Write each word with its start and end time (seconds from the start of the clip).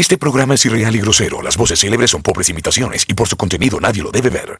Este 0.00 0.16
programa 0.16 0.54
es 0.54 0.64
irreal 0.64 0.96
y 0.96 1.00
grosero. 1.02 1.42
Las 1.42 1.58
voces 1.58 1.78
célebres 1.78 2.10
son 2.10 2.22
pobres 2.22 2.48
imitaciones 2.48 3.04
y 3.06 3.12
por 3.12 3.28
su 3.28 3.36
contenido 3.36 3.78
nadie 3.80 4.02
lo 4.02 4.10
debe 4.10 4.30
ver. 4.30 4.56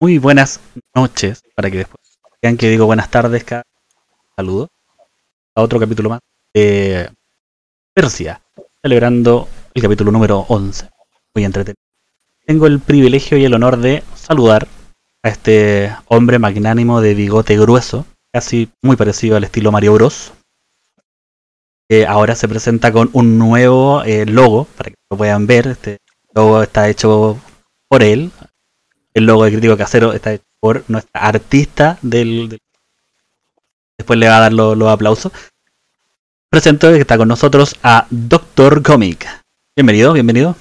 Muy 0.00 0.16
buenas 0.16 0.60
noches, 0.94 1.42
para 1.54 1.70
que 1.70 1.76
después 1.76 2.00
vean 2.40 2.56
que 2.56 2.70
digo 2.70 2.86
buenas 2.86 3.10
tardes, 3.10 3.44
cada 3.44 3.64
saludo 4.34 4.68
a 5.54 5.60
otro 5.60 5.78
capítulo 5.78 6.08
más 6.08 6.20
de 6.54 7.10
Persia, 7.94 8.40
celebrando 8.82 9.48
el 9.74 9.82
capítulo 9.82 10.12
número 10.12 10.40
11. 10.48 10.88
Muy 11.34 11.44
entretenido. 11.44 11.76
Tengo 12.44 12.66
el 12.66 12.80
privilegio 12.80 13.38
y 13.38 13.44
el 13.44 13.54
honor 13.54 13.78
de 13.78 14.02
saludar 14.14 14.66
a 15.22 15.28
este 15.28 15.94
hombre 16.06 16.38
magnánimo 16.38 17.00
de 17.00 17.14
bigote 17.14 17.56
grueso, 17.58 18.06
casi 18.32 18.68
muy 18.82 18.96
parecido 18.96 19.36
al 19.36 19.44
estilo 19.44 19.72
Mario 19.72 19.94
Bros. 19.94 20.32
Que 21.88 22.06
ahora 22.06 22.34
se 22.34 22.48
presenta 22.48 22.92
con 22.92 23.10
un 23.12 23.38
nuevo 23.38 24.02
eh, 24.04 24.26
logo, 24.26 24.66
para 24.76 24.90
que 24.90 24.96
lo 25.10 25.16
puedan 25.16 25.46
ver. 25.46 25.68
Este 25.68 25.98
logo 26.34 26.62
está 26.62 26.88
hecho 26.88 27.38
por 27.88 28.02
él, 28.02 28.30
el 29.14 29.26
logo 29.26 29.44
de 29.44 29.50
Crítico 29.52 29.76
Casero 29.76 30.12
está 30.12 30.32
hecho 30.32 30.44
por 30.60 30.84
nuestra 30.88 31.20
artista 31.20 31.98
del, 32.02 32.58
Después 34.02 34.18
le 34.18 34.28
va 34.28 34.38
a 34.38 34.40
dar 34.40 34.52
los, 34.52 34.88
aplausos. 34.88 35.32
Presento 36.52 36.92
que 36.92 36.98
está 36.98 37.16
con 37.16 37.28
nosotros 37.28 37.76
a 37.82 38.06
Doctor 38.10 38.82
Comic. 38.82 39.26
Bienvenido, 39.74 40.12
bienvenido. 40.12 40.54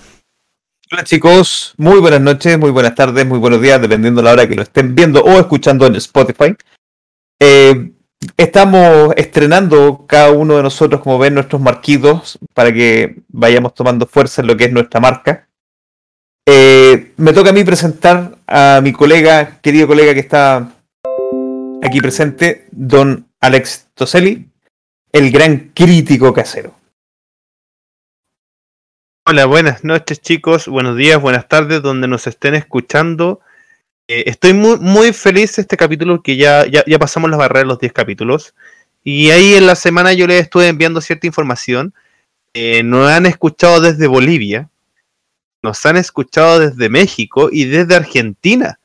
Hola 0.90 1.04
chicos, 1.04 1.74
muy 1.76 2.00
buenas 2.00 2.22
noches, 2.22 2.58
muy 2.58 2.72
buenas 2.72 2.96
tardes, 2.96 3.28
muy 3.28 3.40
buenos 3.40 3.62
días, 3.62 3.82
dependiendo 3.82 4.22
de 4.22 4.26
la 4.26 4.32
hora 4.32 4.48
que 4.48 4.56
lo 4.56 4.62
estén 4.62 4.96
viendo 4.96 5.22
o 5.22 5.38
escuchando 5.38 5.86
en 5.86 5.96
Spotify. 5.98 6.56
Eh, 7.42 7.92
estamos 8.38 9.14
estrenando 9.18 10.06
cada 10.08 10.32
uno 10.32 10.56
de 10.56 10.64
nosotros, 10.64 11.02
como 11.02 11.20
ven, 11.20 11.34
nuestros 11.34 11.62
marquitos 11.62 12.40
para 12.54 12.72
que 12.72 13.18
vayamos 13.28 13.74
tomando 13.74 14.08
fuerza 14.08 14.40
en 14.40 14.48
lo 14.48 14.56
que 14.56 14.64
es 14.64 14.72
nuestra 14.72 15.02
marca. 15.02 15.50
Eh, 16.48 17.12
me 17.18 17.34
toca 17.34 17.50
a 17.50 17.54
mí 17.54 17.66
presentar 17.66 18.38
a 18.48 18.80
mi 18.82 18.94
colega, 18.94 19.60
querido 19.62 19.88
colega 19.88 20.14
que 20.14 20.22
está 20.22 20.72
aquí 21.84 22.00
presente, 22.00 22.70
don 22.72 23.28
Alex 23.42 23.90
Toselli, 23.94 24.51
el 25.12 25.32
gran 25.32 25.72
crítico 25.74 26.34
casero. 26.34 26.76
Hola, 29.26 29.46
buenas 29.46 29.84
noches 29.84 30.22
chicos, 30.22 30.68
buenos 30.68 30.98
días, 30.98 31.22
buenas 31.22 31.48
tardes, 31.48 31.82
donde 31.82 32.08
nos 32.08 32.28
estén 32.28 32.56
escuchando. 32.56 33.40
Eh, 34.08 34.24
estoy 34.28 34.54
muy, 34.54 34.78
muy 34.80 35.14
feliz 35.14 35.56
de 35.56 35.62
este 35.62 35.78
capítulo 35.78 36.22
que 36.22 36.38
ya, 36.38 36.66
ya, 36.66 37.00
pasamos 37.00 37.30
la 37.30 37.38
barrera 37.38 37.62
de 37.62 37.66
los 37.66 37.80
10 37.80 37.94
capítulos. 37.94 38.56
Y 39.04 39.30
ahí 39.30 39.54
en 39.54 39.68
la 39.68 39.76
semana 39.76 40.14
yo 40.14 40.28
les 40.28 40.42
estuve 40.42 40.68
enviando 40.68 41.02
cierta 41.02 41.28
información. 41.28 41.94
Eh, 42.54 42.84
nos 42.84 43.10
han 43.10 43.26
escuchado 43.26 43.80
desde 43.80 44.08
Bolivia, 44.08 44.70
nos 45.62 45.86
han 45.86 45.98
escuchado 45.98 46.60
desde 46.60 46.90
México 46.90 47.50
y 47.52 47.66
desde 47.66 47.96
Argentina. 47.96 48.80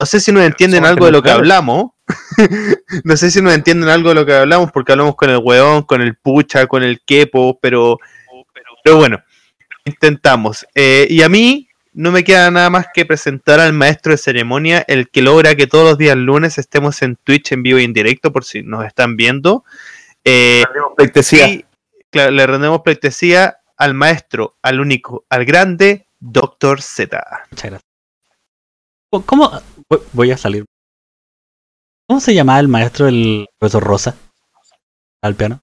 No 0.00 0.06
sé 0.06 0.20
si 0.20 0.32
nos 0.32 0.44
entienden 0.44 0.84
algo 0.84 1.06
de 1.06 1.12
lo 1.12 1.22
que 1.22 1.30
hablamos. 1.30 1.92
no 3.04 3.16
sé 3.16 3.30
si 3.30 3.42
nos 3.42 3.54
entienden 3.54 3.88
algo 3.88 4.10
de 4.10 4.14
lo 4.14 4.26
que 4.26 4.34
hablamos, 4.34 4.70
porque 4.72 4.92
hablamos 4.92 5.16
con 5.16 5.30
el 5.30 5.38
weón, 5.38 5.82
con 5.82 6.02
el 6.02 6.16
pucha, 6.16 6.66
con 6.66 6.82
el 6.82 7.00
quepo, 7.00 7.58
pero, 7.60 7.98
pero, 8.84 8.96
bueno, 8.96 9.22
intentamos. 9.84 10.66
Eh, 10.74 11.06
y 11.10 11.22
a 11.22 11.28
mí 11.28 11.68
no 11.92 12.12
me 12.12 12.24
queda 12.24 12.50
nada 12.50 12.70
más 12.70 12.88
que 12.92 13.06
presentar 13.06 13.58
al 13.58 13.72
maestro 13.72 14.12
de 14.12 14.18
ceremonia, 14.18 14.84
el 14.86 15.08
que 15.08 15.22
logra 15.22 15.54
que 15.54 15.66
todos 15.66 15.84
los 15.84 15.98
días 15.98 16.16
lunes 16.16 16.58
estemos 16.58 17.02
en 17.02 17.16
Twitch 17.16 17.52
en 17.52 17.62
vivo 17.62 17.78
y 17.78 17.84
en 17.84 17.92
directo, 17.92 18.32
por 18.32 18.44
si 18.44 18.62
nos 18.62 18.84
están 18.84 19.16
viendo. 19.16 19.64
Eh, 20.24 20.64
le 22.12 22.46
rendemos 22.46 22.82
pleitesía 22.82 23.58
al 23.76 23.94
maestro, 23.94 24.56
al 24.62 24.80
único, 24.80 25.24
al 25.28 25.44
grande 25.44 26.06
Doctor 26.18 26.82
Z. 26.82 27.24
Muchas 27.50 27.70
gracias. 27.70 27.86
¿Cómo? 29.24 29.50
Voy 30.12 30.30
a 30.30 30.36
salir. 30.36 30.64
¿Cómo 32.08 32.20
se 32.20 32.34
llamaba 32.34 32.60
el 32.60 32.68
maestro 32.68 33.06
del 33.06 33.48
profesor 33.58 33.82
Rosa? 33.82 34.14
Al 35.22 35.34
piano. 35.34 35.60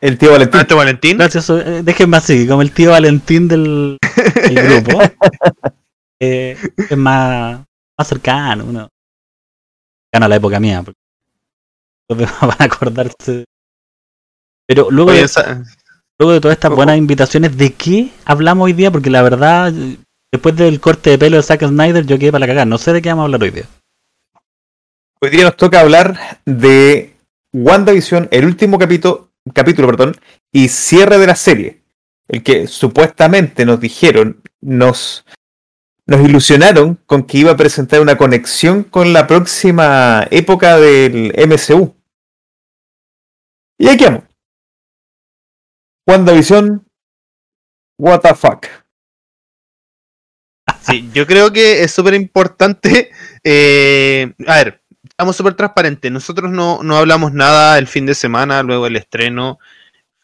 El 0.00 0.18
tío 0.18 0.32
Valentín. 0.32 0.60
¿El 0.60 0.66
tío 0.66 0.76
Valentín? 0.76 1.16
Gracias, 1.16 1.48
eh, 1.48 1.82
déjenme 1.82 2.16
así, 2.18 2.46
como 2.46 2.60
el 2.60 2.72
tío 2.72 2.90
Valentín 2.90 3.48
del, 3.48 3.98
grupo. 4.50 5.00
Eh, 6.24 6.56
es 6.88 6.96
más, 6.96 7.64
más 7.98 8.06
cercano, 8.06 8.64
uno. 8.64 8.88
Cercano 10.04 10.26
a 10.26 10.28
la 10.28 10.36
época 10.36 10.60
mía. 10.60 10.80
Porque 12.06 12.26
van 12.40 12.56
a 12.60 12.64
acordarse. 12.64 13.44
Pero 14.68 14.88
luego 14.88 15.10
luego 15.10 16.32
de 16.32 16.40
todas 16.40 16.56
estas 16.56 16.70
buenas 16.70 16.96
invitaciones, 16.96 17.56
¿de 17.56 17.72
qué 17.72 18.12
hablamos 18.24 18.66
hoy 18.66 18.72
día? 18.72 18.92
Porque 18.92 19.10
la 19.10 19.22
verdad, 19.22 19.72
después 20.30 20.54
del 20.54 20.78
corte 20.78 21.10
de 21.10 21.18
pelo 21.18 21.38
de 21.38 21.42
Zack 21.42 21.66
Snyder, 21.66 22.06
yo 22.06 22.20
quedé 22.20 22.30
para 22.30 22.40
la 22.40 22.46
cagada. 22.46 22.66
No 22.66 22.78
sé 22.78 22.92
de 22.92 23.02
qué 23.02 23.08
vamos 23.08 23.22
a 23.22 23.24
hablar 23.24 23.42
hoy 23.42 23.50
día. 23.50 23.66
Hoy 25.24 25.30
día 25.30 25.44
nos 25.44 25.56
toca 25.56 25.78
hablar 25.78 26.40
de 26.46 27.14
WandaVision, 27.52 28.26
el 28.32 28.44
último 28.44 28.76
capítulo, 28.76 29.30
capítulo 29.54 29.86
perdón, 29.86 30.16
y 30.50 30.68
cierre 30.68 31.16
de 31.16 31.28
la 31.28 31.36
serie. 31.36 31.80
El 32.26 32.42
que 32.42 32.66
supuestamente 32.66 33.64
nos 33.64 33.78
dijeron, 33.78 34.42
nos, 34.60 35.24
nos 36.06 36.28
ilusionaron 36.28 36.96
con 37.06 37.22
que 37.22 37.38
iba 37.38 37.52
a 37.52 37.56
presentar 37.56 38.00
una 38.00 38.18
conexión 38.18 38.82
con 38.82 39.12
la 39.12 39.28
próxima 39.28 40.26
época 40.32 40.78
del 40.78 41.32
MCU. 41.36 41.94
Y 43.78 43.90
aquí 43.90 44.02
vamos. 44.02 44.24
WandaVision, 46.04 46.84
what 47.96 48.22
the 48.22 48.34
fuck. 48.34 48.66
Sí, 50.80 51.08
yo 51.14 51.28
creo 51.28 51.52
que 51.52 51.84
es 51.84 51.92
súper 51.92 52.14
importante. 52.14 53.12
Eh, 53.44 54.32
a 54.46 54.56
ver, 54.56 54.81
estamos 55.12 55.36
súper 55.36 55.54
transparentes. 55.54 56.10
Nosotros 56.10 56.50
no, 56.50 56.80
hablamos 56.96 57.32
nada 57.32 57.78
el 57.78 57.86
fin 57.86 58.04
de 58.04 58.14
semana, 58.14 58.62
luego 58.62 58.86
el 58.86 58.96
estreno. 58.96 59.58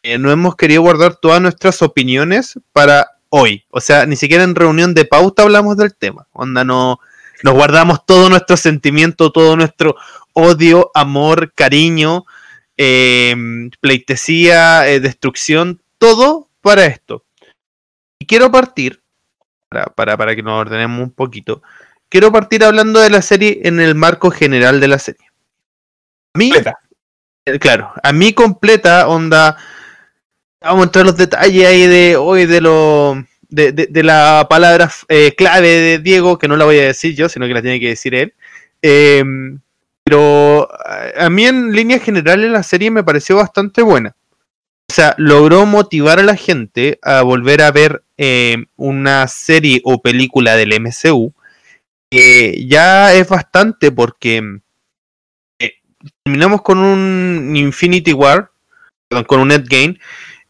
Eh, 0.03 0.17
no 0.17 0.31
hemos 0.31 0.55
querido 0.55 0.81
guardar 0.81 1.15
todas 1.15 1.41
nuestras 1.41 1.81
opiniones 1.81 2.59
para 2.73 3.11
hoy. 3.29 3.65
O 3.69 3.79
sea, 3.79 4.05
ni 4.05 4.15
siquiera 4.15 4.43
en 4.43 4.55
reunión 4.55 4.93
de 4.93 5.05
pauta 5.05 5.43
hablamos 5.43 5.77
del 5.77 5.95
tema. 5.95 6.27
Onda, 6.33 6.63
no, 6.63 6.99
nos 7.43 7.53
guardamos 7.53 8.05
todo 8.05 8.29
nuestro 8.29 8.57
sentimiento, 8.57 9.31
todo 9.31 9.55
nuestro 9.55 9.95
odio, 10.33 10.91
amor, 10.93 11.53
cariño 11.53 12.25
eh, 12.81 13.35
pleitesía, 13.81 14.87
eh, 14.87 15.01
destrucción, 15.01 15.81
todo 15.97 16.47
para 16.61 16.85
esto. 16.85 17.25
Y 18.17 18.25
quiero 18.25 18.49
partir, 18.49 19.03
para, 19.67 20.15
para, 20.15 20.33
que 20.33 20.41
nos 20.41 20.61
ordenemos 20.61 21.01
un 21.01 21.11
poquito, 21.11 21.61
quiero 22.09 22.31
partir 22.31 22.63
hablando 22.63 22.99
de 22.99 23.09
la 23.09 23.21
serie 23.21 23.61
en 23.63 23.79
el 23.79 23.95
marco 23.95 24.31
general 24.31 24.79
de 24.79 24.87
la 24.87 24.99
serie. 24.99 25.25
A 26.33 26.37
mí, 26.37 26.51
eh, 27.45 27.59
claro, 27.59 27.91
a 28.03 28.11
mí 28.11 28.33
completa, 28.33 29.07
onda, 29.07 29.57
vamos 30.61 30.81
a 30.81 30.83
entrar 30.85 31.05
los 31.05 31.17
detalles 31.17 31.65
ahí 31.65 31.87
de 31.87 32.15
hoy 32.17 32.45
de 32.45 32.61
lo... 32.61 33.23
De, 33.51 33.89
la 34.03 34.45
palabra 34.47 34.91
clave 35.35 35.67
de 35.67 35.97
Diego, 35.97 36.37
que 36.37 36.47
no 36.47 36.55
la 36.55 36.65
voy 36.65 36.77
a 36.77 36.85
decir 36.85 37.15
yo, 37.15 37.27
sino 37.29 37.47
que 37.47 37.55
la 37.55 37.63
tiene 37.63 37.79
que 37.79 37.87
decir 37.87 38.13
él. 38.13 38.35
Eh, 38.83 39.23
pero 40.09 40.67
a 41.17 41.29
mí 41.29 41.45
en 41.45 41.71
línea 41.71 41.99
general 41.99 42.51
la 42.51 42.63
serie 42.63 42.89
me 42.89 43.03
pareció 43.03 43.35
bastante 43.35 43.81
buena. 43.81 44.15
O 44.89 44.93
sea, 44.93 45.13
logró 45.19 45.67
motivar 45.67 46.19
a 46.19 46.23
la 46.23 46.35
gente 46.35 46.97
a 47.03 47.21
volver 47.21 47.61
a 47.61 47.71
ver 47.71 48.03
eh, 48.17 48.65
una 48.75 49.27
serie 49.27 49.81
o 49.83 50.01
película 50.01 50.55
del 50.55 50.73
MCU. 50.81 51.31
Que 52.09 52.65
ya 52.67 53.13
es 53.13 53.27
bastante 53.29 53.91
porque 53.91 54.59
eh, 55.59 55.73
terminamos 56.23 56.61
con 56.61 56.79
un 56.79 57.55
Infinity 57.55 58.13
War, 58.13 58.51
con 59.27 59.39
un 59.39 59.51
Endgame, 59.51 59.99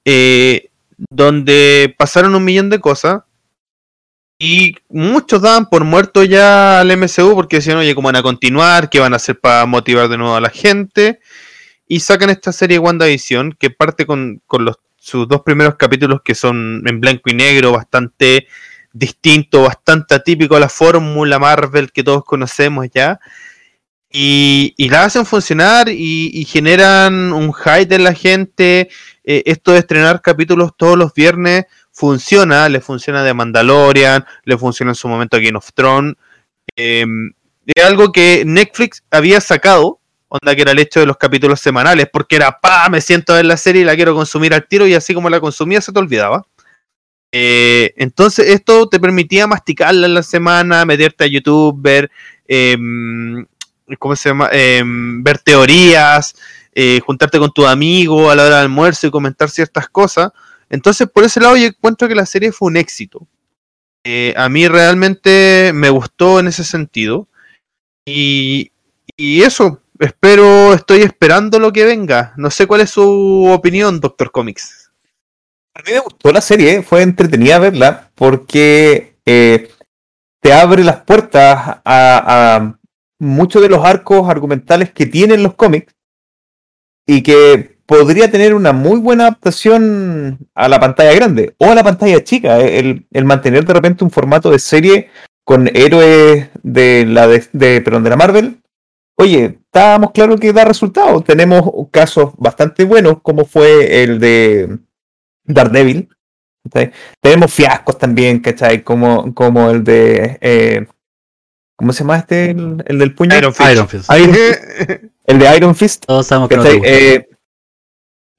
eh, 0.06 0.70
donde 1.10 1.94
pasaron 1.98 2.36
un 2.36 2.44
millón 2.44 2.70
de 2.70 2.80
cosas 2.80 3.22
y 4.42 4.78
muchos 4.88 5.42
daban 5.42 5.70
por 5.70 5.84
muerto 5.84 6.24
ya 6.24 6.80
al 6.80 6.98
MCU 6.98 7.36
porque 7.36 7.58
decían, 7.58 7.78
oye, 7.78 7.94
¿cómo 7.94 8.08
van 8.08 8.16
a 8.16 8.24
continuar? 8.24 8.90
¿Qué 8.90 9.02
van 9.02 9.12
a 9.12 9.18
hacer 9.18 9.38
para 9.38 9.66
motivar 9.66 10.08
de 10.08 10.18
nuevo 10.18 10.34
a 10.34 10.40
la 10.42 10.50
gente? 10.50 11.20
Y 11.90 12.00
sacan 12.00 12.30
esta 12.30 12.54
serie 12.54 12.80
WandaVision 12.80 13.52
que 13.60 13.70
parte 13.70 14.06
con, 14.06 14.42
los, 14.50 14.78
sus 14.96 15.28
dos 15.28 15.42
primeros 15.42 15.76
capítulos 15.76 16.22
que 16.24 16.36
son 16.36 16.84
en 16.88 17.02
blanco 17.02 17.30
y 17.30 17.34
negro, 17.34 17.74
bastante 17.74 18.48
distinto, 18.94 19.64
bastante 19.64 20.16
atípico 20.16 20.56
a 20.56 20.60
la 20.60 20.70
fórmula 20.70 21.40
Marvel 21.40 21.92
que 21.92 22.04
todos 22.04 22.24
conocemos 22.24 22.88
ya. 22.94 23.20
y, 24.12 24.74
la 24.90 25.06
hacen 25.06 25.26
funcionar 25.26 25.90
y, 25.90 26.46
generan 26.46 27.34
un 27.34 27.54
hype 27.54 27.96
en 27.96 28.04
la 28.04 28.14
gente. 28.14 28.90
Eh, 29.24 29.44
esto 29.46 29.74
de 29.74 29.80
estrenar 29.80 30.22
capítulos 30.22 30.72
todos 30.76 30.98
los 30.98 31.14
viernes 31.14 31.66
funciona, 31.92 32.70
le 32.70 32.82
funciona 32.82 33.24
de 33.24 33.34
Mandalorian, 33.34 34.26
le 34.46 34.58
funciona 34.58 34.92
en 34.92 34.96
su 34.96 35.08
momento 35.08 35.38
a 35.38 35.40
Game 35.40 35.58
of 35.58 35.70
Thrones. 35.74 36.16
Eh, 36.76 37.06
es 37.76 37.84
algo 37.84 38.12
que 38.12 38.44
Netflix 38.46 39.04
había 39.12 39.42
sacado, 39.42 40.00
onda 40.28 40.56
que 40.56 40.62
era 40.64 40.72
el 40.72 40.80
hecho 40.80 41.00
de 41.00 41.06
los 41.06 41.18
capítulos 41.18 41.60
semanales, 41.60 42.08
porque 42.12 42.38
era, 42.38 42.60
pa, 42.60 42.90
me 42.90 43.02
siento 43.02 43.38
en 43.38 43.48
la 43.48 43.58
serie 43.58 43.84
y 43.84 43.86
la 43.86 43.96
quiero 43.96 44.16
consumir 44.16 44.54
al 44.54 44.68
tiro 44.68 44.88
y 44.88 44.94
así 44.96 45.14
como 45.14 45.30
la 45.30 45.40
consumía 45.40 45.82
se 45.82 45.92
te 45.92 46.00
olvidaba. 46.00 46.46
Eh, 47.32 47.94
entonces 47.98 48.48
esto 48.50 48.88
te 48.90 49.00
permitía 49.00 49.48
masticarla 49.48 50.08
en 50.08 50.14
la 50.16 50.24
semana, 50.24 50.86
meterte 50.86 51.26
a 51.26 51.28
YouTube, 51.28 51.76
ver, 51.80 52.10
eh, 52.48 52.78
¿cómo 54.00 54.16
se 54.16 54.30
llama? 54.30 54.50
Eh, 54.52 54.84
ver 54.86 55.40
teorías, 55.40 56.36
eh, 56.74 57.00
juntarte 57.06 57.40
con 57.40 57.52
tu 57.52 57.66
amigo 57.68 58.32
a 58.32 58.36
la 58.36 58.44
hora 58.44 58.56
del 58.56 58.64
almuerzo 58.66 59.08
y 59.08 59.12
comentar 59.12 59.50
ciertas 59.50 59.90
cosas. 59.90 60.32
Entonces 60.70 61.08
por 61.08 61.24
ese 61.24 61.40
lado 61.40 61.56
yo 61.58 61.68
encuentro 61.68 62.08
que 62.08 62.16
la 62.16 62.26
serie 62.26 62.52
fue 62.52 62.68
un 62.68 62.78
éxito. 62.78 63.28
Eh, 64.04 64.34
a 64.38 64.50
mí 64.50 64.68
realmente 64.68 65.72
me 65.74 65.90
gustó 65.90 66.40
en 66.40 66.48
ese 66.48 66.64
sentido. 66.64 67.28
Y, 68.06 68.72
y 69.18 69.42
eso, 69.42 69.82
espero, 70.00 70.74
estoy 70.74 71.02
esperando 71.02 71.60
lo 71.60 71.72
que 71.72 71.86
venga. 71.86 72.34
No 72.38 72.50
sé 72.50 72.66
cuál 72.66 72.82
es 72.82 72.92
su 72.92 73.48
opinión, 73.52 74.00
Doctor 74.00 74.32
Comics. 74.32 74.89
A 75.80 75.82
mí 75.82 75.94
me 75.94 76.00
gustó 76.00 76.34
la 76.34 76.42
serie, 76.42 76.84
fue 76.84 77.02
entretenida 77.04 77.58
verla 77.58 78.12
porque 78.16 79.16
eh, 79.26 79.70
te 80.42 80.52
abre 80.52 80.84
las 80.84 81.04
puertas 81.04 81.80
a, 81.86 82.76
muchos 83.18 83.62
de 83.62 83.70
los 83.70 83.86
arcos 83.86 84.30
argumentales 84.30 84.92
que 84.92 85.06
tienen 85.06 85.42
los 85.42 85.54
cómics 85.54 85.94
y 87.08 87.24
que 87.24 87.78
podría 87.86 88.30
tener 88.30 88.56
una 88.56 88.74
muy 88.74 89.00
buena 89.00 89.28
adaptación 89.28 90.40
a 90.54 90.68
la 90.68 90.82
pantalla 90.82 91.14
grande 91.14 91.56
o 91.60 91.72
a 91.72 91.76
la 91.76 91.84
pantalla 91.84 92.26
chica. 92.26 92.60
El, 92.60 93.08
el 93.12 93.24
mantener 93.24 93.64
de 93.64 93.74
repente 93.74 94.04
un 94.04 94.12
formato 94.12 94.52
de 94.52 94.60
serie 94.60 95.10
con 95.46 95.70
héroes 95.74 96.50
de 96.62 97.06
la 97.06 97.28
de, 97.28 97.82
perdón, 97.82 98.04
de 98.04 98.10
la 98.10 98.18
Marvel. 98.18 98.62
Oye, 99.18 99.60
estábamos 99.66 100.12
claros 100.12 100.42
que 100.42 100.52
da 100.52 100.66
resultados. 100.66 101.24
Tenemos 101.24 101.64
casos 101.90 102.34
bastante 102.38 102.84
buenos, 102.84 103.22
como 103.22 103.46
fue 103.46 104.04
el 104.04 104.20
de 104.20 104.80
Daredevil. 105.54 106.10
¿cachai? 106.64 106.92
Tenemos 107.22 107.54
fiascos 107.54 107.98
también, 107.98 108.40
¿cachai? 108.40 108.84
Como, 108.84 109.34
como 109.34 109.70
el 109.70 109.84
de. 109.84 110.38
Eh, 110.42 110.86
¿Cómo 111.78 111.94
se 111.94 112.00
llama 112.04 112.18
este? 112.18 112.52
El, 112.52 112.84
el 112.88 113.00
del 113.00 113.16
puño. 113.16 113.38
Iron 113.38 113.54
Fist. 113.54 113.70
Iron 113.72 113.88
Fist. 113.88 114.10
Iron 114.12 114.34
Fist. 114.36 115.04
El 115.30 115.38
de 115.40 115.56
Iron 115.58 115.76
Fist. 115.76 116.06
Todos 116.08 116.26
sabemos 116.26 116.50
que 116.50 116.58
no 116.58 116.64
te 116.64 116.70
¿cachai? 116.70 116.80
gusta. 116.80 116.94
Eh, 116.94 117.30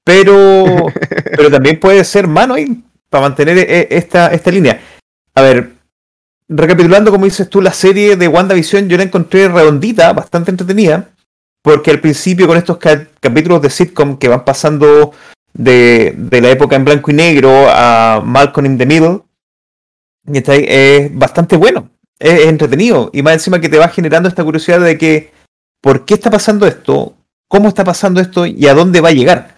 pero, 0.03 0.87
pero 1.37 1.49
también 1.51 1.79
puede 1.79 2.03
ser 2.03 2.27
mano 2.27 2.53
ahí 2.55 2.83
para 3.09 3.23
mantener 3.29 3.57
eh, 3.57 3.87
esta, 3.91 4.27
esta 4.33 4.51
línea. 4.51 4.79
A 5.35 5.41
ver, 5.41 5.71
recapitulando, 6.49 7.11
como 7.11 7.25
dices 7.25 7.49
tú, 7.49 7.61
la 7.61 7.71
serie 7.71 8.15
de 8.15 8.27
WandaVision 8.27 8.89
yo 8.89 8.97
la 8.97 9.03
encontré 9.03 9.47
redondita, 9.47 10.11
bastante 10.13 10.51
entretenida, 10.51 11.09
porque 11.63 11.91
al 11.91 11.99
principio 12.01 12.47
con 12.47 12.57
estos 12.57 12.77
ca- 12.77 13.07
capítulos 13.19 13.61
de 13.61 13.69
sitcom 13.69 14.17
que 14.17 14.27
van 14.27 14.43
pasando 14.43 15.13
de, 15.53 16.13
de 16.17 16.41
la 16.41 16.49
época 16.49 16.75
en 16.75 16.85
blanco 16.85 17.11
y 17.11 17.13
negro 17.13 17.67
a 17.69 18.21
Malcolm 18.23 18.65
in 18.65 18.77
the 18.77 18.85
Middle, 18.85 19.21
¿cachai? 20.31 20.65
es 20.67 21.15
bastante 21.15 21.57
bueno, 21.57 21.89
es, 22.19 22.45
entretenido, 22.45 23.09
y 23.13 23.21
más 23.21 23.33
encima 23.33 23.59
que 23.59 23.69
te 23.69 23.77
va 23.77 23.89
generando 23.89 24.29
esta 24.29 24.43
curiosidad 24.43 24.79
de 24.79 24.97
que, 24.97 25.31
¿por 25.81 26.05
qué 26.05 26.15
está 26.15 26.29
pasando 26.29 26.65
esto? 26.67 27.15
¿Cómo 27.47 27.67
está 27.67 27.83
pasando 27.83 28.21
esto? 28.21 28.45
¿Y 28.45 28.67
a 28.67 28.73
dónde 28.73 29.01
va 29.01 29.09
a 29.09 29.13
llegar? 29.13 29.55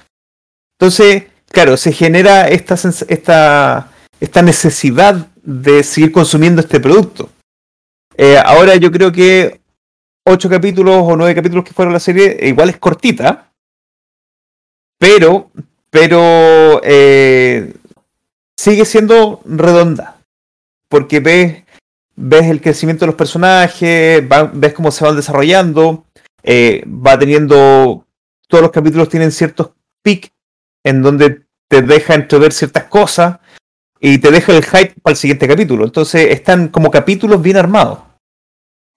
Entonces, 0.79 1.25
claro, 1.49 1.77
se 1.77 1.91
genera 1.91 2.47
esta, 2.47 2.73
esta, 2.73 3.91
esta 4.19 4.41
necesidad 4.41 5.27
de 5.43 5.83
seguir 5.83 6.11
consumiendo 6.11 6.61
este 6.61 6.79
producto. 6.79 7.29
Eh, 8.17 8.37
ahora 8.43 8.75
yo 8.75 8.91
creo 8.91 9.11
que 9.11 9.61
ocho 10.25 10.49
capítulos 10.49 10.95
o 10.99 11.15
nueve 11.15 11.35
capítulos 11.35 11.65
que 11.65 11.73
fueron 11.73 11.93
la 11.93 11.99
serie, 11.99 12.37
igual 12.43 12.69
es 12.69 12.77
cortita, 12.77 13.51
pero, 15.03 15.51
pero 15.93 16.81
eh, 16.83 17.71
sigue 18.57 18.83
siendo 18.83 19.41
redonda, 19.45 20.17
porque 20.89 21.19
ves, 21.19 21.63
ves 22.15 22.45
el 22.47 22.61
crecimiento 22.61 23.01
de 23.05 23.11
los 23.11 23.15
personajes, 23.15 24.23
va- 24.27 24.49
ves 24.51 24.73
cómo 24.73 24.89
se 24.89 25.05
van 25.05 25.15
desarrollando, 25.15 26.05
eh, 26.41 26.83
va 26.87 27.19
teniendo, 27.19 28.07
todos 28.47 28.63
los 28.63 28.71
capítulos 28.71 29.07
tienen 29.07 29.31
ciertos 29.31 29.69
pics 30.01 30.31
en 30.83 31.03
donde 31.03 31.43
te 31.67 31.83
deja 31.83 32.15
entrever 32.15 32.53
ciertas 32.53 32.85
cosas 32.85 33.37
y 33.99 34.17
te 34.17 34.31
deja 34.31 34.51
el 34.51 34.63
hype 34.65 34.95
para 35.03 35.11
el 35.11 35.17
siguiente 35.17 35.47
capítulo. 35.47 35.85
Entonces 35.85 36.31
están 36.31 36.69
como 36.69 36.89
capítulos 36.89 37.39
bien 37.39 37.57
armados. 37.57 37.99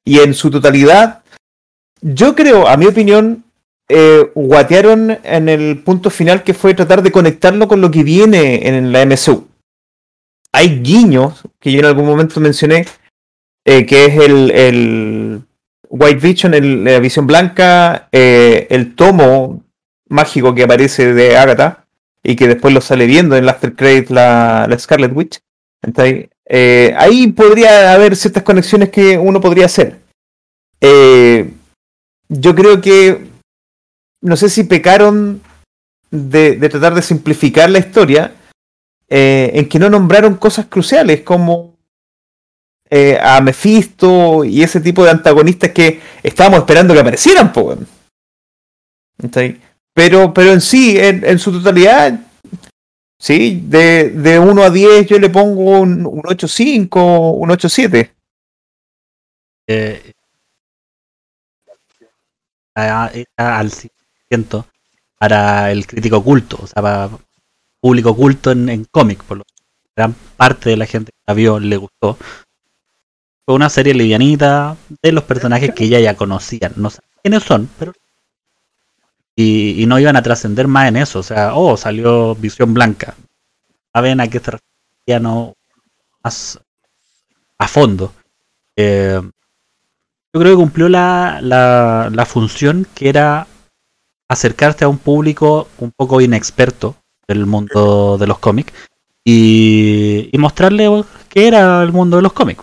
Y 0.02 0.20
en 0.20 0.32
su 0.32 0.50
totalidad, 0.50 1.22
yo 2.00 2.34
creo, 2.34 2.66
a 2.66 2.78
mi 2.78 2.86
opinión, 2.86 3.44
eh, 3.88 4.30
guatearon 4.34 5.18
en 5.22 5.48
el 5.48 5.78
punto 5.82 6.10
final 6.10 6.42
que 6.42 6.54
fue 6.54 6.74
tratar 6.74 7.02
de 7.02 7.12
conectarlo 7.12 7.68
con 7.68 7.80
lo 7.80 7.90
que 7.90 8.02
viene 8.02 8.66
en 8.66 8.90
la 8.92 9.02
MCU. 9.06 9.46
Hay 10.52 10.80
guiños 10.80 11.42
que 11.60 11.70
yo 11.70 11.80
en 11.80 11.84
algún 11.84 12.06
momento 12.06 12.40
mencioné, 12.40 12.86
eh, 13.64 13.86
que 13.86 14.06
es 14.06 14.16
el, 14.18 15.42
White 15.88 16.20
Vision, 16.20 16.54
el- 16.54 16.82
la 16.84 16.98
visión 16.98 17.26
blanca, 17.26 18.08
eh, 18.10 18.66
el 18.70 18.94
tomo 18.96 19.62
mágico 20.08 20.54
que 20.54 20.64
aparece 20.64 21.14
de 21.14 21.36
Agatha 21.36 21.84
y 22.22 22.34
que 22.34 22.48
después 22.48 22.74
lo 22.74 22.80
sale 22.80 23.06
viendo 23.06 23.36
en 23.36 23.44
el 23.44 23.48
After 23.48 23.74
la, 24.10 24.68
Scarlet 24.78 25.12
Witch. 25.14 25.40
Eh, 26.48 26.94
ahí 26.96 27.28
podría 27.28 27.92
haber 27.92 28.16
ciertas 28.16 28.42
conexiones 28.42 28.88
que 28.90 29.16
uno 29.16 29.40
podría 29.40 29.66
hacer. 29.66 30.00
Yo 32.28 32.54
creo 32.54 32.80
que 32.80 33.35
no 34.26 34.36
sé 34.36 34.50
si 34.50 34.64
pecaron 34.64 35.40
de, 36.10 36.56
de 36.56 36.68
tratar 36.68 36.94
de 36.94 37.02
simplificar 37.02 37.70
la 37.70 37.78
historia 37.78 38.34
eh, 39.08 39.52
en 39.54 39.68
que 39.68 39.78
no 39.78 39.88
nombraron 39.88 40.34
cosas 40.34 40.66
cruciales 40.66 41.20
como 41.20 41.76
eh, 42.90 43.18
a 43.22 43.40
Mephisto 43.40 44.44
y 44.44 44.62
ese 44.64 44.80
tipo 44.80 45.04
de 45.04 45.10
antagonistas 45.10 45.70
que 45.70 46.00
estábamos 46.24 46.60
esperando 46.60 46.92
que 46.92 47.00
aparecieran. 47.00 47.52
Pero, 49.94 50.34
pero 50.34 50.52
en 50.52 50.60
sí, 50.60 50.96
en, 50.98 51.38
su 51.38 51.52
totalidad, 51.52 52.18
sí, 53.20 53.62
de, 53.64 54.10
de 54.10 54.40
1 54.40 54.62
a 54.62 54.70
10 54.70 55.06
yo 55.06 55.20
le 55.20 55.30
pongo 55.30 55.80
un, 55.80 56.04
un 56.04 56.22
8.5, 56.22 57.38
un 57.38 57.48
8.7. 57.48 58.10
Eh, 59.68 60.12
al 62.74 63.70
100% 63.70 63.95
para 65.18 65.72
el 65.72 65.86
crítico 65.86 66.18
oculto, 66.18 66.58
o 66.62 66.66
sea, 66.66 66.82
para 66.82 67.10
público 67.80 68.10
oculto 68.10 68.50
en, 68.50 68.84
cómic, 68.90 69.22
por 69.24 69.38
lo 69.38 69.44
que 69.44 69.64
gran 69.96 70.14
parte 70.36 70.70
de 70.70 70.76
la 70.76 70.86
gente 70.86 71.12
que 71.12 71.22
la 71.26 71.34
vio 71.34 71.58
le 71.58 71.76
gustó. 71.76 72.18
Fue 73.44 73.54
una 73.54 73.70
serie 73.70 73.94
livianita 73.94 74.76
de 75.02 75.12
los 75.12 75.24
personajes 75.24 75.72
que 75.72 75.84
ella 75.84 76.00
ya 76.00 76.16
conocían, 76.16 76.72
no 76.76 76.90
sé 76.90 77.00
quiénes 77.22 77.42
son, 77.42 77.68
pero 77.78 77.92
y, 79.34 79.82
y 79.82 79.86
no 79.86 79.98
iban 79.98 80.16
a 80.16 80.22
trascender 80.22 80.66
más 80.68 80.88
en 80.88 80.96
eso, 80.96 81.18
o 81.18 81.22
sea, 81.22 81.54
oh, 81.54 81.76
salió 81.76 82.34
Visión 82.36 82.72
Blanca. 82.72 83.14
Saben 83.92 84.20
a 84.20 84.28
qué 84.28 84.38
se 84.38 84.52
refería, 84.52 85.20
no 85.20 85.54
más 86.22 86.58
a 87.58 87.68
fondo. 87.68 88.12
Eh, 88.76 89.20
yo 90.32 90.40
creo 90.40 90.52
que 90.52 90.62
cumplió 90.62 90.88
la, 90.88 91.40
la, 91.42 92.10
la 92.12 92.26
función 92.26 92.86
que 92.94 93.08
era 93.08 93.46
acercarte 94.28 94.84
a 94.84 94.88
un 94.88 94.98
público 94.98 95.68
un 95.78 95.92
poco 95.96 96.20
inexperto 96.20 96.96
del 97.28 97.46
mundo 97.46 98.18
de 98.18 98.26
los 98.26 98.38
cómics 98.38 98.72
y, 99.24 100.28
y 100.32 100.38
mostrarle 100.38 101.04
qué 101.28 101.48
era 101.48 101.82
el 101.82 101.92
mundo 101.92 102.16
de 102.16 102.22
los 102.22 102.32
cómics. 102.32 102.62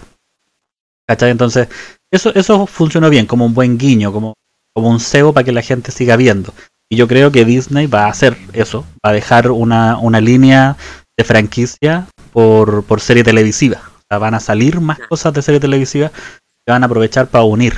¿Cachai? 1.08 1.32
Entonces, 1.32 1.68
eso, 2.12 2.34
eso 2.34 2.66
funcionó 2.66 3.10
bien, 3.10 3.26
como 3.26 3.46
un 3.46 3.54
buen 3.54 3.78
guiño, 3.78 4.14
como, 4.14 4.36
como 4.74 4.90
un 4.90 5.00
cebo 5.00 5.34
para 5.34 5.44
que 5.44 5.52
la 5.52 5.62
gente 5.62 5.92
siga 5.92 6.16
viendo. 6.16 6.54
Y 6.90 6.96
yo 6.96 7.08
creo 7.08 7.32
que 7.32 7.44
Disney 7.44 7.88
va 7.88 8.06
a 8.06 8.10
hacer 8.10 8.38
eso, 8.54 8.86
va 9.06 9.10
a 9.10 9.14
dejar 9.14 9.52
una, 9.52 9.98
una 9.98 10.22
línea 10.22 10.78
de 11.18 11.24
franquicia 11.24 12.08
por, 12.32 12.84
por 12.86 13.02
serie 13.02 13.24
televisiva. 13.24 13.82
O 13.98 14.02
sea, 14.10 14.20
van 14.20 14.36
a 14.36 14.40
salir 14.40 14.80
más 14.80 15.00
cosas 15.00 15.34
de 15.34 15.42
serie 15.42 15.60
televisiva 15.60 16.10
que 16.10 16.72
van 16.72 16.84
a 16.84 16.86
aprovechar 16.86 17.28
para 17.28 17.44
unir 17.44 17.74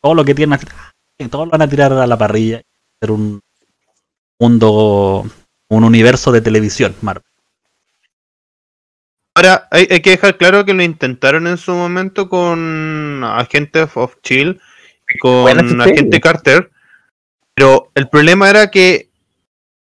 todo 0.00 0.14
lo 0.14 0.24
que 0.24 0.34
tienen, 0.34 0.58
todo 1.30 1.46
lo 1.46 1.50
van 1.50 1.62
a 1.62 1.68
tirar 1.68 1.92
a 1.92 2.06
la 2.06 2.16
parrilla 2.16 2.62
y 3.08 3.12
un 3.12 3.40
mundo, 4.38 5.26
un 5.68 5.84
universo 5.84 6.32
de 6.32 6.40
televisión, 6.40 6.94
Marvel. 7.00 7.24
Ahora, 9.36 9.66
hay, 9.70 9.88
hay 9.90 10.00
que 10.00 10.10
dejar 10.10 10.36
claro 10.36 10.64
que 10.64 10.74
lo 10.74 10.82
intentaron 10.82 11.46
en 11.46 11.58
su 11.58 11.72
momento 11.72 12.28
con 12.28 13.22
Agentes 13.24 13.90
of 13.94 14.16
Chill 14.22 14.60
con 15.20 15.46
serie. 15.46 15.82
Agente 15.82 16.20
Carter. 16.20 16.70
Pero 17.54 17.90
el 17.94 18.08
problema 18.08 18.50
era 18.50 18.70
que 18.70 19.10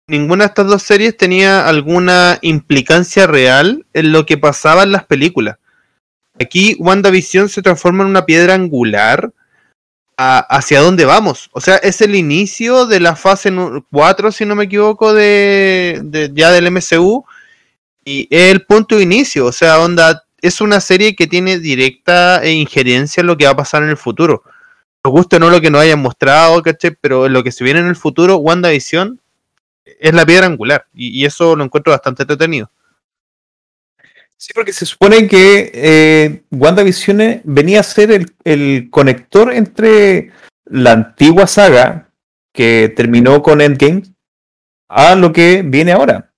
ninguna 0.08 0.46
de 0.46 0.48
estas 0.50 0.68
dos 0.68 0.84
series 0.84 1.16
tenía 1.16 1.68
alguna 1.68 2.38
implicancia 2.42 3.28
real 3.28 3.86
en 3.94 4.12
lo 4.12 4.26
que 4.26 4.38
pasaba 4.38 4.84
en 4.84 4.92
las 4.92 5.06
películas. 5.06 5.58
Aquí 6.40 6.76
WandaVision 6.80 7.50
se 7.50 7.62
transforma 7.62 8.04
en 8.04 8.10
una 8.10 8.26
piedra 8.26 8.54
angular 8.54 9.32
hacia 10.22 10.82
dónde 10.82 11.06
vamos. 11.06 11.50
O 11.54 11.62
sea, 11.62 11.78
es 11.78 12.02
el 12.02 12.16
inicio 12.16 12.86
de 12.86 13.00
la 13.00 13.16
fase 13.16 13.52
4, 13.92 14.32
si 14.32 14.46
no 14.46 14.56
me 14.56 14.66
equivoco, 14.66 15.14
de, 15.14 16.32
ya 16.34 16.52
del 16.52 16.72
MCU. 16.72 17.26
Y 18.04 18.28
es 18.30 18.52
el 18.52 18.66
punto 18.66 18.98
de 18.98 19.04
inicio. 19.04 19.46
O 19.46 19.52
sea, 19.52 19.80
onda, 19.80 20.26
es 20.42 20.62
una 20.62 20.80
serie 20.80 21.16
que 21.16 21.28
tiene 21.28 21.60
directa 21.60 22.44
e 22.44 22.52
injerencia 22.52 23.22
en 23.22 23.28
lo 23.28 23.38
que 23.38 23.46
va 23.46 23.52
a 23.52 23.56
pasar 23.56 23.84
en 23.84 23.90
el 23.90 23.98
futuro. 23.98 24.44
Nos 25.04 25.12
guste 25.12 25.38
o 25.38 25.40
no 25.40 25.50
lo 25.50 25.62
que 25.62 25.72
nos 25.72 25.82
hayan 25.82 26.02
mostrado, 26.02 26.62
¿cachai? 26.62 26.96
Pero 27.00 27.26
en 27.26 27.34
lo 27.34 27.44
que 27.44 27.52
se 27.52 27.64
viene 27.64 27.80
en 27.80 27.88
el 27.88 27.96
futuro, 27.96 28.38
WandaVision 28.38 29.20
es 29.86 30.14
la 30.14 30.26
piedra 30.26 30.46
angular. 30.48 30.88
Y, 30.94 31.20
y 31.20 31.26
eso 31.26 31.56
lo 31.56 31.64
encuentro 31.64 31.92
bastante 31.92 32.24
entretenido. 32.24 32.70
Sí, 34.42 34.54
porque 34.56 34.74
se 34.74 34.88
supone 34.88 35.28
que 35.28 35.72
eh, 35.72 36.42
WandaVision 36.50 37.42
venía 37.44 37.82
a 37.82 37.84
ser 37.84 38.12
el, 38.12 38.34
el 38.44 38.90
conector 38.90 39.54
entre 39.54 40.32
la 40.66 40.94
antigua 40.94 41.46
saga 41.46 42.10
que 42.52 42.92
terminó 42.96 43.44
con 43.44 43.62
Endgame 43.62 44.02
a 44.90 45.14
lo 45.14 45.32
que 45.32 45.62
viene 45.62 45.92
ahora. 45.92 46.32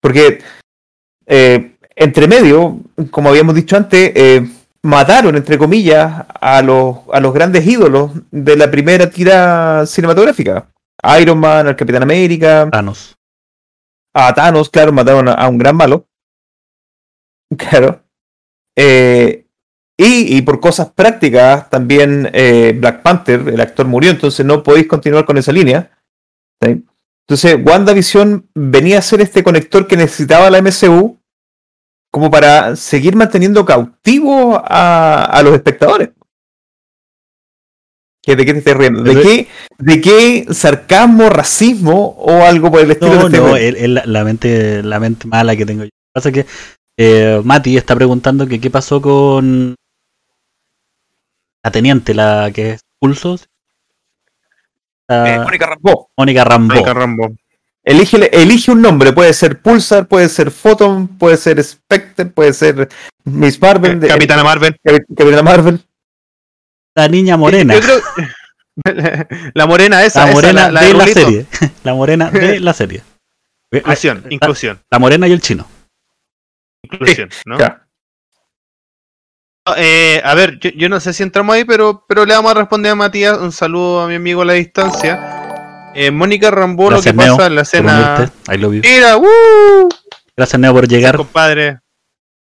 Porque 0.00 0.38
eh, 1.26 1.74
entre 1.96 2.28
medio, 2.28 2.78
como 3.10 3.30
habíamos 3.30 3.56
dicho 3.56 3.76
antes, 3.76 4.12
eh, 4.14 4.48
mataron, 4.82 5.34
entre 5.34 5.58
comillas, 5.58 6.24
a 6.40 6.62
los, 6.62 6.98
a 7.12 7.18
los 7.18 7.34
grandes 7.34 7.66
ídolos 7.66 8.12
de 8.30 8.56
la 8.56 8.70
primera 8.70 9.10
tira 9.10 9.84
cinematográfica. 9.84 10.68
Iron 11.20 11.40
Man, 11.40 11.66
al 11.66 11.74
Capitán 11.74 12.04
América, 12.04 12.68
Thanos. 12.70 13.16
a 14.14 14.32
Thanos, 14.32 14.70
claro, 14.70 14.92
mataron 14.92 15.28
a, 15.28 15.32
a 15.32 15.48
un 15.48 15.58
gran 15.58 15.74
malo. 15.74 16.06
Claro. 17.58 18.02
Eh, 18.76 19.46
y, 19.98 20.36
y 20.38 20.42
por 20.42 20.58
cosas 20.60 20.90
prácticas, 20.92 21.68
también 21.70 22.28
eh, 22.32 22.74
Black 22.78 23.02
Panther, 23.02 23.46
el 23.48 23.60
actor 23.60 23.86
murió, 23.86 24.10
entonces 24.10 24.44
no 24.44 24.62
podéis 24.62 24.86
continuar 24.88 25.24
con 25.24 25.36
esa 25.38 25.52
línea. 25.52 25.90
¿sí? 26.62 26.84
Entonces, 27.28 27.58
WandaVision 27.64 28.48
venía 28.54 28.98
a 28.98 29.02
ser 29.02 29.20
este 29.20 29.44
conector 29.44 29.86
que 29.86 29.96
necesitaba 29.96 30.50
la 30.50 30.58
MCU 30.62 31.18
como 32.10 32.30
para 32.30 32.74
seguir 32.76 33.14
manteniendo 33.16 33.64
cautivo 33.64 34.60
a, 34.64 35.24
a 35.24 35.42
los 35.42 35.54
espectadores. 35.54 36.10
¿Qué- 38.24 38.36
¿De 38.36 38.44
qué 38.44 38.52
te 38.52 38.58
estás 38.60 38.76
riendo? 38.76 39.02
¿De 39.02 39.20
qué, 39.20 39.48
¿De 39.78 40.00
qué 40.00 40.46
sarcasmo, 40.52 41.28
racismo 41.28 42.08
o 42.18 42.42
algo 42.44 42.70
por 42.70 42.80
el 42.80 42.90
estilo? 42.90 43.14
No, 43.14 43.28
de 43.28 43.36
este 43.36 43.38
no, 43.38 43.56
es, 43.56 43.74
es 43.76 44.06
la, 44.06 44.24
mente, 44.24 44.82
la 44.82 45.00
mente 45.00 45.26
mala 45.26 45.56
que 45.56 45.66
tengo 45.66 45.84
yo. 45.84 45.90
Lo 45.90 45.90
que 45.90 46.12
pasa 46.14 46.28
es 46.28 46.34
que 46.34 46.46
eh, 46.96 47.40
Mati 47.44 47.76
está 47.76 47.94
preguntando 47.94 48.46
que 48.46 48.60
qué 48.60 48.70
pasó 48.70 49.00
con 49.00 49.74
la 51.64 51.70
teniente, 51.70 52.14
la 52.14 52.50
que 52.54 52.72
es 52.72 52.80
Pulsos. 52.98 53.48
Eh, 55.08 55.36
La- 55.38 55.44
Mónica 55.44 55.66
Rambo. 55.66 56.10
Mónica 56.16 56.44
Rambo. 56.94 57.32
Elige, 57.84 58.30
elige 58.40 58.70
un 58.70 58.80
nombre, 58.80 59.12
puede 59.12 59.32
ser 59.34 59.60
Pulsar, 59.60 60.06
puede 60.06 60.28
ser 60.28 60.52
Photon, 60.52 61.08
puede 61.08 61.36
ser 61.36 61.62
Spectre, 61.64 62.26
puede 62.26 62.52
ser 62.52 62.88
Miss 63.24 63.60
Marvel, 63.60 63.98
de- 63.98 64.06
Capitana 64.08 64.44
Marvel. 64.44 64.76
Cap- 64.84 65.02
Capitana 65.16 65.42
Marvel. 65.42 65.80
La 66.94 67.08
niña 67.08 67.36
morena. 67.36 67.74
Yo 67.74 67.80
creo- 67.80 68.00
la 69.54 69.66
morena 69.66 70.04
esa, 70.04 70.20
La 70.20 70.26
esa, 70.26 70.34
morena 70.34 70.62
la, 70.70 70.72
la 70.72 70.82
de 70.82 70.94
la 70.94 71.06
serie. 71.06 71.46
La 71.84 71.94
morena 71.94 72.30
de 72.30 72.60
la 72.60 72.72
serie. 72.72 73.02
Inclusión, 73.72 74.22
La- 74.24 74.34
inclusión, 74.34 74.80
La 74.90 74.98
morena 75.00 75.26
y 75.26 75.32
el 75.32 75.40
chino. 75.40 75.66
Inclusión, 76.82 77.30
¿no? 77.46 77.56
Claro. 77.56 77.80
Eh, 79.76 80.20
a 80.24 80.34
ver, 80.34 80.58
yo, 80.58 80.70
yo 80.70 80.88
no 80.88 80.98
sé 80.98 81.12
si 81.12 81.22
entramos 81.22 81.54
ahí, 81.54 81.64
pero, 81.64 82.04
pero 82.08 82.24
le 82.26 82.34
vamos 82.34 82.50
a 82.50 82.54
responder 82.54 82.92
a 82.92 82.94
Matías. 82.96 83.38
Un 83.38 83.52
saludo 83.52 84.00
a 84.02 84.08
mi 84.08 84.16
amigo 84.16 84.42
a 84.42 84.44
la 84.44 84.54
distancia. 84.54 85.92
Eh, 85.94 86.10
Mónica 86.10 86.50
Rambo, 86.50 86.90
lo 86.90 87.00
que 87.02 87.12
Gracias, 87.12 87.36
pasa 87.36 87.76
en 87.78 87.86
la 87.86 88.16
unirte. 88.16 88.52
I 88.52 88.58
love 88.58 88.74
you. 88.74 88.80
Mira, 88.82 89.16
¡uh! 89.18 89.88
Gracias, 90.36 90.58
Neo, 90.60 90.72
por 90.72 90.88
llegar. 90.88 91.16
compadre. 91.16 91.78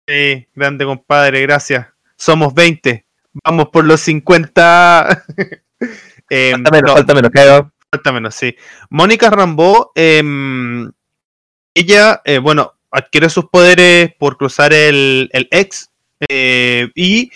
Sí, 0.09 0.49
grande 0.55 0.85
compadre, 0.85 1.43
gracias. 1.43 1.87
Somos 2.17 2.55
20. 2.55 3.07
Vamos 3.45 3.69
por 3.69 3.85
los 3.85 4.01
50. 4.01 5.25
Eh, 6.29 6.51
Falta 6.53 6.71
menos, 6.73 6.89
no, 6.91 6.97
falta 6.97 7.15
menos. 7.15 7.31
claro. 7.31 7.73
falta 7.89 8.13
menos, 8.13 8.35
sí. 8.35 8.57
Mónica 8.91 9.31
Rambo, 9.31 9.93
em, 9.95 10.91
ella, 11.73 12.21
eh, 12.25 12.39
bueno, 12.39 12.76
adquiere 12.97 13.29
sus 13.29 13.47
poderes 13.47 14.11
por 14.19 14.37
cruzar 14.37 14.73
el, 14.73 15.29
el 15.33 15.49
ex 15.51 15.91
eh, 16.29 16.89
y 16.95 17.31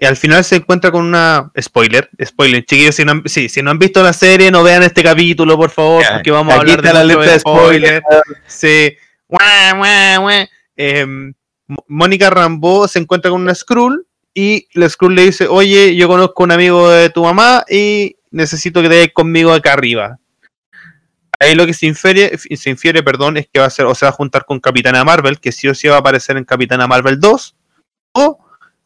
al 0.00 0.16
final 0.16 0.42
se 0.42 0.56
encuentra 0.56 0.90
con 0.90 1.04
una 1.04 1.52
spoiler, 1.60 2.08
spoiler, 2.24 2.64
chiquillos, 2.64 2.94
si 2.94 3.04
no 3.04 3.12
han, 3.12 3.22
sí, 3.26 3.48
si 3.48 3.62
no 3.62 3.70
han 3.70 3.78
visto 3.78 4.02
la 4.02 4.12
serie, 4.12 4.50
no 4.50 4.62
vean 4.62 4.82
este 4.82 5.02
capítulo, 5.02 5.56
por 5.56 5.70
favor, 5.70 6.02
porque 6.12 6.30
vamos 6.30 6.54
a 6.54 6.56
hablar 6.56 6.82
de 6.82 6.92
la 6.92 7.04
letra 7.04 7.32
de 7.32 7.38
spoiler. 7.38 8.02
Sí. 8.46 8.96
Guau, 9.28 9.76
guau. 9.76 10.46
Em, 10.76 11.34
Mónica 11.86 12.30
Rambo 12.30 12.88
se 12.88 12.98
encuentra 12.98 13.30
con 13.30 13.42
una 13.42 13.54
Skrull 13.54 14.06
y 14.34 14.66
la 14.72 14.88
Skrull 14.88 15.14
le 15.14 15.26
dice, 15.26 15.46
oye, 15.46 15.94
yo 15.94 16.08
conozco 16.08 16.42
a 16.42 16.46
un 16.46 16.52
amigo 16.52 16.90
de 16.90 17.10
tu 17.10 17.22
mamá 17.22 17.64
y 17.68 18.16
necesito 18.30 18.82
que 18.82 18.88
te 18.88 18.96
vayas 18.96 19.12
conmigo 19.12 19.52
acá 19.52 19.74
arriba. 19.74 20.18
Ahí 21.42 21.54
lo 21.54 21.66
que 21.66 21.74
se 21.74 21.86
infiere, 21.86 22.36
se 22.38 22.70
infiere, 22.70 23.02
perdón, 23.02 23.36
es 23.36 23.48
que 23.52 23.60
va 23.60 23.66
a 23.66 23.70
ser, 23.70 23.86
o 23.86 23.94
se 23.94 24.04
va 24.06 24.10
a 24.10 24.12
juntar 24.14 24.44
con 24.44 24.60
Capitana 24.60 25.04
Marvel, 25.04 25.40
que 25.40 25.52
sí 25.52 25.68
o 25.68 25.74
sí 25.74 25.88
va 25.88 25.96
a 25.96 25.98
aparecer 25.98 26.36
en 26.36 26.44
Capitana 26.44 26.86
Marvel 26.86 27.18
2, 27.20 27.56
o 28.12 28.38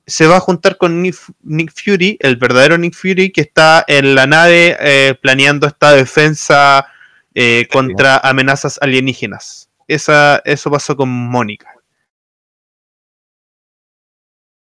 se 0.06 0.26
va 0.26 0.36
a 0.36 0.40
juntar 0.40 0.76
con 0.76 1.02
Nick, 1.02 1.16
Nick 1.42 1.72
Fury, 1.74 2.16
el 2.20 2.36
verdadero 2.36 2.78
Nick 2.78 2.94
Fury, 2.94 3.30
que 3.32 3.40
está 3.40 3.84
en 3.88 4.14
la 4.14 4.26
nave 4.26 4.76
eh, 4.78 5.14
planeando 5.20 5.66
esta 5.66 5.92
defensa 5.92 6.86
eh, 7.34 7.66
contra 7.72 8.16
amenazas 8.18 8.78
alienígenas. 8.80 9.68
Esa, 9.88 10.40
eso 10.44 10.70
pasó 10.70 10.96
con 10.96 11.08
Mónica. 11.08 11.72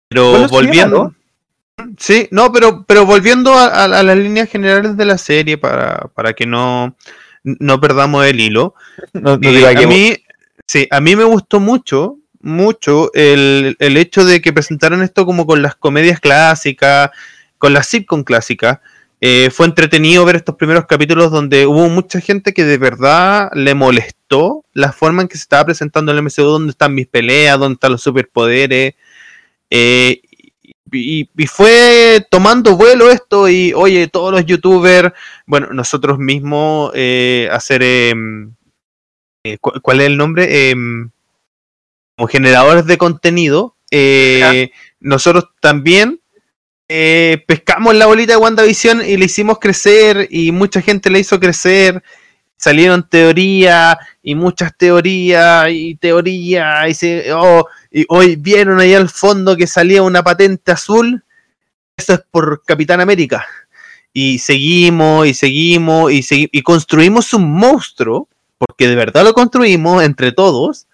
Pero 0.10 0.32
Bueno, 0.32 0.48
volviendo. 0.48 1.13
Sí, 1.98 2.27
no, 2.32 2.51
pero, 2.51 2.84
pero 2.86 3.06
volviendo 3.06 3.53
a, 3.53 3.67
a- 3.67 3.84
a 3.84 4.03
las 4.03 4.17
líneas 4.17 4.50
generales 4.50 4.98
de 4.98 5.06
la 5.06 5.17
serie 5.17 5.58
para, 5.58 6.08
para 6.15 6.34
que 6.34 6.46
no, 6.48 6.96
no 7.60 7.80
perdamos 7.80 8.25
el 8.25 8.39
hilo. 8.39 8.75
No, 9.13 9.38
no 9.38 9.50
Eh, 9.50 9.51
divaguemos. 9.51 9.86
a 9.86 9.88
mí, 9.98 10.18
sí, 10.66 10.88
a 10.92 11.00
mí 11.01 11.16
me 11.16 11.24
gustó 11.24 11.60
mucho, 11.60 12.18
mucho 12.39 13.12
el, 13.13 13.75
el 13.80 13.98
hecho 13.98 14.25
de 14.25 14.42
que 14.42 14.54
presentaran 14.54 15.01
esto 15.01 15.25
como 15.25 15.46
con 15.46 15.62
las 15.62 15.75
comedias 15.75 16.20
clásicas, 16.20 17.10
con 17.58 17.74
las 17.74 17.88
sitcom 17.88 18.24
clásicas. 18.24 18.80
Eh, 19.20 19.50
fue 19.51 19.66
entretenido 19.66 20.24
ver 20.25 20.36
estos 20.36 20.56
primeros 20.56 20.86
capítulos 20.86 21.32
donde 21.32 21.66
hubo 21.66 21.89
mucha 21.89 22.22
gente 22.22 22.54
que 22.54 22.63
de 22.66 22.77
verdad 22.77 23.50
le 23.54 23.74
molestó 23.74 24.63
la 24.74 24.92
forma 24.92 25.24
en 25.24 25.27
que 25.27 25.38
se 25.38 25.42
estaba 25.42 25.66
presentando 25.66 26.12
el 26.12 26.22
MCU, 26.22 26.44
donde 26.44 26.70
están 26.72 26.94
mis 26.94 27.08
peleas, 27.08 27.58
donde 27.58 27.74
están 27.75 27.94
los 27.94 28.04
superpoderes. 28.04 28.94
Eh, 29.72 30.22
y, 30.91 31.29
y 31.36 31.48
fue 31.48 32.25
tomando 32.29 32.75
vuelo 32.77 33.10
esto 33.12 33.50
y, 33.50 33.74
oye, 33.74 34.08
todos 34.08 34.32
los 34.32 34.46
youtubers, 34.46 35.12
bueno, 35.46 35.67
nosotros 35.72 36.17
mismos 36.20 36.91
eh, 36.96 37.50
hacer... 37.51 37.84
em, 37.84 38.53
eh, 39.44 39.58
cu- 39.60 39.79
¿Cuál 39.82 40.01
es 40.01 40.08
el 40.08 40.17
nombre? 40.17 40.70
Em, 40.70 41.10
como 42.15 42.27
generadores 42.27 42.86
de 42.86 42.98
contenido, 42.98 43.75
eh, 43.91 44.72
nosotros 45.00 45.50
también 45.62 46.20
pescamos 46.88 47.96
la 47.96 48.06
bolita 48.06 48.34
de 48.34 48.38
WandaVision 48.38 49.01
y 49.06 49.17
le 49.17 49.25
hicimos 49.25 49.60
crecer 49.60 50.27
y 50.32 50.51
mucha 50.51 50.82
gente 50.82 51.10
le 51.10 51.20
hizo 51.20 51.39
crecer. 51.39 52.01
Salieron 52.57 53.07
teorías 53.07 53.97
y 54.23 54.33
muchas 54.35 54.75
teorías 54.75 55.67
y 55.69 55.95
teorías 55.95 56.89
y, 56.89 56.93
se, 56.95 57.33
oh, 57.33 57.67
y 57.91 58.05
hoy 58.09 58.35
vieron 58.35 58.79
ahí 58.79 58.93
al 58.95 59.09
fondo 59.09 59.55
que 59.55 59.67
salía 59.67 60.01
una 60.01 60.23
patente 60.23 60.71
azul. 60.71 61.23
Eso 61.95 62.13
es 62.15 62.21
por 62.31 62.63
Capitán 62.63 62.99
América. 62.99 63.45
Y 64.11 64.39
seguimos 64.39 65.27
y 65.27 65.33
seguimos 65.35 66.11
y, 66.11 66.19
segui- 66.23 66.49
y 66.51 66.61
construimos 66.63 67.33
un 67.33 67.51
monstruo 67.51 68.27
porque 68.57 68.87
de 68.87 68.95
verdad 68.95 69.23
lo 69.23 69.33
construimos 69.33 70.03
entre 70.03 70.31
todos 70.31 70.87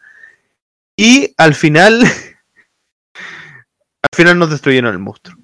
y 0.97 1.33
al 1.37 1.55
final 1.55 2.01
al 3.15 4.15
final 4.15 4.37
nos 4.37 4.49
destruyeron 4.49 4.91
el 4.91 4.99
monstruo. 4.99 5.37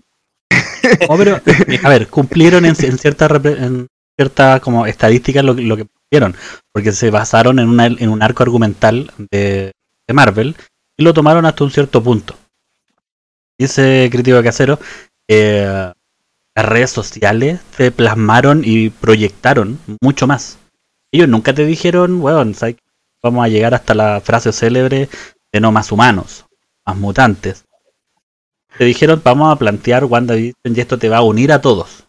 Pero, 1.18 1.38
eh, 1.46 1.80
a 1.84 1.90
ver, 1.90 2.08
cumplieron 2.08 2.66
en, 2.66 2.76
en 2.78 2.98
cierta 2.98 3.28
en 3.44 3.88
cierta 4.18 4.60
como 4.60 4.86
estadística 4.86 5.42
lo 5.42 5.56
que 5.56 5.88
pusieron, 6.10 6.36
porque 6.72 6.92
se 6.92 7.12
basaron 7.12 7.60
en, 7.60 7.70
una, 7.70 7.86
en 7.86 8.10
un 8.10 8.22
arco 8.22 8.44
argumental 8.44 9.12
de, 9.32 9.72
Marvel 10.12 10.56
y 10.98 11.04
lo 11.04 11.14
tomaron 11.14 11.46
hasta 11.46 11.64
un 11.64 11.70
cierto 11.70 12.02
punto. 12.02 12.36
Dice 13.60 14.10
Crítico 14.12 14.42
Casero, 14.42 14.80
eh, 15.28 15.94
las 16.56 16.66
redes 16.66 16.90
sociales 16.90 17.60
te 17.78 17.92
plasmaron 17.92 18.64
y 18.66 18.90
proyectaron 18.90 19.78
mucho 20.02 20.26
más. 20.26 20.58
Ellos 21.12 21.30
nunca 21.30 21.54
te 21.54 21.66
dijeron, 21.66 22.22
weón, 22.22 22.56
¿sabes? 22.56 22.78
vamos 23.22 23.46
a 23.46 23.50
llegar 23.50 23.74
hasta 23.76 23.94
la 23.94 24.20
frase 24.22 24.52
célebre 24.52 25.10
de 25.52 25.60
no 25.60 25.72
más 25.72 25.92
humanos, 25.92 26.46
más 26.86 26.98
mutantes. 26.98 27.66
Te 28.78 28.86
dijeron, 28.86 29.22
vamos 29.24 29.54
a 29.54 29.58
plantear 29.58 30.06
WandaVision 30.06 30.76
y 30.76 30.80
esto 30.80 30.98
te 30.98 31.10
va 31.10 31.18
a 31.18 31.24
unir 31.24 31.52
a 31.52 31.62
todos. 31.62 32.09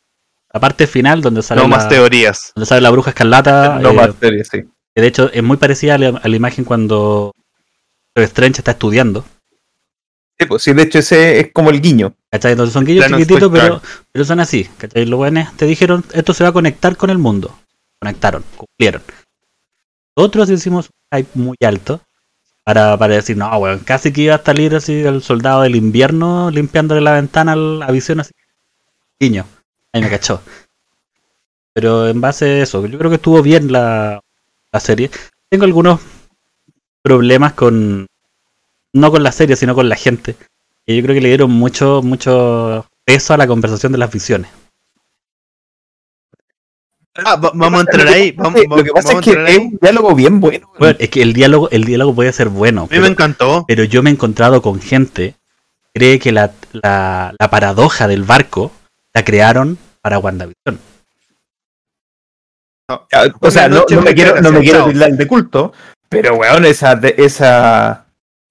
La 0.52 0.60
parte 0.60 0.86
final 0.86 1.22
donde 1.22 1.42
sale, 1.42 1.60
No 1.62 1.68
la, 1.68 1.88
teorías. 1.88 2.52
donde 2.54 2.66
sale 2.66 2.80
la 2.80 2.90
bruja 2.90 3.10
escarlata, 3.10 3.78
No 3.78 3.90
eh, 3.90 3.94
más 3.94 4.10
series, 4.20 4.48
sí. 4.50 4.62
que 4.94 5.00
de 5.00 5.06
hecho 5.06 5.30
es 5.32 5.42
muy 5.42 5.56
parecida 5.56 5.94
a 5.94 5.98
la, 5.98 6.08
a 6.08 6.28
la 6.28 6.36
imagen 6.36 6.64
cuando 6.64 7.32
Strange 8.16 8.58
está 8.58 8.72
estudiando. 8.72 9.24
Sí, 10.38 10.46
pues, 10.46 10.62
sí, 10.62 10.72
de 10.72 10.82
hecho 10.82 10.98
ese 10.98 11.38
es 11.38 11.52
como 11.52 11.70
el 11.70 11.80
guiño. 11.80 12.14
¿Cachai? 12.30 12.52
Entonces 12.52 12.72
son 12.72 12.84
Plano 12.84 13.18
chiquititos, 13.18 13.50
pero, 13.52 13.82
pero 14.10 14.24
son 14.24 14.40
así. 14.40 14.64
¿Cachai? 14.78 15.04
Los 15.04 15.18
buenos 15.18 15.54
te 15.56 15.66
dijeron, 15.66 16.04
esto 16.12 16.32
se 16.32 16.44
va 16.44 16.50
a 16.50 16.52
conectar 16.52 16.96
con 16.96 17.10
el 17.10 17.18
mundo. 17.18 17.56
Conectaron, 18.00 18.44
cumplieron. 18.56 19.02
Nosotros 20.16 20.48
hicimos 20.50 20.88
un 20.88 21.18
hype 21.18 21.30
muy 21.34 21.56
alto 21.62 22.00
para, 22.64 22.96
para 22.96 23.14
decir, 23.16 23.36
no, 23.36 23.54
weón, 23.58 23.80
casi 23.80 24.12
que 24.12 24.22
iba 24.22 24.34
a 24.36 24.42
salir 24.42 24.74
así 24.74 25.00
el 25.02 25.22
soldado 25.22 25.62
del 25.62 25.76
invierno 25.76 26.50
limpiándole 26.50 27.00
la 27.00 27.12
ventana 27.12 27.52
a 27.52 27.92
visión 27.92 28.20
así. 28.20 28.32
Guiño. 29.18 29.44
Ahí 29.92 30.02
me 30.02 30.10
cachó. 30.10 30.40
Pero 31.72 32.08
en 32.08 32.20
base 32.20 32.44
a 32.44 32.62
eso, 32.62 32.84
yo 32.86 32.98
creo 32.98 33.10
que 33.10 33.16
estuvo 33.16 33.42
bien 33.42 33.70
la, 33.72 34.20
la 34.72 34.80
serie. 34.80 35.10
Tengo 35.48 35.64
algunos 35.64 36.00
problemas 37.02 37.52
con. 37.54 38.06
No 38.92 39.10
con 39.12 39.22
la 39.22 39.30
serie, 39.32 39.54
sino 39.56 39.74
con 39.74 39.88
la 39.88 39.96
gente. 39.96 40.34
Y 40.84 40.96
yo 40.96 41.02
creo 41.02 41.14
que 41.14 41.20
le 41.20 41.28
dieron 41.28 41.50
mucho, 41.52 42.02
mucho 42.02 42.86
peso 43.04 43.34
a 43.34 43.36
la 43.36 43.46
conversación 43.46 43.92
de 43.92 43.98
las 43.98 44.10
visiones. 44.10 44.50
Ah, 47.14 47.36
va- 47.36 47.52
vamos 47.54 47.78
a 47.80 47.82
entrar 47.82 48.08
ahí. 48.08 48.32
Vamos, 48.32 48.62
Lo 48.68 48.82
que 48.84 48.90
pasa 48.92 49.14
es 49.14 49.20
que 49.20 49.44
es 49.46 49.58
un 49.58 49.78
diálogo 49.80 50.14
bien 50.14 50.40
bueno. 50.40 50.70
Bueno, 50.78 50.96
es 50.98 51.08
que 51.10 51.22
el 51.22 51.32
diálogo, 51.32 51.68
el 51.70 51.84
diálogo 51.84 52.14
puede 52.14 52.32
ser 52.32 52.48
bueno, 52.48 52.82
A 52.82 52.84
mí 52.84 52.88
pero, 52.90 53.02
me 53.02 53.08
encantó. 53.08 53.64
pero 53.66 53.84
yo 53.84 54.02
me 54.02 54.10
he 54.10 54.12
encontrado 54.12 54.62
con 54.62 54.80
gente 54.80 55.34
que 55.92 56.00
cree 56.00 56.18
que 56.18 56.32
la, 56.32 56.52
la, 56.72 57.34
la 57.38 57.50
paradoja 57.50 58.06
del 58.08 58.22
barco 58.22 58.72
la 59.14 59.24
crearon 59.24 59.78
para 60.00 60.18
WandaVision. 60.18 60.78
Ah, 62.88 63.06
O 63.40 63.50
sea, 63.50 63.68
no, 63.68 63.84
me 64.02 64.14
quiero, 64.14 64.40
no 64.40 64.50
me 64.52 64.60
quiero 64.60 64.86
tildar 64.86 65.12
de 65.12 65.26
culto, 65.26 65.72
pero 66.08 66.34
weón, 66.36 66.64
esa, 66.64 66.96
de- 66.96 67.14
esa 67.18 68.06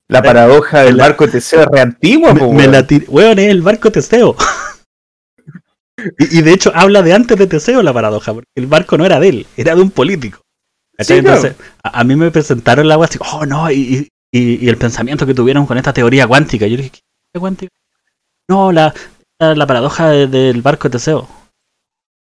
la 0.07 0.23
paradoja 0.23 0.83
del 0.83 0.95
la- 0.97 1.03
barco 1.09 1.27
Teseo 1.27 1.61
es 1.61 1.67
re 1.67 1.81
antigua, 1.81 2.33
Me, 2.33 2.39
po, 2.39 2.51
me 2.53 2.59
weón. 2.59 2.71
la 2.71 2.87
tir- 2.87 3.05
Weón, 3.09 3.37
es 3.39 3.49
el 3.49 3.61
barco 3.61 3.91
Teseo. 3.91 4.35
y, 6.19 6.39
y 6.39 6.41
de 6.41 6.53
hecho 6.53 6.71
habla 6.73 7.01
de 7.01 7.13
antes 7.13 7.37
de 7.37 7.47
Teseo 7.47 7.81
la 7.83 7.93
paradoja, 7.93 8.33
porque 8.33 8.47
el 8.55 8.67
barco 8.67 8.97
no 8.97 9.05
era 9.05 9.19
de 9.19 9.29
él, 9.29 9.47
era 9.57 9.75
de 9.75 9.81
un 9.81 9.91
político. 9.91 10.41
A, 11.83 11.99
a 11.99 12.03
mí 12.03 12.15
me 12.15 12.31
presentaron 12.31 12.87
la 12.87 12.93
agua 12.95 13.07
así, 13.07 13.19
oh 13.33 13.45
no, 13.45 13.69
y, 13.71 14.09
y- 14.31 14.65
y 14.65 14.69
el 14.69 14.77
pensamiento 14.77 15.25
que 15.25 15.33
tuvieron 15.33 15.65
con 15.65 15.77
esta 15.77 15.91
teoría 15.93 16.27
cuántica. 16.27 16.65
Yo 16.67 16.77
dije, 16.77 16.91
¿qué 17.33 17.39
cuántica? 17.39 17.73
No, 18.49 18.71
la, 18.71 18.93
la, 19.39 19.65
paradoja 19.67 20.09
de- 20.09 20.27
del 20.27 20.61
barco 20.61 20.87
de 20.89 20.93
Teseo. 20.93 21.27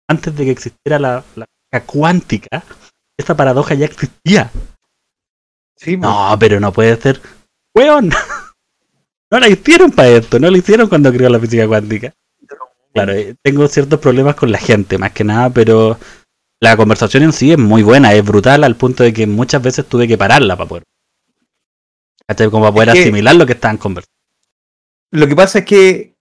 Antes 0.09 0.35
de 0.37 0.44
que 0.44 0.50
existiera 0.50 0.99
la, 0.99 1.25
la 1.37 1.47
física 1.47 1.87
cuántica, 1.87 2.62
esta 3.16 3.37
paradoja 3.37 3.75
ya 3.75 3.87
existía. 3.87 4.50
Sí. 5.76 5.97
No, 5.97 6.37
pero 6.38 6.61
no 6.61 6.73
puede 6.73 6.97
ser. 7.00 7.21
¡Weón! 7.75 8.11
No 9.30 9.40
la 9.40 9.49
hicieron 9.49 9.90
para 9.90 10.11
esto, 10.11 10.38
no 10.38 10.50
la 10.50 10.59
hicieron 10.59 10.90
cuando 10.90 11.11
creó 11.11 11.30
la 11.30 11.40
física 11.40 11.66
cuántica. 11.66 12.12
Claro, 12.92 13.14
eh, 13.14 13.35
tengo 13.42 13.66
ciertos 13.66 13.99
problemas 13.99 14.35
con 14.35 14.52
la 14.52 14.59
gente, 14.59 14.99
más 14.99 15.12
que 15.12 15.25
nada, 15.25 15.49
pero 15.49 15.99
la 16.61 16.76
conversación 16.76 17.23
en 17.23 17.32
sí 17.32 17.50
es 17.50 17.56
muy 17.59 17.82
buena, 17.82 18.12
es 18.12 18.23
brutal 18.23 18.62
al 18.62 18.76
punto 18.76 19.02
de 19.04 19.14
que 19.14 19.26
muchas 19.26 19.62
veces 19.62 19.87
tuve 19.87 20.06
que 20.06 20.18
pararla 20.18 20.54
para 20.54 20.68
poder. 20.68 20.85
para 22.26 22.50
poder 22.50 22.88
Es 22.90 22.94
que- 22.94 23.00
asimilar 23.04 23.35
lo 23.37 23.47
que 23.47 23.54
estaban 23.54 23.78
conversando. 23.78 24.12
Lo 25.12 25.26
que 25.26 25.35
pasa 25.35 25.61
es 25.61 25.64
que 25.64 26.12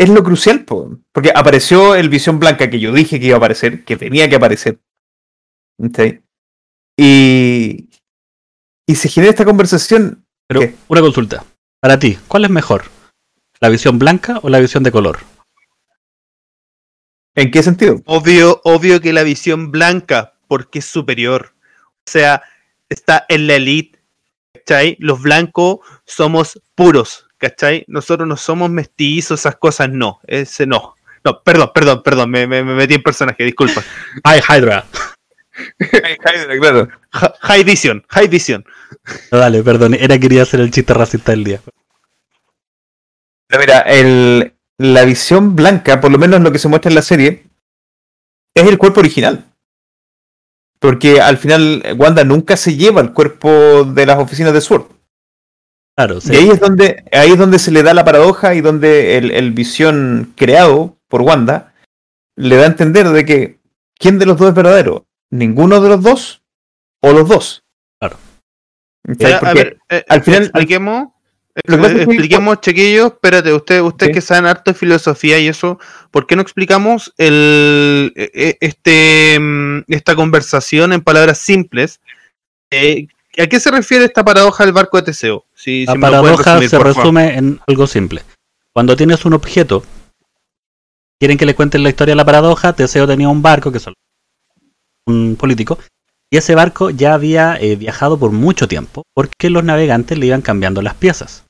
es 0.00 0.08
lo 0.08 0.24
crucial, 0.24 0.64
po, 0.64 0.96
porque 1.12 1.30
apareció 1.34 1.94
el 1.94 2.08
Visión 2.08 2.38
Blanca 2.38 2.70
que 2.70 2.80
yo 2.80 2.90
dije 2.90 3.20
que 3.20 3.26
iba 3.26 3.34
a 3.34 3.36
aparecer, 3.36 3.84
que 3.84 3.98
tenía 3.98 4.30
que 4.30 4.36
aparecer. 4.36 4.80
Y, 6.96 7.90
y 8.86 8.94
se 8.94 9.08
genera 9.10 9.30
esta 9.30 9.44
conversación. 9.44 10.24
Pero 10.46 10.60
¿Qué? 10.60 10.74
una 10.88 11.02
consulta. 11.02 11.44
Para 11.80 11.98
ti, 11.98 12.18
¿cuál 12.28 12.44
es 12.46 12.50
mejor? 12.50 12.84
¿La 13.60 13.68
visión 13.68 13.98
blanca 13.98 14.40
o 14.42 14.48
la 14.48 14.58
visión 14.58 14.82
de 14.82 14.90
color? 14.90 15.18
¿En 17.34 17.50
qué 17.50 17.62
sentido? 17.62 18.00
Obvio, 18.06 18.62
obvio 18.64 19.02
que 19.02 19.12
la 19.12 19.22
visión 19.22 19.70
blanca, 19.70 20.32
porque 20.48 20.78
es 20.78 20.86
superior. 20.86 21.52
O 22.06 22.10
sea, 22.10 22.42
está 22.88 23.26
en 23.28 23.46
la 23.46 23.56
elite. 23.56 24.00
¿Cachai? 24.54 24.96
Los 24.98 25.20
blancos 25.20 25.80
somos 26.06 26.58
puros. 26.74 27.26
¿Cachai? 27.40 27.84
Nosotros 27.88 28.28
no 28.28 28.36
somos 28.36 28.70
mestizos, 28.70 29.40
esas 29.40 29.56
cosas 29.56 29.88
no. 29.90 30.20
Ese 30.26 30.66
no. 30.66 30.94
No, 31.24 31.42
perdón, 31.42 31.70
perdón, 31.74 32.02
perdón, 32.02 32.30
me, 32.30 32.46
me- 32.46 32.62
me 32.62 32.74
metí 32.74 32.94
en 32.94 33.02
personaje, 33.02 33.42
disculpa. 33.44 33.82
¡Ay, 34.24 34.40
Hydra! 34.46 34.84
claro. 36.60 36.88
Hi- 37.12 37.32
High 37.40 37.64
Vision, 37.64 38.04
High 38.10 38.28
Vision. 38.28 38.64
No, 39.32 39.38
dale, 39.38 39.62
perdón, 39.62 39.94
era 39.94 40.18
quería 40.18 40.42
hacer 40.42 40.60
el 40.60 40.70
chiste 40.70 40.92
racista 40.94 41.32
del 41.32 41.44
día. 41.44 41.60
Pero 43.48 43.60
mira, 43.60 43.80
el, 43.80 44.54
la 44.78 45.04
visión 45.04 45.56
blanca, 45.56 46.00
por 46.00 46.10
lo 46.10 46.18
menos 46.18 46.40
lo 46.40 46.52
que 46.52 46.58
se 46.58 46.68
muestra 46.68 46.90
en 46.90 46.94
la 46.94 47.02
serie, 47.02 47.44
es 48.54 48.66
el 48.66 48.78
cuerpo 48.78 49.00
original. 49.00 49.46
Porque 50.78 51.20
al 51.20 51.36
final 51.38 51.82
Wanda 51.98 52.24
nunca 52.24 52.56
se 52.56 52.76
lleva 52.76 53.00
el 53.00 53.12
cuerpo 53.12 53.84
de 53.84 54.06
las 54.06 54.18
oficinas 54.18 54.52
de 54.54 54.60
Sword. 54.60 54.86
Claro, 56.00 56.20
sí. 56.22 56.32
Y 56.32 56.36
ahí 56.36 56.48
es 56.48 56.60
donde, 56.60 57.04
ahí 57.12 57.32
es 57.32 57.38
donde 57.38 57.58
se 57.58 57.70
le 57.70 57.82
da 57.82 57.92
la 57.92 58.06
paradoja 58.06 58.54
y 58.54 58.62
donde 58.62 59.18
el, 59.18 59.30
el 59.32 59.50
visión 59.52 60.32
creado 60.34 60.96
por 61.08 61.20
Wanda 61.20 61.74
le 62.36 62.56
da 62.56 62.62
a 62.62 62.68
entender 62.68 63.06
de 63.10 63.24
que 63.26 63.58
¿quién 63.98 64.18
de 64.18 64.24
los 64.24 64.38
dos 64.38 64.48
es 64.48 64.54
verdadero? 64.54 65.04
¿Ninguno 65.28 65.78
de 65.82 65.90
los 65.90 66.02
dos? 66.02 66.42
¿O 67.02 67.12
los 67.12 67.28
dos? 67.28 67.64
Claro. 67.98 68.16
¿Cachai? 69.06 69.30
Ya, 69.30 69.36
a 69.36 69.40
Porque 69.40 69.54
ver, 69.54 69.78
eh, 69.90 70.04
al 70.08 70.22
final- 70.22 70.42
expliquemos. 70.44 71.08
Lo 71.64 71.76
que 71.82 71.94
que- 71.94 72.02
expliquemos, 72.04 72.60
chiquillos, 72.62 73.06
espérate, 73.12 73.52
usted, 73.52 73.80
usted 73.82 74.06
Sí. 74.06 74.12
que 74.12 74.20
saben 74.22 74.46
harto 74.46 74.70
de 74.70 74.78
filosofía 74.78 75.38
y 75.38 75.48
eso, 75.48 75.78
¿por 76.10 76.26
qué 76.26 76.34
no 76.34 76.40
explicamos 76.42 77.12
el, 77.18 78.12
eh, 78.16 78.30
eh, 78.32 78.56
este, 78.60 79.38
mm, 79.38 79.82
esta 79.88 80.14
conversación 80.16 80.94
en 80.94 81.02
palabras 81.02 81.36
simples? 81.38 82.00
Eh, 82.70 83.08
¿A 83.38 83.46
qué 83.46 83.60
se 83.60 83.70
refiere 83.70 84.04
esta 84.06 84.24
paradoja 84.24 84.64
del 84.64 84.72
barco 84.72 84.96
de 84.96 85.04
Teseo? 85.04 85.44
Si, 85.54 85.86
La 85.86 85.92
si 85.92 85.98
paradoja 85.98 86.58
resumir, 86.58 86.70
se 86.70 86.76
favor. 86.76 86.96
resume 86.96 87.36
en 87.36 87.60
algo 87.66 87.86
simple. 87.86 88.22
Cuando 88.72 88.96
tienes 88.96 89.24
un 89.24 89.34
objeto, 89.34 89.84
quieren 91.18 91.38
que 91.38 91.46
le 91.46 91.54
cuenten 91.54 91.82
la 91.82 91.90
historia 91.90 92.12
de 92.12 92.16
la 92.16 92.24
paradoja, 92.24 92.72
Teseo 92.72 93.06
tenía 93.06 93.28
un 93.28 93.42
barco, 93.42 93.70
que 93.70 93.78
es 93.78 93.86
un 95.06 95.36
político, 95.36 95.78
y 96.30 96.36
ese 96.36 96.54
barco 96.54 96.90
ya 96.90 97.14
había 97.14 97.56
eh, 97.60 97.76
viajado 97.76 98.18
por 98.18 98.32
mucho 98.32 98.68
tiempo, 98.68 99.04
porque 99.14 99.50
los 99.50 99.64
navegantes 99.64 100.18
le 100.18 100.26
iban 100.26 100.42
cambiando 100.42 100.82
las 100.82 100.94
piezas. 100.94 101.44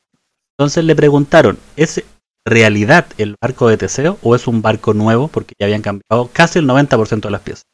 Entonces 0.58 0.84
le 0.84 0.94
preguntaron, 0.94 1.58
¿es 1.76 2.02
realidad 2.44 3.06
el 3.16 3.36
barco 3.40 3.68
de 3.68 3.76
Teseo 3.76 4.18
o 4.22 4.34
es 4.34 4.46
un 4.46 4.62
barco 4.62 4.94
nuevo? 4.94 5.28
Porque 5.28 5.54
ya 5.58 5.66
habían 5.66 5.82
cambiado 5.82 6.30
casi 6.32 6.58
el 6.58 6.66
90% 6.66 7.20
de 7.20 7.30
las 7.30 7.40
piezas. 7.40 7.64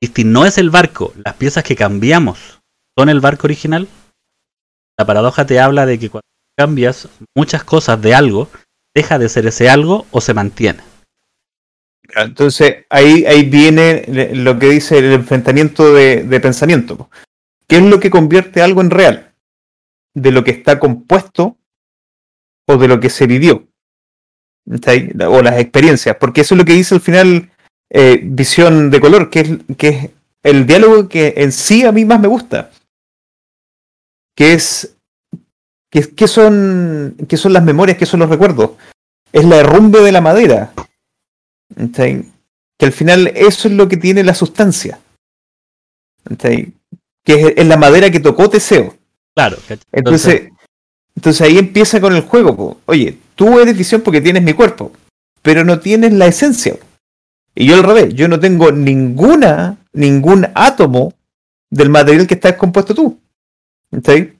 Y 0.00 0.08
si 0.08 0.24
no 0.24 0.46
es 0.46 0.58
el 0.58 0.70
barco, 0.70 1.12
las 1.24 1.34
piezas 1.34 1.64
que 1.64 1.74
cambiamos 1.74 2.57
son 2.98 3.08
el 3.08 3.20
barco 3.20 3.46
original, 3.46 3.86
la 4.98 5.06
paradoja 5.06 5.46
te 5.46 5.60
habla 5.60 5.86
de 5.86 6.00
que 6.00 6.10
cuando 6.10 6.26
cambias 6.56 7.08
muchas 7.36 7.62
cosas 7.62 8.02
de 8.02 8.12
algo, 8.12 8.50
deja 8.92 9.20
de 9.20 9.28
ser 9.28 9.46
ese 9.46 9.70
algo 9.70 10.06
o 10.10 10.20
se 10.20 10.34
mantiene. 10.34 10.82
Entonces, 12.16 12.86
ahí, 12.90 13.24
ahí 13.24 13.44
viene 13.44 14.32
lo 14.34 14.58
que 14.58 14.70
dice 14.70 14.98
el 14.98 15.12
enfrentamiento 15.12 15.94
de, 15.94 16.40
pensamiento. 16.40 17.08
¿Qué 17.68 17.76
es 17.76 17.82
lo 17.82 18.00
que 18.00 18.10
convierte 18.10 18.62
algo 18.62 18.80
en 18.80 18.90
real? 18.90 19.32
¿De 20.14 20.32
lo 20.32 20.42
que 20.42 20.50
está 20.50 20.80
compuesto 20.80 21.56
o 22.66 22.78
de 22.78 22.88
lo 22.88 22.98
que 22.98 23.10
se 23.10 23.28
vivió? 23.28 23.68
O 25.28 25.42
las 25.42 25.60
experiencias. 25.60 26.16
Porque 26.16 26.40
eso 26.40 26.56
es 26.56 26.58
lo 26.58 26.64
que 26.64 26.72
dice 26.72 26.96
al 26.96 27.00
final 27.00 27.48
eh, 27.90 28.20
Visión 28.24 28.90
de 28.90 29.00
Color, 29.00 29.30
que 29.30 29.40
es, 29.40 29.50
que 29.76 29.88
es 29.88 30.10
el 30.42 30.66
diálogo 30.66 31.08
que 31.08 31.34
en 31.36 31.52
sí 31.52 31.84
a 31.84 31.92
mí 31.92 32.04
más 32.04 32.18
me 32.18 32.26
gusta. 32.26 32.70
Que 34.38 34.52
es. 34.52 34.94
que- 35.90 36.14
¿Qué 36.14 36.28
son, 36.28 37.16
qué 37.28 37.36
son 37.36 37.52
las 37.52 37.64
memorias? 37.64 37.98
¿Qué 37.98 38.06
son 38.06 38.20
los 38.20 38.30
recuerdos? 38.30 38.70
Es 39.32 39.44
la 39.44 39.56
derrumbe 39.56 40.00
de 40.00 40.12
la 40.12 40.20
madera. 40.20 40.72
Que 42.78 42.86
al 42.86 42.92
final 42.92 43.26
eso 43.34 43.66
es 43.66 43.74
lo 43.74 43.88
que 43.88 43.96
tiene 43.96 44.22
la 44.22 44.34
sustancia. 44.34 45.00
Que 47.24 47.34
es, 47.34 47.52
es 47.56 47.66
la 47.66 47.76
madera 47.76 48.10
que 48.10 48.20
tocó 48.20 48.48
Teseo. 48.48 48.94
Claro. 49.34 49.56
Entonces, 49.92 50.48
entonces 51.16 51.40
ahí 51.42 51.58
empieza 51.58 52.00
con 52.00 52.14
el 52.14 52.22
juego. 52.22 52.56
po. 52.56 52.80
Oye, 52.86 53.18
tú 53.34 53.58
eres 53.58 53.76
visión 53.76 54.02
porque 54.02 54.20
tienes 54.20 54.42
mi 54.42 54.52
cuerpo. 54.52 54.92
pero 55.42 55.64
no 55.64 55.78
tienes 55.80 56.12
la 56.12 56.26
esencia. 56.26 56.76
Y 57.54 57.66
yo 57.66 57.74
al 57.76 57.82
revés, 57.82 58.14
yo 58.14 58.28
no 58.28 58.38
tengo 58.38 58.70
ninguna, 58.70 59.78
ningún 59.92 60.46
átomo 60.54 61.12
del 61.70 61.88
material 61.88 62.26
que 62.26 62.34
está 62.34 62.56
compuesto 62.56 62.94
tú. 62.94 63.18
¿Está 63.90 64.12
ahí? 64.12 64.38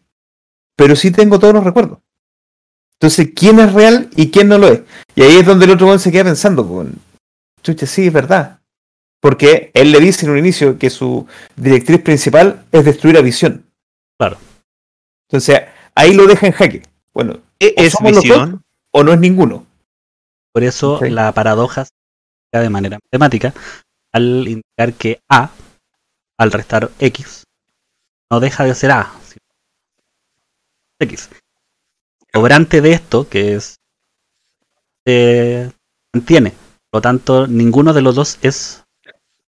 Pero 0.77 0.95
sí 0.97 1.11
tengo 1.11 1.39
todos 1.39 1.55
los 1.55 1.65
recuerdos. 1.65 1.99
Entonces, 2.95 3.31
¿quién 3.35 3.61
es 3.61 3.73
real 3.73 4.11
y 4.17 4.31
quién 4.31 4.49
no 4.49 4.59
lo 4.59 4.69
es? 4.69 4.83
Y 5.15 5.23
ahí 5.23 5.37
es 5.37 5.47
donde 5.47 5.65
el 5.67 5.73
otro 5.73 5.87
hombre 5.87 6.01
se 6.01 6.11
queda 6.11 6.25
pensando, 6.25 6.67
con, 6.67 6.95
chucha, 7.63 7.87
sí, 7.87 8.09
es 8.09 8.13
verdad. 8.13 8.61
Porque 9.21 9.71
él 9.75 9.93
le 9.93 10.01
dice 10.01 10.27
en 10.27 10.33
un 10.33 10.39
inicio 10.39 10.79
que 10.79 10.91
su 10.91 11.27
directriz 11.57 12.01
principal 12.03 12.65
es 12.73 12.85
destruir 12.85 13.17
a 13.19 13.23
visión. 13.23 13.65
Claro. 14.19 14.39
Entonces, 15.29 15.63
ahí 15.95 16.15
lo 16.15 16.27
deja 16.27 16.47
en 16.47 16.53
jaque. 16.53 16.83
Bueno, 17.13 17.41
¿Qué 17.59 17.75
o 17.77 17.81
es 17.83 17.95
visión? 18.03 18.63
o 18.93 19.03
no 19.05 19.13
es 19.13 19.19
ninguno. 19.21 19.67
Por 20.53 20.63
eso 20.65 20.99
Sí. 21.01 21.11
la 21.11 21.31
paradoja 21.33 21.85
se 21.85 22.59
de 22.59 22.71
manera 22.71 22.99
matemática 23.05 23.53
al 24.13 24.47
indicar 24.49 24.95
que 24.95 25.21
A, 25.29 25.51
al 26.39 26.51
restar 26.53 26.91
X, 26.99 27.45
no 28.31 28.41
deja 28.41 28.65
de 28.65 28.75
ser 28.75 28.91
A, 28.93 29.13
X. 31.01 31.31
Sobrante 32.33 32.81
de 32.81 32.93
esto, 32.93 33.29
que 33.29 33.55
es 33.55 33.77
se 35.07 35.73
mantiene. 36.15 36.51
Por 36.91 36.99
lo 36.99 37.01
tanto, 37.03 37.47
ninguno 37.47 37.93
de 37.93 38.03
los 38.03 38.15
dos 38.15 38.39
es 38.43 38.85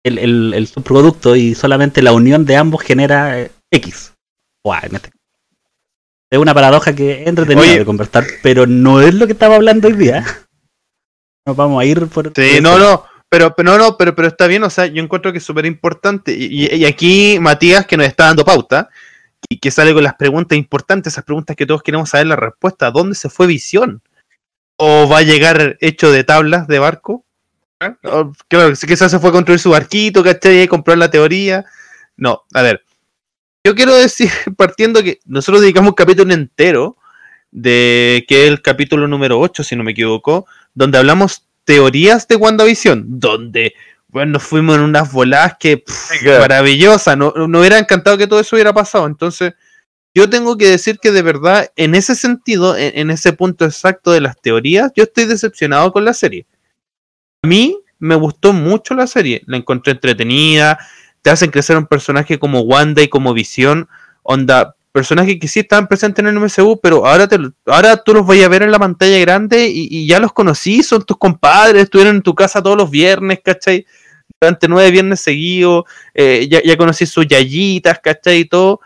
el, 0.03 0.17
el- 0.17 0.53
el 0.53 0.67
subproducto 0.67 1.35
y 1.35 1.55
solamente 1.55 2.01
la 2.01 2.13
unión 2.13 2.45
de 2.45 2.55
ambos 2.55 2.81
genera 2.83 3.39
eh, 3.41 3.51
X. 3.71 4.13
Este. 4.83 5.09
Es 6.31 6.37
una 6.39 6.53
paradoja 6.53 6.93
que 6.95 7.21
es 7.23 7.27
entretenida 7.27 7.61
de 7.79 7.85
conversar, 7.85 8.23
pero 8.43 8.67
no 8.67 9.01
es 9.01 9.13
lo 9.15 9.25
que 9.25 9.33
estaba 9.33 9.55
hablando 9.55 9.87
hoy 9.87 9.95
día. 9.95 10.23
Nos 11.45 11.55
vamos 11.55 11.81
a 11.81 11.85
ir 11.85 12.05
por. 12.07 12.31
Sí, 12.35 12.59
no, 12.61 12.77
no, 12.77 13.05
pero, 13.29 13.55
pero 13.55 13.71
no, 13.71 13.77
no, 13.77 13.97
pero, 13.97 14.13
pero 14.15 14.27
está 14.27 14.45
bien, 14.47 14.63
o 14.63 14.69
sea, 14.69 14.85
yo 14.85 15.01
encuentro 15.01 15.31
que 15.31 15.39
es 15.39 15.43
súper 15.43 15.65
importante. 15.65 16.31
Y, 16.33 16.65
y- 16.65 16.75
y 16.75 16.85
aquí 16.85 17.37
Matías, 17.39 17.85
que 17.87 17.97
nos 17.97 18.05
está 18.05 18.25
dando 18.25 18.45
pauta, 18.45 18.89
y 19.47 19.59
que 19.59 19.71
sale 19.71 19.93
con 19.93 20.03
las 20.03 20.15
preguntas 20.15 20.57
importantes, 20.57 21.13
esas 21.13 21.23
preguntas 21.23 21.55
que 21.55 21.65
todos 21.65 21.83
queremos 21.83 22.09
saber 22.09 22.27
la 22.27 22.35
respuesta. 22.35 22.91
¿Dónde 22.91 23.15
se 23.15 23.29
fue 23.29 23.47
Visión? 23.47 24.01
¿O 24.75 25.07
va 25.07 25.19
a 25.19 25.23
llegar 25.23 25.77
hecho 25.81 26.11
de 26.11 26.23
tablas 26.23 26.67
de 26.67 26.79
barco? 26.79 27.25
¿Ah? 27.79 27.95
O, 28.03 28.33
claro, 28.47 28.73
que 28.75 28.87
quizás 28.87 29.11
se 29.11 29.19
fue 29.19 29.29
a 29.29 29.33
construir 29.33 29.59
su 29.59 29.69
barquito, 29.69 30.23
¿cachai? 30.23 30.63
Y 30.63 30.67
comprar 30.67 30.97
la 30.97 31.09
teoría. 31.09 31.65
No, 32.17 32.43
a 32.53 32.61
ver. 32.61 32.83
Yo 33.63 33.75
quiero 33.75 33.93
decir, 33.95 34.29
partiendo 34.57 35.03
que 35.03 35.19
nosotros 35.25 35.61
dedicamos 35.61 35.89
un 35.89 35.95
capítulo 35.95 36.33
entero, 36.33 36.97
de 37.51 38.25
que 38.27 38.43
es 38.43 38.49
el 38.49 38.61
capítulo 38.61 39.07
número 39.07 39.39
8, 39.39 39.63
si 39.63 39.75
no 39.75 39.83
me 39.83 39.91
equivoco, 39.91 40.45
donde 40.73 40.97
hablamos 40.97 41.45
teorías 41.63 42.27
de 42.27 42.35
WandaVision, 42.35 43.19
donde 43.19 43.73
bueno, 44.09 44.33
nos 44.33 44.43
fuimos 44.43 44.75
en 44.75 44.81
unas 44.81 45.11
voladas 45.11 45.55
que 45.59 45.77
pff, 45.77 46.23
maravillosa, 46.39 47.15
no, 47.15 47.31
no 47.31 47.59
hubiera 47.59 47.77
encantado 47.77 48.17
que 48.17 48.27
todo 48.27 48.39
eso 48.39 48.55
hubiera 48.55 48.73
pasado. 48.73 49.05
Entonces, 49.05 49.53
yo 50.15 50.29
tengo 50.29 50.57
que 50.57 50.67
decir 50.67 50.97
que 50.99 51.11
de 51.11 51.21
verdad, 51.21 51.71
en 51.75 51.93
ese 51.93 52.15
sentido, 52.15 52.75
en, 52.75 52.97
en 52.97 53.09
ese 53.11 53.33
punto 53.33 53.65
exacto 53.65 54.11
de 54.11 54.21
las 54.21 54.39
teorías, 54.41 54.91
yo 54.95 55.03
estoy 55.03 55.25
decepcionado 55.25 55.91
con 55.91 56.05
la 56.05 56.13
serie. 56.13 56.47
A 57.43 57.47
mí 57.47 57.77
me 57.99 58.15
gustó 58.15 58.51
mucho 58.51 58.95
la 58.95 59.05
serie, 59.05 59.43
la 59.45 59.57
encontré 59.57 59.91
entretenida, 59.91 60.79
te 61.21 61.29
hacen 61.29 61.51
crecer 61.51 61.77
un 61.77 61.85
personaje 61.85 62.39
como 62.39 62.61
Wanda 62.61 63.03
y 63.03 63.09
como 63.09 63.33
Visión, 63.33 63.87
onda, 64.23 64.75
personajes 64.91 65.37
que 65.39 65.47
sí 65.47 65.59
estaban 65.59 65.87
presentes 65.87 66.25
en 66.25 66.29
el 66.29 66.39
MCU, 66.39 66.79
pero 66.81 67.05
ahora, 67.05 67.27
te, 67.27 67.37
ahora 67.67 67.97
tú 67.97 68.13
los 68.13 68.25
vas 68.25 68.39
a 68.41 68.47
ver 68.47 68.63
en 68.63 68.71
la 68.71 68.79
pantalla 68.79 69.19
grande 69.19 69.67
y, 69.67 69.87
y 69.89 70.07
ya 70.07 70.19
los 70.19 70.33
conocí, 70.33 70.81
son 70.81 71.03
tus 71.03 71.17
compadres, 71.17 71.83
estuvieron 71.83 72.15
en 72.17 72.21
tu 72.23 72.33
casa 72.33 72.63
todos 72.63 72.77
los 72.77 72.89
viernes, 72.89 73.39
¿cachai? 73.43 73.85
Durante 74.41 74.69
nueve 74.69 74.91
viernes 74.91 75.19
seguidos, 75.19 75.83
eh, 76.13 76.47
ya, 76.47 76.77
conocí 76.77 77.05
sus 77.05 77.27
yayitas, 77.27 77.99
¿cachai? 77.99 78.39
Y 78.39 78.45
todo, 78.45 78.79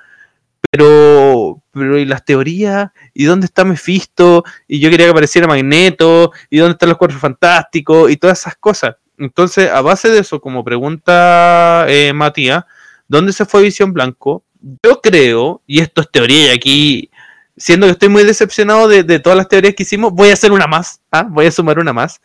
pero, 0.72 1.62
pero 1.72 2.00
¿y 2.00 2.06
las 2.06 2.26
teorías? 2.26 2.90
¿Y 3.14 3.26
dónde 3.26 3.46
está 3.46 3.64
Mephisto? 3.64 4.44
Y 4.68 4.80
yo 4.80 4.90
quería 4.90 5.06
que 5.06 5.12
apareciera 5.12 5.48
Magneto, 5.48 6.32
¿y 6.50 6.58
dónde 6.58 6.74
están 6.74 6.90
los 6.90 6.98
cuatro 6.98 7.20
fantásticos? 7.20 8.10
Y 8.10 8.18
todas 8.18 8.40
esas 8.40 8.56
cosas. 8.56 8.96
Entonces, 9.20 9.70
a 9.70 9.82
base 9.82 10.10
de 10.10 10.22
eso, 10.22 10.42
como 10.42 10.64
pregunta 10.64 11.86
eh, 11.88 12.14
Matías, 12.14 12.64
¿dónde 13.08 13.32
se 13.32 13.46
fue 13.46 13.62
Visión 13.62 13.94
Blanco? 13.94 14.44
Yo 14.84 15.02
creo, 15.02 15.62
y 15.68 15.82
esto 15.82 16.02
es 16.02 16.10
teoría, 16.10 16.48
y 16.48 16.58
aquí, 16.58 17.12
siendo 17.56 17.86
que 17.86 17.92
estoy 17.92 18.10
muy 18.10 18.24
decepcionado 18.24 18.88
de, 18.88 19.04
de 19.04 19.20
todas 19.20 19.38
las 19.38 19.48
teorías 19.48 19.76
que 19.76 19.84
hicimos, 19.84 20.14
voy 20.14 20.32
a 20.32 20.34
hacer 20.34 20.52
una 20.52 20.66
más, 20.66 21.00
¿ah? 21.12 21.28
voy 21.30 21.46
a 21.46 21.52
sumar 21.52 21.78
una 21.78 21.94
más. 21.94 22.20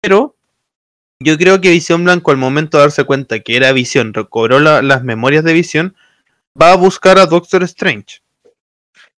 Pero 0.00 0.37
yo 1.20 1.36
creo 1.36 1.60
que 1.60 1.70
Visión 1.70 2.04
Blanco, 2.04 2.30
al 2.30 2.36
momento 2.36 2.76
de 2.76 2.84
darse 2.84 3.04
cuenta 3.04 3.40
que 3.40 3.56
era 3.56 3.72
Visión, 3.72 4.14
recobró 4.14 4.60
la- 4.60 4.82
las 4.82 5.02
memorias 5.02 5.44
de 5.44 5.52
Visión, 5.52 5.96
va 6.60 6.72
a 6.72 6.76
buscar 6.76 7.18
a 7.18 7.26
Doctor 7.26 7.62
Strange. 7.64 8.20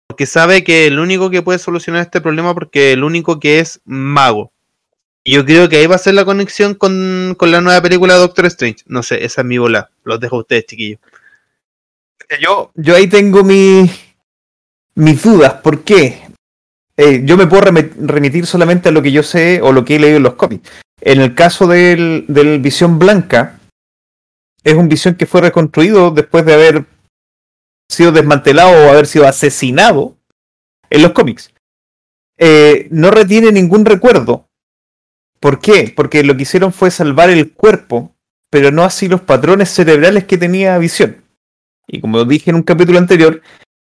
Porque 0.06 0.26
sabe 0.26 0.64
que 0.64 0.86
el 0.86 0.98
único 0.98 1.28
que 1.30 1.42
puede 1.42 1.58
solucionar 1.58 2.02
este 2.02 2.20
problema, 2.20 2.54
porque 2.54 2.92
el 2.92 3.04
único 3.04 3.38
que 3.40 3.60
es 3.60 3.80
mago. 3.84 4.52
Y 5.24 5.32
yo 5.32 5.44
creo 5.44 5.68
que 5.68 5.76
ahí 5.76 5.86
va 5.86 5.96
a 5.96 5.98
ser 5.98 6.14
la 6.14 6.24
conexión 6.24 6.74
con, 6.74 7.34
con 7.36 7.50
la 7.50 7.60
nueva 7.60 7.82
película 7.82 8.14
de 8.14 8.20
Doctor 8.20 8.46
Strange. 8.46 8.84
No 8.86 9.02
sé, 9.02 9.24
esa 9.24 9.42
es 9.42 9.46
mi 9.46 9.58
bola. 9.58 9.90
Los 10.04 10.20
dejo 10.20 10.36
a 10.36 10.40
ustedes, 10.40 10.66
chiquillos. 10.66 11.00
Yo, 12.40 12.72
yo 12.74 12.94
ahí 12.96 13.06
tengo 13.08 13.42
mi, 13.44 13.90
mis 14.94 15.22
dudas. 15.22 15.54
¿Por 15.54 15.82
qué? 15.84 16.27
Eh, 17.00 17.22
yo 17.24 17.36
me 17.36 17.46
puedo 17.46 17.62
remi- 17.62 17.92
remitir 17.96 18.44
solamente 18.44 18.88
a 18.88 18.92
lo 18.92 19.00
que 19.00 19.12
yo 19.12 19.22
sé 19.22 19.62
o 19.62 19.72
lo 19.72 19.84
que 19.84 19.96
he 19.96 20.00
leído 20.00 20.16
en 20.16 20.24
los 20.24 20.34
cómics. 20.34 20.68
En 21.00 21.20
el 21.20 21.34
caso 21.36 21.68
del, 21.68 22.24
del 22.26 22.58
Visión 22.58 22.98
Blanca, 22.98 23.60
es 24.64 24.74
un 24.74 24.88
Visión 24.88 25.14
que 25.14 25.26
fue 25.26 25.40
reconstruido 25.40 26.10
después 26.10 26.44
de 26.44 26.54
haber 26.54 26.84
sido 27.88 28.10
desmantelado 28.10 28.70
o 28.70 28.90
haber 28.90 29.06
sido 29.06 29.28
asesinado 29.28 30.16
en 30.90 31.02
los 31.02 31.12
cómics. 31.12 31.52
Eh, 32.36 32.88
no 32.90 33.12
retiene 33.12 33.52
ningún 33.52 33.84
recuerdo. 33.84 34.48
¿Por 35.38 35.60
qué? 35.60 35.92
Porque 35.94 36.24
lo 36.24 36.36
que 36.36 36.42
hicieron 36.42 36.72
fue 36.72 36.90
salvar 36.90 37.30
el 37.30 37.52
cuerpo, 37.52 38.12
pero 38.50 38.72
no 38.72 38.82
así 38.82 39.06
los 39.06 39.20
patrones 39.20 39.70
cerebrales 39.70 40.24
que 40.24 40.36
tenía 40.36 40.76
Visión. 40.78 41.22
Y 41.86 42.00
como 42.00 42.24
dije 42.24 42.50
en 42.50 42.56
un 42.56 42.64
capítulo 42.64 42.98
anterior, 42.98 43.40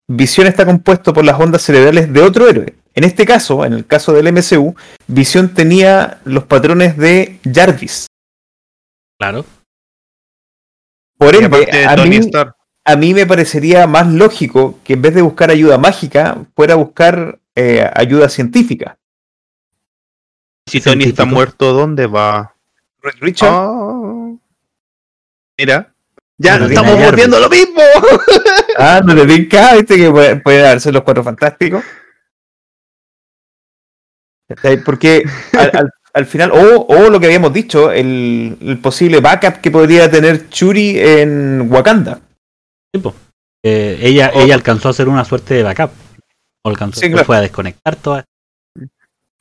Visión 0.09 0.47
está 0.47 0.64
compuesto 0.64 1.12
por 1.12 1.25
las 1.25 1.38
ondas 1.38 1.61
cerebrales 1.61 2.11
de 2.11 2.23
otro 2.23 2.49
héroe. 2.49 2.75
En 2.94 3.04
este 3.04 3.26
caso, 3.26 3.64
en 3.64 3.72
el 3.72 3.87
caso 3.87 4.12
del 4.12 4.33
MCU, 4.33 4.74
Visión 5.09 5.52
tenía 5.52 6.20
los 6.24 6.44
patrones 6.44 6.96
de 6.96 7.40
Jarvis. 7.52 8.07
Claro. 9.18 9.44
Por 11.18 11.35
ende, 11.35 11.87
a 11.87 11.96
mí, 11.96 12.16
Stark. 12.16 12.54
a 12.85 12.96
mí 12.96 13.14
me 13.14 13.26
parecería 13.26 13.87
más 13.87 14.07
lógico 14.07 14.78
que 14.85 14.92
en 14.92 15.02
vez 15.02 15.14
de 15.14 15.22
buscar 15.22 15.50
ayuda 15.50 15.78
mágica, 15.78 16.38
fuera 16.54 16.74
a 16.74 16.76
buscar 16.76 17.38
eh, 17.54 17.88
ayuda 17.94 18.28
científica. 18.28 18.98
Si 20.66 20.80
Tony 20.80 21.04
está 21.04 21.24
muerto, 21.24 21.72
¿dónde 21.72 22.07
va? 22.07 22.54
Richard, 23.20 23.50
Ah. 23.52 24.33
Mira. 25.59 25.94
Ya 26.37 26.59
no 26.59 26.66
estamos 26.66 26.98
volviendo 26.98 27.38
lo 27.38 27.48
mismo. 27.48 27.80
ah, 28.78 29.00
no 29.04 29.14
le 29.14 29.26
tinca, 29.26 29.74
viste 29.74 29.96
que 29.96 30.11
puede, 30.11 30.37
puede 30.37 30.59
darse 30.59 30.90
los 30.90 31.02
cuatro 31.02 31.22
fantásticos. 31.22 31.85
Porque 34.85 35.24
al, 35.52 35.70
al- 35.74 35.90
al 36.12 36.26
final, 36.26 36.52
o, 36.52 36.87
o 36.87 37.11
lo 37.11 37.18
que 37.18 37.26
habíamos 37.26 37.52
dicho, 37.52 37.90
el, 37.90 38.57
el 38.61 38.78
posible 38.78 39.18
backup 39.20 39.61
que 39.61 39.72
podría 39.72 40.09
tener 40.09 40.48
Churi 40.48 40.96
en 40.96 41.66
Wakanda. 41.72 42.20
Eh, 43.64 43.98
ella, 44.00 44.30
O- 44.33 44.40
ella 44.42 44.54
alcanzó 44.54 44.88
a 44.88 44.90
hacer 44.92 45.09
una 45.09 45.24
suerte 45.24 45.54
de 45.54 45.62
backup. 45.64 45.90
O 46.62 46.68
alcanzó, 46.70 47.00
Sí, 47.00 47.11
claro. 47.11 47.24
fue 47.24 47.37
a 47.37 47.40
desconectar 47.40 47.96
todas. 47.96 48.24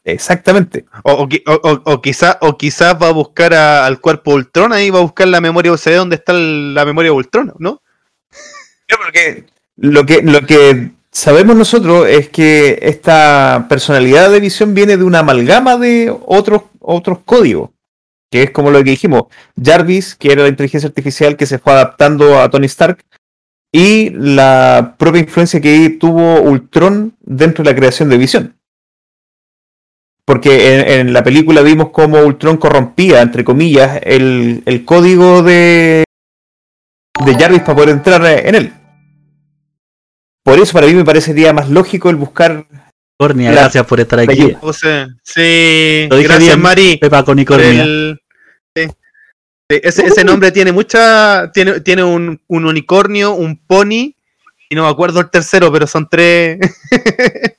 Exactamente. 0.03 0.85
O, 1.03 1.11
o, 1.13 1.23
o, 1.23 1.53
o- 1.69 1.81
o 1.93 2.01
quizá, 2.01 2.37
o 2.41 2.57
quizás 2.57 2.95
va 3.01 3.07
a 3.09 3.13
buscar 3.13 3.53
a- 3.53 3.85
al 3.85 4.01
cuerpo 4.01 4.33
Ultron 4.33 4.73
ahí, 4.73 4.89
va 4.89 4.99
a 4.99 5.03
buscar 5.03 5.27
la 5.27 5.41
memoria 5.41 5.71
UCD 5.71 5.95
donde 5.95 6.15
está 6.15 6.31
el- 6.33 6.73
la 6.73 6.85
memoria 6.85 7.13
Ultron, 7.13 7.53
¿no? 7.59 7.81
porque 8.97 9.45
lo 9.77 10.05
que, 10.05 10.21
lo 10.21 10.41
que 10.45 10.91
sabemos 11.13 11.55
nosotros 11.55 12.07
es 12.09 12.27
que 12.29 12.79
esta 12.81 13.67
personalidad 13.69 14.31
de 14.31 14.39
visión 14.39 14.73
viene 14.73 14.97
de 14.97 15.03
una 15.03 15.19
amalgama 15.19 15.77
de 15.77 16.13
otros, 16.25 16.63
otros 16.79 17.19
códigos. 17.23 17.69
Que 18.29 18.43
es 18.43 18.51
como 18.51 18.71
lo 18.71 18.79
que 18.79 18.89
dijimos, 18.89 19.25
Jarvis, 19.63 20.15
que 20.15 20.31
era 20.31 20.41
la 20.41 20.49
inteligencia 20.49 20.87
artificial 20.87 21.37
que 21.37 21.45
se 21.45 21.59
fue 21.59 21.73
adaptando 21.73 22.41
a 22.41 22.49
Tony 22.49 22.65
Stark, 22.65 23.05
y 23.71 24.09
la 24.11 24.95
propia 24.97 25.21
influencia 25.21 25.61
que 25.61 25.91
tuvo 25.99 26.41
Ultron 26.41 27.15
dentro 27.21 27.63
de 27.63 27.71
la 27.71 27.75
creación 27.75 28.09
de 28.09 28.17
visión. 28.17 28.55
Porque 30.25 30.79
en, 30.79 31.07
en 31.07 31.13
la 31.13 31.23
película 31.23 31.61
vimos 31.61 31.89
cómo 31.89 32.21
Ultron 32.21 32.57
corrompía, 32.57 33.21
entre 33.21 33.43
comillas, 33.43 33.99
el, 34.03 34.63
el 34.65 34.85
código 34.85 35.43
de, 35.43 36.05
de 37.25 37.35
Jarvis 37.35 37.61
para 37.61 37.75
poder 37.75 37.89
entrar 37.89 38.25
en 38.25 38.55
él. 38.55 38.73
Por 40.53 40.61
eso 40.61 40.73
para 40.73 40.85
mí 40.85 40.93
me 40.93 41.03
parecería 41.03 41.51
más 41.51 41.67
lógico 41.67 42.11
el 42.11 42.15
buscar 42.15 42.65
Cornia, 43.17 43.51
La- 43.51 43.61
gracias 43.61 43.85
por 43.87 43.99
estar 43.99 44.19
aquí. 44.19 44.55
O 44.61 44.71
sea, 44.71 45.07
sí, 45.23 46.05
Lo 46.09 46.17
dije 46.17 46.27
gracias 46.27 46.39
bien, 46.39 46.61
Mari. 46.61 46.97
Pepa. 46.97 47.23
El- 47.81 48.19
sí. 48.75 48.87
Sí, 49.69 49.79
ese, 49.81 50.05
ese 50.05 50.23
nombre 50.23 50.51
tiene 50.51 50.71
mucha. 50.71 51.49
Tiene, 51.51 51.79
tiene 51.81 52.03
un, 52.03 52.39
un 52.47 52.65
unicornio, 52.65 53.33
un 53.33 53.57
pony. 53.65 54.13
Y 54.69 54.75
no 54.75 54.83
me 54.83 54.89
acuerdo 54.89 55.19
el 55.21 55.31
tercero, 55.31 55.71
pero 55.71 55.87
son 55.87 56.07
tres. 56.07 56.59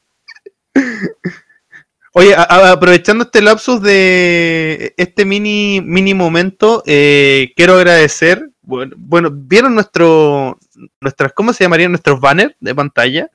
Oye, 2.12 2.32
a- 2.34 2.42
a- 2.42 2.70
aprovechando 2.72 3.24
este 3.24 3.42
lapsus 3.42 3.82
de 3.82 4.94
este 4.96 5.24
mini, 5.24 5.80
mini 5.84 6.14
momento, 6.14 6.84
eh, 6.86 7.52
quiero 7.56 7.74
agradecer. 7.74 8.50
Bueno, 8.66 8.94
bueno, 8.98 9.30
vieron 9.32 9.74
nuestro, 9.74 10.58
nuestras, 11.00 11.32
¿cómo 11.32 11.52
se 11.52 11.64
llamarían 11.64 11.92
nuestros 11.92 12.18
banners 12.20 12.54
de 12.60 12.74
pantalla? 12.74 13.30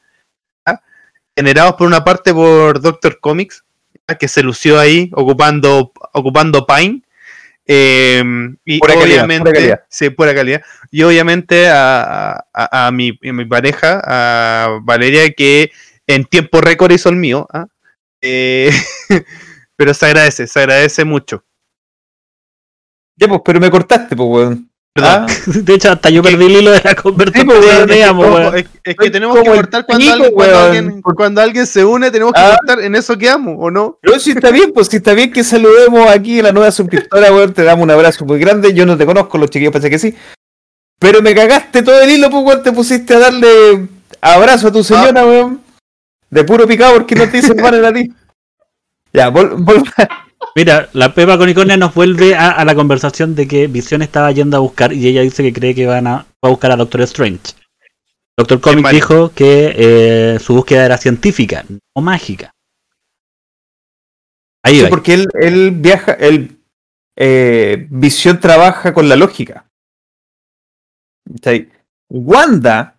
¿Ah? 0.66 0.82
Generados 1.36 1.76
por 1.76 1.88
una 1.88 2.04
parte 2.04 2.34
por 2.34 2.82
Doctor 2.82 3.20
Comics, 3.20 3.64
¿ah? 4.08 4.16
que 4.16 4.28
se 4.28 4.42
lució 4.44 4.80
ahí 4.80 5.12
ocupando, 5.14 5.92
ocupando 6.14 6.66
Pine. 6.66 7.04
Eh, 7.72 8.24
y 8.66 8.80
Pura 8.80 8.96
calidad, 8.96 9.18
obviamente, 9.18 9.44
pura 9.44 9.54
calidad. 9.54 9.84
sí, 9.90 10.10
pura 10.10 10.34
calidad. 10.34 10.62
Y 10.90 11.04
obviamente 11.04 11.70
a, 11.70 12.32
a- 12.52 12.88
a 12.88 12.92
mi, 12.92 13.10
a 13.10 13.32
mi 13.34 13.46
pareja, 13.46 14.02
a 14.04 14.80
Valeria, 14.82 15.32
que 15.34 15.72
en 16.08 16.26
tiempo 16.26 16.62
récord 16.62 16.92
hizo 16.92 17.10
el 17.10 17.18
mío. 17.18 17.48
¿ah? 17.54 17.68
Eh, 18.22 18.72
pero 19.76 19.94
se 19.94 20.08
agradece, 20.08 20.48
se 20.48 20.60
agradece 20.60 21.06
mucho. 21.06 21.44
Ya, 23.16 23.28
pues, 23.28 23.42
pero 23.46 23.60
me 23.60 23.70
cortaste, 23.70 24.16
pues, 24.16 24.28
weón. 24.30 24.69
Ah, 25.06 25.26
De 25.46 25.74
hecho, 25.74 25.92
hasta 25.92 26.10
yo 26.10 26.22
perdí 26.24 26.46
el 26.46 26.52
hilo 26.52 26.72
de 26.72 26.82
la 26.84 26.96
conversación. 26.96 27.48
pues, 27.48 27.60
que 27.60 27.66
weón, 27.68 27.88
teníamos, 27.88 28.26
Ojo, 28.26 28.36
weón. 28.38 28.58
es, 28.58 28.66
es 28.84 28.96
que 28.96 29.10
tenemos 29.10 29.38
que 29.42 29.50
cortar 29.50 29.86
cuando, 29.86 30.12
alguien, 30.12 30.32
cuando, 30.34 30.58
alguien, 30.60 31.02
cuando 31.02 31.42
alguien 31.42 31.68
se 31.68 31.84
une, 31.86 32.12
tenemos 32.12 32.34
que 32.34 32.40
Ah. 32.42 32.58
cortar. 32.58 32.80
En 32.84 32.96
eso 32.96 33.18
quedamos, 33.18 33.56
¿o 33.60 33.70
no? 33.72 34.00
No, 34.04 34.20
si 34.20 34.32
está 34.32 34.52
bien, 34.52 34.72
pues 34.74 34.88
si 34.88 34.98
está 34.98 35.14
bien 35.14 35.32
que 35.32 35.44
saludemos 35.44 36.10
aquí 36.10 36.40
a 36.40 36.44
la 36.44 36.52
nueva 36.52 36.72
suscriptora, 36.72 37.32
weón, 37.34 37.54
te 37.54 37.64
damos 37.64 37.84
un 37.84 37.92
abrazo 37.92 38.26
muy 38.26 38.40
grande. 38.40 38.74
Yo 38.74 38.86
no 38.86 38.98
te 38.98 39.06
conozco, 39.06 39.38
los 39.38 39.50
chiquillos 39.50 39.74
pensé 39.74 39.90
que 39.90 40.00
sí. 40.00 40.16
Pero 41.00 41.22
me 41.22 41.34
cagaste 41.34 41.82
todo 41.82 42.02
el 42.02 42.10
hilo, 42.12 42.30
pues, 42.30 42.44
weón, 42.44 42.64
te 42.64 42.72
pusiste 42.72 43.14
a 43.16 43.20
darle 43.20 43.88
abrazo 44.22 44.68
a 44.68 44.72
tu 44.72 44.84
señora, 44.84 45.26
weón. 45.26 45.62
De 46.30 46.44
puro 46.44 46.68
picado 46.68 46.94
porque 46.94 47.16
no 47.16 47.28
te 47.30 47.40
el 47.40 47.54
banner 47.62 47.86
a 47.86 47.94
ti. 47.94 48.14
Ya, 49.12 49.30
vol, 49.30 49.58
vol- 49.58 49.84
Mira, 50.56 50.90
la 50.94 51.14
Pepa 51.14 51.38
Conicornia 51.38 51.78
nos 51.78 51.94
vuelve 51.94 52.36
a, 52.36 52.52
a 52.52 52.66
la 52.66 52.76
conversación 52.76 53.36
de 53.36 53.48
que 53.48 53.68
Visión 53.68 54.02
estaba 54.02 54.32
yendo 54.32 54.58
a 54.58 54.62
buscar 54.62 54.94
y 54.94 55.08
ella 55.08 55.22
dice 55.22 55.44
que 55.44 55.54
cree 55.54 55.76
que 55.76 55.86
van 55.86 56.08
a, 56.08 56.16
va 56.18 56.26
a 56.44 56.50
buscar 56.50 56.72
a 56.72 56.76
Doctor 56.76 57.02
Strange. 57.02 57.54
Doctor 58.38 58.62
Comics 58.62 58.84
Mari. 58.84 58.96
dijo 58.96 59.32
que 59.34 59.74
eh, 59.76 60.40
su 60.40 60.56
búsqueda 60.56 60.86
era 60.86 60.98
científica, 60.98 61.66
no 61.70 62.02
mágica. 62.02 62.52
Ahí 64.64 64.78
Sí, 64.78 64.84
va. 64.84 64.90
porque 64.90 65.14
él, 65.14 65.28
él 65.42 65.72
viaja, 65.72 66.14
él, 66.14 66.58
eh, 67.18 67.88
Visión 67.90 68.40
trabaja 68.40 68.94
con 68.94 69.10
la 69.10 69.16
lógica. 69.18 69.66
Wanda, 72.10 72.98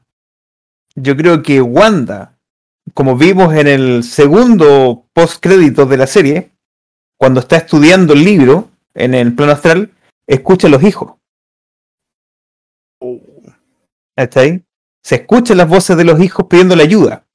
yo 0.94 1.16
creo 1.16 1.42
que 1.42 1.60
Wanda, 1.60 2.38
como 2.94 3.16
vimos 3.16 3.54
en 3.54 3.66
el 3.66 4.04
segundo 4.04 5.06
post 5.12 5.42
crédito 5.42 5.86
de 5.86 5.96
la 5.96 6.06
serie, 6.06 6.50
cuando 7.20 7.40
está 7.40 7.58
estudiando 7.58 8.14
el 8.14 8.24
libro 8.24 8.70
en 8.94 9.12
el 9.14 9.34
plano 9.34 9.52
astral, 9.52 9.92
escucha 10.26 10.68
a 10.68 10.70
los 10.70 10.82
hijos. 10.82 11.12
¿Cachai? 14.16 14.64
Se 15.02 15.16
escuchan 15.16 15.58
las 15.58 15.68
voces 15.68 15.98
de 15.98 16.04
los 16.04 16.18
hijos 16.20 16.46
pidiéndole 16.48 16.82
ayuda. 16.82 17.26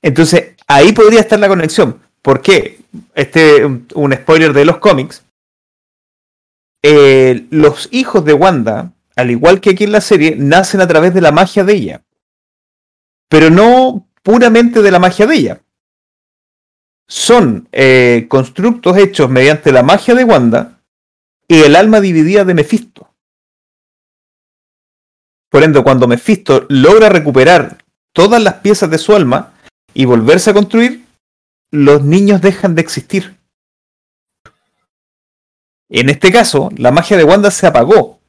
Entonces, 0.00 0.56
ahí 0.66 0.94
podría 0.94 1.20
estar 1.20 1.38
la 1.38 1.48
conexión. 1.48 2.00
¿Por 2.22 2.40
qué? 2.40 2.80
Este 3.14 3.66
un 3.66 4.14
spoiler 4.14 4.54
de 4.54 4.64
los 4.64 4.78
cómics. 4.78 5.22
Eh, 6.82 7.46
los 7.50 7.88
hijos 7.92 8.24
de 8.24 8.32
Wanda, 8.32 8.92
al 9.14 9.30
igual 9.30 9.60
que 9.60 9.70
aquí 9.70 9.84
en 9.84 9.92
la 9.92 10.00
serie, 10.00 10.36
nacen 10.36 10.80
a 10.80 10.88
través 10.88 11.12
de 11.12 11.20
la 11.20 11.32
magia 11.32 11.64
de 11.64 11.74
ella. 11.74 12.02
Pero 13.28 13.50
no 13.50 14.08
puramente 14.22 14.80
de 14.80 14.90
la 14.90 14.98
magia 14.98 15.26
de 15.26 15.34
ella. 15.34 15.60
Son 17.08 17.68
eh, 17.72 18.26
constructos 18.28 18.96
hechos 18.98 19.30
mediante 19.30 19.72
la 19.72 19.82
magia 19.82 20.14
de 20.14 20.24
Wanda 20.24 20.82
y 21.48 21.62
el 21.62 21.74
alma 21.74 22.00
dividida 22.00 22.44
de 22.44 22.54
Mephisto. 22.54 23.08
Por 25.50 25.62
ende, 25.62 25.82
cuando 25.82 26.06
Mephisto 26.06 26.66
logra 26.68 27.08
recuperar 27.08 27.82
todas 28.12 28.42
las 28.42 28.54
piezas 28.54 28.90
de 28.90 28.98
su 28.98 29.14
alma 29.14 29.54
y 29.94 30.04
volverse 30.04 30.50
a 30.50 30.54
construir, 30.54 31.06
los 31.70 32.02
niños 32.04 32.42
dejan 32.42 32.74
de 32.74 32.82
existir. 32.82 33.38
En 35.88 36.10
este 36.10 36.30
caso, 36.30 36.68
la 36.76 36.90
magia 36.90 37.16
de 37.16 37.24
Wanda 37.24 37.50
se 37.50 37.66
apagó. 37.66 38.20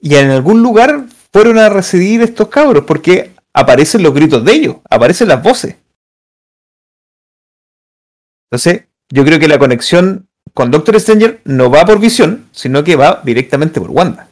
Y 0.00 0.14
en 0.14 0.30
algún 0.30 0.62
lugar 0.62 1.06
fueron 1.32 1.58
a 1.58 1.68
residir 1.68 2.22
estos 2.22 2.48
cabros, 2.48 2.84
porque 2.84 3.32
aparecen 3.52 4.04
los 4.04 4.14
gritos 4.14 4.44
de 4.44 4.52
ellos, 4.52 4.76
aparecen 4.88 5.26
las 5.26 5.42
voces. 5.42 5.74
Entonces, 8.50 8.84
yo 9.10 9.24
creo 9.24 9.38
que 9.38 9.48
la 9.48 9.58
conexión 9.58 10.28
con 10.54 10.70
Doctor 10.70 10.98
Stranger 11.00 11.40
no 11.44 11.70
va 11.70 11.84
por 11.84 11.98
visión, 12.00 12.46
sino 12.52 12.82
que 12.84 12.96
va 12.96 13.20
directamente 13.24 13.80
por 13.80 13.90
Wanda. 13.90 14.26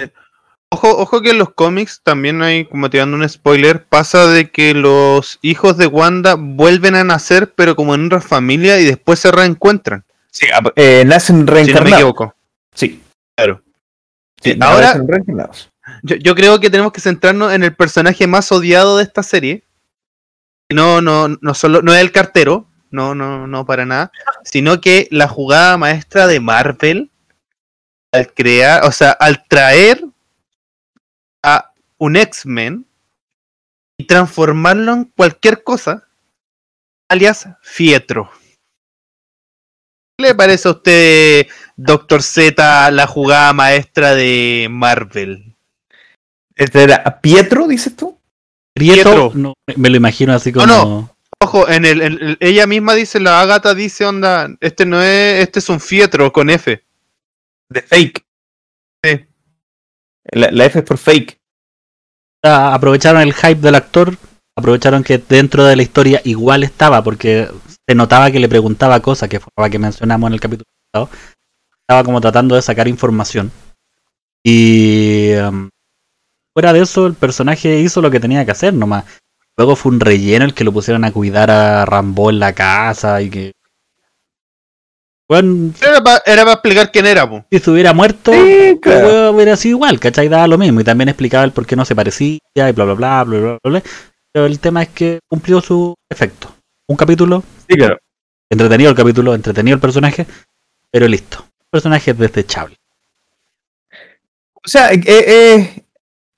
Ojo, 0.71 0.97
ojo 0.99 1.21
que 1.23 1.31
en 1.31 1.39
los 1.39 1.51
cómics 1.51 2.01
también 2.03 2.43
hay, 2.43 2.65
como 2.65 2.91
te 2.91 2.99
dando 2.99 3.17
un 3.17 3.29
spoiler, 3.29 3.85
pasa 3.85 4.27
de 4.27 4.51
que 4.51 4.75
los 4.75 5.39
hijos 5.43 5.77
de 5.77 5.87
Wanda 5.87 6.35
vuelven 6.37 6.97
a 6.97 7.05
nacer, 7.05 7.53
pero 7.55 7.77
como 7.77 7.95
en 7.95 8.07
otra 8.07 8.21
familia 8.21 8.81
y 8.81 8.85
después 8.85 9.21
se 9.21 9.31
reencuentran. 9.31 10.05
Sí, 10.31 10.47
eh, 10.75 11.05
nacen 11.07 11.37
Si 11.37 11.43
no 11.43 11.45
me 11.47 11.53
reencarnados. 11.53 11.99
equivoco. 11.99 12.35
sí, 12.75 13.01
Claro. 13.37 13.63
sí, 14.43 14.53
Sí, 14.53 14.59
ahora- 14.61 14.89
nacen 14.89 15.09
reencarnados. 15.09 15.71
Yo, 16.03 16.17
yo 16.17 16.35
creo 16.35 16.59
que 16.59 16.69
tenemos 16.69 16.93
que 16.93 17.01
centrarnos 17.01 17.53
en 17.53 17.63
el 17.63 17.75
personaje 17.75 18.27
más 18.27 18.51
odiado 18.51 18.97
de 18.97 19.05
esta 19.05 19.23
serie. 19.23 19.63
No, 20.69 21.01
no, 21.01 21.29
no 21.29 21.55
solo, 21.55 21.81
no 21.83 21.95
es 21.95 22.01
el 22.01 22.11
cartero, 22.11 22.67
no, 22.97 23.15
no, 23.15 23.47
no 23.47 23.67
para 23.67 23.85
nada, 23.85 24.11
sino 24.43 24.81
que 24.81 25.07
la 25.11 25.29
jugada 25.29 25.77
maestra 25.77 26.27
de 26.27 26.41
Marvel 26.41 27.11
al 28.11 28.33
crear, 28.33 28.85
o 28.85 28.93
sea, 28.93 29.11
al 29.11 29.47
traer 29.47 30.03
a 31.45 31.73
un 31.99 32.17
X-Men 32.17 32.87
y 33.99 34.07
transformarlo 34.07 34.95
en 34.95 35.05
cualquier 35.05 35.63
cosa, 35.63 36.09
alias 37.11 37.47
Fietro. 37.61 38.31
¿Qué 40.19 40.29
le 40.29 40.35
parece 40.35 40.69
a 40.69 40.71
usted, 40.71 41.47
Doctor 41.77 42.23
Z, 42.23 42.91
la 42.93 43.07
jugada 43.07 43.53
maestra 43.53 44.15
de 44.15 44.69
Marvel? 44.71 45.55
Este 46.55 46.85
era 46.85 47.21
Pietro, 47.21 47.69
dices 47.69 47.95
tú. 47.95 48.19
Pietro. 48.75 49.33
no, 49.35 49.53
me 49.77 49.91
lo 49.91 49.97
imagino 49.97 50.33
así 50.33 50.51
como. 50.53 50.67
No, 50.67 51.16
Ojo, 51.43 51.69
en 51.69 51.85
el, 51.85 52.01
en 52.03 52.13
el- 52.23 52.37
ella 52.41 52.67
misma 52.67 52.95
dice, 52.95 53.21
la 53.21 53.41
Agatha 53.41 53.75
dice, 53.75 54.05
onda, 54.05 54.49
este 54.61 54.87
no 54.87 55.01
es, 55.03 55.43
este 55.43 55.59
es 55.59 55.69
un 55.69 55.81
fietro 55.81 56.33
con 56.33 56.49
F. 56.51 56.83
De 57.69 57.83
fake. 57.83 58.25
Sí. 59.05 59.27
La, 60.33 60.51
la 60.51 60.65
F 60.65 60.79
es 60.79 60.85
por 60.85 60.99
fake. 60.99 61.39
Ah, 62.45 62.75
aprovecharon 62.75 63.23
el 63.23 63.35
hype 63.35 63.61
del 63.61 63.75
actor, 63.75 64.17
aprovecharon 64.57 65.03
que 65.05 65.19
dentro 65.19 65.65
de 65.65 65.77
la 65.77 65.83
historia 65.83 66.21
igual 66.25 66.63
estaba, 66.63 67.03
porque 67.03 67.49
se 67.89 67.95
notaba 67.95 68.31
que 68.31 68.41
le 68.41 68.49
preguntaba 68.49 69.01
cosas, 69.01 69.29
que 69.29 69.41
fue 69.41 69.51
la 69.59 69.69
que 69.71 69.79
mencionamos 69.79 70.29
en 70.29 70.35
el 70.35 70.41
capítulo 70.41 70.65
pasado. 70.93 71.11
Estaba 71.83 72.05
como 72.05 72.21
tratando 72.21 72.55
de 72.55 72.63
sacar 72.63 72.89
información. 72.89 73.51
Y 74.45 75.31
em, 75.33 75.69
fuera 76.55 76.73
de 76.73 76.81
eso, 76.83 77.07
el 77.07 77.15
personaje 77.15 77.81
hizo 77.81 78.01
lo 78.01 78.11
que 78.11 78.21
tenía 78.21 78.45
que 78.45 78.53
hacer 78.53 78.73
nomás. 78.75 79.05
Luego 79.57 79.75
fue 79.77 79.93
un 79.93 80.01
relleno 80.01 80.45
el 80.45 80.55
que 80.55 80.65
lo 80.65 80.73
pusieron 80.73 81.05
a 81.05 81.13
cuidar 81.13 81.51
a 81.51 81.85
Rambo 81.87 82.31
en 82.31 82.39
la 82.39 82.53
casa 82.53 83.23
y 83.23 83.31
que. 83.31 83.53
Bueno, 85.29 85.73
Era 85.81 86.03
para 86.05 86.53
explicar 86.53 86.93
quién 86.93 87.07
era, 87.07 87.29
po. 87.29 87.45
si 87.51 87.59
se 87.59 87.71
hubiera 87.71 87.93
muerto, 87.93 88.33
Sí, 88.33 88.79
claro. 88.81 89.33
hubiera 89.33 89.57
sido 89.57 89.77
igual, 89.77 89.99
¿cachai? 89.99 90.29
Daba 90.29 90.47
lo 90.47 90.57
mismo. 90.59 90.81
Y 90.81 90.85
también 90.85 91.09
explicaba 91.09 91.43
el 91.45 91.51
por 91.53 91.67
qué 91.67 91.75
no 91.75 91.85
se 91.85 91.97
parecía 91.97 92.39
y 92.55 92.73
bla, 92.73 92.85
bla, 92.85 92.85
bla, 92.85 92.95
bla, 92.95 93.25
bla, 93.25 93.41
bla, 93.41 93.59
bla. 93.65 93.83
Pero 94.33 94.47
el 94.47 94.61
tema 94.61 94.83
es 94.83 94.91
que 94.91 95.19
cumplió 95.29 95.61
su 95.61 95.95
efecto. 96.09 96.55
Un 96.89 96.97
capítulo, 96.97 97.43
Sí, 97.69 97.75
claro. 97.77 97.99
entretenido 98.49 98.91
el 98.91 98.97
capítulo, 98.97 99.35
entretenido 99.35 99.75
el 99.75 99.81
personaje, 99.81 100.27
pero 100.93 101.09
listo. 101.09 101.39
El 101.63 101.67
personaje 101.73 102.13
es 102.13 102.19
desechable. 102.19 102.77
O 104.55 104.69
sea, 104.69 104.93
eh, 104.93 105.01
eh, 105.07 105.85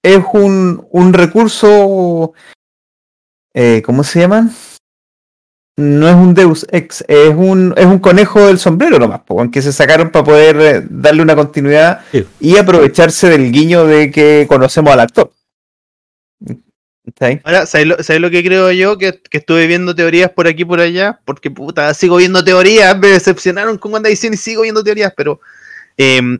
es 0.02 0.24
un, 0.33 0.87
un 0.92 1.12
recurso. 1.12 2.33
Eh, 3.60 3.82
¿Cómo 3.82 4.04
se 4.04 4.20
llama? 4.20 4.50
No 5.76 6.08
es 6.08 6.14
un 6.14 6.32
Deus 6.32 6.64
Ex, 6.70 7.04
es 7.08 7.34
un, 7.34 7.74
es 7.76 7.86
un 7.86 7.98
conejo 7.98 8.46
del 8.46 8.56
sombrero 8.60 9.00
nomás, 9.00 9.22
po, 9.22 9.50
que 9.50 9.62
se 9.62 9.72
sacaron 9.72 10.10
para 10.10 10.24
poder 10.24 10.60
eh, 10.60 10.86
darle 10.88 11.22
una 11.22 11.34
continuidad 11.34 12.02
Sí. 12.12 12.24
y 12.38 12.56
aprovecharse 12.56 13.28
del 13.28 13.50
guiño 13.50 13.84
de 13.84 14.12
que 14.12 14.46
conocemos 14.48 14.92
al 14.92 15.00
actor. 15.00 15.32
Ahora, 17.42 17.66
¿sabes 17.66 17.86
lo, 17.88 18.02
sabes 18.02 18.22
lo 18.22 18.30
que 18.30 18.44
creo 18.44 18.70
yo? 18.70 18.96
Que, 18.96 19.20
que 19.28 19.38
estuve 19.38 19.66
viendo 19.66 19.92
teorías 19.92 20.30
por 20.30 20.46
aquí 20.46 20.62
y 20.62 20.66
por 20.66 20.78
allá, 20.78 21.18
porque 21.24 21.50
puta, 21.50 21.92
sigo 21.94 22.16
viendo 22.18 22.44
teorías, 22.44 22.96
me 22.96 23.08
decepcionaron 23.08 23.76
con 23.76 23.92
WandaVision 23.92 24.34
y 24.34 24.36
sigo 24.36 24.62
viendo 24.62 24.84
teorías, 24.84 25.12
pero 25.16 25.40
em, 25.96 26.38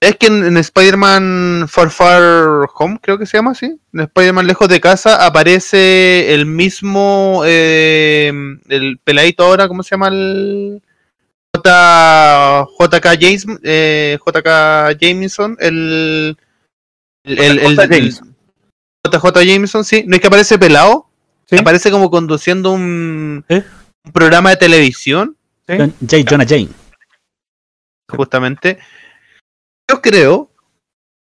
es 0.00 0.16
que 0.16 0.26
en, 0.28 0.44
en 0.44 0.56
Spider-Man 0.56 1.66
Far 1.68 1.90
Far 1.90 2.68
Home, 2.74 2.98
creo 3.02 3.18
que 3.18 3.26
se 3.26 3.36
llama 3.36 3.50
así, 3.52 3.66
en 3.92 4.00
Spider-Man 4.00 4.46
Lejos 4.46 4.68
de 4.68 4.80
Casa, 4.80 5.24
aparece 5.26 6.34
el 6.34 6.46
mismo, 6.46 7.42
em, 7.44 8.60
el 8.68 8.98
peladito 9.02 9.44
ahora, 9.44 9.66
¿cómo 9.68 9.82
se 9.82 9.90
llama? 9.90 10.08
El 10.08 10.82
J, 11.56 12.66
JK, 12.78 13.04
James, 13.20 13.46
eh, 13.64 14.18
JK 14.24 14.98
Jameson, 15.00 15.56
el... 15.60 16.36
el, 17.24 17.38
el- 17.38 17.58
el- 17.58 17.76
JJ 17.76 17.88
Jameson. 17.90 18.36
JJ 19.04 19.44
Jameson, 19.46 19.84
sí, 19.84 20.04
no 20.06 20.14
es 20.14 20.20
que 20.20 20.26
aparece 20.28 20.58
pelado, 20.58 21.06
¿Sí? 21.46 21.56
aparece 21.58 21.90
como 21.90 22.10
conduciendo 22.10 22.70
un, 22.72 23.44
¿Eh? 23.48 23.64
un 24.04 24.12
programa 24.12 24.50
de 24.50 24.56
televisión, 24.56 25.36
¿Sí? 25.66 25.76
J. 25.76 26.16
Jonah 26.28 26.46
Jane. 26.46 26.68
justamente. 28.14 28.78
Yo 29.90 30.02
creo 30.02 30.50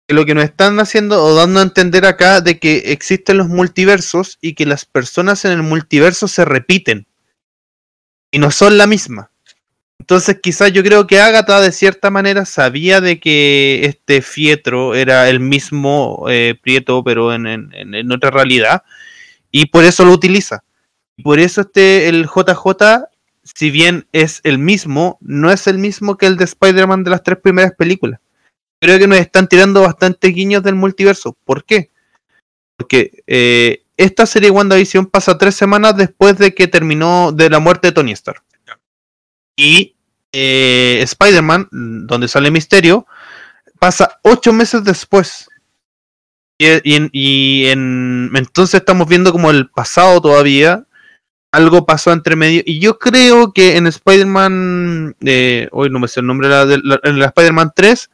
que 0.06 0.14
lo 0.14 0.24
que 0.26 0.34
nos 0.34 0.44
están 0.44 0.80
haciendo 0.80 1.22
o 1.22 1.34
dando 1.34 1.60
a 1.60 1.62
entender 1.62 2.04
acá 2.06 2.40
de 2.40 2.58
que 2.58 2.92
existen 2.92 3.36
los 3.36 3.48
multiversos 3.48 4.38
y 4.40 4.54
que 4.54 4.66
las 4.66 4.84
personas 4.84 5.44
en 5.44 5.52
el 5.52 5.62
multiverso 5.62 6.28
se 6.28 6.44
repiten 6.44 7.06
y 8.30 8.38
no 8.38 8.50
son 8.50 8.78
la 8.78 8.86
misma. 8.86 9.30
Entonces 10.00 10.38
quizás 10.42 10.72
yo 10.72 10.82
creo 10.82 11.06
que 11.06 11.20
Agatha 11.20 11.60
de 11.60 11.72
cierta 11.72 12.10
manera 12.10 12.44
sabía 12.46 13.00
de 13.00 13.20
que 13.20 13.84
este 13.84 14.22
Fietro 14.22 14.94
era 14.94 15.28
el 15.28 15.40
mismo 15.40 16.24
eh, 16.30 16.54
Prieto 16.60 17.04
pero 17.04 17.32
en, 17.34 17.46
en- 17.46 17.72
en- 17.74 18.12
otra 18.12 18.30
realidad 18.30 18.82
y 19.50 19.66
por 19.66 19.84
eso 19.84 20.04
lo 20.04 20.12
utiliza. 20.12 20.64
Por 21.22 21.38
eso 21.38 21.62
este 21.62 22.08
el 22.08 22.26
JJ 22.26 23.06
si 23.42 23.70
bien 23.70 24.06
es 24.12 24.40
el 24.44 24.58
mismo, 24.58 25.18
no 25.20 25.50
es 25.50 25.66
el 25.66 25.78
mismo 25.78 26.16
que 26.16 26.26
el 26.26 26.36
de 26.36 26.44
Spider-Man 26.44 27.02
de 27.04 27.10
las 27.10 27.22
tres 27.22 27.38
primeras 27.42 27.72
películas. 27.72 28.20
Creo 28.80 28.98
que 28.98 29.06
nos 29.08 29.18
están 29.18 29.48
tirando 29.48 29.82
bastante 29.82 30.28
guiños 30.28 30.62
del 30.62 30.74
multiverso. 30.74 31.36
¿Por 31.44 31.64
qué? 31.64 31.90
Porque 32.76 33.22
eh, 33.26 33.82
esta 33.96 34.24
serie 34.26 34.50
WandaVision 34.50 35.06
pasa 35.06 35.36
tres 35.36 35.54
semanas 35.56 35.96
después 35.96 36.38
de 36.38 36.54
que 36.54 36.68
terminó 36.68 37.32
de 37.32 37.50
la 37.50 37.58
muerte 37.58 37.88
de 37.88 37.92
Tony 37.92 38.12
Stark. 38.12 38.42
Y 39.56 39.96
eh, 40.32 41.00
Spider-Man, 41.02 41.68
donde 41.70 42.28
sale 42.28 42.50
Misterio, 42.50 43.06
pasa 43.80 44.20
ocho 44.22 44.52
meses 44.52 44.84
después. 44.84 45.48
Y, 46.58 46.66
y 46.88 46.94
en- 46.96 47.10
y 47.12 47.66
en- 47.66 48.30
entonces 48.34 48.74
estamos 48.80 49.08
viendo 49.08 49.32
como 49.32 49.50
el 49.50 49.68
pasado 49.70 50.20
todavía, 50.20 50.84
algo 51.50 51.86
pasó 51.86 52.12
entre 52.12 52.36
medio. 52.36 52.62
Y 52.64 52.78
yo 52.78 52.98
creo 53.00 53.52
que 53.52 53.76
en 53.76 53.86
Spider-Man, 53.88 55.16
eh, 55.24 55.68
hoy 55.72 55.90
no 55.90 55.98
me 55.98 56.06
sé 56.08 56.20
el 56.20 56.26
nombre, 56.26 56.48
la, 56.48 56.66
de- 56.66 56.80
la- 56.84 57.00
en 57.02 57.18
la 57.18 57.26
Spider-Man 57.26 57.72
3, 57.74 58.10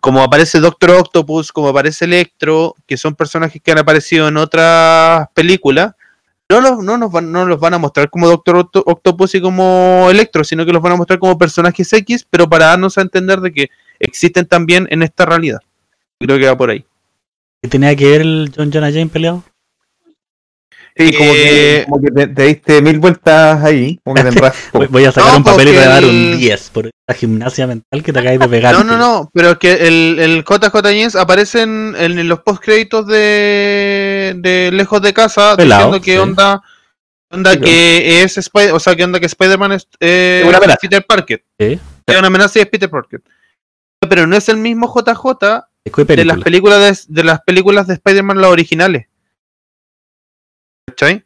como 0.00 0.22
aparece 0.22 0.60
Doctor 0.60 0.90
Octopus, 0.92 1.52
como 1.52 1.68
aparece 1.68 2.04
Electro, 2.06 2.74
que 2.86 2.96
son 2.96 3.14
personajes 3.14 3.60
que 3.62 3.72
han 3.72 3.78
aparecido 3.78 4.28
en 4.28 4.36
otras 4.36 5.28
películas, 5.34 5.94
no 6.48 6.60
los, 6.60 6.78
no 6.84 6.98
nos 6.98 7.10
van, 7.10 7.32
no 7.32 7.46
los 7.46 7.58
van 7.58 7.74
a 7.74 7.78
mostrar 7.78 8.10
como 8.10 8.28
Doctor 8.28 8.56
Octo- 8.56 8.82
Octopus 8.84 9.34
y 9.34 9.40
como 9.40 10.08
Electro, 10.10 10.44
sino 10.44 10.66
que 10.66 10.72
los 10.72 10.82
van 10.82 10.92
a 10.92 10.96
mostrar 10.96 11.18
como 11.18 11.38
personajes 11.38 11.92
X, 11.92 12.26
pero 12.28 12.48
para 12.48 12.66
darnos 12.66 12.98
a 12.98 13.02
entender 13.02 13.40
de 13.40 13.52
que 13.52 13.70
existen 13.98 14.46
también 14.46 14.86
en 14.90 15.02
esta 15.02 15.24
realidad. 15.24 15.60
Creo 16.18 16.38
que 16.38 16.46
va 16.46 16.56
por 16.56 16.70
ahí. 16.70 16.84
¿Qué 17.62 17.68
tenía 17.68 17.94
que 17.96 18.06
ver 18.06 18.20
el 18.22 18.52
John 18.54 18.70
Jonah 18.72 18.90
Jane 18.90 19.06
peleado? 19.06 19.44
Sí, 20.94 21.12
como 21.16 21.32
que, 21.32 21.76
Eh, 21.78 21.84
como 21.88 22.02
que 22.02 22.10
te, 22.10 22.26
te 22.28 22.42
diste 22.44 22.82
mil 22.82 22.98
vueltas 22.98 23.62
ahí, 23.64 23.98
como 24.04 24.14
que 24.14 24.22
te 24.22 24.28
enrasco. 24.36 24.78
Voy, 24.78 24.86
voy 24.88 25.04
a 25.06 25.12
sacar 25.12 25.30
No, 25.32 25.36
un 25.38 25.44
papel 25.44 25.68
y 25.68 25.70
te 25.70 25.76
voy 25.78 25.86
a 25.86 25.88
dar 25.88 26.04
un 26.04 26.10
el- 26.10 26.38
10 26.38 26.70
por 26.70 26.86
esta 26.86 27.14
gimnasia 27.18 27.66
mental 27.66 28.02
que 28.02 28.12
te 28.12 28.18
acabas 28.18 28.38
de 28.40 28.48
pegar. 28.48 28.74
No, 28.74 28.84
no, 28.84 28.96
no, 28.98 29.30
pero 29.32 29.52
es 29.52 29.58
que 29.58 29.72
el, 29.72 30.18
el 30.18 30.44
JJ 30.44 30.70
James 30.82 31.16
aparece 31.16 31.62
en, 31.62 31.94
en 31.98 32.28
los 32.28 32.40
postcréditos 32.40 33.06
de, 33.06 34.34
de 34.36 34.70
Lejos 34.72 35.00
de 35.02 35.12
Casa 35.14 35.56
Pelado, 35.56 35.92
diciendo 35.94 36.04
que 36.04 36.12
sí. 36.12 36.18
onda, 36.18 36.62
onda 37.30 37.52
Sí, 37.52 37.60
que 37.60 38.22
es 38.22 38.36
Spider, 38.38 38.72
o 38.72 38.80
sea, 38.80 38.94
que 38.94 39.04
onda 39.04 39.18
que 39.20 39.26
Spider-Man 39.26 39.72
es 39.72 39.88
eh, 40.00 40.44
una. 40.46 40.60
Peter 40.76 41.04
Parker. 41.06 41.42
Sí. 41.58 41.78
Es 42.06 42.18
una 42.18 42.26
amenaza 42.26 42.58
y 42.58 42.62
es 42.62 42.68
Peter 42.68 42.90
Parker. 42.90 43.22
Pero 44.08 44.26
no 44.26 44.36
es 44.36 44.48
el 44.48 44.56
mismo 44.58 44.92
JJ 44.92 45.64
de 45.84 46.24
las 46.24 46.36
película. 46.36 46.44
películas 46.44 47.06
de, 47.08 47.14
de 47.14 47.24
las 47.24 47.40
películas 47.40 47.86
de 47.86 47.94
Spider-Man 47.94 48.40
las 48.40 48.50
originales. 48.50 49.06
¿Cachai? 50.86 51.24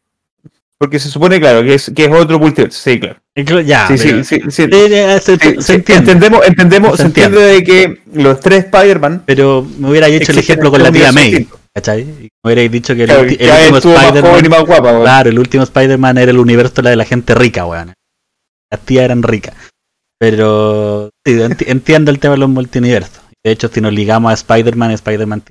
Porque 0.78 0.98
se 0.98 1.08
supone, 1.08 1.40
claro, 1.40 1.62
que 1.62 1.74
es, 1.74 1.90
que 1.94 2.04
es 2.04 2.12
otro 2.12 2.38
multiverso. 2.38 2.78
Sí, 2.78 3.00
claro. 3.00 3.18
Ya, 3.62 3.88
Sí, 3.88 3.96
sí, 3.98 4.08
pero- 4.08 4.24
sí, 4.24 4.40
sí. 4.50 4.66
Sí, 4.70 4.88
ya, 4.90 5.20
se, 5.20 5.38
se 5.62 5.74
entiende. 5.74 6.12
Entendemos, 6.12 6.46
entendemos, 6.46 6.90
Se 6.92 6.96
se 6.98 7.02
entiende 7.08 7.40
de 7.40 7.64
que 7.64 8.02
los 8.12 8.40
tres 8.40 8.64
Spider-Man 8.66 9.22
Pero 9.26 9.66
me 9.78 9.90
hubiera 9.90 10.08
hecho 10.08 10.32
el 10.32 10.38
ejemplo 10.38 10.70
con 10.70 10.82
la 10.82 10.92
tía 10.92 11.12
May. 11.12 11.48
¿Cachai? 11.74 12.04
Me 12.04 12.28
hubierais 12.44 12.70
dicho 12.72 12.94
que 12.94 13.04
el, 13.04 13.10
último 13.20 13.36
Spider-Man. 13.96 14.22
Claro, 15.02 15.28
el 15.30 15.38
último 15.38 15.62
Spider-Man 15.64 16.18
era 16.18 16.30
el 16.30 16.38
universo 16.38 16.82
la 16.82 16.90
de 16.90 16.96
la 16.96 17.04
gente 17.04 17.34
rica, 17.34 17.66
weón. 17.66 17.92
Las 18.70 18.80
tías 18.80 19.04
eran 19.04 19.22
ricas. 19.22 19.54
Pero 20.18 21.10
sí, 21.24 21.32
enti- 21.34 21.64
entiendo 21.68 22.10
el 22.10 22.18
tema 22.18 22.32
de 22.34 22.38
los 22.40 22.48
multiversos. 22.48 23.20
De 23.44 23.52
hecho, 23.52 23.68
si 23.68 23.80
nos 23.80 23.92
ligamos 23.92 24.30
a 24.30 24.34
Spider-Man, 24.34 24.90
Spider-Man 24.92 25.42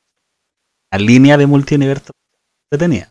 la 0.92 1.00
línea 1.00 1.38
de 1.38 1.46
multiverso 1.46 2.12
que 2.72 2.78
tenía. 2.78 3.10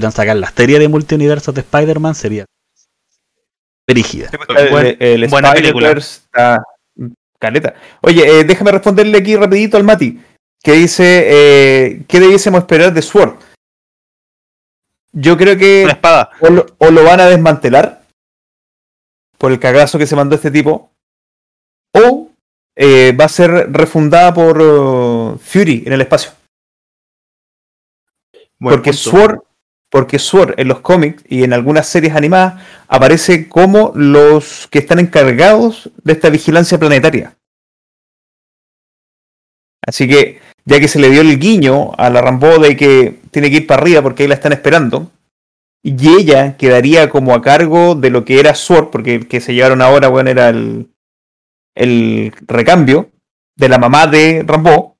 Sacar 0.00 0.36
la 0.36 0.50
serie 0.50 0.78
de 0.78 0.88
multiversos 0.88 1.54
de 1.54 1.60
Spider-Man 1.60 2.14
sería 2.14 2.44
perígida. 3.86 4.30
El, 4.48 4.96
el 5.00 5.28
buena 5.28 5.52
Spider-Verse 5.52 6.22
está 6.24 6.62
caleta. 7.38 7.74
Oye, 8.00 8.40
eh, 8.40 8.44
déjame 8.44 8.72
responderle 8.72 9.18
aquí 9.18 9.36
rapidito 9.36 9.76
al 9.76 9.84
Mati, 9.84 10.20
que 10.62 10.72
dice, 10.72 11.24
eh, 11.26 12.04
¿qué 12.08 12.20
debiésemos 12.20 12.60
esperar 12.60 12.92
de 12.92 13.02
Sword? 13.02 13.38
Yo 15.12 15.36
creo 15.36 15.52
Una 15.52 15.60
que 15.60 15.82
espada. 15.84 16.30
o 16.40 16.48
lo, 16.48 16.66
o 16.78 16.90
lo 16.90 17.04
van 17.04 17.20
a 17.20 17.26
desmantelar 17.26 18.02
por 19.36 19.52
el 19.52 19.60
cagazo 19.60 19.98
que 19.98 20.06
se 20.06 20.16
mandó 20.16 20.36
este 20.36 20.50
tipo, 20.50 20.90
o 21.94 22.30
eh, 22.76 23.12
va 23.12 23.26
a 23.26 23.28
ser 23.28 23.50
refundada 23.72 24.32
por 24.32 24.60
uh, 24.62 25.38
Fury 25.38 25.82
en 25.84 25.92
el 25.92 26.00
espacio. 26.00 26.32
Buen 28.58 28.76
porque 28.76 28.92
punto. 28.92 29.10
Sword, 29.10 29.40
porque 29.92 30.18
Sword 30.18 30.54
en 30.56 30.68
los 30.68 30.80
cómics 30.80 31.22
y 31.28 31.44
en 31.44 31.52
algunas 31.52 31.86
series 31.86 32.16
animadas 32.16 32.62
aparece 32.88 33.46
como 33.46 33.92
los 33.94 34.66
que 34.68 34.78
están 34.78 34.98
encargados 34.98 35.90
de 36.02 36.14
esta 36.14 36.30
vigilancia 36.30 36.78
planetaria. 36.78 37.36
Así 39.86 40.08
que, 40.08 40.40
ya 40.64 40.80
que 40.80 40.88
se 40.88 40.98
le 40.98 41.10
dio 41.10 41.20
el 41.20 41.38
guiño 41.38 41.92
a 41.98 42.08
la 42.08 42.22
Rambo 42.22 42.58
de 42.58 42.74
que 42.74 43.20
tiene 43.30 43.50
que 43.50 43.56
ir 43.56 43.66
para 43.66 43.82
arriba 43.82 44.00
porque 44.00 44.22
ahí 44.22 44.30
la 44.30 44.36
están 44.36 44.52
esperando, 44.52 45.10
y 45.82 46.08
ella 46.08 46.56
quedaría 46.56 47.10
como 47.10 47.34
a 47.34 47.42
cargo 47.42 47.94
de 47.94 48.08
lo 48.08 48.24
que 48.24 48.40
era 48.40 48.54
Sword, 48.54 48.88
porque 48.88 49.16
el 49.16 49.28
que 49.28 49.42
se 49.42 49.52
llevaron 49.52 49.82
ahora, 49.82 50.08
bueno, 50.08 50.30
era 50.30 50.48
el, 50.48 50.90
el 51.74 52.32
recambio 52.46 53.10
de 53.56 53.68
la 53.68 53.76
mamá 53.76 54.06
de 54.06 54.42
Rambo, 54.46 54.96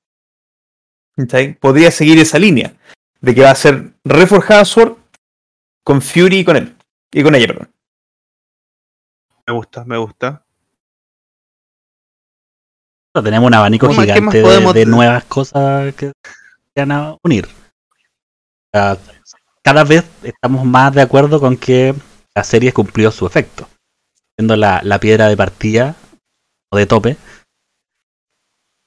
podría 1.60 1.90
seguir 1.90 2.18
esa 2.18 2.38
línea 2.38 2.74
de 3.22 3.34
que 3.34 3.42
va 3.42 3.50
a 3.50 3.54
ser 3.54 3.94
reforjada 4.04 4.64
Sword 4.64 4.96
con 5.84 6.02
Fury 6.02 6.40
y 6.40 6.44
con 6.44 6.56
él. 6.56 6.76
Y 7.10 7.22
con 7.22 7.34
ella, 7.34 7.46
perdón. 7.46 7.72
Me 9.46 9.54
gusta, 9.54 9.84
me 9.84 9.96
gusta. 9.96 10.44
Tenemos 13.14 13.46
un 13.46 13.54
abanico 13.54 13.86
¿Cómo- 13.88 14.00
qué 14.02 14.06
más 14.08 14.16
gigante 14.16 14.38
de, 14.38 14.42
podemos 14.42 14.74
de 14.74 14.80
decir? 14.80 14.94
nuevas 14.94 15.24
cosas 15.24 15.94
que 15.94 16.06
se 16.06 16.80
van 16.80 16.92
a 16.92 17.16
unir. 17.22 17.46
Cada 18.72 19.84
vez 19.84 20.04
estamos 20.22 20.64
más 20.64 20.94
de 20.94 21.02
acuerdo 21.02 21.38
con 21.38 21.56
que 21.56 21.94
la 22.34 22.42
serie 22.44 22.72
cumplió 22.72 23.10
su 23.12 23.26
efecto. 23.26 23.68
Siendo 24.38 24.56
la, 24.56 24.80
la 24.82 24.98
piedra 24.98 25.28
de 25.28 25.36
partida 25.36 25.94
o 26.70 26.76
de 26.78 26.86
tope 26.86 27.16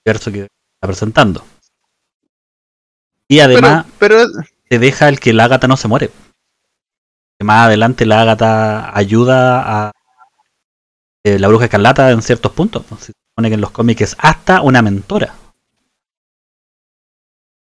verso 0.05 0.31
que 0.31 0.41
está 0.41 0.88
presentando. 0.88 1.45
Y 3.28 3.39
además 3.39 3.86
Pero, 3.99 4.17
pero 4.30 4.45
te 4.69 4.80
deja 4.80 5.09
el 5.09 5.19
que 5.19 5.34
la 5.34 5.45
ágata 5.45 5.67
no 5.67 5.78
se 5.78 5.88
muere. 5.88 6.09
Que 7.39 7.45
más 7.45 7.65
adelante 7.67 8.05
la 8.05 8.21
ágata 8.21 8.95
ayuda 8.97 9.88
a 9.88 9.91
eh, 11.26 11.39
la 11.39 11.47
bruja 11.47 11.65
escarlata 11.65 12.11
en 12.11 12.21
ciertos 12.21 12.51
puntos. 12.51 12.86
¿no? 12.91 12.97
Se 12.97 13.11
supone 13.32 13.49
que 13.49 13.55
en 13.55 13.61
los 13.61 13.71
cómics 13.71 14.01
es 14.01 14.15
hasta 14.19 14.61
una 14.61 14.82
mentora. 14.82 15.34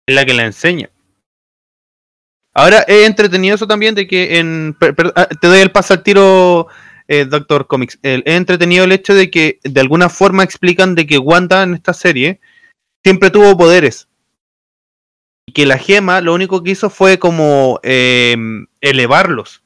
es 0.06 0.14
la 0.14 0.24
que 0.24 0.34
la 0.34 0.44
enseña. 0.46 0.90
Ahora 2.54 2.84
he 2.88 3.04
entretenido 3.06 3.54
eso 3.54 3.66
también 3.66 3.94
de 3.94 4.06
que 4.06 4.38
en. 4.38 4.74
per- 4.78 4.94
per- 4.94 5.12
ah, 5.16 5.26
te 5.26 5.46
doy 5.46 5.60
el 5.60 5.70
paso 5.70 5.94
al 5.94 6.02
tiro, 6.02 6.66
eh, 7.06 7.24
Doctor 7.24 7.66
Comics. 7.66 7.98
El- 8.02 8.22
he 8.26 8.34
entretenido 8.36 8.84
el 8.84 8.92
hecho 8.92 9.14
de 9.14 9.30
que 9.30 9.60
de 9.62 9.80
alguna 9.80 10.08
forma 10.08 10.42
explican 10.42 10.94
de 10.94 11.06
que 11.06 11.18
Wanda 11.18 11.62
en 11.62 11.74
esta 11.74 11.92
serie 11.92 12.40
siempre 13.04 13.30
tuvo 13.30 13.56
poderes. 13.56 14.07
Y 15.48 15.52
que 15.52 15.64
la 15.64 15.78
gema 15.78 16.20
lo 16.20 16.34
único 16.34 16.62
que 16.62 16.72
hizo 16.72 16.90
fue 16.90 17.18
como 17.18 17.80
eh, 17.82 18.36
elevarlos. 18.82 19.62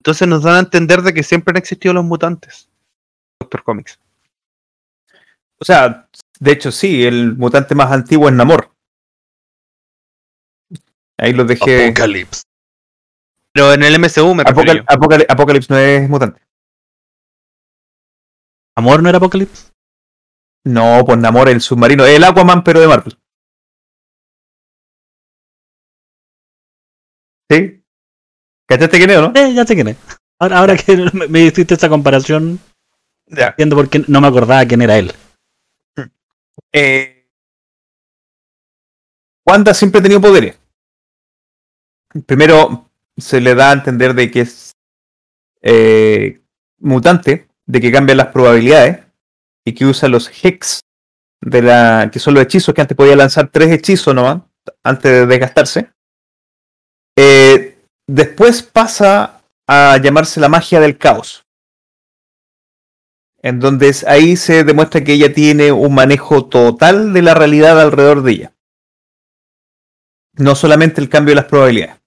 Entonces 0.00 0.28
nos 0.28 0.42
dan 0.42 0.56
a 0.56 0.58
entender 0.58 1.00
de 1.00 1.14
que 1.14 1.22
siempre 1.22 1.52
han 1.52 1.56
existido 1.56 1.94
los 1.94 2.04
mutantes. 2.04 2.68
Doctor 3.40 3.62
Comics. 3.62 3.98
O 5.58 5.64
sea, 5.64 6.06
de 6.38 6.52
hecho 6.52 6.70
sí, 6.70 7.06
el 7.06 7.34
mutante 7.34 7.74
más 7.74 7.90
antiguo 7.90 8.28
es 8.28 8.34
Namor. 8.34 8.74
Ahí 11.16 11.32
lo 11.32 11.46
dejé. 11.46 11.86
Apocalypse. 11.86 12.42
Pero 13.54 13.72
en 13.72 13.82
el 13.82 13.94
MCU 13.98 14.34
me 14.34 14.42
Apocal-. 14.42 14.84
Apocal- 14.86 15.26
Apocalypse 15.30 15.72
no 15.72 15.78
es 15.78 16.10
mutante. 16.10 16.42
¿Amor 18.76 19.02
no 19.02 19.08
era 19.08 19.16
Apocalypse? 19.16 19.70
No, 20.66 21.02
pues 21.06 21.18
Namor 21.18 21.48
el 21.48 21.62
submarino. 21.62 22.04
El 22.04 22.22
Aquaman, 22.22 22.62
pero 22.62 22.80
de 22.80 22.86
Marvel. 22.86 23.16
¿Sí? 27.50 27.82
¿Cachaste 28.68 28.98
quién 28.98 29.10
es, 29.10 29.16
o 29.18 29.22
no? 29.22 29.32
Eh, 29.34 29.52
ya 29.54 29.66
sé 29.66 29.74
quién 29.74 29.88
es. 29.88 29.96
Ahora, 30.38 30.58
ahora 30.58 30.76
que 30.76 30.96
me- 31.12 31.26
me 31.26 31.40
hiciste 31.42 31.74
esa 31.74 31.88
comparación, 31.88 32.60
Ya. 33.26 33.48
entiendo 33.48 33.76
por 33.76 33.88
qué 33.90 34.04
no 34.06 34.20
me 34.20 34.28
acordaba 34.28 34.64
quién 34.66 34.82
era 34.82 34.96
él. 34.98 35.12
Eh, 36.72 37.26
Wanda 39.46 39.74
siempre 39.74 39.98
ha 39.98 40.02
tenido 40.02 40.20
poderes. 40.20 40.58
Primero 42.26 42.90
se 43.16 43.40
le 43.40 43.54
da 43.54 43.70
a 43.70 43.74
entender 43.74 44.14
de 44.14 44.30
que 44.30 44.40
es 44.42 44.72
eh, 45.62 46.40
mutante, 46.78 47.48
de 47.66 47.80
que 47.80 47.92
cambia 47.92 48.14
las 48.14 48.28
probabilidades 48.28 49.00
y 49.64 49.74
que 49.74 49.84
usa 49.86 50.08
los 50.08 50.28
Hex, 50.42 50.80
de 51.40 51.62
la, 51.62 52.10
que 52.12 52.18
son 52.18 52.34
los 52.34 52.42
hechizos 52.44 52.74
que 52.74 52.80
antes 52.80 52.96
podía 52.96 53.16
lanzar 53.16 53.48
tres 53.48 53.70
hechizos 53.70 54.14
nomás, 54.14 54.42
antes 54.82 55.10
de 55.10 55.26
desgastarse. 55.26 55.90
Eh, 57.22 57.76
después 58.06 58.62
pasa 58.62 59.42
a 59.66 59.98
llamarse 59.98 60.40
la 60.40 60.48
magia 60.48 60.80
del 60.80 60.96
caos 60.96 61.44
en 63.42 63.60
donde 63.60 63.94
ahí 64.06 64.36
se 64.36 64.64
demuestra 64.64 65.02
que 65.02 65.12
ella 65.14 65.34
tiene 65.34 65.70
un 65.70 65.94
manejo 65.94 66.46
total 66.46 67.12
de 67.12 67.22
la 67.22 67.34
realidad 67.34 67.78
alrededor 67.78 68.22
de 68.22 68.32
ella. 68.32 68.52
No 70.32 70.54
solamente 70.54 71.02
el 71.02 71.10
cambio 71.10 71.32
de 71.32 71.42
las 71.42 71.50
probabilidades. 71.50 72.00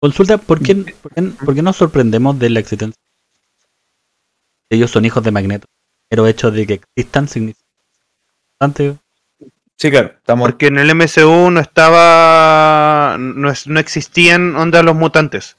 Consulta, 0.00 0.38
¿por 0.38 0.62
qué, 0.62 0.74
por 0.74 1.12
qué, 1.12 1.22
por 1.22 1.54
qué 1.54 1.62
nos 1.62 1.76
sorprendemos 1.76 2.38
de 2.38 2.50
la 2.50 2.60
existencia? 2.60 3.00
Ellos 4.70 4.90
son 4.90 5.04
hijos 5.04 5.22
de 5.24 5.30
Magneto. 5.30 5.66
Pero 6.08 6.28
hecho 6.28 6.50
de 6.52 6.66
que 6.66 6.80
existan 6.94 7.26
significa 7.26 7.68
bastante. 8.60 8.98
Sí, 9.76 9.90
claro, 9.90 10.12
estamos. 10.16 10.48
Porque 10.48 10.68
en 10.68 10.78
el 10.78 10.90
MCU 10.94 11.50
no 11.50 11.60
estaba. 11.60 13.16
No, 13.18 13.50
es- 13.50 13.66
no 13.66 13.80
existían 13.80 14.54
onda 14.56 14.82
los 14.82 14.94
mutantes. 14.94 15.56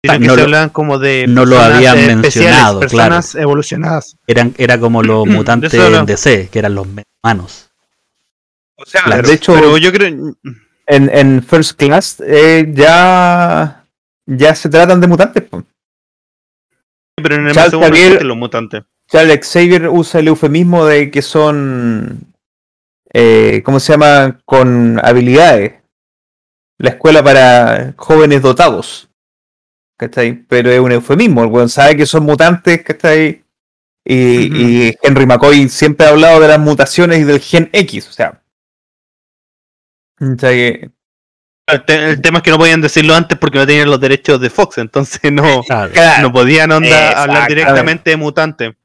Sino 0.00 0.14
Ah, 0.14 0.18
que 0.18 0.26
no 0.26 0.32
se 0.34 0.36
lo- 0.38 0.44
hablaban 0.44 0.68
como 0.70 0.98
de. 0.98 1.26
no 1.28 1.44
lo 1.44 1.58
habían 1.58 1.96
mencionado, 2.20 2.80
Personas 2.80 3.34
evolucionadas. 3.34 4.16
Eran, 4.26 4.54
era 4.56 4.78
como 4.78 5.02
los 5.02 5.26
mutantes 5.26 5.74
eso 5.74 5.90
no. 5.90 5.98
en 5.98 6.06
DC, 6.06 6.48
que 6.50 6.58
eran 6.60 6.74
los 6.76 6.86
humanos. 7.22 7.70
O 8.76 8.86
sea, 8.86 9.02
claro, 9.02 9.26
de 9.26 9.34
hecho, 9.34 9.54
Pero 9.54 9.76
yo 9.76 9.92
creo. 9.92 10.08
en, 10.86 11.10
en 11.10 11.42
First 11.42 11.76
Class 11.78 12.22
eh, 12.24 12.70
ya, 12.72 13.84
ya 14.24 14.54
se 14.54 14.68
tratan 14.68 15.00
de 15.00 15.06
mutantes. 15.08 15.44
Pero 17.16 17.34
en 17.34 17.48
el 17.48 17.54
Charles 17.54 17.74
MCU 17.74 17.80
no 17.80 17.86
existen 17.96 18.28
los 18.28 18.36
mutantes. 18.36 18.84
Charles 19.10 19.50
Xavier 19.52 19.88
usa 19.88 20.20
el 20.20 20.28
eufemismo 20.28 20.86
de 20.86 21.10
que 21.10 21.22
son, 21.22 22.20
eh, 23.12 23.62
¿cómo 23.64 23.80
se 23.80 23.92
llama? 23.92 24.40
Con 24.44 25.00
habilidades. 25.04 25.74
La 26.78 26.90
escuela 26.90 27.22
para 27.22 27.94
jóvenes 27.96 28.42
dotados. 28.42 29.08
¿Cachai? 29.96 30.44
Pero 30.46 30.70
es 30.70 30.78
un 30.78 30.92
eufemismo. 30.92 31.42
El 31.42 31.50
weón 31.50 31.68
sabe 31.68 31.96
que 31.96 32.06
son 32.06 32.22
mutantes, 32.24 32.82
¿cachai? 32.82 33.44
Y, 34.04 34.46
Ujú. 34.50 34.56
y 34.56 34.96
Henry 35.02 35.26
McCoy 35.26 35.68
siempre 35.68 36.06
ha 36.06 36.10
hablado 36.10 36.40
de 36.40 36.48
las 36.48 36.58
mutaciones 36.60 37.18
y 37.18 37.24
del 37.24 37.40
gen 37.40 37.68
X. 37.72 38.08
O 38.08 38.12
sea. 38.12 38.40
¿cachai? 40.16 40.90
El, 41.66 41.84
te- 41.84 42.10
el 42.10 42.22
tema 42.22 42.38
es 42.38 42.44
que 42.44 42.50
no 42.50 42.58
podían 42.58 42.80
decirlo 42.80 43.14
antes 43.14 43.36
porque 43.38 43.58
no 43.58 43.66
tenían 43.66 43.90
los 43.90 44.00
derechos 44.00 44.40
de 44.40 44.48
Fox, 44.48 44.78
entonces 44.78 45.20
no, 45.30 45.62
Claro. 45.64 45.92
No 46.22 46.32
podían 46.32 46.70
onda 46.72 47.20
hablar 47.20 47.48
directamente 47.48 48.10
de 48.10 48.16
mutante. 48.16 48.76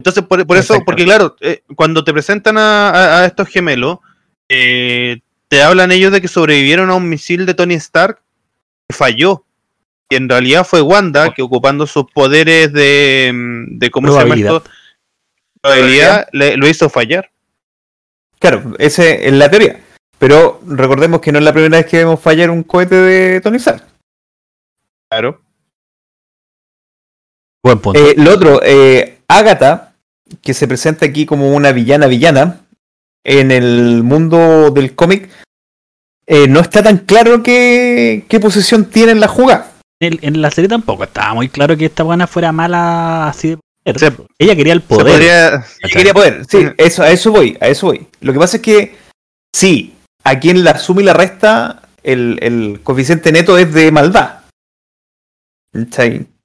Entonces, 0.00 0.24
por, 0.24 0.46
por 0.46 0.56
eso, 0.56 0.82
porque 0.82 1.04
claro, 1.04 1.36
eh, 1.40 1.62
cuando 1.76 2.02
te 2.02 2.14
presentan 2.14 2.56
a, 2.56 2.88
a- 2.88 3.18
a 3.20 3.26
estos 3.26 3.46
gemelos, 3.48 3.98
eh, 4.48 5.20
te 5.48 5.62
hablan 5.62 5.92
ellos 5.92 6.10
de 6.10 6.22
que 6.22 6.28
sobrevivieron 6.28 6.88
a 6.88 6.94
un 6.94 7.06
misil 7.06 7.44
de 7.44 7.52
Tony 7.52 7.74
Stark 7.74 8.18
que 8.88 8.96
falló. 8.96 9.44
Y 10.08 10.16
en 10.16 10.26
realidad 10.26 10.64
fue 10.66 10.80
Wanda 10.80 11.34
que 11.34 11.42
ocupando 11.42 11.86
sus 11.86 12.10
poderes 12.10 12.72
de, 12.72 13.30
de 13.72 13.90
¿cómo 13.90 14.10
se 14.10 14.18
llama 14.20 14.34
esto? 14.36 14.64
Probabilidad, 15.60 16.28
le- 16.32 16.56
lo 16.56 16.66
hizo 16.66 16.88
fallar. 16.88 17.30
Claro, 18.38 18.72
ese 18.78 19.28
es 19.28 19.34
la 19.34 19.50
teoría. 19.50 19.80
Pero 20.18 20.62
recordemos 20.66 21.20
que 21.20 21.30
no 21.30 21.38
es 21.40 21.44
la 21.44 21.52
primera 21.52 21.76
vez 21.76 21.86
que 21.86 21.98
vemos 21.98 22.18
fallar 22.20 22.48
un 22.50 22.62
cohete 22.62 22.94
de 22.94 23.40
Tony 23.42 23.58
Stark. 23.58 23.84
Claro. 25.10 25.42
Buen 27.62 27.78
punto. 27.80 28.00
Eh, 28.00 28.14
lo 28.16 28.32
otro, 28.32 28.60
eh, 28.64 29.18
Agatha, 29.28 29.89
que 30.42 30.54
se 30.54 30.68
presenta 30.68 31.06
aquí 31.06 31.26
como 31.26 31.54
una 31.54 31.72
villana 31.72 32.06
villana, 32.06 32.60
en 33.24 33.50
el 33.50 34.02
mundo 34.02 34.70
del 34.70 34.94
cómic, 34.94 35.28
eh, 36.26 36.46
no 36.48 36.60
está 36.60 36.82
tan 36.82 36.98
claro 36.98 37.42
qué, 37.42 38.24
qué 38.28 38.40
posición 38.40 38.86
tiene 38.86 39.12
en 39.12 39.20
la 39.20 39.28
jugada. 39.28 39.72
En, 40.00 40.18
en 40.22 40.40
la 40.40 40.50
serie 40.50 40.68
tampoco 40.68 41.04
estaba 41.04 41.34
muy 41.34 41.48
claro 41.48 41.76
que 41.76 41.86
esta 41.86 42.02
buena 42.04 42.26
fuera 42.26 42.52
mala 42.52 43.28
así 43.28 43.48
de 43.50 43.56
poder. 43.92 43.98
Se- 43.98 44.12
Ella 44.38 44.56
quería 44.56 44.72
el 44.72 44.80
poder. 44.80 45.06
podría- 45.06 45.48
Ella 45.82 45.92
quería 45.92 46.14
poder, 46.14 46.44
sí, 46.48 46.66
eso, 46.78 47.02
a 47.02 47.10
eso 47.10 47.30
voy, 47.32 47.58
a 47.60 47.68
eso 47.68 47.86
voy. 47.88 48.06
Lo 48.20 48.32
que 48.32 48.38
pasa 48.38 48.56
es 48.58 48.62
que, 48.62 48.96
sí, 49.54 49.94
a 50.24 50.38
quien 50.38 50.64
la 50.64 50.78
suma 50.78 51.02
y 51.02 51.04
la 51.04 51.12
resta, 51.12 51.82
el, 52.02 52.38
el 52.42 52.80
coeficiente 52.82 53.32
neto 53.32 53.58
es 53.58 53.74
de 53.74 53.90
maldad. 53.92 54.38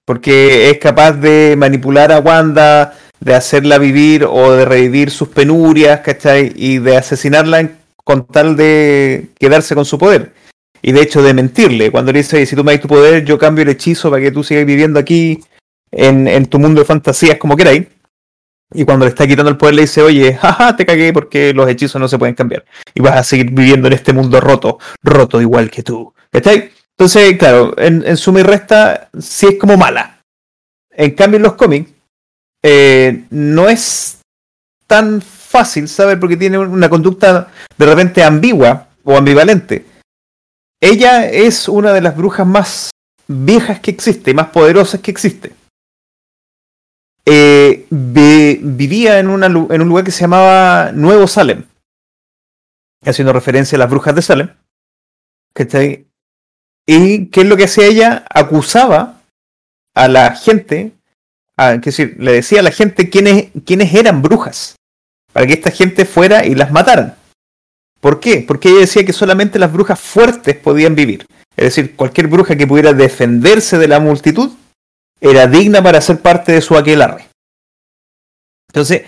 Porque 0.05 0.69
es 0.69 0.77
capaz 0.79 1.13
de 1.13 1.55
manipular 1.57 2.11
a 2.11 2.19
Wanda, 2.19 2.93
de 3.19 3.33
hacerla 3.33 3.77
vivir 3.77 4.25
o 4.25 4.53
de 4.53 4.65
revivir 4.65 5.11
sus 5.11 5.29
penurias, 5.29 6.01
¿cachai? 6.01 6.53
Y 6.55 6.79
de 6.79 6.97
asesinarla 6.97 7.69
con 8.03 8.27
tal 8.27 8.55
de 8.55 9.29
quedarse 9.39 9.75
con 9.75 9.85
su 9.85 9.97
poder. 9.97 10.33
Y 10.81 10.91
de 10.91 11.01
hecho 11.01 11.23
de 11.23 11.33
mentirle. 11.33 11.91
Cuando 11.91 12.11
le 12.11 12.19
dice, 12.19 12.45
si 12.45 12.55
tú 12.55 12.63
me 12.63 12.73
das 12.73 12.81
tu 12.81 12.87
poder, 12.87 13.25
yo 13.25 13.37
cambio 13.37 13.63
el 13.63 13.69
hechizo 13.69 14.09
para 14.09 14.21
que 14.21 14.31
tú 14.31 14.43
sigas 14.43 14.65
viviendo 14.65 14.99
aquí 14.99 15.39
en, 15.91 16.27
en 16.27 16.45
tu 16.45 16.59
mundo 16.59 16.81
de 16.81 16.85
fantasías 16.85 17.37
como 17.37 17.55
queráis. 17.55 17.87
Y 18.73 18.83
cuando 18.83 19.05
le 19.05 19.09
está 19.09 19.27
quitando 19.27 19.49
el 19.49 19.57
poder 19.57 19.75
le 19.75 19.83
dice, 19.83 20.01
oye, 20.01 20.33
jaja, 20.35 20.75
te 20.75 20.85
cagué 20.85 21.13
porque 21.13 21.53
los 21.53 21.69
hechizos 21.69 21.99
no 21.99 22.07
se 22.07 22.19
pueden 22.19 22.35
cambiar. 22.35 22.65
Y 22.93 23.01
vas 23.01 23.15
a 23.15 23.23
seguir 23.23 23.51
viviendo 23.51 23.87
en 23.87 23.93
este 23.93 24.13
mundo 24.13 24.39
roto, 24.39 24.79
roto 25.01 25.41
igual 25.41 25.69
que 25.71 25.83
tú. 25.83 26.13
¿Cachai? 26.31 26.71
Entonces, 26.97 27.37
claro, 27.37 27.73
en, 27.77 28.03
en 28.05 28.17
suma 28.17 28.41
y 28.41 28.43
resta, 28.43 29.09
sí 29.19 29.47
es 29.47 29.55
como 29.59 29.77
mala. 29.77 30.21
En 30.91 31.11
cambio, 31.11 31.37
en 31.37 31.43
los 31.43 31.53
cómics, 31.53 31.91
eh, 32.67 33.25
no 33.29 33.69
es 33.69 34.21
tan 34.87 35.21
fácil 35.21 35.87
saber 35.87 36.19
porque 36.19 36.35
tiene 36.37 36.57
una 36.57 36.89
conducta 36.89 37.51
de 37.77 37.85
repente 37.85 38.23
ambigua 38.23 38.87
o 39.03 39.15
ambivalente. 39.15 39.85
Ella 40.81 41.29
es 41.29 41.69
una 41.69 41.93
de 41.93 42.01
las 42.01 42.17
brujas 42.17 42.47
más 42.47 42.89
viejas 43.27 43.79
que 43.81 43.91
existe, 43.91 44.33
más 44.33 44.49
poderosas 44.49 45.01
que 45.01 45.11
existe 45.11 45.53
eh, 47.25 47.87
vi- 47.89 48.59
vivía 48.61 49.19
en, 49.19 49.27
un 49.27 49.87
lugar 49.87 50.05
que 50.05 50.11
se 50.11 50.21
llamaba 50.21 50.91
Nuevo 50.91 51.27
Salem, 51.27 51.63
haciendo 53.03 53.33
referencia 53.33 53.77
a 53.77 53.79
las 53.79 53.89
brujas 53.89 54.15
de 54.15 54.21
Salem. 54.21 54.49
¿Y 56.87 57.27
qué 57.27 57.41
es 57.41 57.47
lo 57.47 57.57
que 57.57 57.63
hacía 57.65 57.85
ella? 57.85 58.25
Acusaba 58.29 59.21
a 59.95 60.07
la 60.07 60.35
gente, 60.35 60.91
a, 61.57 61.73
es 61.73 61.81
decir, 61.81 62.15
le 62.19 62.33
decía 62.33 62.59
a 62.59 62.63
la 62.63 62.71
gente 62.71 63.09
quiénes, 63.09 63.49
quiénes 63.65 63.93
eran 63.93 64.21
brujas, 64.21 64.75
para 65.33 65.47
que 65.47 65.53
esta 65.53 65.71
gente 65.71 66.05
fuera 66.05 66.45
y 66.45 66.55
las 66.55 66.71
mataran. 66.71 67.15
¿Por 67.99 68.19
qué? 68.19 68.43
Porque 68.47 68.69
ella 68.69 68.81
decía 68.81 69.05
que 69.05 69.13
solamente 69.13 69.57
las 69.57 69.73
brujas 69.73 69.99
fuertes 69.99 70.55
podían 70.57 70.95
vivir. 70.95 71.25
Es 71.57 71.65
decir, 71.65 71.95
cualquier 71.95 72.27
bruja 72.27 72.55
que 72.55 72.67
pudiera 72.67 72.93
defenderse 72.93 73.77
de 73.77 73.87
la 73.87 73.99
multitud 73.99 74.51
era 75.19 75.47
digna 75.47 75.81
para 75.81 76.01
ser 76.01 76.21
parte 76.21 76.51
de 76.51 76.61
su 76.61 76.77
aquelarre. 76.77 77.27
Entonces, 78.67 79.03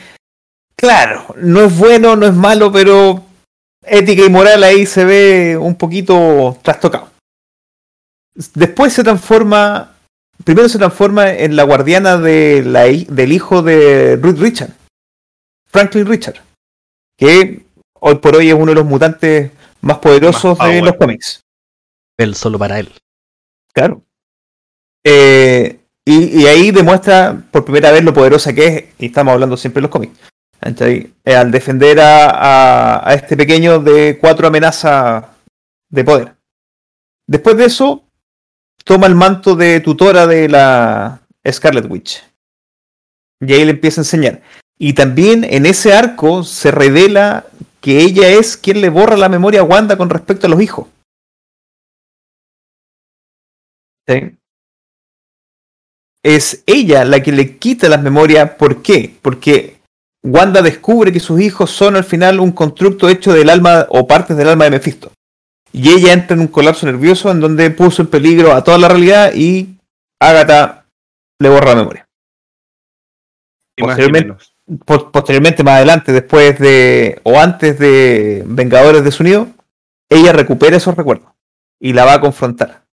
claro, 0.75 1.35
no 1.37 1.65
es 1.65 1.77
bueno, 1.77 2.15
no 2.15 2.25
es 2.25 2.33
malo, 2.33 2.71
pero 2.71 3.23
ética 3.83 4.23
y 4.23 4.29
moral 4.29 4.63
ahí 4.63 4.85
se 4.85 5.05
ve 5.05 5.57
un 5.57 5.75
poquito 5.75 6.57
trastocado. 6.61 7.11
Después 8.53 8.93
se 8.93 9.03
transforma, 9.03 9.96
primero 10.47 10.69
se 10.69 10.77
transforma 10.77 11.29
en 11.31 11.55
la 11.57 11.63
guardiana 11.63 12.17
de 12.17 12.63
la 12.65 12.87
hi- 12.87 13.05
del 13.09 13.31
hijo 13.33 13.61
de 13.61 14.15
Ruth 14.15 14.37
Richard, 14.39 14.71
Franklin 15.67 16.05
Richard, 16.07 16.41
que 17.17 17.65
hoy 17.99 18.15
por 18.15 18.35
hoy 18.35 18.47
es 18.47 18.53
uno 18.53 18.67
de 18.67 18.75
los 18.75 18.85
mutantes 18.85 19.51
más 19.81 19.99
poderosos 19.99 20.57
Más 20.57 20.69
de 20.69 20.81
los 20.81 20.95
cómics. 20.95 21.41
Él 22.17 22.33
solo 22.33 22.57
para 22.57 22.79
él. 22.79 22.89
Claro. 23.73 24.01
Eh, 25.05 25.79
y, 26.05 26.41
y 26.41 26.47
ahí 26.47 26.71
demuestra 26.71 27.43
por 27.51 27.65
primera 27.65 27.91
vez 27.91 28.03
lo 28.03 28.13
poderosa 28.13 28.53
que 28.53 28.65
es, 28.67 28.85
y 28.99 29.07
estamos 29.07 29.33
hablando 29.33 29.57
siempre 29.57 29.79
de 29.81 29.83
los 29.83 29.91
cómics. 29.91 30.17
Eh, 30.79 31.35
al 31.35 31.51
defender 31.51 31.99
a, 31.99 32.29
a- 32.29 33.09
a 33.09 33.13
este 33.13 33.35
pequeño 33.35 33.79
de 33.79 34.17
cuatro 34.19 34.47
amenazas 34.47 35.25
de 35.89 36.03
poder. 36.05 36.35
Después 37.27 37.57
de 37.57 37.65
eso, 37.65 38.06
toma 38.87 39.05
el 39.05 39.15
manto 39.15 39.55
de 39.55 39.81
tutora 39.81 40.25
de 40.25 40.47
la 40.47 41.19
Scarlet 41.45 41.85
Witch. 41.89 42.23
Y 43.41 43.51
ahí 43.51 43.65
le 43.65 43.71
empieza 43.71 43.99
a 43.99 44.05
enseñar. 44.05 44.41
Y 44.79 44.93
también 44.93 45.43
en 45.43 45.65
ese 45.65 45.93
arco 45.93 46.43
se 46.43 46.71
revela 46.71 47.47
que 47.81 47.99
ella 47.99 48.29
es 48.29 48.55
quien 48.55 48.79
le 48.79 48.87
borra 48.87 49.17
la 49.17 49.27
memoria 49.27 49.59
a 49.59 49.63
Wanda 49.63 49.97
con 49.97 50.09
respecto 50.09 50.47
a 50.47 50.49
los 50.49 50.61
hijos. 50.61 50.87
Es 56.23 56.63
ella 56.65 57.03
la 57.03 57.21
que 57.21 57.33
le 57.33 57.57
quita 57.57 57.89
las 57.89 58.01
memorias. 58.01 58.51
¿Por 58.51 58.81
qué? 58.81 59.13
Porque 59.21 59.81
Wanda 60.23 60.61
descubre 60.61 61.11
que 61.11 61.19
sus 61.19 61.41
hijos 61.41 61.71
son 61.71 61.97
al 61.97 62.05
final 62.05 62.39
un 62.39 62.53
constructo 62.53 63.09
hecho 63.09 63.33
del 63.33 63.49
alma 63.49 63.85
o 63.89 64.07
partes 64.07 64.37
del 64.37 64.47
alma 64.47 64.63
de 64.63 64.71
Mephisto. 64.71 65.11
Y 65.71 65.89
ella 65.89 66.13
entra 66.13 66.35
en 66.35 66.41
un 66.41 66.47
colapso 66.47 66.85
nervioso 66.85 67.29
en 67.31 67.39
donde 67.39 67.69
puso 67.71 68.01
en 68.01 68.07
peligro 68.09 68.53
a 68.53 68.63
toda 68.63 68.77
la 68.77 68.87
realidad 68.87 69.33
y 69.35 69.77
Agatha 70.19 70.85
le 71.39 71.49
borra 71.49 71.71
la 71.71 71.75
memoria. 71.75 72.09
Posteriormente- 74.85 75.63
más 75.63 75.75
adelante, 75.75 76.11
después 76.11 76.59
de 76.59 77.21
o 77.23 77.39
antes 77.39 77.79
de 77.79 78.43
Vengadores 78.45 79.03
de 79.03 79.11
su 79.11 79.23
Unido, 79.23 79.47
ella 80.09 80.33
recupera 80.33 80.77
esos 80.77 80.95
recuerdos 80.95 81.31
y 81.79 81.93
la 81.93 82.05
va 82.05 82.15
a 82.15 82.21
confrontar. 82.21 82.85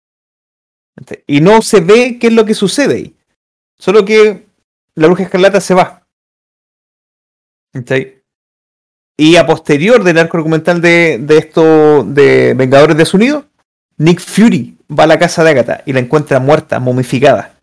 Y 1.26 1.40
no 1.40 1.62
se 1.62 1.80
ve 1.80 2.18
qué 2.20 2.26
es 2.26 2.32
lo 2.32 2.44
que 2.44 2.54
sucede 2.54 2.94
ahí. 2.96 3.16
Solo 3.78 4.04
que 4.04 4.46
la 4.94 5.06
bruja 5.06 5.22
escarlata 5.22 5.60
se 5.60 5.74
va. 5.74 6.06
¿Cachai? 7.72 8.21
Y 9.16 9.36
a 9.36 9.46
posterior 9.46 10.02
del 10.04 10.18
arco 10.18 10.38
argumental 10.38 10.80
de, 10.80 11.18
de 11.18 11.38
esto 11.38 12.04
de 12.04 12.54
Vengadores 12.54 12.96
de 12.96 13.42
Nick 13.98 14.20
Fury 14.20 14.76
va 14.98 15.04
a 15.04 15.06
la 15.06 15.18
casa 15.18 15.44
de 15.44 15.50
Agatha 15.50 15.82
y 15.86 15.92
la 15.92 16.00
encuentra 16.00 16.40
muerta, 16.40 16.80
momificada. 16.80 17.54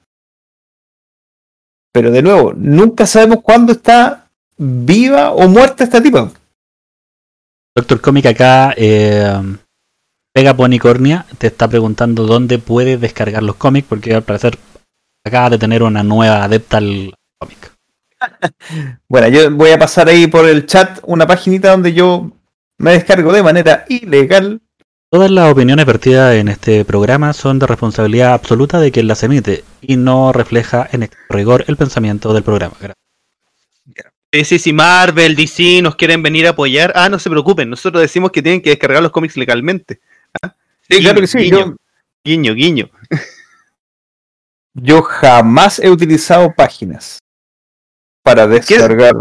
Pero 1.92 2.12
de 2.12 2.22
nuevo, 2.22 2.54
nunca 2.56 3.06
sabemos 3.06 3.40
cuándo 3.42 3.74
está 3.74 4.30
viva 4.58 5.32
o 5.32 5.48
muerta 5.48 5.84
esta 5.84 6.02
tipa. 6.02 6.32
Doctor 7.76 8.02
Comic 8.02 8.28
acá, 8.28 8.74
eh, 8.78 9.58
Pega 10.34 10.56
Ponicornia, 10.56 11.26
te 11.38 11.48
está 11.48 11.68
preguntando 11.68 12.26
dónde 12.26 12.60
puedes 12.60 13.02
descargar 13.02 13.42
los 13.42 13.56
cómics, 13.56 13.88
porque 13.88 14.14
al 14.14 14.24
parecer 14.24 14.58
acaba 15.26 15.50
de 15.50 15.58
tener 15.58 15.82
una 15.84 16.04
nueva 16.04 16.44
adepta 16.44 16.78
al 16.78 17.14
cómic. 17.40 17.74
Bueno, 19.08 19.28
yo 19.30 19.52
voy 19.52 19.72
a 19.72 19.80
pasar 19.80 20.10
ahí 20.10 20.28
por 20.28 20.48
el 20.48 20.66
chat 20.66 21.00
una 21.04 21.26
paginita 21.26 21.72
donde 21.72 21.94
yo 21.94 22.32
me 22.78 22.92
descargo 22.92 23.32
de 23.34 23.44
manera 23.44 23.86
ilegal. 23.90 24.62
Todas 25.10 25.32
las 25.32 25.52
opiniones 25.52 25.86
vertidas 25.86 26.36
en 26.36 26.50
este 26.50 26.86
programa 26.86 27.34
son 27.34 27.58
de 27.58 27.66
responsabilidad 27.66 28.34
absoluta 28.34 28.80
de 28.80 28.92
quien 28.92 29.08
las 29.08 29.24
emite 29.24 29.64
y 29.82 29.98
no 29.98 30.32
refleja 30.32 30.88
en 30.92 31.04
extremo 31.04 31.26
rigor 31.30 31.66
el 31.68 31.78
pensamiento 31.78 32.34
del 32.34 32.44
programa. 32.44 32.76
Gracias. 32.80 32.96
Sí, 34.32 34.46
sí, 34.46 34.60
si 34.60 34.74
Marvel, 34.74 35.36
DC 35.36 35.82
nos 35.82 35.96
quieren 35.96 36.22
venir 36.22 36.46
a 36.46 36.52
apoyar, 36.52 36.94
ah, 36.96 37.10
no 37.10 37.18
se 37.18 37.32
preocupen, 37.32 37.68
nosotros 37.68 38.00
decimos 38.00 38.32
que 38.32 38.44
tienen 38.44 38.62
que 38.62 38.70
descargar 38.70 39.02
los 39.02 39.12
cómics 39.12 39.36
legalmente. 39.36 40.02
Sí, 40.88 41.00
claro 41.00 41.22
que 41.22 41.26
sí. 41.26 41.40
Guiño, 41.40 41.58
Yo, 41.66 41.76
guiño, 42.24 42.54
guiño. 42.54 42.90
yo 44.76 45.02
jamás 45.02 45.80
he 45.80 45.90
utilizado 45.90 46.54
páginas 46.54 47.18
para 48.30 48.48
descargar. 48.48 49.16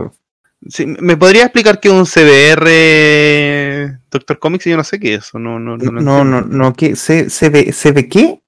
Sí, 0.68 0.86
¿Me 0.86 1.16
podría 1.16 1.44
explicar 1.44 1.78
qué 1.80 1.88
es 1.88 1.94
un 1.94 2.04
CBR 2.04 4.00
Doctor 4.11 4.38
Comics? 4.38 4.64
Yo 4.64 4.76
no 4.76 4.84
sé 4.84 4.98
qué 4.98 5.14
es 5.14 5.24
eso. 5.28 5.38
No, 5.38 5.59
no, 5.59 5.76
no, 5.76 5.92
No, 6.00 6.24
no, 6.24 6.40
no, 6.42 6.72
¿qué? 6.74 6.96
¿Se, 6.96 7.30
se 7.30 7.48
ve, 7.48 7.72
¿Se 7.72 7.92
ve 7.92 8.09
qué? 8.09 8.40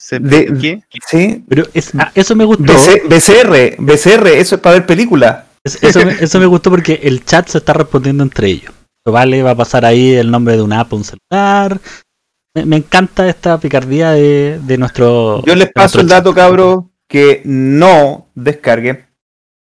¿CBR 0.00 0.28
De- 0.28 0.58
qué? 0.60 0.82
Sí. 1.08 1.44
Pero 1.48 1.64
es- 1.74 1.92
ah, 1.98 2.12
eso 2.14 2.36
me 2.36 2.44
gustó. 2.44 2.64
BC 2.64 3.02
BCR, 3.08 3.76
BCR, 3.78 4.26
eso 4.38 4.54
es 4.56 4.60
para 4.60 4.74
ver 4.74 4.86
películas. 4.86 5.44
Es- 5.64 5.82
Eso, 5.82 6.04
me- 6.04 6.12
eso 6.20 6.38
me 6.38 6.46
gustó 6.46 6.70
porque 6.70 7.00
el 7.02 7.24
chat 7.24 7.48
se 7.48 7.58
está 7.58 7.72
respondiendo 7.72 8.22
entre 8.22 8.48
ellos. 8.48 8.72
Vale, 9.06 9.42
va 9.42 9.52
a 9.52 9.56
pasar 9.56 9.84
ahí 9.86 10.14
el 10.14 10.30
nombre 10.30 10.54
de 10.56 10.62
una 10.62 10.80
app, 10.80 10.92
un 10.92 11.02
celular. 11.04 11.80
Me, 12.54 12.66
me 12.66 12.76
encanta 12.76 13.26
esta 13.28 13.58
picardía 13.58 14.10
de, 14.12 14.60
de 14.62 14.78
nuestro. 14.78 15.42
Yo 15.46 15.54
les 15.56 15.72
paso 15.72 16.00
el 16.00 16.08
dato, 16.08 16.30
chat. 16.30 16.36
cabros, 16.36 16.84
que 17.08 17.40
no 17.44 18.28
descarguen 18.34 19.06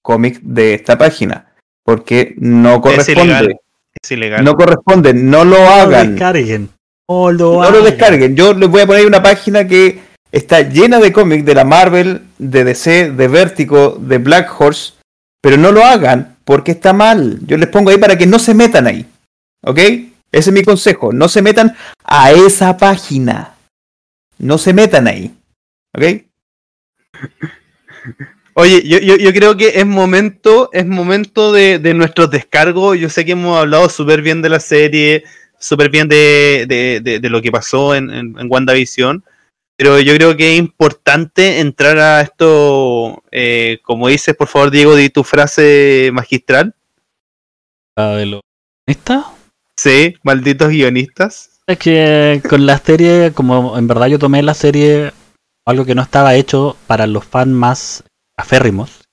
cómics 0.06 0.40
de 0.44 0.76
esta 0.76 0.98
página. 0.98 1.52
Porque 1.84 2.36
no 2.38 2.76
Es 2.76 2.82
corresponde. 2.82 3.22
ilegal. 3.24 3.60
Es 4.02 4.12
ilegal. 4.12 4.44
No 4.46 4.56
corresponde, 4.56 5.14
no 5.14 5.44
lo 5.44 5.56
No 5.58 5.64
lo 5.64 5.70
hagan. 5.70 6.12
descarguen. 6.12 6.70
No 7.10 7.32
lo, 7.32 7.46
No 7.54 7.62
lo 7.72 7.78
hagan. 7.80 7.84
descarguen. 7.84 8.36
Yo 8.36 8.54
les 8.54 8.70
voy 8.70 8.82
a 8.82 8.88
poner 8.88 9.06
una 9.06 9.22
página 9.22 9.68
que 9.68 10.00
está 10.32 10.62
llena 10.62 11.00
de 11.00 11.12
cómics 11.12 11.46
de 11.46 11.56
la 11.56 11.64
Marvel, 11.64 12.22
de 12.38 12.64
DC, 12.64 13.12
de 13.12 13.28
Vertigo, 13.28 13.98
de 14.00 14.18
Black 14.20 14.50
Horse. 14.60 14.94
Pero 15.42 15.58
no 15.58 15.72
lo 15.72 15.84
hagan 15.84 16.38
porque 16.44 16.72
está 16.72 16.94
mal. 16.94 17.40
Yo 17.46 17.58
les 17.58 17.70
pongo 17.70 17.90
ahí 17.92 17.98
para 17.98 18.18
que 18.18 18.26
no 18.28 18.40
se 18.40 18.54
metan 18.54 18.88
ahí. 18.88 19.06
¿Ok? 19.64 19.80
Ese 20.32 20.50
es 20.50 20.52
mi 20.52 20.64
consejo. 20.64 21.14
No 21.14 21.28
se 21.30 21.42
metan 21.42 21.76
a 22.04 22.32
esa 22.32 22.78
página. 22.78 23.56
No 24.38 24.58
se 24.58 24.74
metan 24.74 25.08
ahí. 25.08 25.34
¿Ok? 25.96 26.04
Oye, 28.58 28.82
yo, 28.88 29.00
yo, 29.00 29.18
yo 29.18 29.34
creo 29.34 29.58
que 29.58 29.74
es 29.76 29.86
momento, 29.86 30.70
es 30.72 30.86
momento 30.86 31.52
de, 31.52 31.78
de 31.78 31.94
nuestros 31.94 32.30
descargos. 32.32 32.98
Yo 32.98 33.10
sé 33.10 33.26
que 33.26 33.34
hemos 33.34 33.58
hablado 33.58 33.90
súper 33.90 34.22
bien 34.22 34.42
de 34.42 34.48
la 34.50 34.62
serie, 34.62 35.24
súper 35.60 35.90
bien 35.90 36.08
de, 36.08 36.66
de, 36.68 37.02
de- 37.02 37.20
de 37.20 37.30
lo 37.30 37.42
que 37.42 37.52
pasó 37.52 37.94
en, 37.96 38.10
en, 38.10 38.40
en 38.40 38.48
WandaVision. 38.50 39.24
Pero 39.78 40.00
yo 40.00 40.16
creo 40.16 40.38
que 40.38 40.54
es 40.54 40.58
importante 40.60 41.60
entrar 41.60 41.98
a 42.00 42.22
esto, 42.22 43.22
eh, 43.30 43.80
como 43.84 44.08
dices, 44.08 44.34
por 44.34 44.48
favor, 44.48 44.72
Diego, 44.72 44.96
di 44.96 45.10
tu 45.10 45.26
frase 45.26 46.12
magistral. 46.14 46.74
Ah, 47.98 48.12
de 48.16 48.26
lo- 48.26 48.42
¿Esta? 48.88 49.26
Sí, 49.78 50.16
malditos 50.24 50.70
guionistas. 50.70 51.60
Es 51.68 51.78
que 51.78 52.42
con 52.48 52.66
la 52.66 52.78
serie, 52.78 53.32
como 53.34 53.78
en 53.78 53.88
verdad 53.88 54.08
yo 54.08 54.18
tomé 54.20 54.42
la 54.44 54.54
serie, 54.54 55.12
algo 55.66 55.84
que 55.84 55.96
no 55.96 56.04
estaba 56.04 56.36
hecho 56.36 56.78
para 56.88 57.06
los 57.06 57.26
fans 57.26 57.52
más 57.52 58.04
aférrimos, 58.38 59.04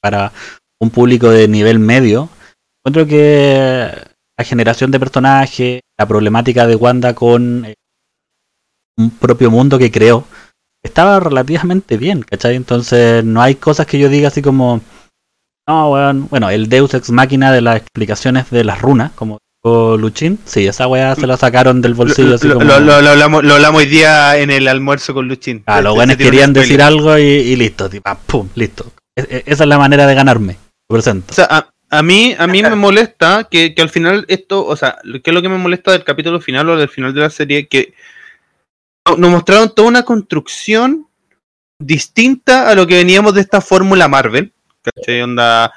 para 0.00 0.32
un 0.80 0.90
público 0.90 1.30
de 1.30 1.48
nivel 1.48 1.78
medio, 1.78 2.28
encuentro 2.80 3.06
que 3.06 3.90
la 4.38 4.44
generación 4.44 4.90
de 4.90 5.00
personajes, 5.00 5.80
la 5.98 6.06
problemática 6.06 6.66
de 6.66 6.76
Wanda 6.76 7.14
con 7.14 7.64
eh, 7.64 7.74
un 8.96 9.10
propio 9.10 9.50
mundo 9.50 9.78
que 9.78 9.90
creó, 9.90 10.24
estaba 10.82 11.18
relativamente 11.20 11.96
bien, 11.96 12.22
¿cachai? 12.22 12.54
Entonces 12.54 13.24
no 13.24 13.42
hay 13.42 13.56
cosas 13.56 13.86
que 13.86 13.98
yo 13.98 14.08
diga 14.08 14.28
así 14.28 14.42
como, 14.42 14.80
no, 15.66 15.90
weón, 15.92 16.28
bueno, 16.28 16.50
el 16.50 16.68
Deus 16.68 16.94
Ex 16.94 17.10
Máquina 17.10 17.52
de 17.52 17.60
las 17.60 17.76
explicaciones 17.76 18.50
de 18.50 18.64
las 18.64 18.80
runas, 18.80 19.12
como 19.12 19.38
Luchín, 19.64 20.38
sí, 20.44 20.66
esa 20.66 20.86
weá 20.86 21.14
se 21.14 21.26
la 21.26 21.36
sacaron 21.36 21.80
del 21.82 21.94
bolsillo 21.94 22.28
Lo, 22.30 22.34
así 22.36 22.48
lo- 22.48 22.54
como... 22.54 22.66
lo- 22.66 22.80
lo- 22.80 23.02
lo 23.02 23.10
hablamos, 23.10 23.44
lo 23.44 23.54
hablamos 23.54 23.80
hoy 23.82 23.86
día 23.88 24.38
en 24.38 24.50
el 24.50 24.68
almuerzo 24.68 25.12
con 25.14 25.28
Luchín. 25.28 25.62
Ah, 25.66 25.80
los 25.80 25.94
buenos 25.94 26.16
querían 26.16 26.52
decir 26.52 26.80
algo 26.80 27.18
y, 27.18 27.22
y 27.22 27.56
listo, 27.56 27.88
tipo, 27.90 28.08
ah, 28.08 28.16
pum, 28.18 28.48
listo. 28.54 28.92
E- 29.16 29.26
e- 29.28 29.42
esa 29.46 29.64
es 29.64 29.68
la 29.68 29.78
manera 29.78 30.06
de 30.06 30.14
ganarme. 30.14 30.56
Lo 30.88 30.94
presento. 30.94 31.26
O 31.30 31.34
sea, 31.34 31.46
a, 31.50 31.70
a 31.90 32.02
mí, 32.02 32.34
a 32.38 32.46
mí 32.46 32.62
me 32.62 32.74
molesta 32.76 33.48
que, 33.50 33.74
que 33.74 33.82
al 33.82 33.90
final 33.90 34.24
esto, 34.28 34.64
o 34.64 34.76
sea, 34.76 34.96
¿qué 35.02 35.22
es 35.30 35.34
lo 35.34 35.42
que 35.42 35.48
me 35.48 35.58
molesta 35.58 35.92
del 35.92 36.04
capítulo 36.04 36.40
final 36.40 36.68
o 36.70 36.76
del 36.76 36.88
final 36.88 37.12
de 37.12 37.20
la 37.20 37.30
serie? 37.30 37.66
Que 37.66 37.94
no- 39.08 39.16
nos 39.16 39.30
mostraron 39.30 39.74
toda 39.74 39.88
una 39.88 40.04
construcción 40.04 41.06
distinta 41.80 42.68
a 42.70 42.74
lo 42.74 42.86
que 42.86 42.96
veníamos 42.96 43.34
de 43.34 43.40
esta 43.40 43.60
fórmula 43.60 44.08
Marvel. 44.08 44.52
¿cachai? 44.82 45.20
Onda, 45.22 45.72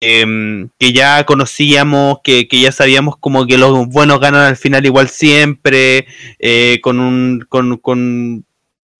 em, 0.00 0.68
que 0.78 0.92
ya 0.92 1.24
conocíamos, 1.24 2.18
que, 2.22 2.48
que 2.48 2.60
ya 2.60 2.72
sabíamos 2.72 3.16
como 3.18 3.46
que 3.46 3.58
los 3.58 3.88
buenos 3.88 4.20
ganan 4.20 4.42
al 4.42 4.56
final 4.56 4.86
igual 4.86 5.08
siempre, 5.08 6.06
eh, 6.38 6.78
con 6.82 7.00
un 7.00 7.44
con, 7.48 7.78
con 7.78 8.44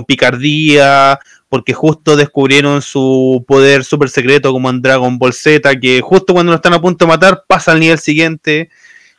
picardía, 0.07 1.18
porque 1.49 1.72
justo 1.72 2.16
descubrieron 2.16 2.82
su 2.82 3.44
poder 3.49 3.84
super 3.84 4.09
secreto 4.11 4.53
como 4.53 4.70
en 4.70 4.82
Dragon 4.82 5.18
Ball 5.18 5.32
Z, 5.32 5.78
que 5.80 6.01
justo 6.01 6.32
cuando 6.34 6.53
lo 6.53 6.57
están 6.57 6.74
a 6.74 6.80
punto 6.80 7.05
de 7.05 7.09
matar 7.11 7.44
pasa 7.46 7.72
al 7.72 7.80
nivel 7.80 7.99
siguiente. 7.99 8.70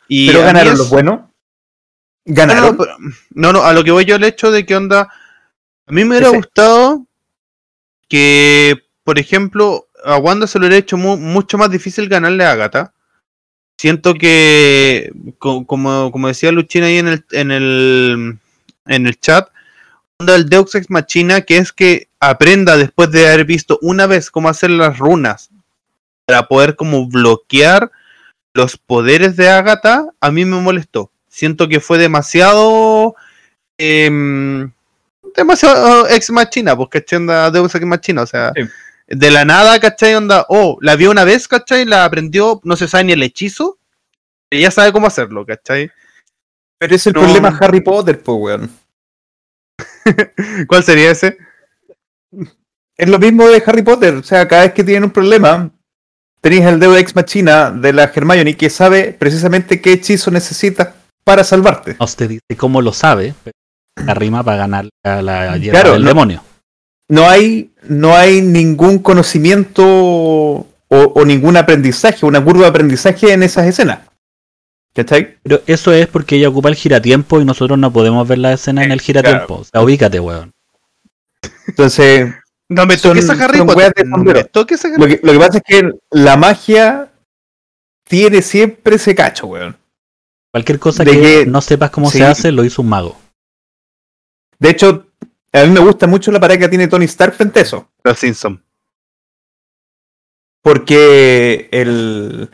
Y 0.08 0.28
Pero 0.28 0.40
ganaron 0.42 0.78
los 0.78 0.90
buenos. 0.90 1.20
no, 1.20 1.32
Ganaron. 2.26 2.76
no, 2.76 2.86
no, 3.30 3.52
no, 3.52 3.62
a 3.62 3.72
lo 3.72 3.84
que 3.84 3.90
voy 3.90 4.04
yo 4.04 4.16
el 4.16 4.24
hecho 4.24 4.50
de 4.50 4.64
que 4.64 4.76
onda. 4.76 5.08
A 5.86 5.92
mí 5.92 6.04
me 6.04 6.10
hubiera 6.18 6.28
gustado 6.28 7.06
que, 8.08 8.76
por 9.02 9.18
ejemplo, 9.18 9.88
a 10.04 10.16
Wanda 10.18 10.46
se 10.46 10.58
lo 10.58 10.66
hubiera 10.66 10.78
hecho 10.78 10.96
mu- 10.96 11.16
mucho 11.16 11.58
más 11.58 11.70
difícil 11.70 12.08
ganarle 12.08 12.44
a 12.44 12.52
Agatha. 12.52 12.92
siento 13.78 14.14
que, 14.14 15.10
co- 15.38 15.64
como, 15.66 16.10
decía 16.28 16.52
Luchina 16.52 16.86
ahí 16.86 16.98
en 16.98 17.08
el, 17.08 17.24
en 17.32 17.50
el, 17.50 18.38
en 18.86 19.06
el 19.06 19.18
chat, 19.20 19.48
onda 20.18 20.34
el 20.36 20.48
Deus 20.50 20.74
Ex 20.74 20.90
Machina, 20.90 21.40
que 21.42 21.56
es 21.56 21.72
que 21.72 22.08
aprenda 22.20 22.76
después 22.76 23.10
de 23.10 23.26
haber 23.26 23.46
visto 23.46 23.78
una 23.80 24.06
vez 24.06 24.30
cómo 24.30 24.48
hacer 24.50 24.70
las 24.70 24.98
runas 24.98 25.48
para 26.26 26.46
poder 26.46 26.76
como 26.76 27.08
bloquear 27.08 27.90
los 28.52 28.76
poderes 28.76 29.36
de 29.36 29.48
Agatha, 29.48 30.04
a 30.20 30.30
mí 30.30 30.44
me 30.44 30.60
molestó. 30.60 31.10
Siento 31.28 31.68
que 31.68 31.80
fue 31.80 31.96
demasiado... 31.98 33.14
em, 33.78 34.70
demasiado 35.34 36.06
Ex 36.08 36.30
Machina, 36.30 36.76
¿cachai? 36.90 37.16
Onda 37.18 37.50
Deus 37.50 37.74
Ex 37.74 37.86
Machina, 37.86 38.22
o 38.22 38.26
sea... 38.26 38.52
De 39.12 39.30
la 39.30 39.44
nada, 39.44 39.78
¿cachai? 39.80 40.14
Onda, 40.14 40.46
oh, 40.48 40.78
la 40.80 40.94
vio 40.96 41.10
una 41.10 41.24
vez, 41.24 41.48
¿cachai? 41.48 41.84
La 41.84 42.04
aprendió, 42.04 42.60
no 42.64 42.76
se 42.76 42.86
sabe 42.88 43.04
ni 43.04 43.12
el 43.12 43.22
hechizo, 43.24 43.78
y 44.50 44.60
ya 44.60 44.70
sabe 44.70 44.92
cómo 44.92 45.08
hacerlo, 45.08 45.44
¿cachai? 45.44 45.90
Pero 46.78 46.94
es 46.94 47.06
el 47.06 47.12
No. 47.14 47.20
problema 47.22 47.50
de 47.50 47.56
Harry 47.64 47.80
Potter, 47.80 48.22
pues, 48.22 48.38
weón. 48.40 48.70
¿Cuál 50.68 50.84
sería 50.84 51.10
ese? 51.10 51.38
Es 52.96 53.08
lo 53.08 53.18
mismo 53.18 53.48
de 53.48 53.62
Harry 53.66 53.82
Potter. 53.82 54.14
O 54.14 54.22
sea, 54.22 54.46
cada 54.46 54.62
vez 54.62 54.72
que 54.74 54.84
tienen 54.84 55.04
un 55.04 55.10
problema, 55.10 55.70
tenéis 56.40 56.64
el 56.66 56.78
dedo 56.78 56.96
ex 56.96 57.14
machina 57.16 57.70
de 57.70 57.92
la 57.92 58.04
Hermione 58.14 58.56
que 58.56 58.70
sabe 58.70 59.12
precisamente 59.18 59.80
qué 59.80 59.92
hechizo 59.94 60.30
necesitas 60.30 60.90
para 61.24 61.44
salvarte. 61.44 61.96
No 61.98 62.06
se 62.06 62.28
dice 62.28 62.56
cómo 62.56 62.80
lo 62.82 62.92
sabe, 62.92 63.34
pero 63.42 63.54
la 64.06 64.14
rima 64.14 64.42
para 64.44 64.56
ganar 64.58 64.88
a 65.04 65.20
la 65.22 65.56
hierba 65.56 65.80
Claro, 65.80 65.92
del 65.94 66.02
no- 66.02 66.08
demonio. 66.08 66.44
No 67.10 67.28
hay, 67.28 67.72
no 67.88 68.14
hay 68.16 68.40
ningún 68.40 68.98
conocimiento 69.00 69.84
o, 69.84 70.66
o 70.88 71.24
ningún 71.24 71.56
aprendizaje, 71.56 72.24
una 72.24 72.42
curva 72.42 72.62
de 72.62 72.68
aprendizaje 72.68 73.32
en 73.32 73.42
esas 73.42 73.66
escenas. 73.66 74.00
¿Cachai? 74.94 75.36
Pero 75.42 75.60
eso 75.66 75.92
es 75.92 76.06
porque 76.06 76.36
ella 76.36 76.48
ocupa 76.48 76.68
el 76.68 76.74
giratiempo 76.74 77.40
y 77.40 77.44
nosotros 77.44 77.78
no 77.78 77.92
podemos 77.92 78.26
ver 78.26 78.38
la 78.38 78.52
escena 78.52 78.84
en 78.84 78.92
el 78.92 79.00
giratiempo. 79.00 79.56
O 79.56 79.64
sea, 79.64 79.82
ubícate, 79.82 80.18
weón. 80.20 80.52
Entonces, 81.66 82.32
No 82.68 82.86
me 82.86 82.96
Son- 82.96 83.12
toques 83.16 83.28
a 83.30 83.32
Harry 83.44 83.58
son 83.58 83.66
Potter. 83.66 83.78
weas 83.78 83.92
de 83.96 84.04
No 84.04 84.16
sombrero. 84.16 84.38
me 84.40 84.44
toques 84.44 84.84
a 84.84 84.88
Harry 84.88 85.00
lo 85.00 85.06
que, 85.08 85.20
lo 85.22 85.32
que 85.32 85.38
pasa 85.38 85.58
es 85.58 85.64
que 85.66 85.92
la 86.10 86.36
magia 86.36 87.10
tiene 88.08 88.42
siempre 88.42 88.96
ese 88.96 89.14
cacho, 89.14 89.46
weón. 89.48 89.76
Cualquier 90.52 90.78
cosa 90.78 91.04
que, 91.04 91.12
que- 91.12 91.46
no 91.46 91.60
sepas 91.60 91.90
cómo 91.90 92.10
sí. 92.10 92.18
se 92.18 92.24
hace, 92.24 92.52
lo 92.52 92.64
hizo 92.64 92.82
un 92.82 92.88
mago. 92.88 93.16
De 94.60 94.70
hecho, 94.70 95.06
a 95.52 95.64
mí 95.64 95.70
me 95.70 95.80
gusta 95.80 96.06
mucho 96.06 96.30
la 96.30 96.40
pareja 96.40 96.60
que 96.60 96.68
tiene 96.68 96.88
Tony 96.88 97.06
Stark 97.06 97.34
frente 97.34 97.60
a 97.60 97.62
eso. 97.62 97.90
Los 98.04 98.18
Simpsons. 98.18 98.60
Porque 100.62 101.68
el 101.72 102.50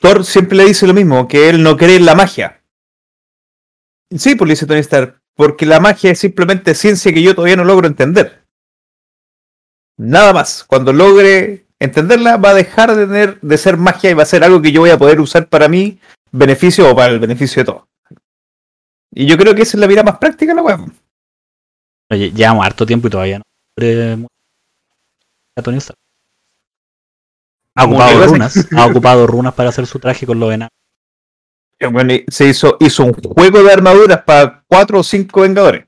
Thor 0.00 0.24
siempre 0.24 0.56
le 0.58 0.66
dice 0.66 0.86
lo 0.86 0.94
mismo, 0.94 1.26
que 1.26 1.48
él 1.48 1.62
no 1.62 1.76
cree 1.76 1.96
en 1.96 2.04
la 2.04 2.14
magia. 2.14 2.62
Sí, 4.10 4.34
pues 4.34 4.48
le 4.48 4.52
dice 4.52 4.66
Tony 4.66 4.80
Stark, 4.80 5.20
porque 5.34 5.66
la 5.66 5.80
magia 5.80 6.10
es 6.10 6.18
simplemente 6.18 6.74
ciencia 6.74 7.12
que 7.12 7.22
yo 7.22 7.34
todavía 7.34 7.56
no 7.56 7.64
logro 7.64 7.86
entender. 7.86 8.44
Nada 9.96 10.32
más. 10.32 10.64
Cuando 10.64 10.92
logre 10.92 11.66
entenderla, 11.78 12.36
va 12.36 12.50
a 12.50 12.54
dejar 12.54 12.94
de 12.94 13.06
tener 13.06 13.40
de 13.40 13.58
ser 13.58 13.76
magia 13.76 14.10
y 14.10 14.14
va 14.14 14.22
a 14.22 14.26
ser 14.26 14.44
algo 14.44 14.62
que 14.62 14.72
yo 14.72 14.82
voy 14.82 14.90
a 14.90 14.98
poder 14.98 15.20
usar 15.20 15.48
para 15.48 15.68
mi 15.68 15.98
beneficio 16.30 16.90
o 16.90 16.94
para 16.94 17.12
el 17.12 17.18
beneficio 17.18 17.62
de 17.62 17.66
todos. 17.66 17.84
Y 19.10 19.26
yo 19.26 19.36
creo 19.36 19.54
que 19.54 19.62
esa 19.62 19.76
es 19.76 19.80
la 19.80 19.86
vida 19.86 20.02
más 20.02 20.18
práctica, 20.18 20.52
la 20.54 20.62
web. 20.62 20.80
Oye, 22.10 22.30
llevamos 22.30 22.64
harto 22.64 22.86
tiempo 22.86 23.08
y 23.08 23.10
todavía 23.10 23.38
no. 23.38 23.44
Tony 25.62 25.78
Stark. 25.78 25.98
Ha 27.76 27.84
ocupado 27.84 28.26
runas. 28.26 28.68
Ha 28.76 28.86
ocupado 28.86 29.26
runas 29.26 29.54
para 29.54 29.68
hacer 29.70 29.86
su 29.86 29.98
traje 29.98 30.26
con 30.26 30.38
los 30.40 30.52
enanos. 30.52 30.70
Bueno, 31.92 32.14
y 32.14 32.24
se 32.28 32.48
hizo, 32.48 32.76
hizo 32.80 33.04
un 33.04 33.12
juego 33.12 33.62
de 33.62 33.72
armaduras 33.72 34.22
para 34.22 34.64
cuatro 34.66 35.00
o 35.00 35.02
cinco 35.02 35.42
vengadores. 35.42 35.86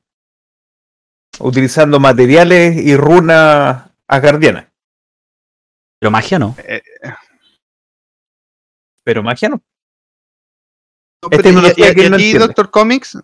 Utilizando 1.41 1.99
materiales 2.01 2.77
y 2.77 2.97
runas 2.97 3.89
asgardianas. 4.07 4.67
Pero 6.01 6.11
magia 6.11 6.39
no. 6.39 6.57
Pero 9.05 9.23
magia 9.23 9.49
no. 9.49 9.63
No, 11.23 11.29
¿y- 11.39 11.43
tecnología 11.43 11.87
y- 11.97 12.01
y 12.01 12.07
a 12.07 12.17
ti. 12.17 12.33
Doctor 12.35 12.71
Comics? 12.71 13.19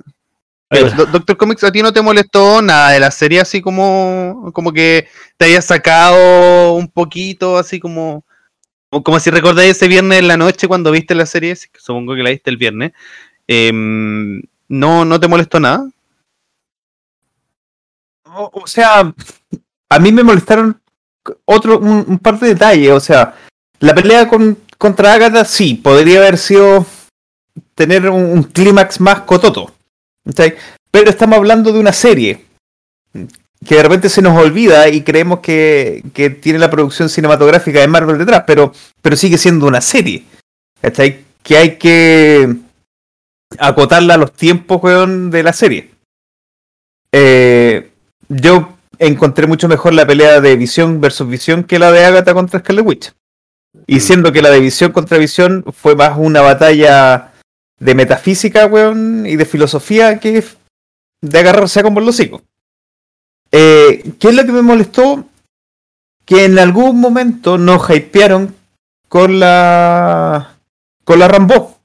Pero- 0.75 0.91
Do- 0.91 1.07
Doctor 1.07 1.37
Comics, 1.37 1.65
¿a 1.65 1.73
ti 1.73 1.83
no 1.83 1.93
te 1.93 2.03
molestó 2.03 2.61
nada 2.63 2.91
de 2.91 3.01
la 3.01 3.11
serie 3.11 3.41
así 3.41 3.63
como, 3.63 4.51
como 4.55 4.73
que 4.73 5.09
te 5.37 5.47
hayas 5.47 5.65
sacado 5.65 6.75
un 6.75 6.89
poquito, 6.89 7.57
así 7.59 7.81
como, 7.81 8.25
como, 8.91 9.19
si 9.21 9.31
recordáis 9.31 9.73
ese 9.73 9.89
viernes 9.89 10.19
en 10.21 10.29
la 10.29 10.37
noche 10.37 10.69
cuando 10.69 10.91
viste 10.91 11.15
la 11.15 11.27
serie, 11.27 11.57
supongo 11.77 12.15
que 12.15 12.23
la 12.23 12.31
viste 12.31 12.51
el 12.51 12.57
viernes, 12.57 12.93
em, 13.49 14.43
¿no, 14.69 15.05
¿no 15.05 15.19
te 15.21 15.29
molestó 15.29 15.59
nada? 15.61 15.89
O, 18.25 18.51
o 18.63 18.67
sea, 18.67 19.13
a 19.89 19.99
mí 19.99 20.13
me 20.13 20.23
molestaron 20.23 20.81
otro, 21.45 21.79
un, 21.79 22.05
un 22.09 22.19
par 22.19 22.39
de 22.39 22.49
detalles. 22.49 22.91
O 22.93 23.01
sea, 23.01 23.35
la 23.81 23.95
pelea 23.95 24.29
con, 24.29 24.59
contra 24.79 25.15
Agatha 25.15 25.45
sí, 25.45 25.75
podría 25.75 26.19
haber 26.19 26.39
sido 26.39 26.87
tener 27.75 28.09
un, 28.09 28.25
un 28.25 28.43
clímax 28.45 29.01
más 29.01 29.21
cototo. 29.21 29.74
¿Cachai? 30.25 30.57
Pero 30.91 31.11
estamos 31.11 31.37
hablando 31.37 31.73
de 31.73 31.79
una 31.79 31.93
serie 31.93 32.45
que 33.65 33.77
de 33.77 33.83
repente 33.83 34.09
se 34.09 34.23
nos 34.23 34.39
olvida 34.39 34.89
y 34.89 35.03
creemos 35.03 35.41
que, 35.41 36.03
que 36.13 36.31
tiene 36.31 36.59
la 36.59 36.71
producción 36.71 37.09
cinematográfica 37.09 37.81
de 37.81 37.89
Marvel 37.89 38.19
detrás, 38.19 38.45
pero, 38.47 38.73
pero 39.01 39.17
sigue 39.17 39.39
siendo 39.39 39.67
una 39.67 39.81
serie. 39.81 40.25
Que 41.43 41.57
hay 41.57 41.77
que 41.77 42.57
acotarla 43.59 44.15
a 44.15 44.19
los 44.19 44.33
tiempos 44.33 44.83
weón, 44.83 45.31
de 45.31 45.43
la 45.43 45.53
serie. 45.53 45.91
Eh, 47.13 47.91
yo 48.29 48.77
encontré 48.99 49.47
mucho 49.47 49.69
mejor 49.69 49.95
la 49.95 50.07
pelea 50.07 50.41
de 50.41 50.57
Visión 50.57 51.01
versus 51.01 51.29
Visión 51.29 51.65
que 51.65 51.79
la 51.79 51.93
de 51.93 52.05
Agatha 52.05 52.35
contra 52.35 52.61
Scarlet 52.61 52.85
Witch. 52.85 53.13
Y 53.87 54.01
siendo 54.01 54.33
que 54.33 54.43
la 54.43 54.51
de 54.51 54.61
Visión 54.61 54.93
contra 54.93 55.19
Visión 55.19 55.65
fue 55.73 55.97
más 55.97 56.17
una 56.17 56.41
batalla 56.41 57.33
de 57.79 57.95
metafísica, 57.95 58.67
weón, 58.67 59.27
y 59.27 59.37
de 59.37 59.45
filosofía 59.45 60.19
que 60.19 60.45
de 61.21 61.39
agarrarse 61.39 61.81
a 61.81 61.83
con 61.83 61.95
los 61.95 62.15
hocico. 62.15 62.43
Eh, 63.51 64.13
¿Qué 64.19 64.29
es 64.29 64.35
lo 64.35 64.45
que 64.45 64.53
me 64.53 64.63
molestó? 64.63 65.27
Que 66.25 66.45
en 66.45 66.59
algún 66.59 67.01
momento 67.01 67.59
nos 67.59 67.89
hypearon 67.89 68.55
con 69.09 69.39
la 69.39 70.57
con 71.05 71.19
la 71.19 71.29
Rambo. 71.29 71.79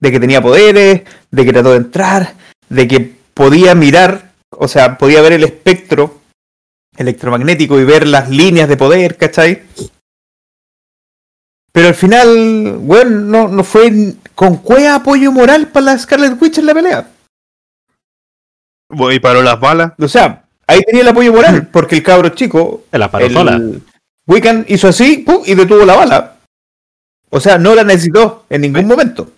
De 0.00 0.12
que 0.12 0.20
tenía 0.20 0.42
poderes, 0.42 1.02
de 1.30 1.44
que 1.44 1.52
trató 1.52 1.70
de 1.70 1.76
entrar, 1.76 2.34
de 2.68 2.86
que 2.86 3.16
podía 3.34 3.74
mirar, 3.74 4.32
o 4.50 4.68
sea, 4.68 4.98
podía 4.98 5.22
ver 5.22 5.32
el 5.32 5.44
espectro 5.44 6.20
electromagnético 6.96 7.78
y 7.78 7.84
ver 7.84 8.06
las 8.06 8.30
líneas 8.30 8.68
de 8.68 8.76
poder, 8.76 9.16
¿cachai? 9.16 9.62
Pero 11.76 11.88
al 11.88 11.94
final, 11.94 12.78
bueno, 12.78 13.10
no, 13.20 13.48
no 13.48 13.62
fue 13.62 14.14
con 14.34 14.62
qué 14.62 14.88
apoyo 14.88 15.30
moral 15.30 15.68
para 15.68 15.84
la 15.84 15.98
Scarlet 15.98 16.40
Witch 16.40 16.56
en 16.56 16.64
la 16.64 16.72
pelea. 16.72 17.06
Y 19.12 19.20
paró 19.20 19.42
las 19.42 19.60
balas. 19.60 19.92
O 19.98 20.08
sea, 20.08 20.44
ahí 20.66 20.80
tenía 20.86 21.02
el 21.02 21.08
apoyo 21.08 21.34
moral, 21.34 21.66
porque 21.72 21.96
el 21.96 22.02
cabro 22.02 22.30
chico, 22.30 22.84
la 22.92 23.10
paró 23.10 23.26
el 23.26 23.32
sola. 23.34 23.60
Wiccan 24.26 24.64
hizo 24.68 24.88
así 24.88 25.18
¡pum! 25.18 25.42
y 25.44 25.54
detuvo 25.54 25.84
la 25.84 25.96
bala. 25.96 26.36
O 27.28 27.40
sea, 27.40 27.58
no 27.58 27.74
la 27.74 27.84
necesitó 27.84 28.46
en 28.48 28.62
ningún 28.62 28.86
momento. 28.86 29.30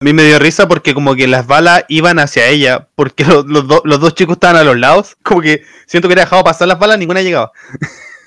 A 0.00 0.04
mí 0.04 0.12
me 0.12 0.24
dio 0.24 0.40
risa 0.40 0.66
porque 0.66 0.92
como 0.92 1.14
que 1.14 1.28
las 1.28 1.46
balas 1.46 1.84
iban 1.86 2.18
hacia 2.18 2.48
ella, 2.48 2.88
porque 2.96 3.24
los, 3.24 3.46
los 3.46 3.68
do- 3.68 3.82
los 3.84 4.00
dos 4.00 4.16
chicos 4.16 4.38
estaban 4.38 4.56
a 4.56 4.64
los 4.64 4.76
lados, 4.76 5.16
como 5.22 5.40
que 5.40 5.62
siento 5.86 6.08
que 6.08 6.14
era 6.14 6.22
dejado 6.22 6.42
pasar 6.42 6.66
las 6.66 6.80
balas, 6.80 6.98
ninguna 6.98 7.22
llegaba. 7.22 7.52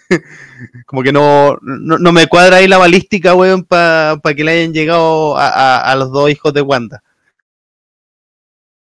como 0.86 1.03
que 1.03 1.11
no, 1.11 1.57
no, 1.61 1.97
no 1.97 2.11
me 2.11 2.28
cuadra 2.28 2.57
ahí 2.57 2.68
la 2.68 2.78
balística, 2.78 3.34
weón, 3.36 3.64
para 3.64 4.20
que 4.36 4.43
le 4.43 4.51
hayan 4.51 4.74
llegado 4.74 5.38
a, 5.38 5.47
a- 5.47 5.91
a 5.91 5.95
los 5.95 6.11
dos 6.11 6.30
hijos 6.30 6.53
de 6.53 6.61
Wanda. 6.61 7.01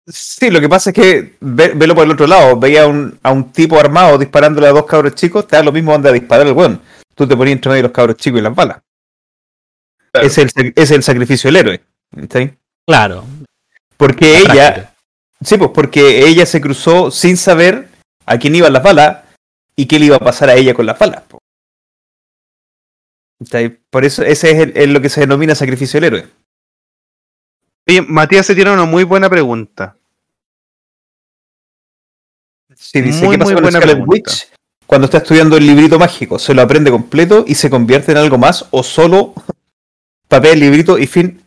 Sí, 0.06 0.50
lo 0.50 0.60
que 0.60 0.68
pasa 0.68 0.90
es 0.90 0.94
que, 0.94 1.36
ve- 1.40 1.72
velo 1.74 1.94
por 1.94 2.04
el 2.04 2.10
otro 2.10 2.26
lado, 2.26 2.58
veía 2.58 2.82
a 2.82 2.86
un, 2.88 3.18
a 3.22 3.30
un 3.30 3.52
tipo 3.52 3.78
armado 3.78 4.18
disparándole 4.18 4.66
a 4.66 4.72
dos 4.72 4.86
cabros 4.86 5.14
chicos, 5.14 5.46
te 5.46 5.56
da 5.56 5.62
lo 5.62 5.70
mismo 5.72 5.92
donde 5.92 6.08
a 6.08 6.12
disparar 6.12 6.46
el 6.46 6.52
weón. 6.52 6.80
Tú 7.14 7.28
te 7.28 7.36
ponías 7.36 7.56
entre 7.56 7.70
medio 7.70 7.82
de 7.82 7.88
los 7.88 7.92
cabros 7.92 8.16
chicos 8.16 8.40
y 8.40 8.42
las 8.42 8.54
balas. 8.54 8.78
Claro. 10.12 10.26
Es, 10.26 10.38
el, 10.38 10.72
es 10.74 10.90
el 10.90 11.02
sacrificio 11.04 11.48
del 11.48 11.56
héroe. 11.56 11.80
¿sí? 12.32 12.50
Claro. 12.86 13.24
Porque 13.96 14.32
la 14.32 14.38
ella, 14.54 14.72
práctica. 14.74 14.94
sí, 15.42 15.56
pues 15.58 15.70
porque 15.72 16.26
ella 16.26 16.46
se 16.46 16.60
cruzó 16.60 17.10
sin 17.12 17.36
saber 17.36 17.88
a 18.26 18.38
quién 18.38 18.56
iban 18.56 18.72
las 18.72 18.82
balas 18.82 19.18
y 19.76 19.86
qué 19.86 19.98
le 20.00 20.06
iba 20.06 20.16
a 20.16 20.20
pasar 20.20 20.48
a 20.48 20.54
ella 20.54 20.74
con 20.74 20.86
las 20.86 20.98
balas. 20.98 21.22
Por 23.90 24.04
eso 24.04 24.22
ese 24.22 24.50
es, 24.50 24.58
el- 24.58 24.72
es 24.76 24.88
lo 24.88 25.00
que 25.00 25.08
se 25.08 25.20
denomina 25.20 25.54
sacrificio 25.54 26.00
del 26.00 26.12
héroe. 26.14 26.28
Oye, 27.88 28.02
Matías 28.02 28.46
se 28.46 28.54
tiene 28.54 28.72
una 28.72 28.84
muy 28.84 29.04
buena 29.04 29.28
pregunta. 29.30 29.96
Sí, 32.76 33.00
dice, 33.00 33.24
Muy, 33.24 33.34
¿qué 33.36 33.38
pasó 33.38 33.52
muy 33.52 33.62
con 33.62 33.72
Scarlet. 33.72 34.04
Witch 34.06 34.48
cuando 34.86 35.04
está 35.04 35.18
estudiando 35.18 35.56
el 35.56 35.66
librito 35.66 36.00
mágico, 36.00 36.38
se 36.40 36.52
lo 36.52 36.62
aprende 36.62 36.90
completo 36.90 37.44
y 37.46 37.54
se 37.54 37.70
convierte 37.70 38.10
en 38.10 38.18
algo 38.18 38.38
más 38.38 38.66
o 38.72 38.82
solo 38.82 39.34
papel, 40.26 40.58
librito 40.58 40.98
y 40.98 41.06
fin. 41.06 41.42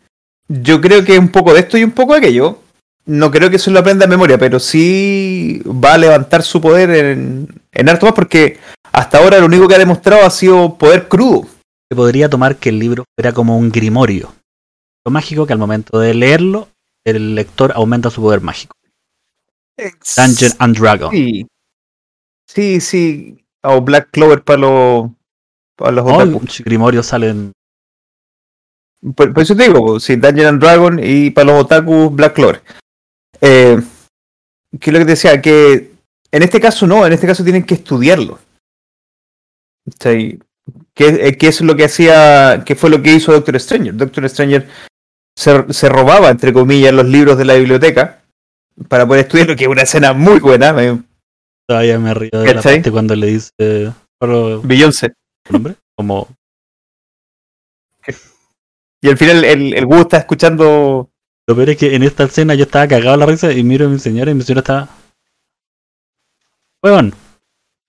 Yo 0.47 0.79
creo 0.79 1.03
que 1.03 1.13
es 1.13 1.19
un 1.19 1.27
poco 1.27 1.53
de 1.53 1.59
esto 1.59 1.77
y 1.77 1.83
un 1.83 1.91
poco 1.91 2.13
de 2.13 2.19
aquello. 2.19 2.59
No 3.05 3.31
creo 3.31 3.49
que 3.49 3.59
se 3.59 3.69
lo 3.69 3.79
aprenda 3.79 4.05
a 4.05 4.07
memoria, 4.07 4.37
pero 4.37 4.61
sí 4.61 5.61
va 5.65 5.95
a 5.95 5.97
levantar 5.97 6.41
su 6.41 6.61
poder 6.61 6.89
en, 6.91 7.47
en 7.73 7.89
harto 7.89 8.05
más 8.05 8.15
porque 8.15 8.59
hasta 8.93 9.17
ahora 9.17 9.39
lo 9.39 9.45
único 9.47 9.67
que 9.67 9.75
ha 9.75 9.79
demostrado 9.79 10.25
ha 10.25 10.29
sido 10.29 10.77
poder 10.77 11.09
crudo. 11.09 11.45
Se 11.93 11.95
podría 11.95 12.27
tomar 12.27 12.55
que 12.55 12.69
el 12.69 12.79
libro 12.79 13.05
era 13.15 13.33
como 13.33 13.55
un 13.55 13.69
grimorio. 13.69 14.33
Lo 15.05 15.11
mágico 15.11 15.45
que 15.45 15.53
al 15.53 15.59
momento 15.59 15.99
de 15.99 16.15
leerlo, 16.15 16.69
el 17.05 17.35
lector 17.35 17.71
aumenta 17.75 18.09
su 18.09 18.19
poder 18.19 18.41
mágico. 18.41 18.75
Dungeon 20.17 20.53
and 20.57 20.75
Dragon. 20.75 21.11
Sí, 21.11 21.45
sí, 22.47 22.81
sí. 22.81 23.45
O 23.61 23.79
Black 23.81 24.09
Clover 24.09 24.43
para 24.43 24.57
los, 24.61 25.11
para 25.75 25.91
los 25.91 26.03
Oh. 26.07 26.41
Grimorio 26.65 27.03
salen. 27.03 27.51
Por, 29.15 29.31
por 29.31 29.43
eso 29.43 29.55
te 29.55 29.67
digo, 29.67 29.99
sí, 29.99 30.15
Dungeon 30.15 30.47
and 30.47 30.61
Dragon 30.63 30.99
y 30.99 31.29
para 31.29 31.45
los 31.51 31.63
otaku 31.63 32.09
Black 32.09 32.33
Clover. 32.33 32.63
Eh, 33.39 33.77
que 34.79 34.89
es 34.89 34.93
lo 34.93 34.97
que 34.97 35.05
te 35.05 35.11
decía, 35.11 35.39
que 35.39 35.91
en 36.31 36.41
este 36.41 36.59
caso 36.59 36.87
no, 36.87 37.05
en 37.05 37.13
este 37.13 37.27
caso 37.27 37.43
tienen 37.43 37.63
que 37.63 37.75
estudiarlo. 37.75 38.39
¿Cachai? 39.85 40.39
Que, 40.95 41.07
eh, 41.07 41.37
que 41.37 41.47
es 41.47 41.61
lo 41.61 41.75
que 41.75 41.85
hacía, 41.85 42.63
que 42.65 42.75
fue 42.75 42.89
lo 42.89 43.01
que 43.01 43.13
hizo 43.13 43.31
Doctor 43.31 43.59
Stranger. 43.59 43.95
Doctor 43.95 44.29
Stranger 44.29 44.67
se, 45.35 45.73
se 45.73 45.89
robaba, 45.89 46.29
entre 46.29 46.53
comillas, 46.53 46.93
los 46.93 47.05
libros 47.05 47.37
de 47.37 47.45
la 47.45 47.55
biblioteca 47.55 48.21
para 48.87 49.07
poder 49.07 49.25
estudiarlo, 49.25 49.55
que 49.55 49.63
es 49.63 49.69
una 49.69 49.81
escena 49.83 50.13
muy 50.13 50.39
buena. 50.39 50.71
me- 50.73 51.01
Todavía 51.67 51.97
me 51.97 52.13
río 52.13 52.29
de 52.31 52.45
la 52.45 52.53
¿Cachai? 52.55 52.75
parte 52.77 52.91
cuando 52.91 53.15
le 53.15 53.27
dice. 53.27 53.93
¿Cuál 54.19 54.59
Beyoncé. 54.63 55.13
nombre? 55.49 55.75
Como. 55.95 56.27
Y 59.01 59.09
al 59.09 59.17
final 59.17 59.43
el, 59.43 59.73
el 59.73 59.85
Wu 59.85 60.01
está 60.01 60.17
escuchando. 60.17 61.09
Lo 61.47 61.55
peor 61.55 61.71
es 61.71 61.77
que 61.77 61.95
en 61.95 62.03
esta 62.03 62.23
escena 62.23 62.53
yo 62.55 62.63
estaba 62.63 62.87
cagado 62.87 63.11
de 63.11 63.17
la 63.17 63.25
risa 63.25 63.51
y 63.51 63.63
miro 63.63 63.85
a 63.87 63.89
mi 63.89 63.99
señora 63.99 64.31
y 64.31 64.33
mi 64.33 64.43
señora 64.43 64.59
estaba. 64.61 64.89
Huevón. 66.81 67.13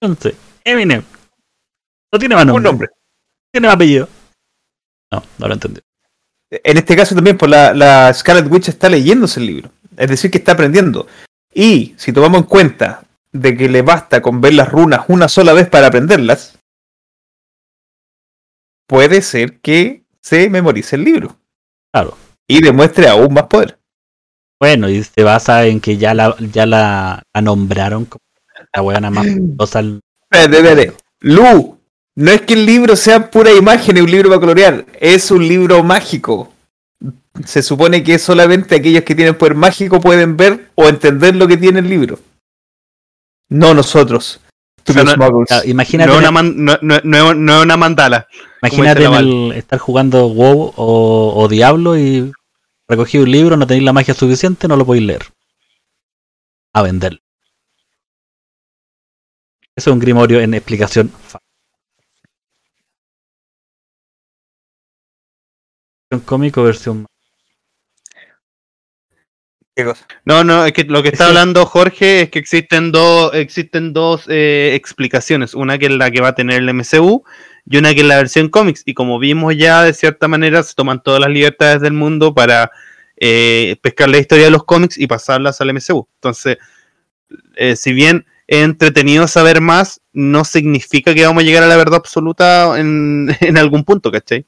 Entonces, 0.00 0.34
Eminem. 0.64 1.02
No 2.15 2.19
tiene 2.21 2.37
más 2.37 2.47
nombre. 2.47 2.59
Un 2.59 2.62
nombre. 2.62 2.89
Tiene 3.51 3.67
más 3.67 3.75
apellido. 3.75 4.09
No, 5.11 5.21
no 5.37 5.49
lo 5.49 5.55
entendí. 5.55 5.81
En 6.49 6.77
este 6.77 6.95
caso 6.95 7.12
también, 7.12 7.37
pues 7.37 7.51
la, 7.51 7.75
la 7.75 8.15
Scarlet 8.15 8.47
Witch 8.49 8.69
está 8.69 8.89
leyéndose 8.89 9.41
el 9.41 9.47
libro. 9.47 9.73
Es 9.97 10.09
decir, 10.09 10.31
que 10.31 10.39
está 10.39 10.53
aprendiendo. 10.53 11.09
Y 11.53 11.93
si 11.97 12.12
tomamos 12.12 12.43
en 12.43 12.47
cuenta 12.47 13.03
de 13.33 13.57
que 13.57 13.69
le 13.69 13.83
basta 13.83 14.23
con 14.23 14.41
ver 14.41 14.55
las 14.55 14.71
runas 14.71 15.07
una 15.09 15.29
sola 15.29 15.55
vez 15.55 15.69
para 15.69 15.89
aprenderlas, 15.89 16.57
puede 18.87 19.21
ser 19.21 19.59
que 19.59 20.05
se 20.21 20.49
memorice 20.49 20.95
el 20.95 21.03
libro. 21.03 21.37
Claro. 21.93 22.17
Y 22.47 22.62
demuestre 22.62 23.09
aún 23.09 23.35
más 23.35 23.49
poder. 23.49 23.77
Bueno, 24.61 24.89
y 24.89 25.03
se 25.03 25.25
basa 25.25 25.67
en 25.67 25.81
que 25.81 25.97
ya 25.97 26.15
la, 26.15 26.37
ya 26.39 26.65
la, 26.65 27.25
la 27.35 27.43
nombraron 27.43 28.05
como 28.05 28.23
la 28.73 28.83
weona 28.83 29.11
más 29.11 29.27
poderosa 29.57 29.81
espérate. 30.31 30.93
Lu, 31.19 31.75
no 32.17 32.31
es 32.31 32.43
que 32.43 32.55
el 32.55 32.67
libro 32.67 32.97
sea 32.97 33.31
pura 33.31 33.53
imagen 33.53 33.97
y 33.97 34.01
un 34.01 34.11
libro 34.11 34.29
para 34.29 34.41
colorear, 34.41 34.87
es 35.01 35.31
un 35.31 35.47
libro 35.47 35.83
mágico. 35.83 36.53
Se 37.45 37.62
supone 37.62 38.03
que 38.05 38.19
solamente 38.19 38.77
aquellos 38.77 39.03
que 39.03 39.15
tienen 39.15 39.37
poder 39.37 39.55
mágico 39.57 40.01
pueden 40.01 40.37
ver 40.37 40.71
o 40.77 40.89
entender 40.89 41.35
lo 41.35 41.49
que 41.49 41.57
tiene 41.57 41.81
el 41.81 41.89
libro. 41.89 42.19
No 43.49 43.75
nosotros. 43.75 44.41
sea, 44.87 45.03
no-. 45.03 45.45
Claro, 45.45 45.65
imagínate, 45.69 46.09
No 46.09 46.15
es 46.15 46.21
una, 46.21 46.31
man- 46.31 46.55
no, 46.65 46.79
no- 46.83 47.01
no- 47.03 47.35
no 47.35 47.62
una 47.62 47.77
mandala. 47.77 48.29
imagínate 48.62 49.05
en 49.05 49.15
el- 49.15 49.53
estar 49.53 49.79
jugando 49.79 50.29
WoW 50.29 50.73
o, 50.77 51.33
o 51.37 51.49
Diablo 51.49 51.99
y 51.99 52.33
recogí 52.87 53.19
un 53.19 53.31
libro, 53.31 53.57
no 53.57 53.67
tenéis 53.67 53.85
la 53.85 53.93
magia 53.93 54.15
suficiente, 54.15 54.69
no 54.69 54.77
lo 54.77 54.87
podéis 54.87 55.07
leer. 55.07 55.23
A 56.73 56.83
venderlo. 56.83 57.19
Eso 59.77 59.91
es 59.91 59.95
un 59.95 59.99
grimorio 60.01 60.41
en 60.41 60.55
explicación. 60.55 61.09
fa- 61.11 61.41
cómico, 66.21 66.62
versión. 66.62 67.07
¿Qué 69.77 69.85
cosa? 69.85 70.07
No, 70.25 70.45
no, 70.45 70.65
es 70.67 70.73
que 70.73 70.85
lo 70.85 71.03
que 71.03 71.09
está 71.09 71.25
Sí. 71.25 71.29
hablando 71.31 71.67
Jorge 71.67 72.23
es 72.23 72.31
que 72.31 72.39
existen 72.39 72.93
dos, 72.93 73.35
existen 73.35 73.93
dos 73.93 74.25
eh, 74.29 74.73
explicaciones. 74.75 75.55
Una 75.55 75.79
que 75.79 75.87
es 75.87 75.93
la 75.93 76.11
que 76.12 76.21
va 76.21 76.29
a 76.29 76.35
tener 76.35 76.62
el 76.62 76.69
MCU 76.73 77.25
y 77.67 77.77
una 77.79 77.93
que 77.93 78.01
es 78.03 78.07
la 78.07 78.17
versión 78.19 78.51
cómics. 78.51 78.83
Y 78.87 78.95
como 78.95 79.19
vimos 79.19 79.57
ya, 79.57 79.83
de 79.83 79.93
cierta 79.93 80.29
manera, 80.29 80.62
se 80.62 80.75
toman 80.75 81.03
todas 81.03 81.21
las 81.21 81.31
libertades 81.31 81.81
del 81.81 81.93
mundo 81.93 82.35
para 82.35 82.71
eh, 83.17 83.77
pescar 83.83 84.09
la 84.11 84.19
historia 84.19 84.45
de 84.45 84.53
los 84.53 84.65
cómics 84.65 84.97
y 84.97 85.09
pasarlas 85.09 85.61
al 85.61 85.71
MCU. 85.75 86.07
Entonces, 86.17 86.59
eh, 87.57 87.75
si 87.75 87.93
bien 87.93 88.27
es 88.47 88.62
entretenido 88.62 89.27
saber 89.27 89.61
más, 89.61 90.01
no 90.12 90.45
significa 90.45 91.15
que 91.15 91.27
vamos 91.27 91.43
a 91.43 91.47
llegar 91.47 91.65
a 91.65 91.69
la 91.69 91.77
verdad 91.77 91.97
absoluta 91.97 92.79
en, 92.79 93.29
en 93.41 93.59
algún 93.59 93.83
punto, 93.85 94.12
¿cachai? 94.12 94.47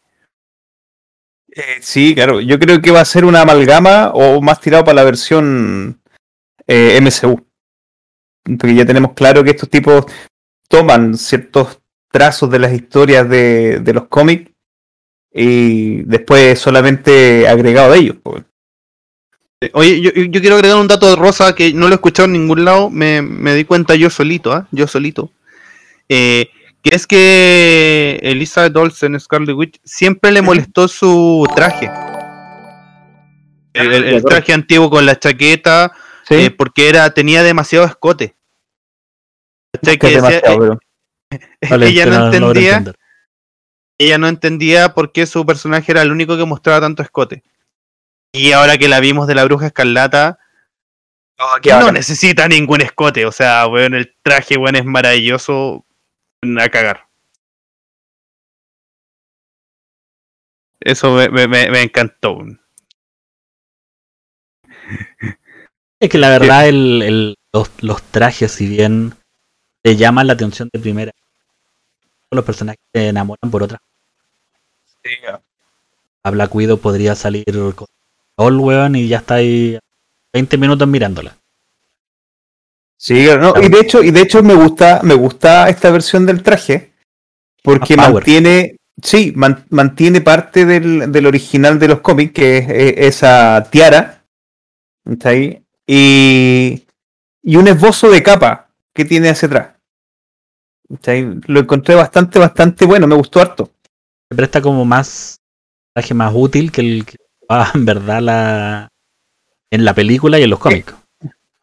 Eh, 1.57 1.79
sí, 1.81 2.15
claro. 2.15 2.41
Yo 2.41 2.59
creo 2.59 2.83
que 2.83 2.91
va 2.91 3.01
a 3.01 3.07
ser 3.07 3.25
una 3.25 3.41
amalgama 3.41 4.11
o 4.13 4.43
más 4.43 4.61
tirado 4.61 4.85
para 4.85 4.97
la 4.97 5.05
versión 5.05 5.99
eh, 6.67 7.01
MCU. 7.01 7.47
Porque 8.45 8.75
ya 8.75 8.85
tenemos 8.85 9.15
claro 9.15 9.43
que 9.43 9.51
estos 9.51 9.71
tipos 9.71 10.05
toman 10.69 11.17
ciertos 11.17 11.81
trazos 12.13 12.51
de 12.51 12.59
las 12.59 12.75
historias 12.75 13.29
de, 13.29 13.83
los 13.95 14.07
cómics 14.09 14.53
y 15.33 16.03
después 16.03 16.59
solamente 16.59 17.49
agregado 17.49 17.93
de 17.93 17.99
ellos. 17.99 18.17
Oye, 19.73 20.01
yo, 20.01 20.13
quiero 20.13 20.57
agregar 20.57 20.79
un 20.79 20.87
dato 20.87 21.09
de 21.09 21.17
Rosa 21.17 21.55
que 21.55 21.73
no 21.73 21.87
lo 21.87 21.93
he 21.93 21.95
escuchado 21.95 22.27
en 22.27 22.35
ningún 22.35 22.65
lado, 22.65 22.91
me, 22.91 23.23
me 23.23 23.55
di 23.55 23.65
cuenta 23.65 23.95
yo 23.97 24.11
solito, 24.11 24.53
¿ah? 24.53 24.69
Yo 24.71 24.87
solito. 24.87 25.31
Eh, 26.09 26.51
que 26.89 26.95
es 26.97 27.07
que 27.07 28.19
Elizabeth 28.23 28.77
Olsen, 28.77 29.19
Scarlet 29.19 29.55
Witch, 29.57 29.81
siempre 29.85 30.31
le 30.31 30.43
molestó 30.43 30.89
su 30.89 31.47
traje. 31.55 31.91
El, 33.73 33.93
el- 33.93 34.05
el 34.05 34.25
traje 34.25 34.53
antiguo 34.53 34.89
con 34.91 35.05
la 35.07 35.19
chaqueta, 35.19 35.93
Sí, 36.29 36.35
eh, 36.47 36.51
porque 36.51 36.89
era, 36.89 37.11
tenía 37.11 37.43
demasiado 37.45 37.85
escote. 37.85 38.35
Que 39.83 39.99
Que 39.99 40.21
decía- 40.21 40.39
eh, 40.45 41.39
Vale, 41.71 41.89
ella 41.89 42.05
que 42.05 42.11
no 42.11 42.27
entendía, 42.27 42.85
ella 43.99 44.19
no 44.19 44.29
entendía 44.29 44.95
por 44.95 45.13
qué 45.13 45.27
su 45.27 45.45
personaje 45.47 45.93
era 45.93 46.03
el 46.03 46.11
único 46.11 46.37
que 46.37 46.45
mostraba 46.45 46.81
tanto 46.81 47.03
escote. 47.03 47.43
Y 48.33 48.53
ahora 48.53 48.77
que 48.79 48.89
la 48.89 49.01
vimos 49.01 49.27
de 49.27 49.35
la 49.35 49.45
bruja 49.45 49.67
escarlata, 49.67 50.39
no 51.39 51.47
bacán. 51.47 51.95
necesita 51.95 52.49
ningún 52.49 52.81
escote. 52.81 53.25
O 53.27 53.33
sea, 53.33 53.67
weón, 53.67 53.95
el 53.95 54.15
traje, 54.23 54.57
weón, 54.57 54.77
es 54.77 54.85
maravilloso 54.85 55.85
a 56.43 56.69
cagar. 56.71 57.09
Eso 60.81 61.13
me, 61.15 61.29
me- 61.29 61.47
me- 61.49 61.71
me 61.71 61.83
encantó. 61.83 62.39
Es 66.01 66.11
que 66.11 66.19
la 66.19 66.31
verdad, 66.31 66.69
el, 66.69 67.03
el- 67.03 67.35
los, 67.53 67.71
los 67.83 68.03
trajes, 68.03 68.53
si 68.53 68.67
bien 68.69 69.15
te 69.83 69.97
llaman 69.97 70.27
la 70.27 70.35
atención 70.35 70.69
de 70.73 70.81
primera, 70.81 71.13
los 72.31 72.45
personajes 72.45 72.81
se 72.95 73.09
enamoran 73.09 73.51
por 73.51 73.63
otra. 73.63 73.79
A 76.25 76.31
Black 76.31 76.55
Widow 76.55 76.79
podría 76.79 77.15
salir 77.15 77.45
con 77.75 77.87
All, 78.37 78.59
weón, 78.59 78.97
y 78.97 79.09
ya 79.09 79.19
está 79.19 79.37
ahí 79.37 79.79
20 80.35 80.59
minutos 80.59 80.87
mirándola. 80.87 81.39
Sí, 82.99 83.25
claro, 83.25 83.41
no, 83.55 83.63
y 83.63 83.69
de 83.69 83.81
hecho, 83.81 84.03
y 84.03 84.11
de 84.11 84.23
hecho 84.23 84.43
me 84.43 84.55
gusta, 84.55 85.01
me 85.03 85.15
gusta 85.15 85.69
esta 85.69 85.91
versión 85.91 86.25
del 86.27 86.43
traje, 86.43 86.93
porque 87.63 87.95
mantiene, 88.15 88.77
sí, 89.03 89.33
man- 89.37 89.67
mantiene 89.71 90.21
parte 90.23 90.65
del, 90.65 91.13
del 91.13 91.27
original 91.27 91.79
de 91.79 91.89
los 91.89 92.01
cómics, 92.01 92.33
que 92.33 92.59
es 92.59 92.69
eh, 92.71 92.95
esa 93.07 93.69
tiara, 93.71 94.25
está 95.05 95.29
ahí, 95.31 95.63
y, 95.87 96.85
y 97.43 97.57
un 97.57 97.69
esbozo 97.69 98.11
de 98.11 98.23
capa 98.23 98.71
que 98.95 99.05
tiene 99.05 99.29
hacia 99.29 99.47
atrás. 99.47 99.69
Está 100.89 101.11
ahí, 101.13 101.29
Lo 101.47 101.61
encontré 101.61 101.95
bastante, 101.95 102.39
bastante 102.39 102.87
bueno, 102.87 103.07
me 103.07 103.15
gustó 103.17 103.41
harto. 103.41 103.71
Se 104.31 104.37
presta 104.37 104.61
como 104.63 104.85
más 104.85 105.37
traje 105.95 106.15
más 106.15 106.33
útil 106.35 106.73
que 106.73 106.81
el 106.81 107.05
que 107.05 107.17
va 107.51 107.71
en 107.75 107.85
verdad 107.85 108.21
la 108.21 108.89
en 109.71 109.85
la 109.85 109.95
película 109.95 110.39
y 110.39 110.45
en 110.45 110.51
los 110.51 110.59
cómics. 110.59 110.95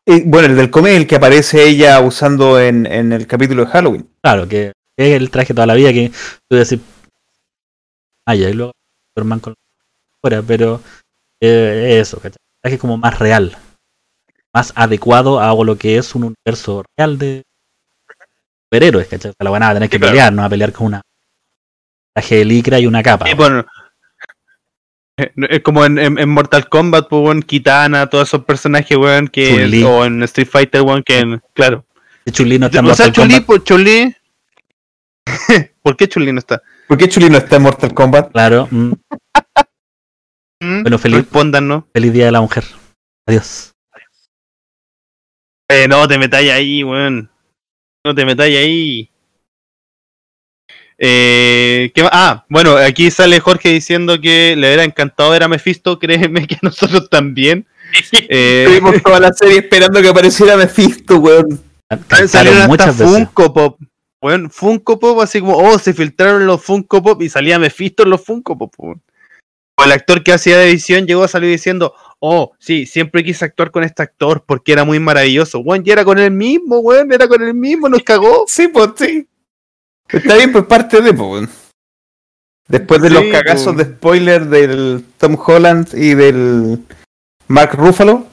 Y, 0.06 0.22
bueno, 0.24 0.48
el 0.50 0.56
del 0.56 0.70
cómic 0.70 0.92
es 0.92 0.98
el 0.98 1.08
que 1.08 1.16
aparece 1.16 1.68
ella 1.68 2.00
usando 2.02 2.60
en, 2.60 2.86
en 2.86 3.14
el 3.14 3.26
capítulo 3.26 3.66
de 3.66 3.72
Halloween. 3.72 4.10
Claro, 4.22 4.48
que 4.48 4.74
es 4.98 5.12
el 5.14 5.30
traje 5.32 5.54
toda 5.54 5.68
la 5.68 5.76
vida 5.76 5.94
que 5.94 6.12
tú 6.50 6.58
decís, 6.58 6.80
ah, 8.28 8.36
ya, 8.36 8.50
y 8.50 8.54
luego 8.54 8.74
Superman 9.16 9.40
con 9.40 9.54
fuera, 10.22 10.42
pero 10.42 10.82
eh, 11.42 12.00
eso, 12.02 12.18
¿cachai? 12.18 12.38
El 12.38 12.62
traje 12.62 12.78
como 12.78 12.98
más 12.98 13.18
real, 13.18 13.58
más 14.54 14.74
adecuado 14.76 15.40
a 15.40 15.54
lo 15.64 15.78
que 15.78 15.98
es 15.98 16.16
un 16.16 16.34
universo 16.46 16.84
real 16.98 17.18
de 17.18 17.44
superhéroes, 18.66 19.08
¿cachai? 19.08 19.32
O 19.32 19.34
sea, 19.34 19.44
la 19.44 19.50
van 19.52 19.64
a 19.64 19.74
tener 19.74 19.90
que 19.90 19.96
Sí, 19.96 20.00
claro. 20.00 20.12
pelear, 20.12 20.34
no 20.34 20.44
a 20.44 20.50
pelear 20.50 20.74
con 20.74 20.88
una 20.88 21.02
traje 22.14 22.36
de 22.38 22.46
licra 22.46 22.80
y 22.80 22.88
una 22.88 23.02
capa. 23.02 23.26
Sí, 23.26 23.34
bueno, 23.36 23.62
eh, 23.62 23.66
como 25.64 25.86
en, 25.86 26.00
en- 26.00 26.18
en 26.18 26.30
Mortal 26.30 26.70
Kombat, 26.70 27.08
pues, 27.10 27.22
weón, 27.24 27.42
Kitana, 27.44 28.10
todos 28.10 28.30
esos 28.30 28.46
personajes, 28.46 28.98
weón, 28.98 29.28
que. 29.28 29.84
O 29.86 30.06
en 30.06 30.24
Street 30.24 30.48
Fighter, 30.48 30.82
weón, 30.82 31.04
que. 31.04 31.40
Claro. 31.54 31.86
Chun-Li 32.32 32.58
no 32.60 32.68
está 32.68 32.80
en 32.80 32.86
O 32.86 32.96
sea, 32.96 33.08
Mortal 33.08 33.14
Chun-Li, 33.14 33.44
Kombat. 33.44 33.66
pues. 33.66 34.16
¿Por 35.84 35.98
qué 35.98 36.08
Chun-Li 36.08 36.32
no 36.32 36.40
está? 36.40 36.62
¿Por 36.88 36.98
qué 36.98 37.08
Chuli 37.08 37.30
no 37.30 37.38
está 37.38 37.56
en 37.56 37.62
Mortal 37.62 37.94
Kombat? 37.94 38.32
Claro. 38.32 38.68
mm, 38.70 38.92
¿Mm? 40.62 40.82
Bueno, 40.84 40.98
feliz- 40.98 41.22
Respóndanos. 41.22 41.86
Feliz 41.94 42.14
Día 42.14 42.26
de 42.26 42.32
la 42.34 42.42
Mujer. 42.42 42.64
Adiós. 43.28 43.74
Eh, 45.70 45.88
no 45.88 46.08
te 46.08 46.18
metáis 46.18 46.52
ahí, 46.52 46.84
weón. 46.84 47.30
No 48.06 48.14
te 48.14 48.26
metáis 48.26 48.58
ahí. 48.58 49.10
Eh. 50.98 51.92
Ah, 52.12 52.46
bueno, 52.50 52.78
aquí 52.78 53.12
sale 53.12 53.40
Jorge 53.40 53.70
diciendo 53.70 54.20
que 54.22 54.56
le 54.56 54.68
hubiera 54.68 54.84
encantado 54.84 55.32
ver 55.32 55.44
a 55.44 55.48
Mephisto. 55.48 56.00
Créeme 56.00 56.48
que 56.48 56.56
a 56.56 56.60
nosotros 56.62 57.10
también. 57.10 57.66
Eh, 58.12 58.64
Estuvimos 58.66 59.04
toda 59.04 59.20
la 59.20 59.34
serie 59.34 59.60
esperando 59.60 60.02
que 60.02 60.08
apareciera 60.08 60.58
Mephisto, 60.58 61.18
weón. 61.18 61.62
Salieron 62.28 62.72
hasta. 62.72 62.92
Funko 62.92 63.54
Pop. 63.54 63.80
Weón, 64.20 64.50
Funko 64.50 64.98
Pop, 64.98 65.20
así 65.20 65.42
como, 65.42 65.58
oh, 65.58 65.78
se 65.78 65.94
filtraron 65.94 66.48
los 66.48 66.64
Funko 66.64 67.04
Pop 67.04 67.22
y 67.22 67.30
salía 67.30 67.60
Mephisto 67.60 68.02
en 68.02 68.10
los 68.10 68.26
Funko 68.26 68.58
Pop. 68.58 68.74
weón. 68.80 69.04
O 69.76 69.84
el 69.84 69.92
actor 69.92 70.24
que 70.24 70.34
hacía 70.34 70.58
de 70.58 70.70
edición 70.70 71.06
llegó 71.06 71.24
a 71.24 71.28
salir 71.28 71.52
diciendo, 71.52 71.94
oh, 72.20 72.54
sí, 72.58 72.88
siempre 72.88 73.24
quise 73.24 73.46
actuar 73.46 73.70
con 73.70 73.84
este 73.84 74.02
actor 74.02 74.44
porque 74.48 74.72
era 74.72 74.86
muy 74.86 75.00
maravilloso. 75.00 75.60
Weón, 75.60 75.84
y 75.86 75.92
era 75.92 76.04
con 76.04 76.18
él 76.18 76.32
mismo, 76.32 76.80
weón, 76.80 77.12
era 77.12 77.28
con 77.28 77.44
él 77.44 77.54
mismo, 77.54 77.90
nos 77.90 78.02
cagó. 78.02 78.46
Sí, 78.48 78.70
pues 78.70 78.90
sí. 78.96 79.28
Está 80.14 80.36
bien, 80.36 80.52
pues 80.52 80.66
parte 80.66 81.02
de, 81.02 81.14
pues. 81.14 81.50
Después 82.68 83.02
de 83.02 83.10
los 83.10 83.24
cagazos 83.32 83.74
pues. 83.74 83.88
de 83.88 83.96
spoiler 83.96 84.46
del 84.46 85.04
Tom 85.18 85.38
Holland 85.44 85.90
y 85.94 86.14
del 86.14 86.86
Mark 87.48 87.72
Ruffalo. 87.74 88.28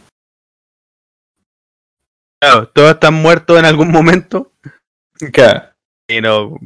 Claro, 2.41 2.69
todos 2.69 2.93
están 2.93 3.15
muertos 3.15 3.59
en 3.59 3.65
algún 3.65 3.91
momento. 3.91 4.53
Claro. 5.33 5.71
Y 6.07 6.21
no. 6.21 6.59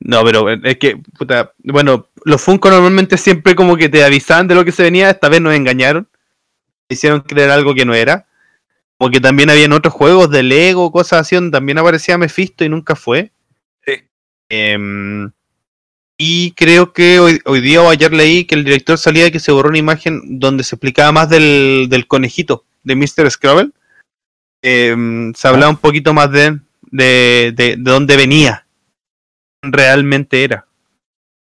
No, 0.00 0.24
pero 0.24 0.50
es 0.50 0.78
que, 0.78 0.96
puta, 0.96 1.52
bueno, 1.58 2.08
los 2.24 2.40
Funko 2.40 2.70
normalmente 2.70 3.16
siempre 3.16 3.54
como 3.54 3.76
que 3.76 3.88
te 3.88 4.04
avisaban 4.04 4.46
de 4.46 4.54
lo 4.54 4.64
que 4.64 4.72
se 4.72 4.84
venía, 4.84 5.10
esta 5.10 5.28
vez 5.28 5.40
nos 5.40 5.54
engañaron. 5.54 6.08
Hicieron 6.88 7.20
creer 7.20 7.50
algo 7.50 7.74
que 7.74 7.84
no 7.84 7.94
era. 7.94 8.26
Como 8.96 9.10
que 9.10 9.20
también 9.20 9.50
habían 9.50 9.72
otros 9.72 9.94
juegos 9.94 10.30
de 10.30 10.42
Lego, 10.42 10.92
cosas 10.92 11.20
así, 11.20 11.34
donde 11.34 11.50
también 11.50 11.78
aparecía 11.78 12.18
Mephisto 12.18 12.64
y 12.64 12.68
nunca 12.68 12.94
fue. 12.96 13.32
Em, 14.48 15.30
y 16.18 16.52
creo 16.52 16.92
que 16.92 17.20
hoy, 17.20 17.40
hoy 17.44 17.60
día 17.60 17.82
o 17.82 17.90
ayer 17.90 18.12
leí 18.12 18.44
que 18.44 18.54
el 18.54 18.64
director 18.64 18.98
salía 18.98 19.24
de 19.24 19.32
que 19.32 19.40
se 19.40 19.52
borró 19.52 19.68
una 19.68 19.78
imagen 19.78 20.40
donde 20.40 20.64
se 20.64 20.74
explicaba 20.74 21.12
más 21.12 21.28
del, 21.28 21.86
del 21.88 22.06
conejito, 22.06 22.64
de 22.82 22.96
Mr. 22.96 23.30
Scrabble. 23.30 23.70
Em, 24.62 25.32
se 25.34 25.46
hablaba 25.46 25.70
un 25.70 25.76
poquito 25.76 26.12
más 26.12 26.30
de, 26.32 26.58
de, 26.82 27.52
de, 27.54 27.76
de 27.76 27.90
dónde 27.90 28.16
venía. 28.16 28.66
Realmente 29.62 30.42
era. 30.42 30.66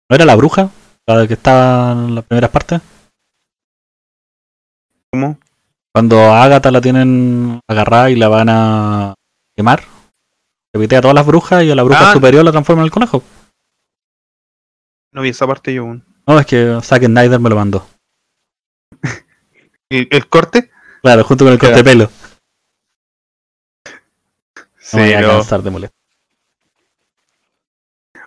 ¿No 0.09 0.15
era 0.15 0.25
la 0.25 0.35
bruja? 0.35 0.69
La 1.05 1.25
que 1.25 1.33
estaba 1.33 1.93
en 1.93 2.15
las 2.15 2.25
primeras 2.25 2.51
partes. 2.51 2.81
¿Cómo? 5.11 5.37
Cuando 5.93 6.19
a 6.19 6.43
Agatha 6.43 6.69
la 6.69 6.81
tienen 6.81 7.59
agarrada 7.67 8.11
y 8.11 8.15
la 8.15 8.27
van 8.27 8.49
a 8.49 9.13
quemar. 9.55 9.81
A 10.85 11.01
todas 11.01 11.15
las 11.15 11.25
brujas 11.25 11.63
y 11.63 11.71
a 11.71 11.75
la 11.75 11.83
bruja 11.83 12.09
Ah. 12.11 12.13
superior 12.13 12.43
la 12.45 12.51
transforma 12.51 12.81
en 12.81 12.85
el 12.85 12.91
conejo. 12.91 13.23
No 15.11 15.21
vi 15.21 15.29
esa 15.29 15.47
parte 15.47 15.73
yo 15.73 15.81
aún. 15.83 16.05
No, 16.27 16.39
es 16.39 16.45
que 16.45 16.79
Zack 16.83 17.05
Snyder 17.05 17.39
me 17.39 17.49
lo 17.49 17.55
mandó. 17.55 17.87
¿El, 19.89 20.07
el 20.11 20.27
corte? 20.27 20.69
Claro, 21.01 21.23
junto 21.23 21.45
con 21.45 21.53
el 21.53 21.59
corte 21.59 21.75
de 21.75 21.83
pelo. 21.83 22.11
Sí, 24.79 24.97
No 24.97 25.03
voy 25.03 25.13
a 25.13 25.21
no. 25.21 25.27
cansar 25.29 25.61
de 25.63 25.69
molestar. 25.69 25.97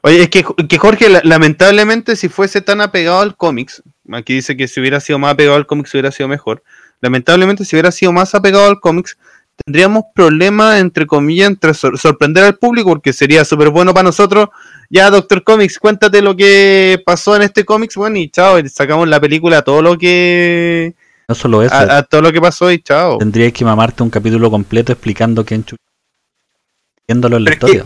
Oye, 0.03 0.23
es 0.23 0.31
que, 0.31 0.43
que 0.69 0.79
Jorge, 0.79 1.09
la- 1.11 1.21
lamentablemente, 1.25 2.17
si 2.17 2.29
fuese 2.31 2.63
tan 2.63 2.81
apegado 2.81 3.21
al 3.21 3.37
cómics, 3.37 3.83
aquí 4.13 4.35
dice 4.35 4.57
que 4.57 4.67
si 4.67 4.81
hubiera 4.81 4.99
sido 5.01 5.19
más 5.19 5.33
apegado 5.35 5.57
al 5.57 5.67
cómics 5.67 5.93
hubiera 5.93 6.11
sido 6.11 6.29
mejor. 6.29 6.63
Lamentablemente, 7.03 7.65
si 7.67 7.77
hubiera 7.77 7.93
sido 7.93 8.13
más 8.13 8.35
apegado 8.35 8.67
al 8.67 8.81
cómics, 8.81 9.19
tendríamos 9.65 10.05
problemas, 10.15 10.81
entre 10.81 11.07
comillas, 11.07 11.49
entre 11.49 11.75
sor- 11.75 11.99
sorprender 11.99 12.45
al 12.45 12.57
público, 12.57 12.91
porque 12.91 13.13
sería 13.13 13.45
súper 13.45 13.71
bueno 13.71 13.93
para 13.95 14.05
nosotros. 14.05 14.49
Ya, 14.89 15.11
Doctor 15.11 15.45
Comics, 15.45 15.79
cuéntate 15.79 16.21
lo 16.23 16.35
que 16.37 17.01
pasó 17.07 17.37
en 17.37 17.43
este 17.43 17.65
cómics, 17.65 17.95
bueno, 17.97 18.17
y 18.19 18.29
chao, 18.29 18.59
y 18.59 18.69
sacamos 18.69 19.07
la 19.09 19.21
película 19.21 19.59
a 19.59 19.63
todo 19.63 19.83
lo 19.83 19.97
que 19.97 20.95
No 21.29 21.35
solo 21.35 21.63
eso, 21.63 21.75
a, 21.75 21.99
a 21.99 22.03
todo 22.03 22.23
lo 22.23 22.33
que 22.33 22.41
pasó 22.41 22.71
y 22.73 22.81
chao. 22.81 23.19
tendríais 23.19 23.53
que 23.53 23.65
mamarte 23.65 24.03
un 24.03 24.11
capítulo 24.11 24.51
completo 24.51 24.93
explicando 24.93 25.45
quién 25.45 25.65
chu... 25.65 25.77
Viéndolo 27.07 27.37
en 27.37 27.45
la 27.45 27.53
historia. 27.53 27.85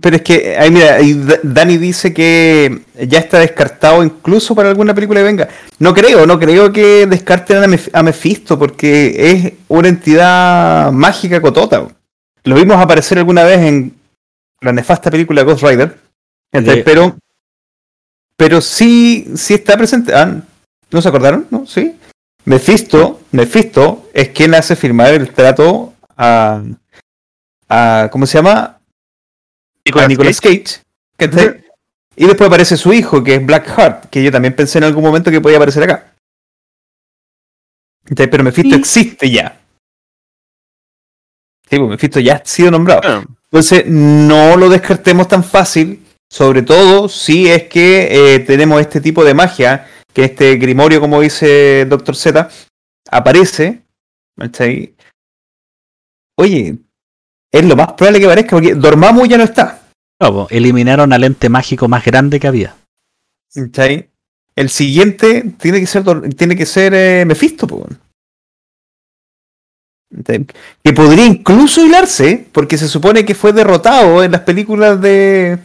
Pero 0.00 0.16
es 0.16 0.22
que, 0.22 0.56
ahí 0.56 0.70
mira, 0.70 0.94
ahí 0.94 1.22
Dani 1.42 1.76
dice 1.76 2.14
que 2.14 2.80
ya 3.06 3.18
está 3.18 3.38
descartado 3.38 4.02
incluso 4.02 4.54
para 4.54 4.70
alguna 4.70 4.94
película 4.94 5.20
que 5.20 5.24
venga. 5.24 5.48
No 5.78 5.92
creo, 5.92 6.26
no 6.26 6.38
creo 6.40 6.72
que 6.72 7.06
descarten 7.06 7.58
a, 7.58 7.66
Mef- 7.66 7.90
a 7.92 8.02
Mephisto 8.02 8.58
porque 8.58 9.14
es 9.30 9.52
una 9.68 9.88
entidad 9.88 10.90
mágica 10.92 11.42
cotota. 11.42 11.86
Lo 12.44 12.54
vimos 12.56 12.78
aparecer 12.78 13.18
alguna 13.18 13.44
vez 13.44 13.60
en 13.60 13.94
la 14.62 14.72
nefasta 14.72 15.10
película 15.10 15.42
Ghost 15.42 15.62
Rider. 15.62 15.98
Pero, 16.84 17.16
pero 18.36 18.60
sí, 18.60 19.30
sí 19.36 19.54
está 19.54 19.76
presente. 19.76 20.14
Ah, 20.14 20.40
¿No 20.90 21.02
se 21.02 21.08
acordaron? 21.08 21.46
¿No? 21.50 21.66
Sí. 21.66 21.96
Mephisto, 22.44 23.20
Mephisto 23.30 24.08
es 24.14 24.30
quien 24.30 24.54
hace 24.54 24.74
firmar 24.74 25.12
el 25.14 25.30
trato 25.30 25.92
a, 26.16 26.62
a 27.68 28.08
¿cómo 28.10 28.26
se 28.26 28.38
llama? 28.38 28.78
A 29.84 30.08
Nicolas 30.08 30.40
Cage. 30.40 30.82
¿cachai? 31.16 31.64
Y 32.16 32.26
después 32.26 32.46
aparece 32.48 32.76
su 32.76 32.92
hijo, 32.92 33.22
que 33.24 33.36
es 33.36 33.46
Blackheart, 33.46 34.06
que 34.10 34.22
yo 34.22 34.30
también 34.30 34.54
pensé 34.54 34.78
en 34.78 34.84
algún 34.84 35.02
momento 35.02 35.30
que 35.30 35.40
podía 35.40 35.56
aparecer 35.56 35.82
acá. 35.84 36.14
Pero 38.04 38.44
Mephisto 38.44 38.74
Sí. 38.74 38.80
existe 38.80 39.30
ya. 39.30 39.60
Sí, 41.68 41.78
pues 41.78 41.88
Mephisto 41.88 42.20
ya 42.20 42.36
ha 42.36 42.44
sido 42.44 42.70
nombrado. 42.70 43.00
Ah, 43.04 43.24
Entonces, 43.44 43.84
no 43.86 44.56
lo 44.56 44.68
descartemos 44.68 45.28
tan 45.28 45.42
fácil, 45.44 46.04
sobre 46.30 46.62
todo 46.62 47.08
si 47.08 47.48
es 47.48 47.64
que 47.64 48.34
eh, 48.34 48.38
tenemos 48.40 48.80
este 48.80 49.00
tipo 49.00 49.24
de 49.24 49.34
magia, 49.34 49.88
que 50.12 50.24
este 50.24 50.56
grimorio, 50.56 51.00
como 51.00 51.20
dice 51.20 51.86
Dr. 51.86 52.14
Z, 52.16 52.50
aparece. 53.10 53.82
¿cachai? 54.36 54.94
Oye, 56.36 56.76
es 57.52 57.64
lo 57.64 57.76
más 57.76 57.92
probable 57.92 58.18
que 58.18 58.26
aparezca, 58.26 58.56
porque 58.56 58.74
Dormammu 58.74 59.26
ya 59.26 59.36
no 59.36 59.44
está. 59.44 59.82
Claro, 60.18 60.46
eliminaron 60.50 61.12
al 61.12 61.24
ente 61.24 61.48
mágico 61.48 61.86
más 61.86 62.04
grande 62.04 62.40
que 62.40 62.48
había. 62.48 62.74
El 64.56 64.70
siguiente 64.70 65.54
tiene 65.58 65.80
que 65.80 65.86
ser, 65.86 66.04
tiene 66.34 66.56
que 66.56 66.66
ser 66.66 66.94
eh, 66.94 67.24
Mephisto, 67.26 67.66
po, 67.66 67.86
que 70.82 70.92
podría 70.92 71.26
incluso 71.26 71.84
hilarse, 71.84 72.46
porque 72.52 72.76
se 72.76 72.88
supone 72.88 73.24
que 73.24 73.34
fue 73.34 73.52
derrotado 73.52 74.22
en 74.22 74.32
las 74.32 74.42
películas 74.42 75.00
de, 75.00 75.58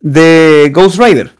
de 0.00 0.70
Ghost 0.72 0.98
Rider. 0.98 1.34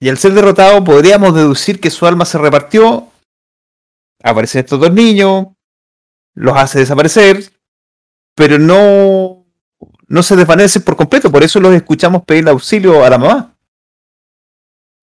Y 0.00 0.08
al 0.08 0.18
ser 0.18 0.32
derrotado, 0.32 0.82
podríamos 0.84 1.34
deducir 1.34 1.80
que 1.80 1.90
su 1.90 2.06
alma 2.06 2.24
se 2.24 2.38
repartió. 2.38 3.08
Aparecen 4.22 4.60
estos 4.60 4.80
dos 4.80 4.92
niños, 4.92 5.48
los 6.34 6.56
hace 6.56 6.80
desaparecer, 6.80 7.52
pero 8.38 8.58
no, 8.58 9.44
no 10.06 10.22
se 10.22 10.36
desvanecen 10.36 10.82
por 10.82 10.96
completo. 10.96 11.30
Por 11.30 11.42
eso 11.42 11.60
los 11.60 11.74
escuchamos 11.74 12.22
pedir 12.24 12.48
auxilio 12.48 13.04
a 13.04 13.10
la 13.10 13.18
mamá. 13.18 13.54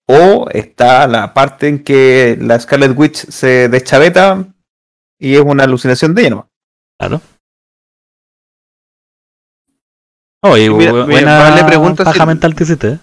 O 0.07 0.47
está 0.51 1.07
la 1.07 1.33
parte 1.33 1.67
en 1.67 1.83
que 1.83 2.37
la 2.39 2.59
Scarlet 2.59 2.97
Witch 2.97 3.27
se 3.29 3.69
deschaveta 3.69 4.45
y 5.19 5.35
es 5.35 5.41
una 5.41 5.63
alucinación 5.65 6.13
de 6.15 6.21
ella 6.21 6.29
nomás. 6.31 6.45
Claro. 6.99 7.21
Oye, 10.43 10.69
mira, 10.69 10.91
buena 11.05 11.65
pregunta 11.65 12.03
paja 12.03 12.19
si- 12.21 12.25
mental 12.27 12.53
te 12.55 12.63
hiciste, 12.63 12.87
¿eh? 12.89 12.99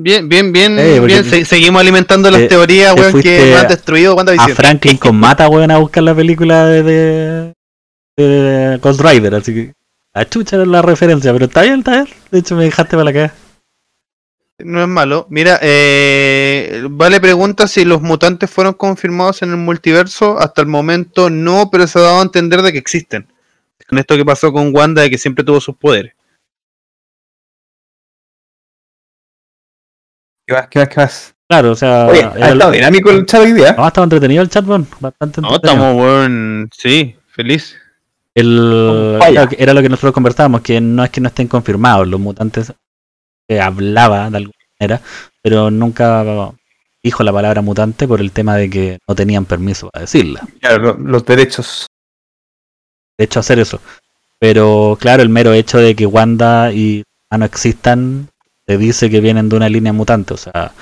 Bien, 0.00 0.28
bien, 0.28 0.52
bien, 0.52 0.78
Eh, 0.78 1.00
bien. 1.00 1.24
Se- 1.24 1.44
seguimos 1.44 1.80
alimentando 1.80 2.30
las 2.30 2.42
te- 2.42 2.48
teorías, 2.48 2.94
te 2.94 3.00
weón, 3.00 3.20
que 3.20 3.54
han 3.54 3.66
destruido 3.66 4.14
cuando 4.14 4.30
A 4.32 4.48
Franklin 4.48 4.96
con 4.96 5.16
mata, 5.16 5.48
weón, 5.48 5.72
a 5.72 5.78
buscar 5.78 6.04
la 6.04 6.14
película 6.14 6.66
de, 6.66 6.82
de, 6.84 7.54
de 8.16 8.76
Ghost 8.78 9.00
Rider, 9.00 9.34
así 9.34 9.52
que. 9.54 9.72
A 10.14 10.24
chucha 10.24 10.54
era 10.56 10.66
la 10.66 10.82
referencia, 10.82 11.32
pero 11.32 11.46
está 11.46 11.62
bien, 11.62 11.80
está 11.80 12.02
bien. 12.02 12.08
De 12.30 12.38
hecho, 12.38 12.54
me 12.54 12.64
dejaste 12.64 12.92
para 12.92 13.04
la 13.04 13.12
cara. 13.12 13.34
No 14.60 14.80
es 14.82 14.88
malo. 14.88 15.26
Mira, 15.30 15.58
eh, 15.62 16.82
Vale 16.90 17.20
pregunta 17.20 17.66
si 17.68 17.84
los 17.84 18.00
mutantes 18.00 18.48
fueron 18.50 18.74
confirmados 18.74 19.42
en 19.42 19.50
el 19.50 19.56
multiverso. 19.56 20.38
Hasta 20.38 20.62
el 20.62 20.68
momento 20.68 21.28
no, 21.28 21.70
pero 21.70 21.86
se 21.88 21.98
ha 21.98 22.02
dado 22.02 22.18
a 22.20 22.22
entender 22.22 22.62
de 22.62 22.72
que 22.72 22.78
existen. 22.78 23.26
con 23.88 23.98
esto 23.98 24.16
que 24.16 24.24
pasó 24.24 24.52
con 24.52 24.74
Wanda 24.74 25.02
de 25.02 25.10
que 25.10 25.18
siempre 25.18 25.44
tuvo 25.44 25.60
sus 25.60 25.74
poderes. 25.76 26.12
¿Qué 30.48 30.54
más? 30.54 30.68
¿Qué 30.68 30.78
más? 30.78 30.88
¿Qué 30.88 30.96
más? 31.00 31.34
Claro, 31.46 31.72
o 31.72 31.76
sea, 31.76 32.06
Oye, 32.06 32.22
ha 32.24 32.32
el- 32.48 32.52
estado 32.54 32.70
dinámico 32.72 33.10
el 33.10 33.26
chat 33.26 33.40
hoy 33.42 33.52
día. 33.52 33.74
no, 33.76 33.86
estaba 33.86 34.04
entretenido 34.04 34.42
el 34.42 34.48
chat, 34.48 34.66
weón, 34.66 34.86
bastante 34.98 35.40
No, 35.42 35.48
entretenido. 35.54 35.84
estamos, 35.86 36.02
weón, 36.02 36.70
sí, 36.76 37.16
feliz. 37.28 37.76
El, 38.34 39.18
era, 39.22 39.42
lo 39.44 39.48
que- 39.48 39.56
era 39.58 39.74
lo 39.74 39.82
que 39.82 39.88
nosotros 39.90 40.12
conversábamos, 40.14 40.62
que 40.62 40.80
no 40.80 41.04
es 41.04 41.10
que 41.10 41.20
no 41.20 41.28
estén 41.28 41.48
confirmados, 41.48 42.08
los 42.08 42.18
mutantes 42.20 42.72
se 43.48 43.60
hablaba 43.60 44.30
de 44.30 44.36
alguna 44.38 44.58
manera, 44.80 45.00
pero 45.42 45.70
nunca 45.70 46.24
dijo 47.02 47.22
la 47.22 47.32
palabra 47.32 47.60
mutante 47.62 48.08
por 48.08 48.20
el 48.20 48.32
tema 48.32 48.56
de 48.56 48.70
que 48.70 48.98
no 49.06 49.14
tenían 49.14 49.44
permiso 49.44 49.90
para 49.90 50.02
decirla. 50.02 50.46
Claro, 50.60 50.78
lo- 50.82 50.94
los 50.98 51.24
derechos. 51.26 51.86
De 53.18 53.24
hecho, 53.24 53.40
hacer 53.40 53.58
eso. 53.58 53.80
Pero 54.38 54.96
claro, 55.00 55.22
el 55.22 55.28
mero 55.30 55.52
hecho 55.52 55.78
de 55.78 55.94
que 55.96 56.06
Wanda 56.06 56.72
y 56.72 57.02
no 57.36 57.44
existan, 57.44 58.28
te 58.68 58.76
dice 58.76 59.08
que 59.08 59.22
vienen 59.22 59.48
de 59.48 59.56
una 59.56 59.68
línea 59.70 59.94
mutante, 59.94 60.34
o 60.34 60.36
sea, 60.36 60.72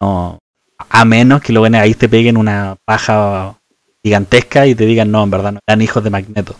no. 0.00 0.38
A 0.78 1.04
menos 1.04 1.42
que 1.42 1.52
lo 1.52 1.60
ven 1.60 1.74
ahí 1.74 1.92
te 1.92 2.08
peguen 2.08 2.36
una 2.36 2.76
paja 2.84 3.58
gigantesca 4.04 4.64
y 4.68 4.76
te 4.76 4.86
digan, 4.86 5.10
no, 5.10 5.24
en 5.24 5.30
verdad 5.30 5.52
no 5.52 5.58
eran 5.66 5.82
hijos 5.82 6.04
de 6.04 6.10
Magneto. 6.10 6.54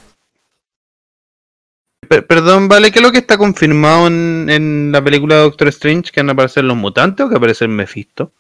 Per- 2.09 2.27
perdón, 2.27 2.67
¿vale? 2.67 2.91
¿Qué 2.91 2.99
es 2.99 3.05
lo 3.05 3.13
que 3.13 3.19
está 3.19 3.39
confirmado 3.39 4.09
en, 4.09 4.49
en 4.51 4.91
la 4.91 5.05
película 5.05 5.37
de 5.37 5.43
Doctor 5.43 5.69
Strange? 5.69 6.11
¿Que 6.11 6.21
van 6.21 6.31
a 6.31 6.33
aparecer 6.33 6.65
los 6.65 6.77
mutantes 6.77 7.25
o 7.25 7.29
que 7.29 7.37
aparece 7.37 7.65
el 7.65 7.71
Mephisto? 7.71 8.33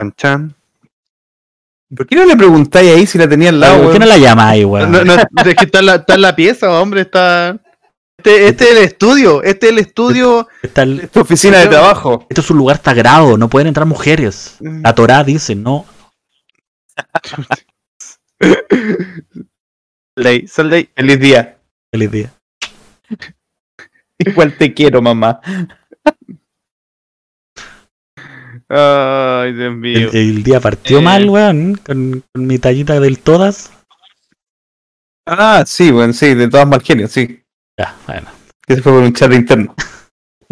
Chan, 0.00 0.12
chan. 0.16 0.54
¿Por 1.94 2.06
qué 2.08 2.16
no 2.16 2.24
le 2.24 2.36
preguntáis 2.36 2.90
ahí 2.90 3.06
si 3.06 3.16
la 3.16 3.28
tenía 3.28 3.50
al 3.50 3.60
lado? 3.60 3.84
¿Por 3.84 3.92
qué 3.92 3.98
no 4.00 4.06
la 4.06 4.18
llamáis, 4.18 4.64
weón? 4.64 4.90
No, 4.90 5.04
no, 5.04 5.14
es 5.14 5.54
que 5.54 5.66
está 5.66 5.78
en 5.78 5.86
la, 5.86 5.94
está 5.96 6.14
en 6.14 6.22
la 6.22 6.34
pieza, 6.34 6.80
hombre, 6.80 7.02
está... 7.02 7.60
Este, 8.22 8.48
este 8.48 8.64
es 8.64 8.70
el 8.72 8.78
estudio, 8.84 9.42
este 9.42 9.66
es 9.66 9.72
el 9.72 9.78
estudio... 9.78 10.46
Está 10.62 10.82
el- 10.82 11.08
Tu 11.08 11.20
oficina 11.20 11.58
de 11.58 11.68
trabajo. 11.68 12.26
esto 12.28 12.42
es 12.42 12.50
un 12.50 12.58
lugar 12.58 12.80
sagrado, 12.82 13.38
no 13.38 13.48
pueden 13.48 13.68
entrar 13.68 13.86
mujeres. 13.86 14.56
La 14.60 14.94
Torá 14.94 15.24
dice, 15.24 15.54
no. 15.54 15.86
Ley, 20.16 20.46
son 20.46 20.68
ley. 20.68 20.90
Feliz 20.94 21.18
día. 21.20 21.58
Feliz 21.90 22.10
día. 22.10 22.32
Igual 24.18 24.56
te 24.58 24.74
quiero, 24.74 25.00
mamá. 25.00 25.40
Ay, 28.68 29.52
Dios 29.54 29.74
mío. 29.74 30.10
El, 30.12 30.16
el 30.16 30.42
día 30.42 30.60
partió 30.60 30.98
Eh. 30.98 31.02
mal, 31.02 31.28
weón, 31.30 31.76
con, 31.76 32.22
con 32.32 32.46
mi 32.46 32.58
tallita 32.58 33.00
del 33.00 33.18
todas. 33.18 33.72
Ah, 35.26 35.64
sí, 35.66 35.90
bueno, 35.90 36.12
sí, 36.12 36.34
de 36.34 36.48
todas 36.48 36.68
mal 36.68 36.82
genio, 36.82 37.08
sí. 37.08 37.39
Ya, 37.80 37.96
bueno. 38.06 38.28
Que 38.66 38.74
se 38.76 38.82
fue 38.82 38.92
por 38.92 39.02
un 39.02 39.12
chat 39.14 39.32
interno. 39.32 39.74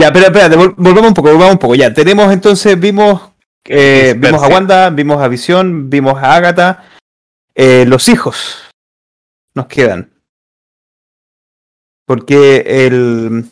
Ya, 0.01 0.12
pero 0.12 0.26
espérate, 0.26 0.57
vol- 0.57 0.74
volvamos 0.76 1.09
un 1.09 1.14
poco, 1.14 1.29
volvamos 1.31 1.55
un 1.55 1.59
poco. 1.59 1.74
Ya, 1.74 1.93
tenemos 1.93 2.33
entonces, 2.33 2.79
vimos, 2.79 3.33
eh, 3.64 4.14
vimos 4.16 4.41
a 4.45 4.47
Wanda, 4.47 4.91
vimos 4.91 5.20
a 5.20 5.26
Visión, 5.26 5.91
vimos 5.91 6.14
a 6.22 6.37
Agatha. 6.37 6.85
Eh, 7.53 7.85
los 7.85 8.09
hijos 8.09 8.70
nos 9.57 9.66
quedan. 9.66 10.12
Porque 12.07 12.87
el, 12.87 13.51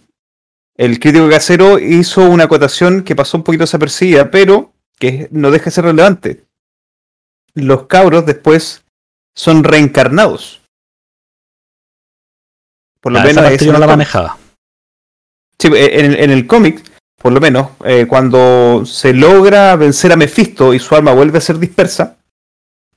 el 0.77 1.01
crítico 1.01 1.29
casero 1.29 1.81
hizo 1.81 2.31
una 2.31 2.45
acotación 2.45 3.03
que 3.03 3.17
pasó 3.17 3.39
un 3.39 3.43
poquito 3.43 3.65
desapercibida, 3.65 4.31
pero 4.31 4.73
que 5.01 5.27
no 5.33 5.51
deja 5.51 5.65
de 5.65 5.71
ser 5.73 5.85
relevante. 5.87 6.45
Los 7.55 7.87
cabros 7.89 8.25
después 8.25 8.85
son 9.35 9.65
reencarnados. 9.65 10.63
Por 13.07 13.13
lo 13.13 13.19
esa 13.21 13.27
menos 13.29 13.43
parte 13.43 13.55
ese 13.57 13.67
yo 13.67 13.73
no 13.73 13.79
la 13.79 13.87
manejaba. 13.87 14.37
Sí, 15.61 15.69
eh, 15.69 16.01
en, 16.01 16.05
el- 16.07 16.19
en 16.21 16.31
el 16.33 16.47
cómic, 16.47 16.83
por 17.23 17.33
lo 17.33 17.41
menos, 17.41 17.69
eh, 17.85 18.07
cuando 18.09 18.83
se 18.85 19.13
logra 19.13 19.77
vencer 19.77 20.11
a 20.13 20.17
Mephisto 20.17 20.75
y 20.75 20.79
su 20.81 20.95
alma 20.97 21.13
vuelve 21.13 21.39
a 21.39 21.41
ser 21.41 21.59
dispersa, 21.59 22.17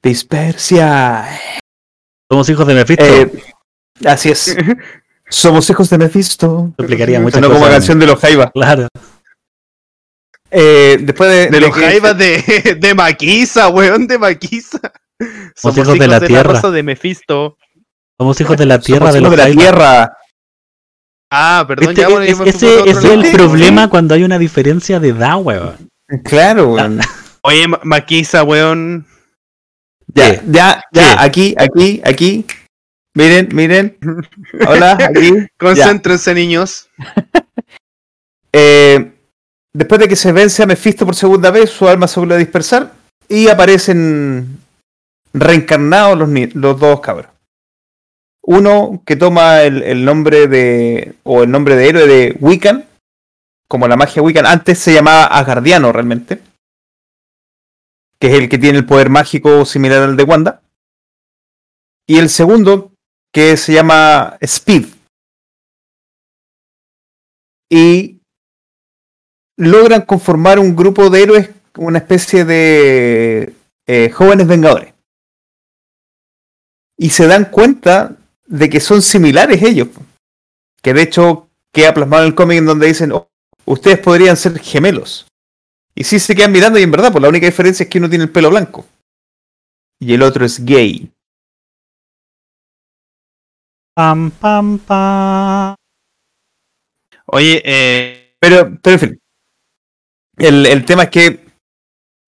dispersia. 0.02 1.28
Somos 2.30 2.50
hijos 2.50 2.66
de 2.68 2.74
Mephisto. 2.74 3.06
Eh, 3.06 3.32
así 4.06 4.30
es. 4.30 4.56
Somos 5.30 5.70
hijos 5.70 5.90
de 5.92 5.98
Mephisto. 6.00 6.74
Explicaría 6.78 7.20
muchas 7.20 7.36
Sonó 7.36 7.48
como 7.50 7.60
cosas. 7.60 7.76
canción 7.76 8.00
de 8.00 8.08
los 8.08 8.20
Jaivas. 8.20 8.50
Claro. 8.52 8.88
Eh, 10.52 10.98
después 11.02 11.30
de, 11.30 11.48
De 11.52 11.60
los 11.60 11.76
que- 11.76 11.82
jaivas 11.84 12.18
de, 12.18 12.78
de 12.82 12.96
Maquisa, 12.96 13.70
weón, 13.70 14.08
de 14.08 14.18
Maquisa. 14.18 14.80
Somos 15.56 15.78
hijos 15.78 16.00
de 16.00 16.08
la 16.08 16.20
tierra. 16.20 16.54
raza 16.54 16.72
de 16.72 16.82
Mephisto. 16.82 17.58
Somos 18.20 18.40
hijos 18.42 18.58
de 18.58 18.66
la 18.66 18.80
tierra 18.80 19.12
somos 19.12 19.14
de 19.14 19.20
hijos 19.20 19.30
los 19.30 19.32
de 19.32 19.38
la 19.38 19.44
Jaivas. 19.44 19.64
tierra. 19.64 20.18
Ah, 21.32 21.66
perdón, 21.68 21.90
Este- 21.90 22.02
ya 22.02 22.10
bueno, 22.10 22.24
es- 22.24 22.56
ese 22.56 22.90
es 22.90 23.04
lado. 23.04 23.14
el 23.14 23.32
problema 23.32 23.90
cuando 23.90 24.16
hay 24.16 24.24
una 24.24 24.38
diferencia 24.40 25.00
de 25.00 25.10
edad, 25.10 25.38
weón. 25.42 25.90
Claro, 26.26 26.74
weón. 26.74 27.00
Oye, 27.44 27.68
Ma- 27.68 27.80
Maquisa, 27.84 28.44
weón. 28.44 29.06
Ya, 30.08 30.32
¿Qué? 30.32 30.42
ya, 30.48 30.84
ya, 30.92 31.16
¿Qué? 31.16 31.16
aquí, 31.20 31.56
aquí, 31.58 32.02
aquí. 32.04 32.46
Miren, 33.16 33.50
miren. 33.54 33.98
Hola, 34.68 34.98
aquí. 35.10 35.48
Concéntrense, 35.58 36.34
niños. 36.34 36.90
Eh, 38.52 39.12
después 39.74 40.02
de 40.02 40.08
que 40.08 40.16
se 40.16 40.32
vence 40.32 40.64
a 40.64 40.66
Mephisto 40.66 41.06
por 41.06 41.14
segunda 41.16 41.52
vez, 41.52 41.70
su 41.70 41.88
alma 41.88 42.08
se 42.08 42.20
vuelve 42.20 42.34
a 42.34 42.40
dispersar 42.40 42.92
y 43.28 43.48
aparecen 43.48 44.58
reencarnados 45.34 46.18
los 46.56 46.80
dos 46.80 47.00
cabros. 47.00 47.28
Uno 48.52 49.04
que 49.06 49.16
toma 49.16 49.62
el, 49.62 50.04
nombre 50.04 50.48
de. 50.48 51.14
o 51.22 51.44
el 51.44 51.52
nombre 51.52 51.76
de 51.76 51.88
héroe 51.88 52.08
de 52.08 52.36
Wiccan, 52.40 52.84
como 53.68 53.88
la 53.88 53.96
magia 53.96 54.24
Wiccan, 54.24 54.48
antes 54.48 54.80
se 54.80 54.92
llamaba 54.92 55.26
Asgardiano 55.26 55.92
realmente, 55.92 56.42
que 58.20 58.26
es 58.26 58.34
el 58.34 58.50
que 58.50 58.58
tiene 58.58 58.80
el 58.80 58.88
poder 58.88 59.12
mágico 59.12 59.66
similar 59.66 60.02
al 60.02 60.18
de 60.18 60.24
Wanda. 60.24 60.64
Y 62.08 62.18
el 62.18 62.30
segundo, 62.30 62.92
que 63.32 63.56
se 63.56 63.74
llama 63.74 64.36
Speed. 64.42 64.88
Y 67.70 68.20
logran 69.58 70.08
conformar 70.08 70.58
un 70.58 70.76
grupo 70.76 71.12
de 71.12 71.22
héroes, 71.22 71.50
una 71.78 72.00
especie 72.00 72.46
de 72.46 73.54
eh, 73.86 74.10
jóvenes 74.10 74.48
vengadores. 74.48 74.96
Y 76.98 77.12
se 77.12 77.28
dan 77.28 77.46
cuenta 77.46 78.16
de 78.50 78.70
que 78.70 78.80
son 78.80 79.02
similares 79.02 79.62
ellos. 79.64 79.88
Que 80.82 80.94
de 80.94 81.04
hecho 81.04 81.48
queda 81.72 81.94
plasmado 81.94 82.24
en 82.24 82.30
el 82.30 82.36
cómic 82.36 82.58
en 82.58 82.66
donde 82.66 82.88
dicen, 82.88 83.12
"Oh, 83.12 83.30
ustedes 83.66 84.00
podrían 84.00 84.36
ser 84.36 84.60
gemelos. 84.60 85.28
Y 85.96 86.04
sí 86.04 86.20
se 86.20 86.36
quedan 86.36 86.52
mirando 86.52 86.80
y 86.80 86.84
en 86.84 86.92
verdad, 86.92 87.12
pues 87.12 87.22
la 87.22 87.30
única 87.30 87.46
diferencia 87.46 87.84
es 87.84 87.90
que 87.90 87.98
uno 88.00 88.10
tiene 88.10 88.24
el 88.26 88.32
pelo 88.32 88.50
blanco. 88.50 88.86
Y 90.00 90.14
el 90.14 90.22
otro 90.24 90.46
es 90.46 90.64
gay. 90.64 91.12
Pam, 93.96 94.32
pam, 94.32 94.80
pam. 94.80 95.76
Oye, 97.26 97.62
eh, 97.66 98.36
Pero, 98.40 98.78
pero 98.82 98.94
en 98.94 99.00
fin. 99.00 99.22
El, 100.38 100.66
el 100.66 100.86
tema 100.86 101.04
es 101.04 101.10
que 101.10 101.46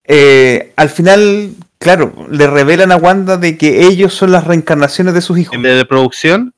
eh, 0.04 0.74
al 0.76 0.90
final, 0.90 1.54
claro, 1.82 2.26
le 2.30 2.46
revelan 2.46 2.92
a 2.92 2.96
Wanda 2.96 3.36
de 3.36 3.58
que 3.58 3.86
ellos 3.86 4.14
son 4.14 4.32
las 4.32 4.46
reencarnaciones 4.46 5.14
de 5.14 5.20
sus 5.20 5.38
hijos. 5.38 5.60
de, 5.60 5.74
de 5.74 5.84
producción, 5.84 6.54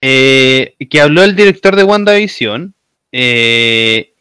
eh, 0.00 0.74
que 0.90 1.00
habló 1.00 1.22
el 1.24 1.34
director 1.34 1.74
de 1.74 1.84
WandaVision, 1.84 2.74
eh, 3.12 4.12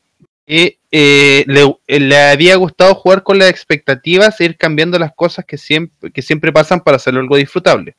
que 0.46 0.80
eh, 0.92 1.44
le, 1.48 1.76
le 1.88 2.18
había 2.18 2.56
gustado 2.56 2.96
jugar 2.96 3.24
con 3.24 3.38
las 3.38 3.50
expectativas 3.50 4.40
e 4.40 4.46
ir 4.46 4.58
cambiando 4.58 4.98
las 4.98 5.14
cosas 5.14 5.44
que 5.46 5.58
siempre, 5.58 6.12
que 6.12 6.22
siempre 6.22 6.54
pasan 6.54 6.80
para 6.80 6.98
hacerlo 6.98 7.20
algo 7.20 7.36
disfrutable. 7.36 7.96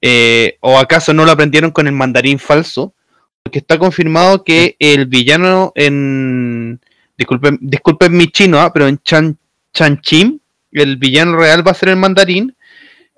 Eh, 0.00 0.58
¿O 0.60 0.78
acaso 0.78 1.12
no 1.12 1.24
lo 1.24 1.32
aprendieron 1.32 1.70
con 1.70 1.86
el 1.86 1.94
mandarín 1.94 2.38
falso? 2.38 2.94
Porque 3.42 3.58
está 3.58 3.78
confirmado 3.78 4.44
que 4.44 4.76
el 4.78 5.06
villano 5.06 5.72
en... 5.74 6.80
Disculpen, 7.16 7.58
disculpen 7.60 8.16
mi 8.16 8.26
chino, 8.28 8.60
ah, 8.60 8.72
pero 8.72 8.88
en 8.88 8.98
Chan, 8.98 9.38
Chanchim, 9.72 10.40
el 10.82 10.96
villano 10.96 11.36
real 11.36 11.66
va 11.66 11.70
a 11.72 11.74
ser 11.74 11.90
el 11.90 11.96
mandarín. 11.96 12.56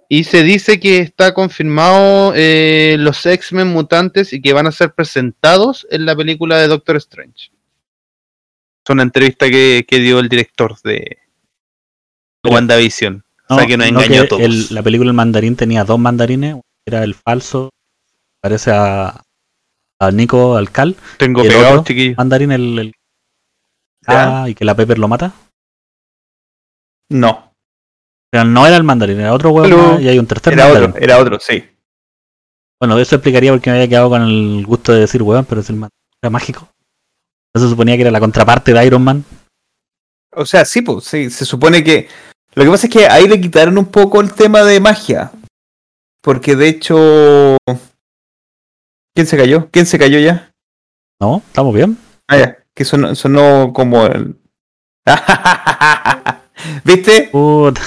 Y 0.09 0.23
se 0.25 0.45
dice 0.45 0.79
que 0.79 0.99
está 1.01 1.35
confirmado 1.35 2.33
eh, 2.37 2.97
los 2.99 3.27
X-Men 3.27 3.69
mutantes 3.69 4.33
y 4.33 4.41
que 4.41 4.53
van 4.53 4.69
a 4.69 4.73
ser 4.73 4.95
presentados 4.95 5.85
en 5.91 6.07
la 6.07 6.15
película 6.15 6.59
de 6.59 6.69
Doctor 6.69 6.95
Strange. 6.97 7.51
Es 8.85 8.91
una 8.91 9.03
entrevista 9.03 9.51
que, 9.51 9.85
que 9.89 9.99
dio 9.99 10.21
el 10.21 10.29
director 10.29 10.77
de 10.85 11.19
Pero- 12.41 12.55
WandaVision. 12.55 13.25
o 13.49 13.57
sea 13.59 13.67
que 13.67 13.77
nos 13.77 13.91
no, 13.91 13.99
engañó 14.01 14.21
que 14.23 14.27
a 14.27 14.29
todos. 14.29 14.43
el- 14.43 14.67
la 14.71 14.83
película 14.85 15.11
El 15.11 15.15
Mandarín 15.17 15.57
tenía 15.57 15.83
dos 15.83 15.99
mandarines. 15.99 16.57
Era 16.87 17.03
el 17.03 17.17
falso, 17.17 17.71
parece 18.41 18.71
a, 18.71 19.23
a 19.99 20.11
Nico 20.13 20.55
Alcal. 20.57 20.95
Tengo 21.19 21.43
¿y 21.43 21.49
el 21.49 21.53
pegado, 21.53 21.81
otro? 21.81 21.85
chiquillo. 21.85 22.15
Mandarín, 22.17 22.53
el, 22.53 22.79
el-. 22.79 22.95
Ah, 24.07 24.47
y 24.49 24.55
que 24.55 24.65
la 24.65 24.77
Pepper 24.77 25.01
lo 25.01 25.09
mata. 25.09 25.33
No, 27.09 27.45
no 28.45 28.66
era 28.66 28.76
el 28.76 28.84
mandarín, 28.84 29.20
era 29.20 29.32
otro 29.32 29.51
huevo 29.51 29.99
y 30.01 30.09
hay 30.09 30.18
un 30.18 30.26
tercer 30.26 30.53
era 30.53 30.64
mandarín. 30.64 30.91
otro, 30.91 31.03
era 31.03 31.18
otro, 31.18 31.39
sí. 31.41 31.64
Bueno, 32.80 32.99
eso 32.99 33.16
explicaría 33.16 33.53
por 33.53 33.61
qué 33.61 33.70
me 33.70 33.76
había 33.76 33.89
quedado 33.89 34.11
con 34.11 34.22
el 34.22 34.64
gusto 34.66 34.93
de 34.93 35.01
decir 35.01 35.22
weón, 35.22 35.45
pero 35.47 35.61
es 35.61 35.70
el 35.70 35.76
era 36.22 36.30
mágico. 36.30 36.68
Eso 37.55 37.68
suponía 37.70 37.97
que 37.97 38.03
era 38.03 38.11
la 38.11 38.20
contraparte 38.20 38.72
de 38.72 38.87
Iron 38.87 39.03
Man. 39.03 39.24
O 40.34 40.45
sea, 40.45 40.64
sí, 40.66 40.82
pues, 40.82 41.05
sí, 41.05 41.30
se 41.30 41.47
supone 41.47 41.82
que. 41.82 42.09
Lo 42.55 42.64
que 42.64 42.70
pasa 42.70 42.87
es 42.87 42.93
que 42.93 43.07
ahí 43.07 43.26
le 43.26 43.41
quitaron 43.41 43.78
un 43.78 43.87
poco 43.87 44.20
el 44.20 44.32
tema 44.32 44.62
de 44.62 44.80
magia. 44.80 45.32
Porque 46.22 46.55
de 46.55 46.68
hecho. 46.68 47.57
¿Quién 49.14 49.26
se 49.26 49.39
cayó? 49.39 49.70
¿Quién 49.70 49.87
se 49.87 49.99
cayó 49.99 50.18
ya? 50.18 50.53
¿No? 51.18 51.43
¿Estamos 51.47 51.74
bien? 51.74 51.97
Ah, 52.28 52.37
ya. 52.37 52.59
Que 52.74 52.84
sonó, 52.84 53.14
sonó 53.14 53.72
como 53.72 54.05
el. 54.07 54.37
¿Viste? 56.84 57.28
Puta, 57.32 57.80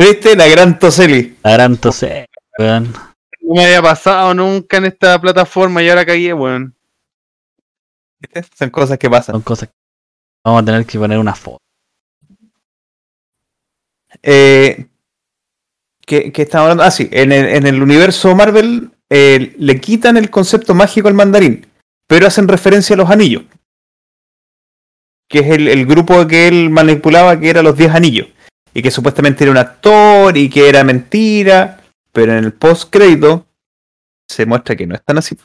¿Viste? 0.00 0.34
La 0.34 0.46
gran 0.46 0.78
Toseli. 0.78 1.36
la 1.42 1.52
gran 1.52 1.76
tose, 1.76 2.26
weón. 2.58 2.90
No 3.42 3.54
me 3.54 3.64
había 3.64 3.82
pasado 3.82 4.32
nunca 4.32 4.78
en 4.78 4.86
esta 4.86 5.20
plataforma 5.20 5.82
y 5.82 5.90
ahora 5.90 6.06
caí, 6.06 6.32
weón. 6.32 6.74
¿Viste? 8.18 8.42
Son 8.56 8.70
cosas 8.70 8.98
que 8.98 9.10
pasan. 9.10 9.34
Son 9.34 9.42
cosas 9.42 9.68
que 9.68 9.74
vamos 10.42 10.62
a 10.62 10.64
tener 10.64 10.86
que 10.86 10.98
poner 10.98 11.18
una 11.18 11.34
foto. 11.34 11.58
Eh, 14.22 14.86
¿qué, 16.06 16.32
qué 16.32 16.42
estamos 16.42 16.64
hablando? 16.64 16.84
Ah, 16.84 16.90
sí, 16.90 17.10
en 17.12 17.30
el, 17.32 17.46
en 17.46 17.66
el 17.66 17.82
universo 17.82 18.34
Marvel 18.34 18.90
eh, 19.10 19.54
le 19.58 19.80
quitan 19.80 20.16
el 20.16 20.30
concepto 20.30 20.74
mágico 20.74 21.08
al 21.08 21.14
mandarín, 21.14 21.66
pero 22.06 22.26
hacen 22.26 22.48
referencia 22.48 22.94
a 22.94 22.96
los 22.96 23.10
anillos. 23.10 23.42
Que 25.28 25.40
es 25.40 25.50
el, 25.50 25.68
el 25.68 25.84
grupo 25.84 26.26
que 26.26 26.48
él 26.48 26.70
manipulaba, 26.70 27.38
que 27.38 27.50
era 27.50 27.62
los 27.62 27.76
10 27.76 27.94
anillos. 27.94 28.28
Y 28.74 28.82
que 28.82 28.90
supuestamente 28.90 29.44
era 29.44 29.50
un 29.50 29.58
actor 29.58 30.36
y 30.36 30.48
que 30.48 30.68
era 30.68 30.84
mentira. 30.84 31.82
Pero 32.12 32.32
en 32.32 32.44
el 32.44 32.52
post 32.52 32.90
crédito 32.92 33.46
se 34.28 34.46
muestra 34.46 34.76
que 34.76 34.86
no 34.86 34.94
es 34.94 35.04
tan 35.04 35.18
así. 35.18 35.36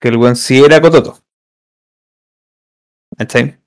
Que 0.00 0.08
el 0.08 0.16
buen 0.18 0.36
sí 0.36 0.62
era 0.62 0.80
Cototo. 0.80 1.18
¿Cachai? 3.16 3.58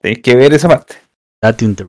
Tenéis 0.00 0.22
que 0.22 0.36
ver 0.36 0.52
esa 0.54 0.68
parte. 0.68 0.96
Inter- 1.60 1.86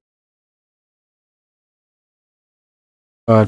Ah. 3.27 3.47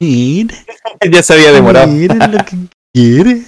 Mire, 0.00 0.54
ya 1.12 1.22
se 1.22 1.34
había 1.34 1.52
demorado. 1.52 1.86
mire 1.86 2.14
lo 2.16 2.38
que 2.44 2.56
quiere. 2.92 3.42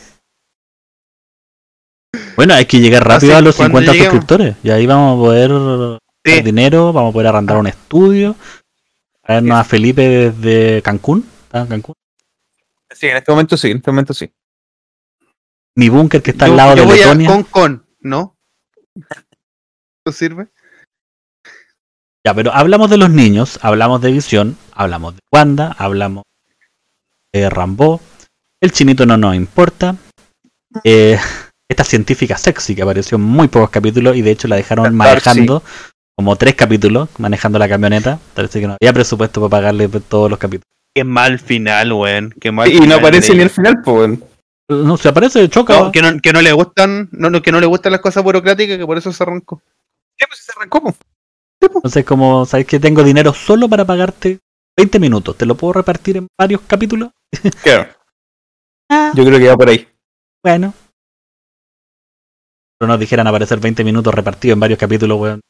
Bueno, 2.37 2.55
hay 2.55 2.67
que 2.67 2.81
llegar 2.81 3.07
rápido 3.07 3.33
Así, 3.33 3.39
a 3.39 3.43
los 3.43 3.57
cuando 3.57 3.79
50 3.81 3.93
lleguemos. 3.93 4.13
suscriptores. 4.15 4.57
Y 4.63 4.71
ahí 4.71 4.87
vamos 4.87 5.15
a 5.15 5.21
poder 5.21 5.99
Sí. 6.25 6.43
dinero, 6.43 6.93
vamos 6.93 7.11
a 7.11 7.13
poder 7.13 7.29
arrendar 7.29 7.57
un 7.59 7.67
estudio, 7.67 8.35
traernos 9.23 9.59
a 9.59 9.65
Felipe 9.65 10.03
desde 10.33 10.83
Cancún. 10.83 11.29
¿Está 11.45 11.61
en 11.61 11.67
Cancún? 11.69 11.95
Sí, 12.91 13.07
en 13.07 13.17
este 13.19 13.31
momento 13.33 13.57
sí, 13.57 13.71
en 13.71 13.77
este 13.79 13.91
momento 13.91 14.15
sí. 14.15 14.31
Mi 15.77 15.89
búnker 15.89 16.23
que 16.23 16.31
está 16.33 16.47
Yo- 16.47 16.53
al 16.53 16.57
lado 16.57 16.77
yo 16.77 16.83
de 16.83 16.87
voy 16.89 17.01
a 17.01 17.05
Letonia. 17.15 17.29
con 17.29 17.43
con, 17.45 17.87
¿no? 18.01 18.37
¿Eso 20.07 20.13
sirve? 20.13 20.49
Ya, 22.27 22.35
pero 22.35 22.53
hablamos 22.53 22.91
de 22.91 22.97
los 22.99 23.11
niños, 23.11 23.59
hablamos 23.63 24.01
de 24.03 24.13
Visión, 24.13 24.57
hablamos 24.73 25.15
de 25.15 25.21
Wanda, 25.33 25.75
hablamos 25.79 26.25
de 27.33 27.49
Rambo. 27.49 28.01
El 28.61 28.73
chinito 28.73 29.07
no 29.07 29.17
nos 29.17 29.35
importa. 29.37 29.97
Eh, 30.85 31.19
esta 31.69 31.85
científica 31.85 32.37
sexy 32.39 32.75
que 32.75 32.83
apareció 32.83 33.17
en 33.17 33.23
muy 33.23 33.49
pocos 33.49 33.71
capítulos 33.71 34.17
y 34.17 34.23
de 34.23 34.31
hecho 34.31 34.49
la 34.49 34.57
dejaron 34.57 34.95
manejando 34.97 35.63
como 36.17 36.35
tres 36.37 36.55
capítulos, 36.55 37.09
manejando 37.19 37.59
la 37.59 37.69
camioneta. 37.69 38.19
Parece 38.35 38.61
que 38.61 38.67
no 38.67 38.77
había 38.81 38.93
presupuesto 38.93 39.41
para 39.41 39.51
pagarle 39.63 39.89
por 39.89 40.01
todos 40.01 40.31
los 40.31 40.39
capítulos. 40.39 40.65
Qué 40.95 41.05
mal 41.05 41.39
final, 41.39 41.93
weón. 41.93 42.35
Qué 42.41 42.51
mal 42.51 42.73
Y 42.73 42.81
no 42.81 42.97
aparece 42.97 43.35
ni 43.35 43.43
ella. 43.43 43.51
final, 43.51 43.83
pues. 43.85 43.97
weón. 43.97 44.25
No, 44.71 44.97
se 44.97 45.09
aparece, 45.09 45.49
choca. 45.49 45.79
No, 45.79 45.93
que, 45.93 46.03
no, 46.03 46.21
que 46.21 46.33
no 46.33 46.43
le 46.43 46.53
gustan, 46.53 47.09
no, 47.13 47.31
no, 47.31 47.41
que 47.41 47.53
no 47.53 47.61
le 47.61 47.67
gustan 47.67 47.93
las 47.93 48.01
cosas 48.01 48.23
burocráticas, 48.23 48.77
que 48.77 48.85
por 48.87 48.99
eso 48.99 49.13
se 49.13 49.23
arrancó. 49.23 49.63
¿Qué 50.17 50.27
pues 50.27 50.41
se 50.41 50.53
arrancó? 50.57 50.83
po? 50.83 50.95
Entonces, 51.61 52.05
como 52.05 52.45
sabes 52.47 52.67
que 52.67 52.79
tengo 52.81 53.03
dinero 53.03 53.33
solo 53.33 53.69
para 53.69 53.85
pagarte 53.85 54.41
20 54.77 54.99
minutos, 55.01 55.37
¿te 55.37 55.47
lo 55.47 55.55
puedo 55.57 55.73
repartir 55.75 56.17
en 56.19 56.27
varios 56.39 56.61
capítulos? 56.67 57.11
Claro. 57.63 57.89
Ah, 58.91 59.13
Yo 59.15 59.23
creo 59.23 59.39
que 59.39 59.49
va 59.49 59.55
por 59.57 59.69
ahí. 59.69 59.87
bueno. 60.43 60.73
Pero 62.79 62.89
nos 62.89 63.01
dijeran 63.01 63.27
aparecer 63.27 63.59
20 63.59 63.83
minutos 63.85 64.15
repartidos 64.15 64.55
en 64.55 64.61
varios 64.61 64.79
capítulos, 64.79 65.19
weón. 65.21 65.41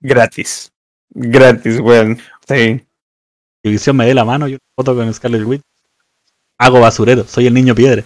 Gratis. 0.00 0.70
Gratis, 1.10 1.80
weón. 1.80 2.18
Sí. 2.46 2.84
División 3.64 3.96
me 3.96 4.06
dé 4.06 4.14
la 4.14 4.24
mano 4.24 4.46
y 4.46 4.52
una 4.52 4.58
foto 4.76 4.94
con 4.94 5.12
Scarlet 5.12 5.42
Witch. 5.44 5.62
Hago 6.60 6.80
basurero, 6.80 7.24
soy 7.24 7.46
el 7.46 7.54
niño 7.54 7.74
piedra. 7.74 8.02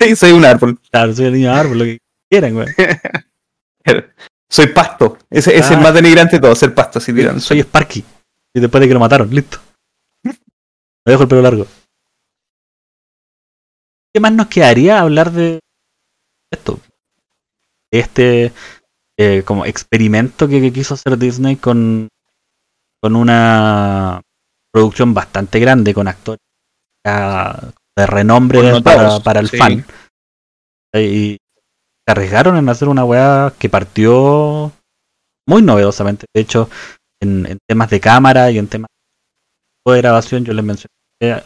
Sí, 0.00 0.16
soy 0.16 0.32
un 0.32 0.44
árbol. 0.44 0.78
Claro, 0.90 1.14
soy 1.14 1.26
el 1.26 1.32
niño 1.34 1.52
árbol, 1.52 1.78
lo 1.78 1.84
que 1.84 1.98
quieran, 2.30 2.56
weón. 2.56 2.68
Soy 4.52 4.66
pasto. 4.66 5.16
Ese 5.30 5.56
es 5.56 5.70
Ah. 5.70 5.74
el 5.74 5.80
más 5.80 5.94
denigrante 5.94 6.36
de 6.36 6.42
todo, 6.42 6.54
ser 6.56 6.74
pasto, 6.74 6.98
así 6.98 7.12
tiran. 7.14 7.40
Soy 7.40 7.60
Sparky. 7.60 8.04
Y 8.52 8.60
después 8.60 8.80
de 8.80 8.88
que 8.88 8.94
lo 8.94 8.98
mataron, 8.98 9.30
listo. 9.32 9.58
Me 10.24 10.32
dejo 11.06 11.22
el 11.22 11.28
pelo 11.28 11.40
largo. 11.42 11.66
¿Qué 14.12 14.18
más 14.20 14.32
nos 14.32 14.48
quedaría 14.48 15.00
hablar 15.00 15.30
de 15.30 15.60
esto? 16.52 16.80
Este 17.92 18.52
eh, 19.18 19.42
como 19.44 19.64
experimento 19.66 20.48
que, 20.48 20.60
que 20.60 20.72
quiso 20.72 20.94
hacer 20.94 21.18
Disney 21.18 21.56
con, 21.56 22.08
con 23.02 23.16
una 23.16 24.20
producción 24.72 25.12
bastante 25.14 25.58
grande, 25.58 25.92
con 25.94 26.08
actores 26.08 26.40
de 27.04 28.06
renombre 28.06 28.80
para, 28.82 29.20
para 29.20 29.40
el 29.40 29.48
sí. 29.48 29.56
fan. 29.56 29.84
Y 30.94 31.36
se 32.06 32.12
arriesgaron 32.12 32.56
en 32.56 32.68
hacer 32.68 32.88
una 32.88 33.04
weá 33.04 33.52
que 33.58 33.68
partió 33.68 34.72
muy 35.46 35.62
novedosamente. 35.62 36.26
De 36.34 36.40
hecho, 36.42 36.68
en, 37.20 37.46
en 37.46 37.58
temas 37.68 37.90
de 37.90 38.00
cámara 38.00 38.50
y 38.50 38.58
en 38.58 38.68
temas 38.68 38.88
de 39.86 39.96
grabación, 39.98 40.44
yo 40.44 40.52
les 40.52 40.64
mencioné 40.64 40.88
que 41.20 41.42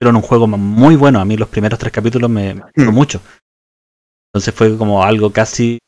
hicieron 0.00 0.16
un 0.16 0.22
juego 0.22 0.46
muy 0.46 0.96
bueno. 0.96 1.20
A 1.20 1.24
mí 1.24 1.36
los 1.36 1.48
primeros 1.48 1.78
tres 1.78 1.92
capítulos 1.92 2.30
me, 2.30 2.54
me 2.54 2.60
gustó 2.62 2.92
Mm. 2.92 2.94
mucho. 2.94 3.20
Entonces 4.32 4.54
fue 4.54 4.76
como 4.76 5.02
algo 5.02 5.32
casi 5.32 5.78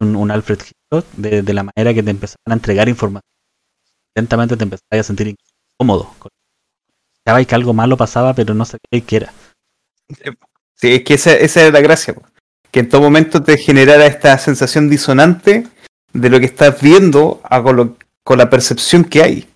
un, 0.00 0.30
Alfred 0.30 0.58
Hitchcock 0.58 1.06
de, 1.16 1.54
la 1.54 1.64
manera 1.64 1.94
que 1.94 2.02
te 2.02 2.10
empezaban 2.10 2.52
a 2.52 2.54
entregar 2.54 2.88
información. 2.88 3.28
Lentamente 4.16 4.56
te 4.56 4.64
empezabas 4.64 5.00
a 5.00 5.02
sentir 5.04 5.36
incómodo. 5.78 6.14
Sabías 7.26 7.46
que 7.46 7.54
algo 7.54 7.72
malo 7.72 7.96
pasaba, 7.96 8.34
pero 8.34 8.54
no 8.54 8.64
sabías 8.64 9.06
qué 9.06 9.16
era. 9.16 9.32
Sí, 10.74 10.94
es 10.94 11.04
que 11.04 11.14
esa, 11.14 11.34
esa 11.34 11.62
era 11.62 11.70
la 11.70 11.80
gracia. 11.80 12.14
Que 12.70 12.80
en 12.80 12.88
todo 12.88 13.02
momento 13.02 13.42
te 13.42 13.58
generara 13.58 14.06
esta 14.06 14.38
sensación 14.38 14.88
disonante 14.88 15.66
de 16.12 16.30
lo 16.30 16.40
que 16.40 16.46
estás 16.46 16.80
viendo 16.80 17.40
a 17.44 17.62
con, 17.62 17.96
con 18.24 18.38
la 18.38 18.50
percepción 18.50 19.04
que 19.04 19.22
hay. 19.22 19.48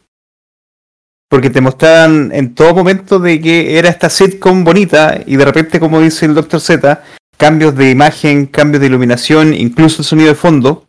Porque 1.28 1.50
te 1.50 1.60
mostraban 1.60 2.30
en 2.32 2.54
todo 2.54 2.74
momento 2.74 3.18
de 3.18 3.40
que 3.40 3.78
era 3.78 3.88
esta 3.88 4.10
sitcom 4.10 4.62
bonita 4.62 5.20
y 5.26 5.36
de 5.36 5.44
repente, 5.44 5.80
como 5.80 6.00
dice 6.00 6.26
el 6.26 6.34
Dr. 6.34 6.60
Z, 6.60 7.02
cambios 7.36 7.74
de 7.76 7.90
imagen, 7.90 8.46
cambios 8.46 8.80
de 8.80 8.86
iluminación, 8.86 9.54
incluso 9.54 10.02
el 10.02 10.06
sonido 10.06 10.28
de 10.28 10.34
fondo, 10.34 10.86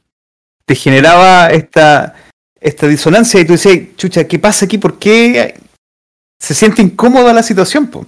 te 0.65 0.75
generaba 0.75 1.47
esta, 1.51 2.15
esta 2.59 2.87
disonancia 2.87 3.39
y 3.39 3.45
tú 3.45 3.53
decías, 3.53 3.79
chucha, 3.95 4.27
¿qué 4.27 4.39
pasa 4.39 4.65
aquí? 4.65 4.77
¿Por 4.77 4.97
qué 4.97 5.55
se 6.39 6.53
siente 6.53 6.81
incómoda 6.81 7.33
la 7.33 7.43
situación? 7.43 7.87
Po? 7.87 8.05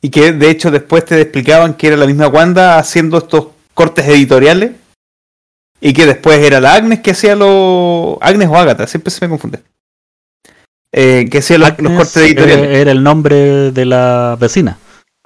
Y 0.00 0.10
que 0.10 0.32
de 0.32 0.50
hecho 0.50 0.70
después 0.70 1.04
te 1.04 1.20
explicaban 1.20 1.74
que 1.74 1.88
era 1.88 1.96
la 1.96 2.06
misma 2.06 2.28
Wanda 2.28 2.78
haciendo 2.78 3.18
estos 3.18 3.48
cortes 3.74 4.06
editoriales. 4.06 4.72
Y 5.80 5.92
que 5.92 6.06
después 6.06 6.38
era 6.38 6.60
la 6.60 6.74
Agnes 6.74 7.00
que 7.00 7.10
hacía 7.10 7.36
los. 7.36 8.16
Agnes 8.20 8.48
o 8.48 8.56
Agatha, 8.56 8.86
siempre 8.86 9.10
se 9.10 9.24
me 9.24 9.28
confunde. 9.28 9.60
Eh, 10.92 11.28
que 11.30 11.38
hacía 11.38 11.58
los, 11.58 11.72
cortes 11.72 12.16
editoriales. 12.16 12.76
era 12.76 12.92
el 12.92 13.02
nombre 13.02 13.72
de 13.72 13.84
la 13.84 14.36
vecina. 14.40 14.78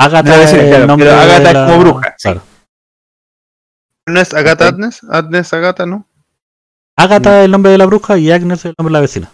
Agatha 0.04 0.42
es 0.42 0.50
claro, 0.50 0.76
el 0.76 0.86
nombre 0.86 1.08
pero 1.08 1.20
Agatha 1.20 1.40
de 1.42 1.48
es 1.48 1.54
la- 1.54 1.66
como 1.66 1.78
bruja, 1.80 2.14
sí. 2.16 2.22
claro. 2.22 2.42
¿No 4.06 4.20
es 4.20 4.34
Agatha 4.34 4.66
Ok. 4.68 4.72
Agnes? 4.74 5.00
Agnes 5.10 5.52
Agatha, 5.52 5.86
¿no? 5.86 6.06
Agatha 6.96 7.40
es 7.40 7.44
el 7.46 7.50
nombre 7.50 7.72
de 7.72 7.78
la 7.78 7.86
bruja 7.86 8.18
y 8.18 8.30
Agnes 8.30 8.58
es 8.60 8.64
el 8.66 8.74
nombre 8.78 8.90
de 8.90 8.94
la 8.94 9.00
vecina. 9.00 9.30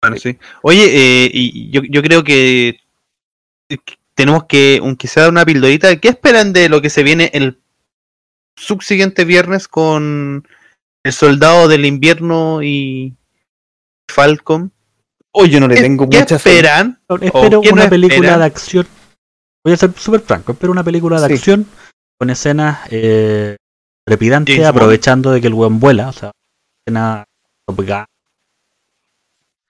Bueno, 0.00 0.16
sí. 0.16 0.38
Oye, 0.62 0.84
eh, 1.26 1.30
y 1.32 1.70
yo, 1.70 1.82
yo 1.88 2.02
creo 2.02 2.24
que 2.24 2.78
que 3.68 3.78
tenemos 4.14 4.44
que, 4.44 4.78
aunque 4.82 5.08
sea 5.08 5.28
una 5.28 5.44
pildorita, 5.46 5.96
¿qué 5.96 6.08
esperan 6.08 6.52
de 6.52 6.68
lo 6.68 6.82
que 6.82 6.90
se 6.90 7.02
viene 7.02 7.30
el 7.32 7.58
subsiguiente 8.56 9.24
viernes 9.24 9.66
con 9.68 10.46
el 11.04 11.12
soldado 11.12 11.68
del 11.68 11.86
invierno 11.86 12.62
y 12.62 13.14
Falcon? 14.10 14.72
Hoy 15.34 15.48
yo 15.50 15.60
no 15.60 15.68
le 15.68 15.76
¿Qué, 15.76 15.82
tengo 15.82 16.04
mucha 16.06 16.38
fe. 16.38 16.56
esperan? 16.58 17.00
Espero 17.20 17.60
¿qué 17.62 17.70
una 17.72 17.84
no 17.84 17.90
película 17.90 18.38
de 18.38 18.44
acción. 18.44 18.86
Voy 19.64 19.72
a 19.74 19.76
ser 19.76 19.92
súper 19.94 20.20
franco, 20.20 20.52
espero 20.52 20.72
una 20.72 20.84
película 20.84 21.20
de 21.20 21.28
Sí. 21.28 21.34
acción 21.34 21.66
con 22.18 22.30
escenas 22.30 22.80
eh, 22.90 23.56
trepidantes, 24.04 24.54
James 24.56 24.68
Bond. 24.68 24.76
aprovechando 24.76 25.30
de 25.30 25.40
que 25.40 25.46
el 25.46 25.54
buen 25.54 25.80
vuela. 25.80 26.08
O 26.08 26.12
sea, 26.12 26.32
escena 26.86 27.24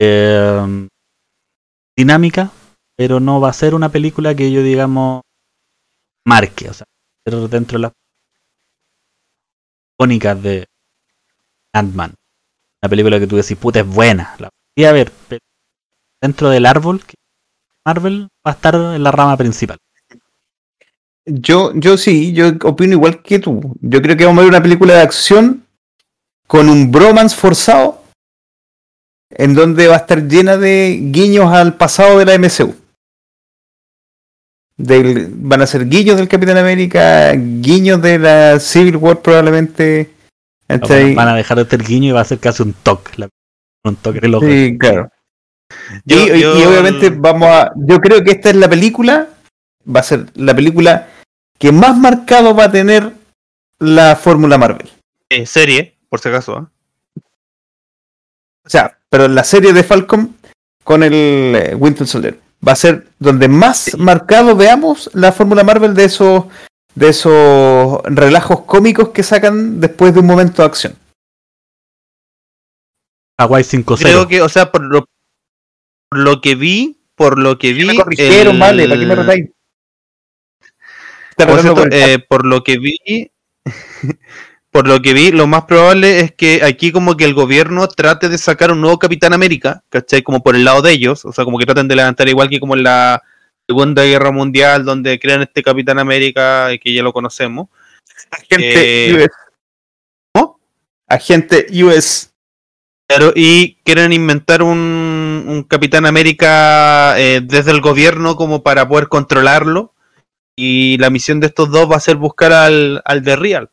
eh, 0.01 0.89
dinámica, 1.97 2.51
pero 2.97 3.21
no 3.21 3.41
va 3.41 3.51
a 3.51 3.53
ser 3.53 3.75
una 3.75 3.91
película 3.91 4.35
que 4.35 4.51
yo, 4.51 4.63
digamos, 4.63 5.23
marque. 6.27 6.69
O 6.71 6.75
sea, 6.75 6.87
dentro 7.25 7.79
de 7.79 7.83
las 7.83 7.93
icónicas 9.97 10.43
de 10.43 10.67
Ant-Man. 11.75 12.15
Una 12.83 12.89
película 12.91 13.21
que 13.21 13.27
tú 13.29 13.37
decís, 13.37 13.57
puta, 13.57 13.81
es 13.81 13.87
buena. 13.87 14.35
La 14.39 14.49
voy 14.77 14.85
a 14.87 14.93
ver, 14.93 15.13
pero 15.29 15.41
dentro 16.23 16.49
del 16.49 16.65
árbol, 16.67 17.05
que 17.05 17.15
Marvel 17.85 18.29
va 18.47 18.53
a 18.53 18.55
estar 18.55 18.75
en 18.77 19.03
la 19.03 19.11
rama 19.11 19.37
principal. 19.37 19.77
Yo, 21.27 21.73
yo 21.75 21.97
sí, 21.99 22.33
yo 22.33 22.53
opino 22.65 22.95
igual 22.95 23.23
que 23.23 23.39
tú. 23.39 23.77
Yo 23.81 24.01
creo 24.01 24.17
que 24.17 24.25
vamos 24.25 24.39
a 24.41 24.43
ver 24.43 24.51
una 24.51 24.63
película 24.63 24.95
de 24.95 25.01
acción 25.03 25.67
con 26.47 26.69
un 26.69 26.91
bromance 26.91 27.37
forzado 27.37 28.03
en 29.31 29.55
donde 29.55 29.89
va 29.89 29.95
a 29.95 29.99
estar 29.99 30.27
llena 30.29 30.57
de 30.57 30.99
guiños 31.11 31.53
al 31.53 31.75
pasado 31.77 32.19
de 32.19 32.25
la 32.27 32.35
MCU. 32.39 32.75
Del- 34.77 35.29
van 35.35 35.63
a 35.63 35.67
ser 35.67 35.89
guiños 35.89 36.17
del 36.17 36.29
Capitán 36.29 36.57
América, 36.57 37.33
guiños 37.37 38.01
de 38.03 38.19
la 38.19 38.59
Civil 38.59 38.97
War 38.97 39.21
probablemente. 39.21 40.11
Van 41.15 41.29
a 41.29 41.35
dejar 41.37 41.59
de 41.59 41.67
ser 41.71 41.83
guiño 41.85 42.09
y 42.09 42.13
va 42.13 42.23
a 42.23 42.25
ser 42.25 42.39
casi 42.39 42.63
un 42.63 42.73
toque. 42.73 43.29
Un 43.85 43.97
toque 43.97 44.21
de 44.21 44.29
los 44.29 44.43
Sí, 44.43 44.77
claro. 44.79 45.09
Yo- 46.05 46.17
y, 46.27 46.31
y- 46.31 46.41
yo- 46.41 46.59
y 46.59 46.63
obviamente 46.65 47.11
vamos 47.11 47.49
a. 47.49 47.73
Yo 47.77 47.99
creo 48.01 48.23
que 48.25 48.33
esta 48.33 48.51
es 48.51 48.57
la 48.57 48.69
película. 48.69 49.29
Va 49.85 50.01
a 50.01 50.05
ser 50.05 50.27
la 50.35 50.55
película 50.55 51.09
que 51.59 51.73
más 51.73 51.97
marcado 51.97 52.55
va 52.55 52.65
a 52.65 52.73
tener 52.73 53.13
la 53.79 54.17
fórmula 54.17 54.59
Marvel. 54.59 54.89
Eh, 55.29 55.47
serie, 55.47 55.97
por 56.09 56.21
si 56.21 56.29
acaso. 56.29 56.57
¿ah? 56.57 56.71
O 58.65 58.69
sea, 58.69 58.99
pero 59.09 59.27
la 59.29 59.43
serie 59.45 59.73
de 59.73 59.83
Falcon 59.83 60.37
con 60.85 61.03
el 61.03 61.13
eh, 61.15 61.75
Winter 61.75 62.07
Soldier 62.07 62.39
va 62.67 62.73
a 62.73 62.77
ser 62.77 63.09
donde 63.19 63.49
más 63.49 63.97
marcado 63.99 64.55
veamos 64.55 65.11
la 65.15 65.33
fórmula 65.33 65.65
Marvel 65.65 65.95
de 65.95 66.05
esos 66.05 66.45
de 66.95 67.09
esos 67.09 68.01
relajos 68.05 68.61
cómicos 68.63 69.09
que 69.09 69.23
sacan 69.23 69.81
después 69.81 70.13
de 70.15 70.21
un 70.21 70.27
momento 70.27 70.63
de 70.63 70.67
acción. 70.67 70.95
Hawaii 73.39 73.65
5-0. 73.65 73.99
Creo 73.99 74.29
que, 74.29 74.43
o 74.43 74.49
sea, 74.49 74.71
por 74.71 74.83
lo, 74.83 75.05
lo 76.17 76.41
que 76.41 76.55
vi, 76.55 76.99
por 77.15 77.39
lo 77.39 77.59
que 77.59 77.73
vi. 77.73 77.85
me 77.85 77.95
corrigieron, 77.97 78.55
el- 78.55 78.61
vale, 78.61 78.89
¿para 78.89 79.01
qué 79.01 79.07
me 79.07 79.15
retáis? 79.15 79.51
Por, 81.37 81.61
cierto, 81.61 81.75
por 81.75 81.95
eh, 81.95 82.19
por 82.19 82.47
lo 82.47 82.63
que 82.63 82.79
vi, 82.79 83.31
por 84.71 84.87
lo 84.87 85.01
que 85.03 85.13
vi, 85.15 85.31
lo 85.33 85.47
más 85.47 85.65
probable 85.65 86.21
es 86.21 86.33
que 86.33 86.63
aquí 86.63 86.93
como 86.93 87.17
que 87.17 87.25
el 87.25 87.35
gobierno 87.35 87.89
trate 87.89 88.29
de 88.29 88.39
sacar 88.39 88.71
un 88.71 88.81
nuevo 88.81 88.99
Capitán 88.99 89.33
América, 89.33 89.83
¿cachai? 89.89 90.23
Como 90.23 90.43
por 90.43 90.57
el 90.57 90.65
lado 90.65 90.83
de 90.83 90.93
ellos, 90.93 91.25
o 91.25 91.33
sea, 91.33 91.45
como 91.45 91.59
que 91.59 91.67
traten 91.67 91.89
de 91.89 91.97
levantar 91.97 92.29
igual 92.29 92.49
que 92.49 92.61
como 92.61 92.75
en 92.77 92.83
la 92.85 93.23
Segunda 93.67 94.05
Guerra 94.05 94.31
Mundial, 94.31 94.85
donde 94.85 95.19
crean 95.19 95.43
este 95.43 95.63
Capitán 95.63 95.99
América, 95.99 96.71
eh, 96.73 96.79
que 96.79 96.93
ya 96.93 97.03
lo 97.03 97.13
conocemos. 97.13 97.69
Agente 98.31 99.11
eh, 99.11 99.15
US. 99.25 99.31
¿cómo? 100.33 100.61
Agente 101.09 101.67
US. 101.83 102.32
Claro, 103.17 103.33
y 103.37 103.75
quieren 103.85 104.13
inventar 104.13 104.63
un, 104.63 105.45
un 105.47 105.65
Capitán 105.69 106.07
América 106.07 107.19
eh, 107.19 107.43
desde 107.45 107.71
el 107.71 107.81
gobierno 107.83 108.37
como 108.37 108.63
para 108.63 108.89
poder 108.89 109.09
controlarlo. 109.09 109.93
Y 110.57 110.97
la 110.99 111.11
misión 111.11 111.41
de 111.41 111.49
estos 111.49 111.71
dos 111.71 111.91
va 111.91 111.97
a 111.97 112.01
ser 112.01 112.17
buscar 112.17 112.53
al, 112.53 113.03
al 113.05 113.23
de 113.23 113.37
Real. 113.37 113.71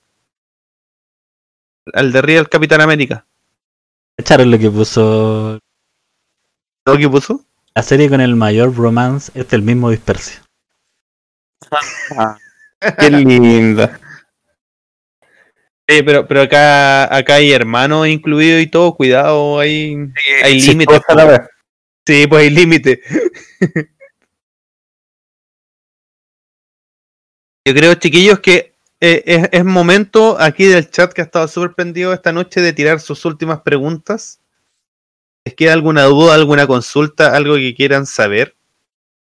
Al 1.94 2.12
de 2.12 2.22
Real 2.22 2.50
Capitán 2.50 2.82
América. 2.82 3.26
¿Cacharon 4.18 4.52
lo 4.52 4.60
que 4.60 4.70
puso 4.70 5.60
¿Lo 6.86 6.98
que 6.98 7.08
puso? 7.08 7.46
la 7.76 7.84
serie 7.84 8.10
con 8.10 8.20
el 8.20 8.36
mayor 8.36 8.76
romance? 8.76 9.32
Es 9.36 9.54
el 9.54 9.62
mismo 9.62 9.90
dispersio. 9.90 10.42
Qué 12.98 13.10
linda. 13.10 14.00
Sí, 15.90 16.04
pero, 16.04 16.28
pero 16.28 16.42
acá, 16.44 17.14
acá 17.16 17.36
hay 17.36 17.52
hermanos 17.52 18.08
incluidos 18.08 18.62
y 18.62 18.68
todo, 18.68 18.94
cuidado, 18.96 19.60
hay, 19.60 19.96
hay 20.44 20.62
Sí, 20.62 20.70
límites. 20.70 21.02
la 21.16 21.26
vez. 21.26 21.40
Sí, 22.06 22.28
pues 22.28 22.44
hay 22.44 22.52
límite. 22.52 23.02
Yo 27.66 27.74
creo, 27.74 27.96
chiquillos, 27.96 28.40
que 28.40 28.76
eh, 29.02 29.24
es, 29.26 29.50
es 29.52 29.66
momento 29.66 30.40
aquí 30.40 30.66
del 30.66 30.92
chat 30.92 31.12
que 31.12 31.22
ha 31.22 31.26
estado 31.26 31.48
súper 31.48 31.74
prendido 31.74 32.14
esta 32.14 32.32
noche 32.32 32.62
de 32.62 32.74
tirar 32.74 33.00
sus 33.00 33.26
últimas 33.26 33.62
preguntas. 33.62 34.40
¿Les 35.44 35.56
queda 35.56 35.74
alguna 35.74 36.04
duda, 36.04 36.36
alguna 36.36 36.68
consulta, 36.68 37.36
algo 37.36 37.56
que 37.56 37.74
quieran 37.74 38.06
saber 38.06 38.56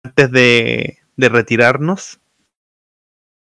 antes 0.03 0.31
de, 0.31 0.97
de 1.15 1.29
retirarnos? 1.29 2.19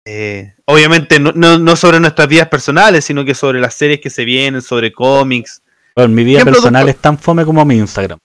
Eh, 0.05 0.53
obviamente 0.65 1.19
no, 1.19 1.31
no, 1.33 1.57
no 1.57 1.75
sobre 1.75 1.99
nuestras 1.99 2.27
vidas 2.27 2.47
personales, 2.47 3.05
sino 3.05 3.25
que 3.25 3.33
sobre 3.33 3.59
las 3.59 3.73
series 3.73 3.99
que 4.01 4.09
se 4.11 4.23
vienen, 4.23 4.61
sobre 4.61 4.91
cómics, 4.93 5.63
Bueno, 5.95 6.13
mi 6.13 6.23
vida 6.23 6.37
Ejemplo, 6.37 6.53
personal 6.61 6.83
doctor. 6.83 6.95
es 6.95 7.01
tan 7.01 7.17
fome 7.17 7.43
como 7.43 7.65
mi 7.65 7.77
Instagram. 7.77 8.19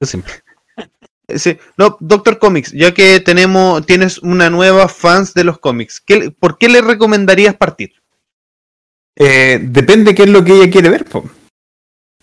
Eh, 0.00 0.06
Sí, 1.36 1.58
no, 1.76 1.98
Doctor 2.00 2.38
Comics, 2.38 2.72
ya 2.72 2.94
que 2.94 3.20
tenemos, 3.20 3.84
tienes 3.84 4.16
una 4.18 4.48
nueva 4.48 4.88
fans 4.88 5.34
de 5.34 5.44
los 5.44 5.58
cómics, 5.58 6.00
¿qué- 6.00 6.30
¿por 6.30 6.56
qué 6.56 6.70
le 6.70 6.80
recomendarías 6.80 7.54
partir? 7.54 7.92
Eh, 9.14 9.58
depende 9.62 10.14
qué 10.14 10.22
es 10.22 10.30
lo 10.30 10.42
que 10.42 10.54
ella 10.54 10.70
quiere 10.70 10.88
ver, 10.88 11.04
po. 11.04 11.28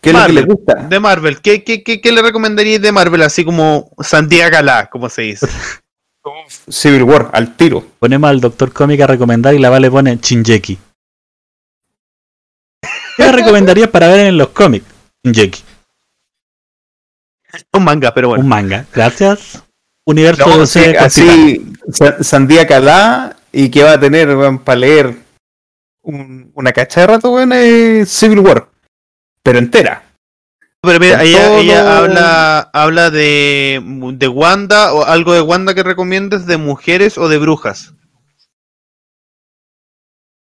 ¿Qué 0.01 0.09
es 0.09 0.15
lo 0.15 0.25
que 0.25 0.33
le 0.33 0.41
gusta? 0.41 0.73
De 0.87 0.99
Marvel, 0.99 1.39
¿qué, 1.41 1.63
qué, 1.63 1.83
qué, 1.83 2.01
qué 2.01 2.11
le 2.11 2.23
recomendarías 2.23 2.81
de 2.81 2.91
Marvel? 2.91 3.21
Así 3.21 3.45
como 3.45 3.91
Sandía 3.99 4.49
Galá, 4.49 4.89
como 4.89 5.07
se 5.09 5.21
dice. 5.23 5.47
Civil 6.69 7.03
War, 7.03 7.29
al 7.33 7.55
tiro. 7.55 7.85
Ponemos 7.99 8.29
al 8.29 8.41
Doctor 8.41 8.71
Cómic 8.73 9.01
a 9.01 9.07
recomendar 9.07 9.53
y 9.53 9.59
la 9.59 9.69
Vale 9.69 9.89
pone 9.91 10.17
Shinjeki. 10.17 10.77
¿Qué 13.17 13.31
recomendarías 13.31 13.89
para 13.89 14.07
ver 14.07 14.27
en 14.27 14.37
los 14.37 14.49
cómics? 14.49 14.85
Shinjeki. 15.23 15.63
Un 17.73 17.83
manga, 17.83 18.13
pero 18.13 18.29
bueno. 18.29 18.43
Un 18.43 18.49
manga. 18.49 18.85
Gracias. 18.93 19.63
Universo 20.05 20.45
No, 20.47 20.57
DC 20.59 20.79
sí, 20.79 20.97
Constipado. 20.97 21.05
así, 21.07 21.73
Sa- 21.91 22.23
Sandía 22.23 22.67
Calá 22.67 23.35
y 23.51 23.69
que 23.69 23.83
va 23.83 23.93
a 23.93 23.99
tener 23.99 24.27
para 24.63 24.79
leer 24.79 25.15
un- 26.01 26.51
una 26.53 26.71
cacha 26.73 27.01
de 27.01 27.07
rato, 27.07 27.31
weón, 27.31 27.53
es 27.53 28.09
Civil 28.09 28.39
War. 28.39 28.67
Pero 29.41 29.59
entera. 29.59 30.03
Pero 30.85 30.99
mira, 30.99 31.23
ella, 31.23 31.47
todo 31.47 31.57
ella 31.59 31.83
lo- 31.83 31.89
habla, 31.89 32.69
habla 32.73 33.09
de, 33.11 33.81
de 34.13 34.27
Wanda 34.27 34.93
o 34.93 35.03
algo 35.03 35.33
de 35.33 35.41
Wanda 35.41 35.73
que 35.73 35.83
recomiendes 35.83 36.45
de 36.45 36.57
mujeres 36.57 37.17
o 37.17 37.27
de 37.27 37.37
brujas. 37.37 37.93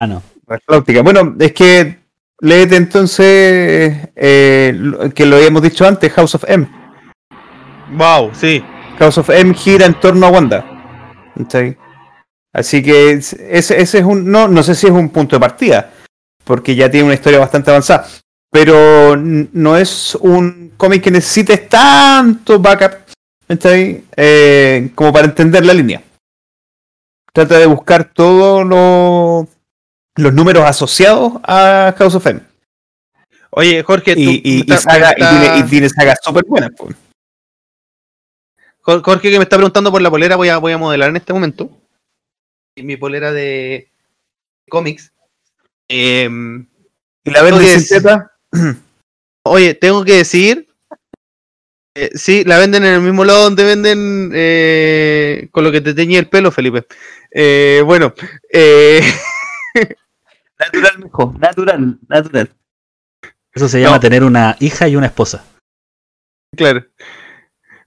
Ah, 0.00 0.06
no. 0.06 0.22
Bueno, 1.02 1.34
es 1.40 1.52
que 1.52 1.98
léete 2.40 2.76
entonces 2.76 4.08
eh, 4.16 4.72
lo- 4.74 5.10
que 5.10 5.26
lo 5.26 5.36
habíamos 5.36 5.62
dicho 5.62 5.86
antes, 5.86 6.12
House 6.12 6.34
of 6.36 6.44
M. 6.48 6.68
Wow, 7.96 8.30
sí. 8.34 8.62
House 8.98 9.18
of 9.18 9.30
M 9.30 9.54
gira 9.54 9.86
en 9.86 9.94
torno 10.00 10.26
a 10.26 10.30
Wanda. 10.30 10.64
¿Cachai? 11.36 11.76
Así 12.52 12.82
que 12.82 13.12
es- 13.12 13.32
ese, 13.34 13.80
ese 13.80 13.98
es 13.98 14.04
un. 14.04 14.30
No, 14.30 14.48
no 14.48 14.62
sé 14.62 14.74
si 14.74 14.86
es 14.86 14.92
un 14.92 15.10
punto 15.10 15.36
de 15.36 15.40
partida. 15.40 15.90
Porque 16.44 16.74
ya 16.74 16.90
tiene 16.90 17.04
una 17.04 17.14
historia 17.14 17.38
bastante 17.40 17.70
avanzada. 17.70 18.06
Pero 18.50 19.14
no 19.16 19.76
es 19.76 20.14
un 20.16 20.72
cómic 20.76 21.02
que 21.02 21.10
necesites 21.10 21.68
tanto 21.68 22.58
backup. 22.58 23.06
¿cachai? 23.46 24.04
Eh, 24.16 24.90
como 24.94 25.12
para 25.12 25.26
entender 25.26 25.64
la 25.64 25.74
línea. 25.74 26.02
Trata 27.32 27.58
de 27.58 27.66
buscar 27.66 28.04
todos 28.12 28.66
los 28.66 29.46
los 30.16 30.34
números 30.34 30.64
asociados 30.64 31.34
a 31.44 31.94
House 31.96 32.14
of 32.16 32.26
M. 32.26 32.40
Oye, 33.50 33.82
Jorge, 33.84 34.14
tú 34.14 34.20
Y, 34.20 34.42
y, 34.44 34.72
y 34.72 34.76
saga- 34.76 35.12
y 35.12 35.20
tiene, 35.20 35.58
y 35.58 35.62
tiene 35.62 35.88
sagas 35.88 36.18
súper 36.22 36.44
buenas. 36.44 36.70
pues. 36.76 36.96
Jor- 38.80 39.02
Jorge 39.02 39.30
que 39.30 39.38
me 39.38 39.44
está 39.44 39.56
preguntando 39.56 39.92
por 39.92 40.02
la 40.02 40.10
polera, 40.10 40.34
voy 40.36 40.48
a, 40.48 40.58
voy 40.58 40.72
a 40.72 40.78
modelar 40.78 41.10
en 41.10 41.16
este 41.16 41.32
momento. 41.32 41.70
Mi 42.76 42.96
polera 42.96 43.30
de 43.32 43.90
cómics. 44.68 45.12
Em, 45.88 46.66
¿Y 47.24 47.30
la 47.30 47.40
sin 47.78 47.88
teta? 47.88 48.32
oye, 49.44 49.74
tengo 49.74 50.04
que 50.04 50.14
decir. 50.18 50.68
eh, 51.94 52.10
sí, 52.14 52.44
la 52.44 52.58
venden 52.58 52.84
en 52.84 52.94
el 52.94 53.00
mismo 53.00 53.24
lado 53.24 53.44
donde 53.44 53.64
venden 53.64 54.30
eh, 54.34 55.48
con 55.52 55.64
lo 55.64 55.72
que 55.72 55.80
te 55.80 55.94
teñí 55.94 56.16
el 56.16 56.28
pelo, 56.28 56.50
Felipe. 56.50 56.86
Eh, 57.30 57.82
bueno, 57.84 58.14
eh, 58.52 59.00
Natural, 60.58 60.98
mijo. 60.98 61.34
Natural, 61.38 61.98
natural. 62.08 62.50
Eso 63.54 63.68
se 63.68 63.80
llama 63.80 63.96
No. 63.96 64.00
tener 64.00 64.24
una 64.24 64.56
hija 64.60 64.88
y 64.88 64.96
una 64.96 65.06
esposa. 65.06 65.44
claro. 66.56 66.84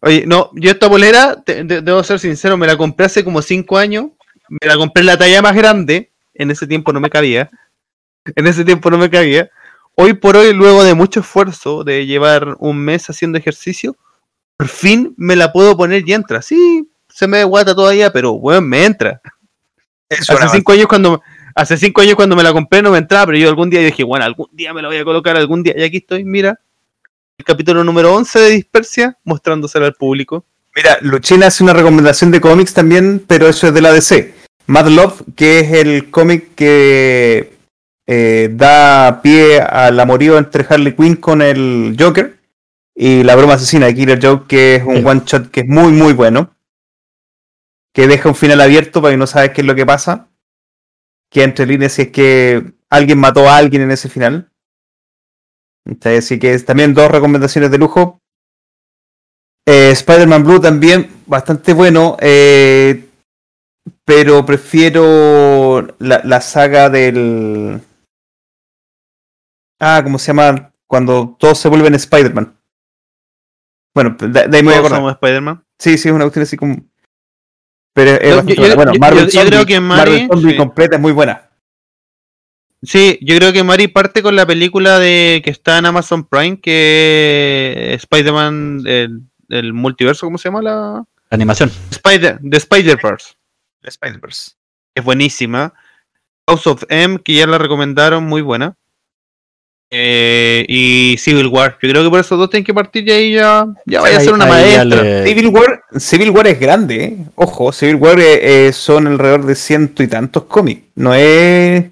Oye, 0.03 0.25
no, 0.25 0.49
yo 0.55 0.71
esta 0.71 0.89
polera, 0.89 1.43
te- 1.43 1.63
de- 1.63 1.81
debo 1.81 2.03
ser 2.03 2.17
sincero, 2.17 2.57
me 2.57 2.65
la 2.65 2.75
compré 2.75 3.05
hace 3.05 3.23
como 3.23 3.39
5 3.41 3.77
años. 3.77 4.07
Me 4.49 4.67
la 4.67 4.75
compré 4.75 5.01
en 5.01 5.05
la 5.05 5.17
talla 5.17 5.41
más 5.43 5.55
grande. 5.55 6.11
En 6.33 6.49
ese 6.49 6.65
tiempo 6.65 6.91
no 6.91 6.99
me 6.99 7.09
cabía. 7.11 7.51
En 8.35 8.47
ese 8.47 8.65
tiempo 8.65 8.89
no 8.89 8.97
me 8.97 9.11
cabía. 9.11 9.51
Hoy 9.95 10.13
por 10.13 10.37
hoy, 10.37 10.53
luego 10.53 10.83
de 10.83 10.93
mucho 10.93 11.19
esfuerzo, 11.21 11.83
de 11.83 12.05
llevar 12.05 12.55
un 12.59 12.77
mes 12.77 13.09
haciendo 13.09 13.37
ejercicio, 13.37 13.97
por 14.57 14.67
fin 14.67 15.13
me 15.17 15.35
la 15.35 15.51
puedo 15.51 15.75
poner 15.75 16.07
y 16.07 16.13
entra. 16.13 16.41
Sí, 16.41 16.89
se 17.09 17.27
me 17.27 17.43
guata 17.43 17.75
todavía, 17.75 18.11
pero 18.11 18.33
bueno, 18.33 18.61
me 18.61 18.85
entra. 18.85 19.21
Eso 20.09 20.33
Hace 20.33 20.49
cinco 20.49 20.73
años 20.73 20.87
cuando 20.87 21.21
hace 21.55 21.77
cinco 21.77 22.01
años 22.01 22.15
cuando 22.15 22.35
me 22.35 22.43
la 22.43 22.53
compré 22.53 22.81
no 22.81 22.91
me 22.91 22.97
entraba, 22.97 23.27
pero 23.27 23.37
yo 23.37 23.49
algún 23.49 23.69
día 23.69 23.79
dije, 23.81 24.03
bueno, 24.03 24.25
algún 24.25 24.47
día 24.51 24.73
me 24.73 24.81
la 24.81 24.87
voy 24.87 24.97
a 24.97 25.03
colocar, 25.03 25.35
algún 25.37 25.63
día. 25.63 25.73
Y 25.77 25.83
aquí 25.83 25.97
estoy, 25.97 26.23
mira, 26.23 26.59
el 27.37 27.45
capítulo 27.45 27.83
número 27.83 28.13
11 28.13 28.39
de 28.39 28.49
Dispersia, 28.51 29.17
mostrándosela 29.23 29.85
al 29.87 29.93
público. 29.93 30.45
Mira, 30.75 30.97
Luchina 31.01 31.47
hace 31.47 31.63
una 31.63 31.73
recomendación 31.73 32.31
de 32.31 32.39
cómics 32.39 32.73
también, 32.73 33.23
pero 33.27 33.47
eso 33.47 33.67
es 33.67 33.73
de 33.73 33.81
la 33.81 33.91
DC. 33.91 34.33
Mad 34.67 34.87
Love, 34.87 35.23
que 35.35 35.59
es 35.59 35.71
el 35.73 36.11
cómic 36.11 36.55
que 36.55 37.57
eh, 38.07 38.49
da 38.53 39.21
pie 39.21 39.61
al 39.61 39.99
amorío 39.99 40.37
entre 40.37 40.65
Harley 40.67 40.95
Quinn 40.95 41.15
con 41.15 41.41
el 41.41 41.95
Joker 41.99 42.37
y 42.95 43.23
la 43.23 43.35
broma 43.35 43.53
asesina 43.53 43.85
de 43.87 43.95
Killer 43.95 44.19
Joke, 44.21 44.47
que 44.47 44.75
es 44.75 44.83
un 44.83 44.97
Sí. 44.97 45.05
one 45.05 45.21
shot 45.25 45.49
que 45.51 45.61
es 45.61 45.67
muy 45.67 45.91
muy 45.93 46.13
bueno, 46.13 46.53
que 47.93 48.07
deja 48.07 48.29
un 48.29 48.35
final 48.35 48.59
abierto 48.61 49.01
para 49.01 49.13
que 49.13 49.17
no 49.17 49.27
sabes 49.27 49.51
qué 49.51 49.61
es 49.61 49.67
lo 49.67 49.75
que 49.75 49.85
pasa, 49.85 50.27
que 51.29 51.43
entre 51.43 51.65
líneas 51.65 51.93
si 51.93 52.03
es 52.03 52.09
que 52.09 52.73
alguien 52.89 53.19
mató 53.19 53.49
a 53.49 53.57
alguien 53.57 53.81
en 53.83 53.91
ese 53.91 54.09
final. 54.09 54.51
Entonces, 55.85 56.25
Así 56.25 56.37
que 56.39 56.53
es 56.53 56.65
también 56.65 56.93
dos 56.93 57.09
recomendaciones 57.09 57.71
de 57.71 57.77
lujo. 57.77 58.19
Eh, 59.65 59.91
Spider-Man 59.91 60.43
Blue 60.43 60.59
también, 60.59 61.09
bastante 61.27 61.73
bueno. 61.73 62.17
eh, 62.19 63.07
pero 64.05 64.45
prefiero 64.45 65.87
la, 65.99 66.21
la 66.23 66.41
saga 66.41 66.89
del. 66.89 67.81
Ah, 69.81 70.01
¿cómo 70.03 70.19
se 70.19 70.27
llama? 70.27 70.71
Cuando 70.87 71.35
todos 71.39 71.57
se 71.57 71.67
vuelven 71.69 71.95
Spider-Man. 71.95 72.55
Bueno, 73.95 74.15
de, 74.19 74.27
de 74.27 74.39
ahí 74.57 74.63
me 74.63 74.69
voy 74.69 74.73
a 74.73 74.75
Todos 74.77 74.79
acordar. 74.79 74.97
somos 74.99 75.11
Spider-Man. 75.13 75.65
Sí, 75.79 75.97
sí, 75.97 76.07
es 76.09 76.13
una 76.13 76.23
cuestión 76.25 76.43
así 76.43 76.55
como. 76.57 76.75
Pero 77.93 78.11
es 78.11 78.21
Yo- 78.21 78.35
bastante 78.35 78.55
yo- 78.55 78.61
buena. 78.61 78.75
Bueno, 78.75 78.93
Marvel 78.99 79.19
yo- 79.25 79.25
yo 79.25 79.31
Zombie, 79.31 79.49
creo 79.49 79.65
que 79.65 79.79
Mari- 79.81 80.11
Marvel 80.11 80.27
Zombie 80.29 80.51
sí. 80.51 80.57
completa 80.57 80.95
es 80.95 81.01
muy 81.01 81.11
buena. 81.11 81.49
Sí, 82.83 83.19
yo 83.21 83.35
creo 83.37 83.53
que 83.53 83.63
Mari 83.63 83.87
parte 83.89 84.23
con 84.23 84.35
la 84.35 84.45
película 84.45 84.97
de 84.99 85.41
que 85.43 85.51
está 85.51 85.77
en 85.77 85.85
Amazon 85.85 86.23
Prime, 86.23 86.59
que 86.59 87.93
es 87.93 88.03
Spider-Man, 88.03 88.83
el, 88.85 89.21
el 89.49 89.73
multiverso, 89.73 90.25
¿cómo 90.25 90.37
se 90.37 90.49
llama 90.49 90.61
la? 90.61 90.71
La 91.29 91.35
animación. 91.35 91.69
Spider, 91.91 92.39
The 92.47 92.57
Spider-Verse. 92.57 93.33
Spider-Verse. 93.83 94.51
Es 94.95 95.03
buenísima. 95.03 95.73
House 96.47 96.65
of 96.67 96.83
M, 96.89 97.19
que 97.19 97.35
ya 97.35 97.45
la 97.47 97.57
recomendaron, 97.57 98.25
muy 98.25 98.41
buena. 98.41 98.75
Eh, 99.93 100.63
y 100.69 101.17
Civil 101.17 101.47
War. 101.47 101.77
Yo 101.81 101.89
creo 101.89 102.03
que 102.03 102.09
por 102.09 102.19
esos 102.21 102.39
dos 102.39 102.49
tienen 102.49 102.63
que 102.63 102.73
partir 102.73 103.05
y 103.07 103.11
ahí 103.11 103.33
ya, 103.33 103.65
ya 103.85 103.99
vaya 103.99 104.17
a 104.17 104.21
ser 104.21 104.33
una 104.33 104.45
maestra. 104.45 104.85
le- 104.85 105.25
Civil 105.27 105.47
War, 105.47 105.81
Civil 105.97 106.29
War 106.29 106.47
es 106.47 106.59
grande, 106.59 107.03
¿eh? 107.03 107.17
ojo, 107.35 107.73
Civil 107.73 107.95
War 107.95 108.17
eh, 108.19 108.67
eh, 108.67 108.73
son 108.73 109.07
alrededor 109.07 109.45
de 109.45 109.55
ciento 109.55 110.01
y 110.01 110.07
tantos 110.07 110.43
cómics. 110.45 110.81
No 110.95 111.13
es. 111.13 111.83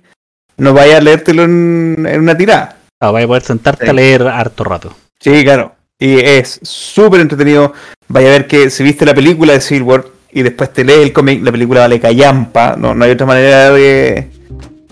No 0.58 0.74
vaya 0.74 0.98
a 0.98 1.02
leértelo 1.02 1.44
en, 1.44 2.06
en 2.10 2.22
una 2.22 2.38
tirada. 2.38 2.78
Ah, 3.02 3.12
vaya 3.12 3.26
a 3.26 3.28
poder 3.28 3.44
sentarte 3.44 3.84
Sí. 3.86 3.90
a 3.90 3.94
leer 3.94 4.24
harto 4.24 4.64
rato. 4.64 4.96
Sí, 5.20 5.44
claro. 5.44 5.74
Y 6.00 6.20
es 6.20 6.60
súper 6.64 7.20
entretenido. 7.20 7.74
Vaya 8.08 8.30
a 8.30 8.32
ver 8.32 8.48
que 8.48 8.70
si 8.70 8.82
viste 8.84 9.06
la 9.06 9.14
película 9.14 9.54
de 9.54 9.62
Civil 9.62 9.84
War 9.84 10.06
y 10.32 10.42
después 10.44 10.72
te 10.72 10.86
lees 10.86 11.00
el 11.02 11.12
cómic, 11.14 11.44
la 11.44 11.52
película 11.52 11.82
vale 11.82 12.00
callampa. 12.00 12.76
No, 12.78 12.94
no 12.96 13.04
hay 13.04 13.12
otra 13.12 13.26
manera 13.26 13.72
de, 13.72 14.30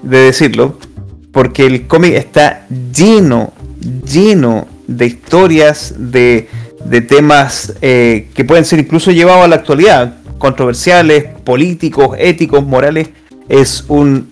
de 0.01 0.17
decirlo. 0.17 0.77
Porque 1.37 1.67
el 1.67 1.85
cómic 1.85 2.15
está 2.15 2.65
lleno, 2.91 3.53
lleno 4.11 4.67
de 4.87 5.05
historias, 5.05 5.93
de, 5.95 6.49
de 6.83 7.01
temas 7.01 7.75
eh, 7.83 8.29
que 8.33 8.43
pueden 8.43 8.65
ser 8.65 8.79
incluso 8.79 9.11
llevados 9.11 9.45
a 9.45 9.47
la 9.47 9.57
actualidad. 9.57 10.15
Controversiales, 10.39 11.25
políticos, 11.43 12.15
éticos, 12.19 12.65
morales. 12.65 13.09
Es 13.47 13.85
un, 13.87 14.31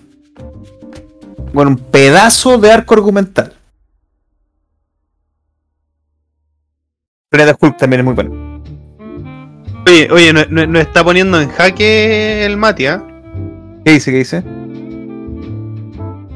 bueno, 1.52 1.70
un 1.70 1.76
pedazo 1.76 2.58
de 2.58 2.72
arco 2.72 2.94
argumental. 2.94 3.52
Planeta 7.30 7.56
Hulk 7.60 7.76
también 7.76 8.00
es 8.00 8.04
muy 8.04 8.14
bueno. 8.14 8.62
Oye, 9.86 10.08
oye, 10.10 10.32
no, 10.32 10.40
no- 10.50 10.66
no 10.66 10.80
está 10.80 11.04
poniendo 11.04 11.40
en 11.40 11.50
jaque 11.50 12.44
el 12.44 12.56
Mati, 12.56 12.86
¿ah? 12.86 13.00
¿Qué 13.84 13.92
dice? 13.92 14.10
¿Qué 14.10 14.18
dice? 14.18 14.55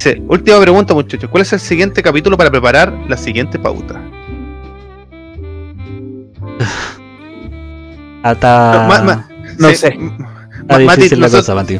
Dice, 0.02 0.22
última 0.28 0.58
pregunta, 0.58 0.94
muchachos. 0.94 1.28
¿Cuál 1.28 1.42
es 1.42 1.52
el 1.52 1.60
siguiente 1.60 2.02
capítulo 2.02 2.34
para 2.38 2.50
preparar 2.50 2.90
la 3.06 3.18
siguiente 3.18 3.58
pauta? 3.58 4.00
Ma- 8.22 9.02
ma- 9.04 9.28
No 9.58 9.68
Sí, 9.68 9.76
sé. 9.76 9.94
Ma- 9.98 10.78
Mati, 10.78 10.84
difícil 11.02 11.20
la 11.20 11.26
nosotros- 11.26 11.44
cosa, 11.46 11.54
Mati. 11.54 11.78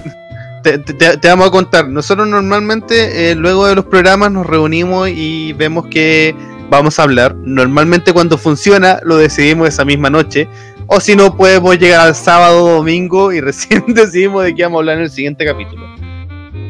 te, 0.62 0.78
te- 0.80 1.16
te 1.16 1.28
vamos 1.28 1.48
a 1.48 1.50
contar. 1.50 1.88
Nosotros 1.88 2.28
normalmente, 2.28 3.30
eh, 3.30 3.34
luego 3.34 3.66
de 3.66 3.74
los 3.74 3.86
programas, 3.86 4.30
nos 4.30 4.46
reunimos 4.46 5.08
y 5.08 5.54
vemos 5.54 5.86
que 5.86 6.34
vamos 6.68 6.98
a 6.98 7.04
hablar. 7.04 7.34
Normalmente, 7.36 8.12
cuando 8.12 8.36
funciona, 8.36 9.00
lo 9.02 9.16
decidimos 9.16 9.66
esa 9.68 9.86
misma 9.86 10.10
noche. 10.10 10.46
O 10.88 11.00
si 11.00 11.16
no, 11.16 11.34
podemos 11.38 11.78
llegar 11.78 12.06
al 12.08 12.14
sábado 12.14 12.64
o 12.66 12.70
domingo 12.76 13.32
y 13.32 13.40
recién 13.40 13.82
decidimos 13.88 14.44
de 14.44 14.54
qué 14.54 14.64
vamos 14.64 14.76
a 14.76 14.80
hablar 14.80 14.96
en 14.98 15.04
el 15.04 15.10
siguiente 15.10 15.46
capítulo. 15.46 15.86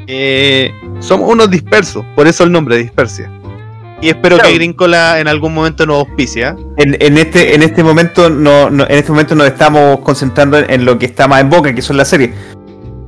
Eh, 0.07 0.73
somos 1.01 1.29
unos 1.31 1.51
dispersos, 1.51 2.05
por 2.15 2.27
eso 2.29 2.45
el 2.45 2.53
nombre, 2.53 2.77
Dispersia. 2.77 3.31
Y 4.03 4.09
espero 4.09 4.37
Claro. 4.37 4.49
que 4.51 4.55
Grincola 4.55 5.21
en 5.21 5.29
algún 5.29 5.53
momento 5.53 5.85
nos 5.85 5.99
auspicia. 6.07 6.57
En, 6.79 6.97
en 7.01 7.19
este, 7.19 7.55
en 7.55 7.63
este 7.63 7.83
momento 7.85 8.31
no, 8.31 8.71
no- 8.71 8.85
en 8.85 8.93
este 8.97 9.11
momento 9.13 9.35
nos 9.35 9.47
estamos 9.47 10.01
concentrando 10.01 10.59
en, 10.59 10.71
en 10.71 10.85
lo 10.87 10.99
que 10.99 11.05
está 11.07 11.29
más 11.29 11.43
en 11.43 11.51
boca, 11.51 11.75
que 11.75 11.83
son 11.83 11.99
las 11.99 12.09
series. 12.09 12.31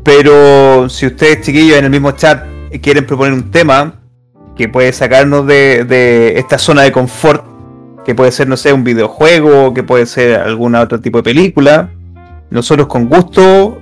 Pero 0.05 0.89
si 0.89 1.07
ustedes, 1.07 1.43
chiquillos, 1.43 1.79
en 1.79 1.85
el 1.85 1.91
mismo 1.91 2.11
chat 2.13 2.45
quieren 2.83 3.07
proponer 3.07 3.33
un 3.33 3.51
tema 3.51 3.95
que 4.57 4.69
puede 4.69 4.93
sacarnos 4.93 5.47
de, 5.47 5.85
de 5.85 6.39
esta 6.39 6.59
zona 6.59 6.83
de 6.83 6.93
confort, 6.93 7.45
que 8.05 8.15
puede 8.15 8.33
ser, 8.33 8.49
no 8.49 8.57
sé, 8.57 8.73
un 8.73 8.85
videojuego, 8.85 9.73
que 9.73 9.83
puede 9.83 10.07
ser 10.07 10.41
algún 10.41 10.75
otro 10.75 11.01
tipo 11.01 11.19
de 11.19 11.23
película, 11.23 11.89
nosotros 12.51 12.87
con 12.89 13.09
gusto 13.09 13.79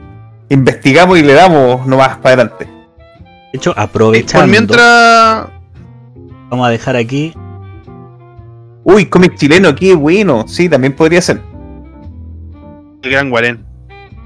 investigamos 0.49 1.19
y 1.19 1.23
le 1.23 1.32
damos 1.32 1.87
nomás 1.87 2.19
para 2.19 2.35
adelante. 2.43 2.69
De 3.53 3.59
hecho, 3.59 3.75
aprovechando, 3.77 4.43
Por 4.45 4.51
mientras, 4.51 5.47
vamos 6.51 6.67
a 6.67 6.71
dejar 6.71 6.97
aquí 6.97 7.33
Uy, 8.85 9.07
cómic 9.07 9.37
chileno, 9.37 9.75
qué 9.75 9.95
bueno. 9.95 10.47
Sí, 10.49 10.69
también 10.69 10.95
podría 10.95 11.21
ser. 11.21 11.41
el 13.03 13.11
Gran 13.11 13.29
Guarén. 13.31 13.65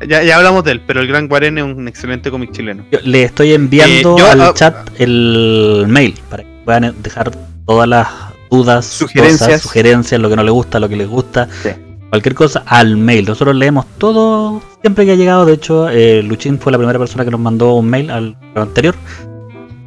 Ya, 0.08 0.22
ya 0.22 0.36
hablamos 0.36 0.64
de 0.64 0.72
él, 0.72 0.82
pero 0.86 1.00
el 1.00 1.06
Gran 1.08 1.28
Guarén 1.28 1.58
es 1.58 1.64
un 1.64 1.88
excelente 1.88 2.30
cómic 2.30 2.52
chileno. 2.52 2.84
Yo 2.90 2.98
le 3.02 3.24
estoy 3.24 3.52
enviando 3.52 4.16
Eh, 4.16 4.20
yo, 4.20 4.30
al 4.30 4.40
ah, 4.40 4.52
chat 4.54 4.88
el 5.00 5.86
mail 5.88 6.14
para 6.30 6.44
que 6.44 6.50
puedan 6.64 6.94
dejar 7.02 7.32
todas 7.66 7.88
las 7.88 8.08
dudas, 8.50 8.86
Sugerencias. 8.86 9.40
cosas, 9.48 9.62
sugerencias, 9.62 10.20
lo 10.20 10.28
que 10.30 10.36
no 10.36 10.42
les 10.44 10.52
gusta, 10.52 10.78
lo 10.78 10.88
que 10.88 10.96
les 10.96 11.08
gusta, 11.08 11.48
Sí. 11.62 11.70
cualquier 12.10 12.34
cosa 12.34 12.62
al 12.66 12.96
mail. 12.96 13.24
Nosotros 13.26 13.56
leemos 13.56 13.86
todo 13.98 14.62
siempre 14.84 15.06
que 15.06 15.12
ha 15.12 15.14
llegado. 15.14 15.46
De 15.46 15.54
hecho, 15.54 15.88
eh, 15.88 16.22
Luchín 16.22 16.58
fue 16.58 16.70
la 16.70 16.76
primera 16.76 16.98
persona 16.98 17.24
que 17.24 17.30
nos 17.30 17.40
mandó 17.40 17.72
un 17.72 17.88
mail 17.88 18.10
al 18.10 18.36
anterior. 18.54 18.94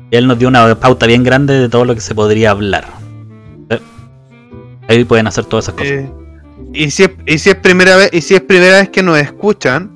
Él 0.10 0.26
nos 0.26 0.40
dio 0.40 0.48
una 0.48 0.74
pauta 0.74 1.06
bien 1.06 1.24
grande 1.24 1.54
de 1.54 1.70
todo 1.70 1.86
lo 1.86 1.94
que 1.94 2.02
se 2.02 2.16
podría 2.16 2.50
hablar. 2.50 2.88
Eh, 3.70 3.80
Ahí 4.88 5.04
pueden 5.04 5.28
hacer 5.28 5.46
todas 5.46 5.66
esas 5.66 5.76
cosas. 5.76 5.92
Eh, 5.92 6.12
y, 6.74 6.90
si 6.90 7.04
es, 7.04 7.12
y 7.28 7.38
si 7.38 7.52
es 7.52 7.56
primera 7.58 7.96
vez, 7.96 8.10
y 8.12 8.22
si 8.22 8.34
es 8.34 8.42
primera 8.42 8.80
vez 8.80 8.90
que 8.90 9.04
nos 9.04 9.20
escuchan, 9.20 9.92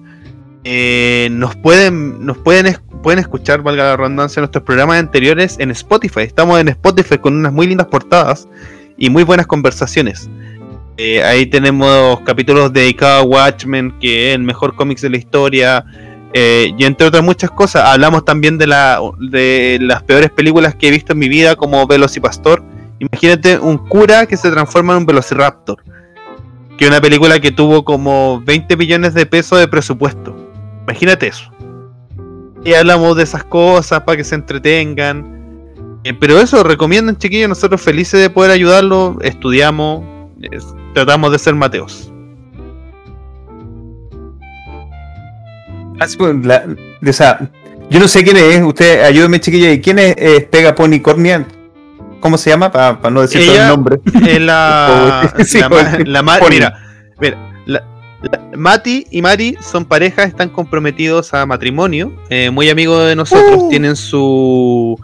eh, 0.65 1.29
nos 1.31 1.55
pueden, 1.55 2.23
nos 2.23 2.37
pueden, 2.37 2.77
pueden 3.01 3.17
escuchar, 3.17 3.63
valga 3.63 3.83
la 3.85 3.97
redundancia, 3.97 4.39
nuestros 4.39 4.63
programas 4.63 4.99
anteriores 4.99 5.55
en 5.57 5.71
Spotify. 5.71 6.21
Estamos 6.21 6.59
en 6.59 6.67
Spotify 6.67 7.17
con 7.17 7.35
unas 7.37 7.51
muy 7.51 7.65
lindas 7.65 7.87
portadas 7.87 8.47
y 8.99 9.09
muy 9.09 9.23
buenas 9.23 9.47
conversaciones. 9.47 10.29
Eh, 11.03 11.23
ahí 11.23 11.47
tenemos 11.47 12.19
capítulos 12.21 12.71
dedicados 12.71 13.23
a 13.23 13.27
Watchmen, 13.27 13.91
que 13.99 14.29
es 14.29 14.35
el 14.35 14.43
mejor 14.43 14.75
cómics 14.75 15.01
de 15.01 15.09
la 15.09 15.17
historia. 15.17 15.83
eh, 16.31 16.75
y 16.77 16.83
entre 16.83 17.07
otras 17.07 17.23
muchas 17.23 17.49
cosas, 17.49 17.85
hablamos 17.85 18.23
también 18.23 18.59
de, 18.59 18.67
la, 18.67 19.01
de 19.19 19.79
las 19.81 20.03
peores 20.03 20.29
películas 20.29 20.75
que 20.75 20.89
he 20.89 20.91
visto 20.91 21.13
en 21.13 21.17
mi 21.17 21.27
vida, 21.27 21.55
como 21.55 21.87
Velocipastor. 21.87 22.63
Imagínate 22.99 23.57
un 23.57 23.79
cura 23.79 24.27
que 24.27 24.37
se 24.37 24.51
transforma 24.51 24.93
en 24.93 24.99
un 24.99 25.05
Velociraptor. 25.07 25.83
Que 26.77 26.87
una 26.87 27.01
película 27.01 27.39
que 27.39 27.49
tuvo 27.49 27.83
como 27.83 28.39
20 28.45 28.77
millones 28.77 29.15
de 29.15 29.25
pesos 29.25 29.57
de 29.57 29.67
presupuesto. 29.67 30.35
Imagínate 30.83 31.29
eso. 31.29 31.51
Y 32.63 32.75
hablamos 32.75 33.17
de 33.17 33.23
esas 33.23 33.43
cosas 33.43 34.01
para 34.01 34.17
que 34.17 34.23
se 34.23 34.35
entretengan. 34.35 35.97
Eh, 36.03 36.13
pero 36.13 36.39
eso, 36.39 36.63
recomiendan, 36.63 37.17
chiquillos. 37.17 37.49
Nosotros 37.49 37.81
felices 37.81 38.19
de 38.21 38.29
poder 38.29 38.51
ayudarlos. 38.51 39.15
Estudiamos. 39.21 40.03
Tratamos 40.93 41.31
de 41.31 41.39
ser 41.39 41.55
Mateos. 41.55 42.11
Así, 45.99 46.17
pues, 46.17 46.35
la- 46.45 46.65
o 47.07 47.13
sea, 47.13 47.49
yo 47.89 47.99
no 47.99 48.07
sé 48.07 48.23
quién 48.23 48.37
es, 48.37 48.61
usted 48.63 49.03
ayúdeme 49.03 49.39
chiquilla, 49.39 49.71
¿y 49.71 49.81
quién 49.81 49.99
es 49.99 50.15
eh, 50.17 50.47
Pega 50.49 50.73
Pony 50.73 50.99
Cornia? 51.01 51.45
¿Cómo 52.19 52.37
se 52.37 52.49
llama? 52.49 52.71
Para 52.71 52.97
no 53.09 53.21
decir 53.21 53.45
todo 53.45 53.55
el 53.61 53.67
nombre. 53.67 53.99
Es 54.27 54.41
la, 54.41 55.33
Sí, 55.45 55.59
la, 55.59 55.69
la 56.05 56.21
mira, 56.49 56.79
mira, 57.19 57.37
la- 57.65 57.83
la- 58.21 58.57
Mati 58.57 59.05
y 59.11 59.21
Mari 59.21 59.57
son 59.61 59.85
pareja, 59.85 60.23
están 60.23 60.49
comprometidos 60.49 61.33
a 61.33 61.45
matrimonio, 61.45 62.11
eh, 62.29 62.49
muy 62.51 62.69
amigos 62.69 63.05
de 63.07 63.15
nosotros, 63.15 63.63
Uh. 63.63 63.69
tienen 63.69 63.95
su 63.95 64.99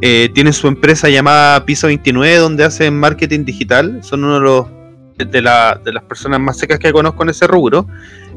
eh, 0.00 0.28
tienen 0.34 0.52
su 0.52 0.68
empresa 0.68 1.08
llamada 1.08 1.64
Piso 1.64 1.86
29 1.86 2.36
donde 2.36 2.64
hacen 2.64 2.98
marketing 2.98 3.44
digital, 3.44 4.00
son 4.02 4.24
uno 4.24 4.34
de 4.34 4.40
los 4.40 4.66
de, 5.18 5.42
la- 5.42 5.80
de 5.84 5.92
las 5.92 6.02
personas 6.04 6.40
más 6.40 6.58
secas 6.58 6.78
que 6.78 6.92
conozco 6.92 7.22
en 7.22 7.30
ese 7.30 7.46
rubro. 7.46 7.86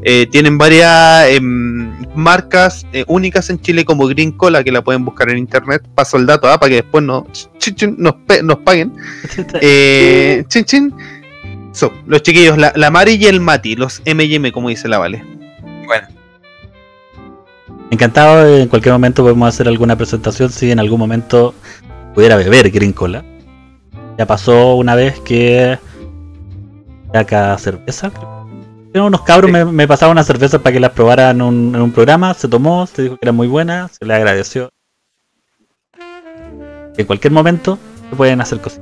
Eh, 0.01 0.27
tienen 0.31 0.57
varias 0.57 1.27
em, 1.29 1.91
marcas 2.15 2.85
eh, 2.93 3.03
únicas 3.07 3.49
en 3.49 3.59
Chile 3.59 3.83
como 3.83 4.07
Green 4.07 4.31
Cola 4.31 4.63
que 4.63 4.71
la 4.71 4.81
pueden 4.81 5.03
buscar 5.03 5.29
en 5.29 5.37
internet. 5.37 5.83
Paso 5.93 6.15
el 6.17 6.25
dato 6.25 6.47
ah, 6.47 6.57
para 6.59 6.69
que 6.69 6.75
después 6.75 7.03
no, 7.03 7.27
chin, 7.57 7.75
chin, 7.75 7.95
nos, 7.97 8.13
pe- 8.25 8.41
nos 8.43 8.57
paguen. 8.59 8.93
Eh, 9.61 10.43
chin, 10.47 10.63
chin. 10.63 10.93
So, 11.73 11.91
los 12.07 12.23
chiquillos, 12.23 12.57
la, 12.57 12.71
la 12.75 12.89
Mari 12.89 13.13
y 13.15 13.25
el 13.25 13.41
Mati, 13.41 13.75
los 13.75 14.01
M&M, 14.05 14.51
como 14.51 14.69
dice 14.69 14.87
la 14.87 14.97
Vale. 14.99 15.23
Bueno, 15.85 16.07
Encantado, 17.91 18.55
en 18.57 18.67
cualquier 18.67 18.93
momento 18.93 19.23
podemos 19.23 19.49
hacer 19.49 19.67
alguna 19.67 19.95
presentación 19.95 20.49
si 20.51 20.71
en 20.71 20.79
algún 20.79 20.99
momento 20.99 21.55
pudiera 22.13 22.35
beber 22.35 22.69
Green 22.69 22.93
Cola. 22.93 23.23
Ya 24.17 24.25
pasó 24.27 24.75
una 24.75 24.95
vez 24.95 25.19
que 25.21 25.77
acá 27.13 27.57
cerveza. 27.57 28.11
Pero 28.91 29.05
unos 29.05 29.21
cabros 29.21 29.49
Sí. 29.49 29.53
me, 29.53 29.65
me 29.65 29.87
pasaban 29.87 30.13
unas 30.13 30.25
cervezas 30.25 30.61
para 30.61 30.73
que 30.73 30.79
las 30.79 30.91
probaran 30.91 31.35
en 31.37 31.41
un, 31.43 31.75
en 31.75 31.81
un 31.81 31.91
programa, 31.91 32.33
se 32.33 32.47
tomó, 32.47 32.87
se 32.87 33.03
dijo 33.03 33.15
que 33.15 33.19
era 33.23 33.31
muy 33.31 33.47
buena, 33.47 33.87
se 33.87 34.05
le 34.05 34.13
agradeció. 34.15 34.69
En 36.97 37.05
cualquier 37.05 37.31
momento 37.31 37.77
se 38.09 38.15
pueden 38.15 38.41
hacer 38.41 38.59
cosas 38.59 38.81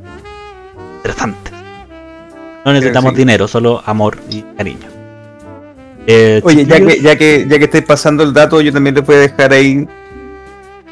interesantes. 0.97 1.53
No 2.65 2.73
necesitamos 2.73 3.11
sí. 3.11 3.17
dinero, 3.17 3.47
solo 3.47 3.81
amor 3.85 4.17
y 4.29 4.41
cariño. 4.41 4.87
Eh, 6.07 6.41
Oye, 6.43 6.65
ya 6.65 6.79
que, 6.79 7.01
ya 7.01 7.17
que 7.17 7.45
ya 7.49 7.57
que 7.59 7.65
estáis 7.65 7.83
pasando 7.83 8.23
el 8.23 8.33
dato, 8.33 8.61
yo 8.61 8.71
también 8.71 8.95
les 8.95 9.05
voy 9.05 9.17
a 9.17 9.19
dejar 9.19 9.51
ahí, 9.53 9.85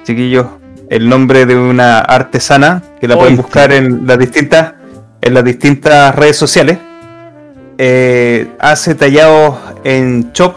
chiquillos, 0.03 0.45
el 0.90 1.07
nombre 1.07 1.45
de 1.45 1.56
una 1.57 1.99
artesana 1.99 2.84
que 2.99 3.07
la 3.07 3.18
pueden 3.18 3.38
buscar 3.38 3.72
sí. 3.72 3.78
en 3.78 4.06
las 4.06 4.20
distintas 4.20 4.74
en 5.22 5.34
las 5.34 5.44
distintas 5.44 6.14
redes 6.16 6.38
sociales. 6.38 6.78
Eh, 7.78 8.48
hace 8.60 8.96
tallados 8.96 9.56
en 9.84 10.32
Shop. 10.34 10.56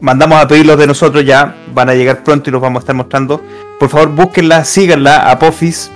Mandamos 0.00 0.42
a 0.42 0.48
pedirlos 0.48 0.78
de 0.78 0.86
nosotros 0.86 1.24
ya. 1.24 1.54
Van 1.74 1.88
a 1.88 1.94
llegar 1.94 2.22
pronto 2.22 2.50
y 2.50 2.52
los 2.52 2.60
vamos 2.60 2.80
a 2.80 2.82
estar 2.82 2.94
mostrando. 2.94 3.42
Por 3.78 3.88
favor, 3.88 4.08
búsquenla, 4.10 4.64
síganla. 4.64 5.30
Apophis 5.30 5.90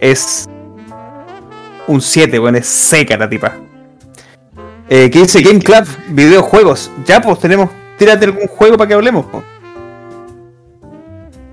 es 0.00 0.48
un 1.86 2.00
7, 2.00 2.38
bueno, 2.38 2.58
es 2.58 2.66
seca 2.66 3.16
la 3.16 3.28
tipa. 3.28 3.52
Eh, 4.88 5.10
¿Qué 5.10 5.20
dice 5.20 5.40
Game 5.42 5.60
Club? 5.60 5.86
Videojuegos. 6.08 6.90
Ya, 7.06 7.20
pues 7.20 7.38
tenemos. 7.38 7.70
Tírate 7.98 8.26
algún 8.26 8.46
juego 8.46 8.76
para 8.76 8.88
que 8.88 8.94
hablemos. 8.94 9.26
po. 9.26 9.42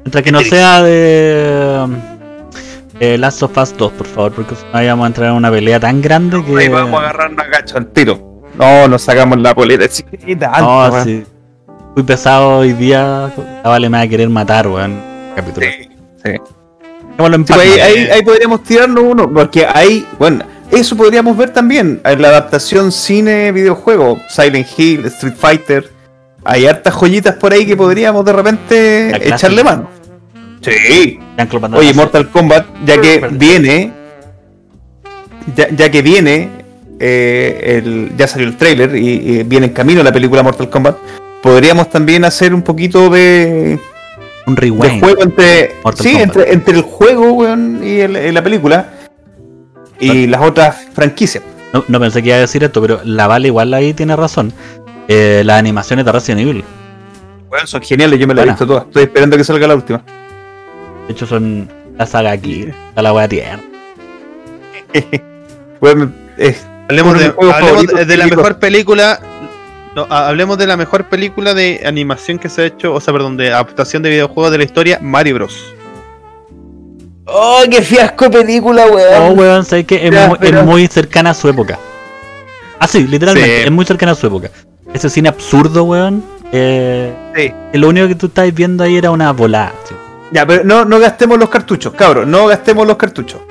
Mientras 0.04 0.24
que 0.24 0.32
no 0.32 0.42
sea 0.42 0.82
de 0.82 1.86
eh, 3.00 3.18
Last 3.18 3.44
of 3.44 3.58
Us 3.58 3.78
2, 3.78 3.92
por 3.92 4.08
favor, 4.08 4.32
porque 4.34 4.56
si 4.56 4.64
no 4.66 4.72
vamos 4.74 5.04
a 5.04 5.08
entrar 5.08 5.30
en 5.30 5.36
una 5.36 5.52
pelea 5.52 5.80
tan 5.80 6.02
grande 6.02 6.44
que. 6.44 6.58
Ahí 6.58 6.68
vamos 6.68 7.00
a 7.00 7.04
agarrar 7.04 7.32
una 7.32 7.46
gacho 7.46 7.78
al 7.78 7.88
tiro. 7.88 8.29
No, 8.60 8.88
nos 8.88 9.02
sacamos 9.02 9.40
la 9.40 9.56
poleta. 9.56 9.86
No, 10.60 11.04
sí. 11.04 11.24
Muy 11.96 12.04
pesado 12.04 12.58
hoy 12.60 12.74
día. 12.74 13.32
La 13.64 13.70
Vale 13.70 13.90
va 13.90 14.02
a 14.02 14.08
querer 14.08 14.30
matar, 14.30 14.68
weón. 14.68 15.00
Capítulo. 15.36 15.66
Sí, 15.66 15.90
sí. 16.24 16.32
Sí, 17.46 17.54
pues 17.54 17.60
ahí, 17.60 17.80
ahí- 17.80 18.08
ahí 18.10 18.22
podríamos 18.24 18.64
tirarnos 18.64 19.04
uno, 19.04 19.30
porque 19.34 19.66
ahí, 19.66 20.06
bueno, 20.18 20.44
eso 20.72 20.96
podríamos 20.96 21.36
ver 21.36 21.50
también, 21.52 22.00
en 22.06 22.22
la 22.22 22.30
adaptación 22.30 22.92
cine-videojuego, 22.94 24.20
Silent 24.30 24.68
Hill, 24.78 25.06
Street 25.08 25.34
Fighter, 25.38 25.90
hay 26.46 26.66
hartas 26.68 26.94
joyitas 26.94 27.36
por 27.36 27.52
ahí 27.52 27.66
que 27.66 27.76
podríamos 27.76 28.24
de 28.24 28.32
repente 28.34 29.28
echarle 29.28 29.64
mano. 29.66 29.90
Sí. 30.62 31.20
Oye. 31.78 31.94
Mortal 31.94 32.30
Kombat, 32.30 32.66
ya 32.86 33.02
que 33.02 33.28
viene, 33.32 33.92
ya, 35.56 35.68
ya 35.70 35.92
que 35.92 36.02
viene, 36.02 36.50
eh, 37.00 37.82
el, 37.84 38.12
ya 38.18 38.28
salió 38.28 38.48
el 38.48 38.58
trailer 38.58 38.96
y, 38.96 39.10
y 39.40 39.44
viene 39.44 39.68
en 39.68 39.74
camino 39.74 40.04
la 40.04 40.12
película 40.12 40.44
Mortal 40.44 40.70
Kombat, 40.70 40.98
podríamos 41.42 41.90
también 41.90 42.26
hacer 42.26 42.54
un 42.54 42.62
poquito 42.62 43.10
de, 43.10 43.80
un 44.46 44.56
de 44.56 44.62
rewind. 44.62 45.00
juego 45.02 45.22
entre, 45.24 45.76
sí, 45.96 46.16
entre, 46.18 46.52
entre 46.54 46.76
el 46.76 46.82
juego 46.82 47.32
weón, 47.34 47.82
y 47.84 48.00
el- 48.02 48.18
y 48.18 48.32
la 48.32 48.44
película 48.44 48.90
y 50.00 50.28
las 50.28 50.42
otras 50.42 50.88
franquicias. 50.94 51.44
No, 51.74 51.84
no 51.88 52.00
pensé 52.00 52.22
que 52.24 52.30
iba 52.30 52.38
a 52.38 52.42
decir 52.42 52.64
esto, 52.64 52.82
pero 52.82 53.00
la 53.04 53.28
Vale 53.28 53.48
igual 53.48 53.74
ahí 53.74 53.94
tiene 53.94 54.16
razón. 54.16 54.52
Eh, 55.08 55.44
las 55.46 55.60
animaciones 55.60 56.06
de 56.06 56.12
Resident 56.12 56.42
Evil, 56.42 56.64
Weón, 57.52 57.68
son 57.68 57.82
geniales, 57.82 58.20
yo 58.20 58.28
me 58.28 58.34
las 58.36 58.46
he 58.46 58.50
visto 58.50 58.66
todas. 58.68 58.86
Estoy 58.86 59.04
esperando 59.04 59.36
que 59.38 59.44
salga 59.44 59.68
la 59.68 59.76
última. 59.76 60.04
de 61.08 61.14
hecho, 61.14 61.26
son 61.26 61.68
la 61.98 62.06
saga 62.06 62.32
aquí. 62.32 62.68
Está 62.90 63.02
la 63.02 63.12
wea 63.14 63.28
tierna. 63.28 63.62
Weón, 65.82 66.14
eh, 66.38 66.56
Hablemos, 66.90 67.18
de 67.20 67.26
hablemos 67.28 68.18
la 68.18 68.28
mejor 68.28 68.60
película. 68.60 69.20
no, 69.96 70.08
hablemos 70.10 70.58
de 70.58 70.68
la 70.68 70.76
mejor 70.76 71.06
película 71.06 71.54
de 71.54 71.82
animación 71.86 72.40
que 72.40 72.50
se 72.50 72.62
ha 72.64 72.66
hecho, 72.66 72.94
o 72.94 73.00
sea, 73.00 73.14
perdón, 73.14 73.38
de 73.38 73.50
adaptación 73.54 74.02
de 74.04 74.10
videojuegos 74.10 74.52
de 74.52 74.58
la 74.58 74.64
historia, 74.64 75.00
Mario 75.02 75.36
Bros. 75.36 75.74
¡Oh, 77.26 77.62
qué 77.70 77.82
fiasco 77.84 78.30
película, 78.32 78.88
weón! 78.88 79.22
Oh, 79.22 79.32
weón, 79.34 79.64
sé 79.66 79.86
que 79.86 80.08
es, 80.08 80.28
muy, 80.28 80.38
pero- 80.40 80.60
es 80.62 80.66
muy 80.66 80.88
cercana 80.88 81.30
a 81.30 81.34
su 81.36 81.48
época. 81.48 81.78
Ah, 82.80 82.88
sí, 82.88 83.06
literalmente, 83.06 83.58
Sí. 83.60 83.64
es 83.66 83.72
muy 83.72 83.86
cercana 83.86 84.14
a 84.14 84.16
su 84.16 84.26
época. 84.28 84.50
Ese 84.94 85.10
cine 85.10 85.30
absurdo, 85.30 85.84
weón. 85.84 86.24
Eh, 86.52 87.14
Sí. 87.36 87.54
Lo 87.74 87.90
único 87.90 88.08
que 88.08 88.16
tú 88.16 88.26
estabas 88.28 88.52
viendo 88.54 88.84
ahí 88.84 88.98
era 88.98 89.12
una 89.12 89.32
volada. 89.32 89.74
sí. 89.88 89.94
Ya, 90.32 90.46
pero 90.46 90.64
no, 90.64 90.86
no 90.86 91.00
gastemos 91.00 91.38
los 91.40 91.50
cartuchos, 91.50 91.94
cabros, 91.94 92.26
no 92.28 92.46
gastemos 92.48 92.86
los 92.88 92.98
cartuchos. 92.98 93.42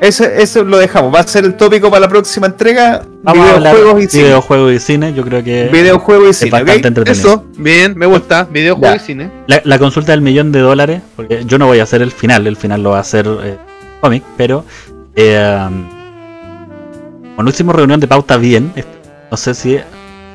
Ese, 0.00 0.40
eso 0.42 0.64
lo 0.64 0.78
dejamos, 0.78 1.14
va 1.14 1.20
a 1.20 1.26
ser 1.26 1.44
el 1.44 1.54
tópico 1.56 1.90
para 1.90 2.00
la 2.00 2.08
próxima 2.08 2.46
entrega. 2.46 3.02
Vamos 3.22 3.46
a 3.50 3.58
videojuegos 3.58 4.02
y 4.02 4.08
cine. 4.08 4.22
videojuegos 4.24 4.72
y 4.72 4.78
cine. 4.78 5.12
Yo 5.12 5.22
creo 5.24 5.44
que 5.44 5.68
Videojuegos 5.70 6.26
y 6.26 6.30
es 6.30 6.36
cine, 6.38 6.50
bastante 6.52 6.80
¿ok? 6.80 6.86
entretenido. 6.86 7.28
Eso, 7.32 7.44
bien, 7.58 7.92
me 7.98 8.06
gusta. 8.06 8.44
Videojuegos 8.50 8.96
Ya. 8.96 9.02
y 9.02 9.06
cine. 9.06 9.30
La, 9.46 9.60
la 9.62 9.78
consulta 9.78 10.12
del 10.12 10.22
millón 10.22 10.52
de 10.52 10.60
dólares, 10.60 11.02
porque 11.16 11.44
yo 11.44 11.58
no 11.58 11.66
voy 11.66 11.80
a 11.80 11.82
hacer 11.82 12.00
el 12.00 12.12
final, 12.12 12.46
el 12.46 12.56
final 12.56 12.82
lo 12.82 12.90
va 12.92 12.96
a 12.96 13.00
hacer 13.02 13.26
eh, 13.42 13.58
cómic, 14.00 14.22
pero 14.38 14.64
eh, 15.16 15.58
como 17.36 17.42
no 17.42 17.50
hicimos 17.50 17.74
reunión 17.74 18.00
de 18.00 18.08
pauta 18.08 18.36
bien, 18.38 18.72
no 19.30 19.36
sé 19.36 19.54
si 19.54 19.78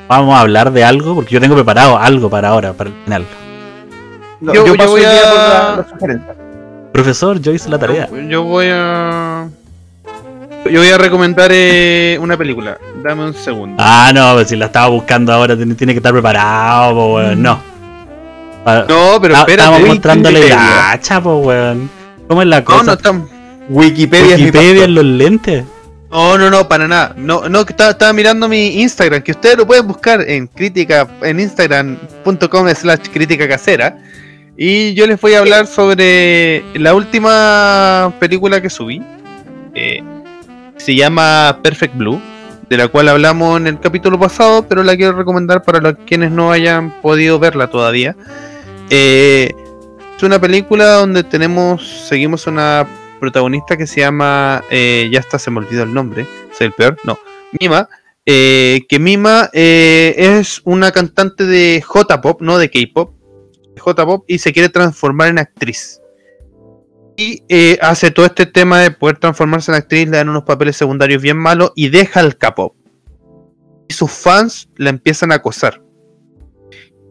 vamos 0.08 0.34
a 0.36 0.40
hablar 0.42 0.72
de 0.72 0.84
algo, 0.84 1.16
porque 1.16 1.34
yo 1.34 1.40
tengo 1.40 1.56
preparado 1.56 1.98
algo 1.98 2.30
para 2.30 2.50
ahora, 2.50 2.72
para 2.72 2.90
el 2.90 2.96
final. 3.04 3.24
No, 4.40 4.54
Yo- 4.54 4.64
yo, 4.64 4.72
yo 4.72 4.76
paso 4.76 4.90
voy 4.90 5.02
a- 5.02 5.08
por 5.08 5.38
la, 5.38 5.74
la 5.78 5.86
sugerencia. 5.90 6.34
Profesor, 6.92 7.40
yo 7.40 7.52
hice 7.52 7.68
la 7.68 7.78
tarea. 7.78 8.08
Yo, 8.10 8.16
yo 8.22 8.42
voy 8.44 8.66
a. 8.70 9.48
Yo 10.68 10.80
voy 10.80 10.88
a 10.90 10.98
recomendar 10.98 11.50
eh, 11.52 12.18
una 12.20 12.36
película. 12.36 12.78
Dame 13.02 13.24
un 13.24 13.34
segundo. 13.34 13.76
Ah, 13.78 14.10
no, 14.14 14.34
pues 14.34 14.48
si 14.48 14.56
la 14.56 14.66
estaba 14.66 14.88
buscando 14.88 15.32
ahora, 15.32 15.56
tiene, 15.56 15.74
tiene 15.74 15.92
que 15.92 15.98
estar 15.98 16.12
preparado, 16.12 16.94
po, 16.94 17.14
weón. 17.16 17.42
No. 17.42 17.60
No, 18.88 19.18
pero 19.20 19.34
espérate. 19.34 19.52
Estamos 19.52 19.80
mostrándole 19.86 20.40
Wikipedia. 20.40 20.64
gacha, 20.90 21.20
po, 21.20 21.36
weón. 21.38 21.88
¿Cómo 22.28 22.42
es 22.42 22.48
la 22.48 22.58
No, 22.60 22.64
cosa? 22.64 22.82
no 22.84 22.92
estamos. 22.94 23.28
Wikipedia, 23.68 24.36
Wikipedia 24.36 24.84
en 24.84 24.94
los 24.94 25.04
lentes. 25.04 25.64
No, 26.10 26.38
no, 26.38 26.50
no, 26.50 26.68
para 26.68 26.86
nada. 26.88 27.14
No, 27.16 27.48
no, 27.48 27.60
estaba, 27.60 27.90
estaba 27.90 28.12
mirando 28.12 28.48
mi 28.48 28.80
Instagram, 28.80 29.22
que 29.22 29.32
ustedes 29.32 29.56
lo 29.58 29.66
pueden 29.66 29.86
buscar 29.86 30.20
en 30.22 30.46
crítica, 30.46 31.06
en 31.22 31.40
instagram.com 31.40 32.68
slash 32.74 33.08
crítica 33.12 33.48
casera. 33.48 33.98
Y 34.56 34.94
yo 34.94 35.06
les 35.06 35.20
voy 35.20 35.34
a 35.34 35.40
hablar 35.40 35.66
sobre 35.66 36.64
la 36.74 36.94
última 36.94 38.12
película 38.18 38.60
que 38.60 38.70
subí. 38.70 39.02
eh, 39.74 40.02
se 40.86 40.94
llama 40.94 41.58
Perfect 41.64 41.96
Blue, 41.96 42.22
de 42.70 42.76
la 42.76 42.86
cual 42.86 43.08
hablamos 43.08 43.58
en 43.58 43.66
el 43.66 43.80
capítulo 43.80 44.20
pasado, 44.20 44.68
pero 44.68 44.84
la 44.84 44.96
quiero 44.96 45.14
recomendar 45.14 45.64
para 45.64 45.80
los 45.80 45.96
quienes 46.06 46.30
no 46.30 46.52
hayan 46.52 46.92
podido 47.02 47.40
verla 47.40 47.66
todavía. 47.66 48.14
Eh, 48.90 49.52
es 50.16 50.22
una 50.22 50.40
película 50.40 50.92
donde 50.92 51.24
tenemos, 51.24 52.06
seguimos 52.08 52.46
una 52.46 52.86
protagonista 53.18 53.76
que 53.76 53.88
se 53.88 54.02
llama, 54.02 54.62
eh, 54.70 55.08
ya 55.10 55.18
está, 55.18 55.40
se 55.40 55.50
me 55.50 55.58
olvidó 55.58 55.82
el 55.82 55.92
nombre, 55.92 56.24
soy 56.56 56.68
el 56.68 56.72
peor, 56.72 56.96
no, 57.02 57.18
Mima, 57.58 57.88
eh, 58.24 58.86
que 58.88 59.00
Mima 59.00 59.50
eh, 59.54 60.14
es 60.16 60.60
una 60.62 60.92
cantante 60.92 61.46
de 61.46 61.82
J-Pop, 61.84 62.42
no 62.42 62.58
de 62.58 62.70
K-Pop, 62.70 63.12
J-Pop, 63.76 64.24
y 64.28 64.38
se 64.38 64.52
quiere 64.52 64.68
transformar 64.68 65.30
en 65.30 65.40
actriz. 65.40 66.00
Y 67.16 67.42
eh, 67.48 67.78
hace 67.80 68.10
todo 68.10 68.26
este 68.26 68.44
tema 68.44 68.80
de 68.80 68.90
poder 68.90 69.16
transformarse 69.16 69.70
en 69.70 69.76
actriz, 69.76 70.08
le 70.08 70.18
dan 70.18 70.28
unos 70.28 70.44
papeles 70.44 70.76
secundarios 70.76 71.22
bien 71.22 71.38
malos 71.38 71.72
y 71.74 71.88
deja 71.88 72.20
el 72.20 72.36
K-Pop. 72.36 72.76
Y 73.88 73.94
sus 73.94 74.10
fans 74.10 74.68
la 74.76 74.90
empiezan 74.90 75.32
a 75.32 75.36
acosar. 75.36 75.82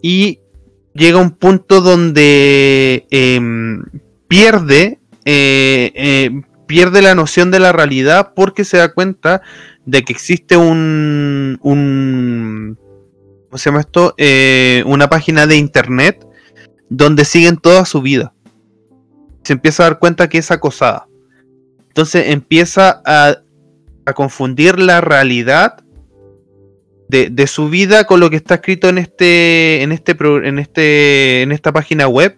Y 0.04 0.42
llega 0.94 1.18
un 1.18 1.32
punto 1.32 1.82
donde 1.82 3.08
em, 3.10 3.84
pierde, 4.28 5.00
eh, 5.26 5.92
eh, 5.96 6.42
pierde 6.68 7.02
la 7.02 7.16
noción 7.16 7.50
de 7.50 7.60
la 7.60 7.72
realidad 7.72 8.34
porque 8.36 8.64
se 8.64 8.78
da 8.78 8.94
cuenta 8.94 9.42
de 9.86 10.04
que 10.04 10.14
existe 10.14 10.56
un, 10.56 11.58
un 11.64 12.78
¿cómo 13.50 13.58
se 13.58 13.70
llama 13.70 13.80
esto? 13.80 14.14
Una 14.86 15.10
página 15.10 15.48
de 15.48 15.58
internet 15.58 16.24
donde 16.90 17.26
siguen 17.26 17.58
toda 17.58 17.86
su 17.86 18.04
vida. 18.04 18.35
Se 19.46 19.54
empieza 19.54 19.84
a 19.84 19.90
dar 19.90 20.00
cuenta 20.00 20.28
que 20.28 20.40
es 20.40 20.52
acosada. 20.52 21.08
Entonces 21.88 22.26
empieza 22.28 23.02
a, 23.06 23.38
a 24.06 24.14
confundir 24.14 24.80
la 24.80 25.00
realidad 25.00 25.78
de, 27.08 27.30
de, 27.30 27.48
su 27.48 27.70
vida 27.70 28.06
con 28.06 28.20
lo 28.20 28.30
que 28.30 28.36
está 28.36 28.56
escrito 28.56 28.90
en 28.90 28.98
este, 28.98 29.84
en 29.84 29.92
este, 29.92 30.18
en 30.20 30.60
este, 30.60 31.42
en 31.44 31.52
esta 31.52 31.72
página 31.72 32.08
web 32.08 32.38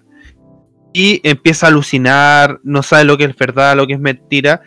y 0.93 1.21
empieza 1.23 1.67
a 1.67 1.69
alucinar, 1.69 2.59
no 2.63 2.84
sabe 2.84 3.05
lo 3.05 3.17
que 3.17 3.25
es 3.25 3.35
verdad, 3.35 3.77
lo 3.77 3.88
que 3.88 3.93
es 3.93 3.99
mentira, 3.99 4.61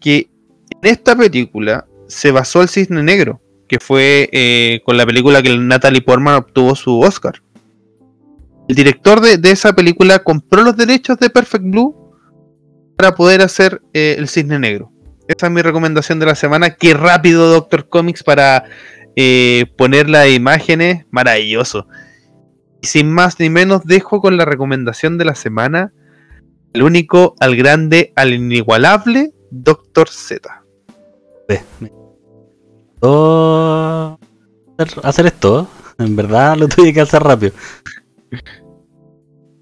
que 0.00 0.28
en 0.82 0.90
esta 0.90 1.16
película 1.16 1.86
se 2.06 2.30
basó 2.30 2.62
el 2.62 2.68
Cisne 2.68 3.02
Negro, 3.02 3.40
que 3.68 3.78
fue 3.78 4.28
eh, 4.32 4.80
con 4.84 4.96
la 4.96 5.06
película 5.06 5.42
que 5.42 5.56
Natalie 5.56 6.02
Portman 6.02 6.36
obtuvo 6.36 6.74
su 6.74 7.00
Oscar. 7.00 7.42
El 8.68 8.74
director 8.74 9.20
de, 9.20 9.38
de, 9.38 9.50
esa 9.50 9.72
película 9.72 10.18
compró 10.18 10.62
los 10.62 10.76
derechos 10.76 11.18
de 11.18 11.30
Perfect 11.30 11.64
Blue 11.64 11.96
para 12.96 13.14
poder 13.14 13.42
hacer 13.42 13.80
eh, 13.94 14.16
el 14.18 14.28
Cisne 14.28 14.58
Negro. 14.58 14.92
Esa 15.28 15.46
es 15.46 15.52
mi 15.52 15.62
recomendación 15.62 16.18
de 16.18 16.26
la 16.26 16.34
semana. 16.34 16.70
Qué 16.70 16.94
rápido 16.94 17.48
Doctor 17.48 17.88
Comics 17.88 18.22
para 18.22 18.64
eh, 19.16 19.66
poner 19.76 20.08
las 20.08 20.28
imágenes. 20.28 21.06
Maravilloso. 21.10 21.86
Y 22.80 22.86
sin 22.86 23.12
más 23.12 23.38
ni 23.38 23.50
menos, 23.50 23.84
dejo 23.84 24.20
con 24.20 24.36
la 24.36 24.44
recomendación 24.44 25.18
de 25.18 25.24
la 25.24 25.34
semana. 25.34 25.92
El 26.72 26.82
único, 26.82 27.34
al 27.40 27.56
grande, 27.56 28.12
al 28.16 28.32
inigualable, 28.32 29.32
Doctor 29.50 30.08
Z. 30.08 30.64
Oh, 33.00 34.18
hacer 35.02 35.26
esto, 35.26 35.68
en 35.98 36.16
verdad 36.16 36.56
lo 36.56 36.68
tuve 36.68 36.92
que 36.92 37.00
hacer 37.00 37.22
rápido. 37.22 37.52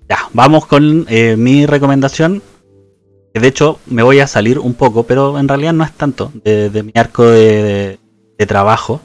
Ya, 0.09 0.29
vamos 0.33 0.67
con 0.67 1.07
eh, 1.09 1.37
mi 1.37 1.67
recomendación. 1.67 2.43
Que 3.35 3.41
de 3.41 3.49
hecho 3.49 3.81
me 3.87 4.03
voy 4.03 4.21
a 4.21 4.27
salir 4.27 4.59
un 4.59 4.75
poco, 4.75 5.03
pero 5.03 5.39
en 5.39 5.49
realidad 5.49 5.73
no 5.73 5.85
es 5.85 5.93
tanto 5.93 6.33
de, 6.43 6.83
mi 6.83 6.93
arco 6.95 7.25
de 7.25 7.99
trabajo. 8.47 9.01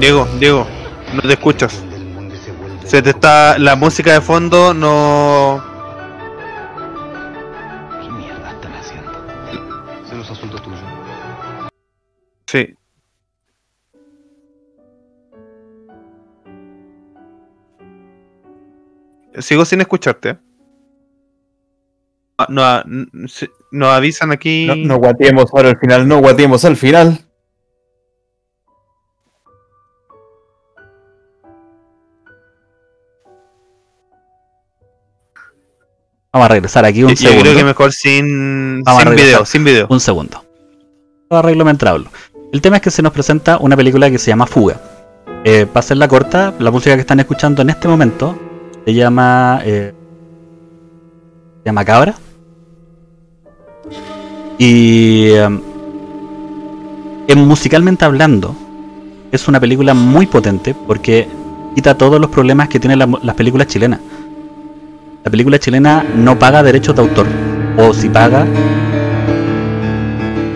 Diego, 0.00 0.26
Diego, 0.38 0.66
no 1.12 1.20
te 1.20 1.34
escuchas. 1.34 1.84
Se 2.86 3.02
te 3.02 3.10
está. 3.10 3.58
La 3.58 3.76
música 3.76 4.14
de 4.14 4.22
fondo 4.22 4.72
no. 4.72 5.62
¿Qué 8.00 8.08
mierda 8.08 8.50
están 8.50 8.72
haciendo? 8.72 9.12
Eso 10.02 10.14
no 10.14 10.22
es 10.22 10.30
asunto. 10.30 10.56
Sí. 12.46 12.74
Sigo 19.38 19.66
sin 19.66 19.82
escucharte. 19.82 20.38
No, 22.48 22.82
no, 22.84 23.06
nos 23.70 23.88
avisan 23.92 24.32
aquí. 24.32 24.64
No, 24.66 24.76
no 24.76 24.96
guateemos 24.96 25.52
ahora 25.52 25.68
al 25.68 25.78
final, 25.78 26.08
no 26.08 26.20
guateemos 26.20 26.64
al 26.64 26.76
final. 26.76 27.29
Vamos 36.32 36.46
a 36.46 36.48
regresar 36.48 36.84
aquí 36.84 37.02
un 37.02 37.10
yo, 37.10 37.16
segundo. 37.16 37.36
Yo 37.38 37.42
creo 37.42 37.56
que 37.56 37.64
mejor 37.64 37.92
sin, 37.92 38.82
sin 38.86 39.10
video, 39.16 39.44
sin 39.44 39.64
video. 39.64 39.86
Un 39.90 39.98
segundo. 40.00 40.44
Arreglo 41.30 41.64
mientras 41.64 41.92
hablo. 41.92 42.10
El 42.52 42.60
tema 42.60 42.76
es 42.76 42.82
que 42.82 42.90
se 42.90 43.02
nos 43.02 43.12
presenta 43.12 43.58
una 43.58 43.76
película 43.76 44.10
que 44.10 44.18
se 44.18 44.28
llama 44.30 44.46
Fuga. 44.46 44.80
Eh, 45.44 45.66
para 45.66 45.80
hacerla 45.80 46.06
corta, 46.08 46.54
la 46.58 46.70
música 46.70 46.94
que 46.94 47.00
están 47.00 47.18
escuchando 47.20 47.62
en 47.62 47.70
este 47.70 47.88
momento 47.88 48.38
se 48.84 48.94
llama. 48.94 49.60
Eh, 49.64 49.92
se 51.62 51.66
llama 51.68 51.84
Cabra. 51.84 52.14
Y. 54.58 55.30
eh, 55.30 55.60
en 57.28 57.38
musicalmente 57.46 58.04
hablando, 58.04 58.56
es 59.30 59.46
una 59.46 59.60
película 59.60 59.94
muy 59.94 60.26
potente 60.26 60.74
porque 60.74 61.28
quita 61.76 61.96
todos 61.96 62.20
los 62.20 62.28
problemas 62.30 62.68
que 62.68 62.80
tienen 62.80 62.98
la- 62.98 63.18
las 63.22 63.34
películas 63.36 63.68
chilenas. 63.68 64.00
La 65.22 65.30
película 65.30 65.58
chilena 65.58 66.02
no 66.16 66.38
paga 66.38 66.62
derechos 66.62 66.96
de 66.96 67.02
autor. 67.02 67.26
O 67.76 67.92
si 67.92 68.08
paga, 68.08 68.46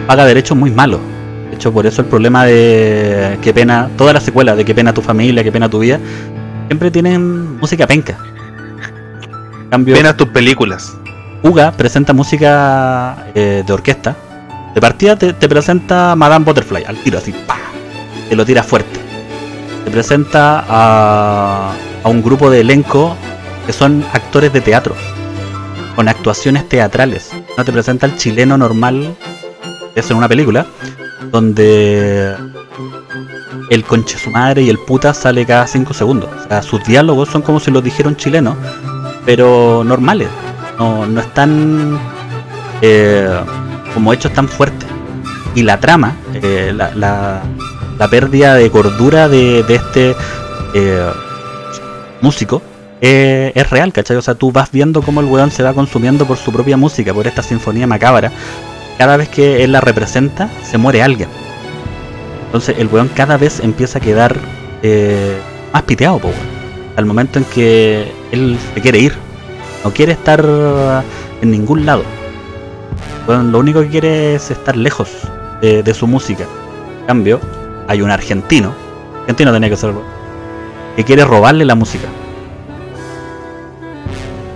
paga 0.07 0.24
derechos 0.24 0.57
muy 0.57 0.70
malos. 0.70 1.01
De 1.51 1.57
hecho, 1.57 1.70
por 1.70 1.86
eso 1.86 2.01
el 2.01 2.09
problema 2.09 2.47
de 2.47 3.39
qué 3.43 3.53
pena, 3.53 3.91
todas 3.99 4.15
las 4.15 4.23
secuelas 4.23 4.57
de 4.57 4.65
qué 4.65 4.74
pena 4.74 4.95
tu 4.95 5.03
familia, 5.03 5.45
qué 5.45 5.53
pena 5.53 5.69
tu 5.69 5.81
vida, 5.81 6.01
siempre 6.69 6.91
tienen 6.91 7.59
música 7.59 7.86
penca. 7.86 8.16
En 9.65 9.69
cambio, 9.69 9.95
Ven 9.97 10.07
a 10.07 10.16
tus 10.16 10.28
películas. 10.28 10.97
Uga 11.43 11.70
presenta 11.73 12.15
música 12.15 13.27
eh, 13.35 13.62
de 13.66 13.73
orquesta. 13.73 14.16
De 14.74 14.81
partida 14.81 15.15
te, 15.16 15.35
te 15.35 15.47
presenta 15.47 16.16
Madame 16.16 16.45
Butterfly, 16.45 16.85
al 16.85 16.97
tiro, 16.97 17.19
así, 17.19 17.32
pa, 17.47 17.59
te 18.31 18.35
lo 18.35 18.47
tira 18.47 18.62
fuerte. 18.62 18.99
Te 19.85 19.91
presenta 19.91 20.65
a, 20.66 21.73
a 22.03 22.09
un 22.09 22.23
grupo 22.23 22.49
de 22.51 22.61
elenco 22.61 23.15
que 23.66 23.73
son 23.73 24.05
actores 24.12 24.53
de 24.53 24.61
teatro, 24.61 24.95
con 25.97 26.09
actuaciones 26.09 26.69
teatrales. 26.69 27.31
No 27.57 27.65
te 27.65 27.73
presenta 27.73 28.07
el 28.07 28.16
chileno 28.16 28.59
normal, 28.59 29.16
es 29.95 30.11
en 30.11 30.16
una 30.16 30.28
película, 30.28 30.66
donde 31.31 32.35
el 33.70 33.85
conche 33.85 34.19
su 34.19 34.31
madre 34.31 34.62
y 34.62 34.70
el 34.70 34.78
puta 34.78 35.15
sale 35.15 35.47
cada 35.47 35.66
5 35.66 35.95
segundos. 35.95 36.31
O 36.45 36.49
sea, 36.49 36.62
sus 36.62 36.82
diálogos 36.85 37.28
son 37.28 37.43
como 37.43 37.61
si 37.61 37.70
los 37.70 37.82
dijeron 37.82 38.16
chilenos, 38.16 38.57
pero 39.24 39.82
normales. 39.85 40.28
No, 40.78 41.07
no 41.07 41.20
están 41.20 41.99
eh, 42.82 43.28
como 43.93 44.12
hechos 44.12 44.32
tan 44.32 44.49
fuertes. 44.49 44.89
Y 45.55 45.62
la 45.62 45.78
trama, 45.78 46.16
eh, 46.35 46.73
la, 46.74 46.91
la, 46.95 48.09
pérdida 48.09 48.55
de 48.55 48.70
cordura 48.70 49.28
de, 49.28 49.62
de 49.62 49.74
este 49.77 50.16
eh, 50.74 51.11
músico, 52.20 52.61
eh, 53.06 53.52
es 53.55 53.68
real, 53.68 53.93
¿cachai? 53.93 54.16
O 54.16 54.22
sea, 54.22 54.35
tú 54.35 54.51
vas 54.51 54.70
viendo 54.70 55.02
cómo 55.02 55.20
el 55.20 55.26
weón 55.26 55.51
se 55.51 55.62
va 55.62 55.74
consumiendo 55.74 56.26
por 56.26 56.39
su 56.39 56.51
propia 56.52 56.78
música, 56.78 57.12
por 57.12 57.26
esta 57.26 57.43
sinfonía 57.43 57.86
macabra. 57.86 58.32
Cada 58.97 59.18
vez 59.18 59.28
que 59.28 59.62
él 59.62 59.72
la 59.72 59.82
representa, 59.82 60.48
se 60.62 60.78
muere 60.78 61.02
alguien. 61.02 61.28
Entonces 62.47 62.76
el 62.78 62.86
weón 62.86 63.09
cada 63.09 63.36
vez 63.36 63.60
empieza 63.60 63.98
a 63.98 64.01
quedar 64.01 64.36
eh, 64.82 65.36
más 65.72 65.82
piteado, 65.82 66.18
po, 66.18 66.28
weón. 66.28 66.55
Al 66.97 67.05
momento 67.05 67.39
en 67.39 67.44
que 67.44 68.10
él 68.32 68.56
se 68.74 68.81
quiere 68.81 69.01
ir. 69.01 69.14
No 69.85 69.93
quiere 69.93 70.12
estar 70.12 70.43
en 71.43 71.51
ningún 71.51 71.85
lado. 71.85 72.05
Lo 73.26 73.59
único 73.59 73.82
que 73.82 73.89
quiere 73.89 74.35
es 74.36 74.51
estar 74.51 74.76
lejos 74.76 75.10
de, 75.60 75.94
su 75.94 76.06
música. 76.06 76.44
En 77.01 77.06
cambio, 77.06 77.40
hay 77.86 78.01
un 78.01 78.10
argentino, 78.10 78.72
argentino 79.20 79.52
tenía 79.52 79.68
que 79.68 79.76
serlo, 79.76 80.02
que 80.97 81.05
quiere 81.05 81.24
robarle 81.24 81.64
la 81.64 81.74
música. 81.74 82.09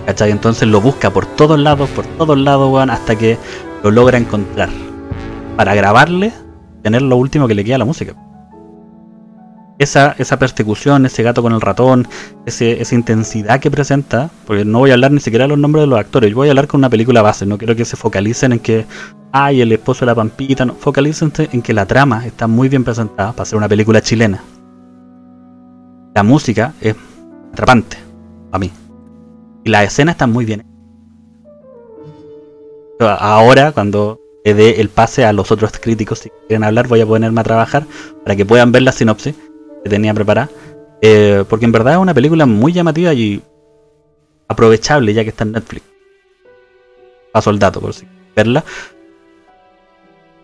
¿Cachai? 0.09 0.31
Entonces 0.31 0.67
lo 0.67 0.81
busca 0.81 1.11
por 1.11 1.27
todos 1.27 1.59
lados, 1.59 1.87
por 1.91 2.03
todos 2.03 2.35
lados, 2.35 2.73
weón, 2.73 2.89
hasta 2.89 3.15
que 3.15 3.37
lo 3.83 3.91
logra 3.91 4.17
encontrar. 4.17 4.67
Para 5.55 5.75
grabarle, 5.75 6.33
tener 6.81 7.03
lo 7.03 7.15
último 7.15 7.47
que 7.47 7.53
le 7.53 7.63
queda 7.63 7.75
a 7.75 7.77
la 7.77 7.85
música. 7.85 8.15
esa, 9.77 10.15
esa 10.17 10.39
persecución, 10.39 11.05
ese 11.05 11.21
gato 11.21 11.43
con 11.43 11.53
el 11.53 11.61
ratón, 11.61 12.07
ese, 12.47 12.81
esa 12.81 12.95
intensidad 12.95 13.59
que 13.59 13.69
presenta, 13.69 14.31
porque 14.47 14.65
no 14.65 14.79
voy 14.79 14.89
a 14.89 14.93
hablar 14.95 15.11
ni 15.11 15.19
siquiera 15.19 15.43
de 15.43 15.49
los 15.49 15.59
nombres 15.59 15.83
de 15.83 15.87
los 15.87 15.99
actores, 15.99 16.31
yo 16.31 16.37
voy 16.37 16.47
a 16.47 16.51
hablar 16.53 16.65
con 16.65 16.79
una 16.79 16.89
película 16.89 17.21
base, 17.21 17.45
no 17.45 17.59
quiero 17.59 17.75
que 17.75 17.85
se 17.85 17.95
focalicen 17.95 18.53
en 18.53 18.59
que, 18.61 18.87
ay, 19.31 19.61
el 19.61 19.71
esposo 19.71 19.99
de 19.99 20.05
la 20.07 20.15
pampita, 20.15 20.65
no, 20.65 20.73
focalícense 20.73 21.49
en 21.51 21.61
que 21.61 21.71
la 21.71 21.85
trama 21.85 22.25
está 22.25 22.47
muy 22.47 22.67
bien 22.67 22.83
presentada 22.83 23.31
para 23.31 23.45
ser 23.45 23.57
una 23.57 23.69
película 23.69 24.01
chilena. 24.01 24.43
La 26.15 26.23
música 26.23 26.73
es 26.81 26.95
atrapante, 27.53 27.97
a 28.51 28.57
mí. 28.57 28.71
Y 29.63 29.69
las 29.69 29.85
escenas 29.85 30.13
están 30.13 30.31
muy 30.31 30.45
bien. 30.45 30.65
Ahora, 32.99 33.71
cuando 33.71 34.19
le 34.43 34.53
dé 34.53 34.81
el 34.81 34.89
pase 34.89 35.25
a 35.25 35.33
los 35.33 35.51
otros 35.51 35.71
críticos 35.79 36.19
si 36.19 36.31
quieren 36.47 36.63
hablar, 36.63 36.87
voy 36.87 37.01
a 37.01 37.05
ponerme 37.05 37.41
a 37.41 37.43
trabajar 37.43 37.85
para 38.23 38.35
que 38.35 38.45
puedan 38.45 38.71
ver 38.71 38.83
la 38.83 38.91
sinopsis 38.91 39.35
que 39.83 39.89
tenía 39.89 40.13
preparada. 40.13 40.49
Eh, 41.01 41.45
porque 41.47 41.65
en 41.65 41.71
verdad 41.71 41.93
es 41.93 41.99
una 41.99 42.13
película 42.13 42.45
muy 42.45 42.73
llamativa 42.73 43.13
y 43.13 43.41
aprovechable 44.47 45.13
ya 45.13 45.23
que 45.23 45.29
está 45.29 45.43
en 45.45 45.53
Netflix. 45.53 45.85
Paso 47.31 47.51
el 47.51 47.59
dato 47.59 47.79
por 47.79 47.93
si 47.93 48.05
verla. 48.35 48.63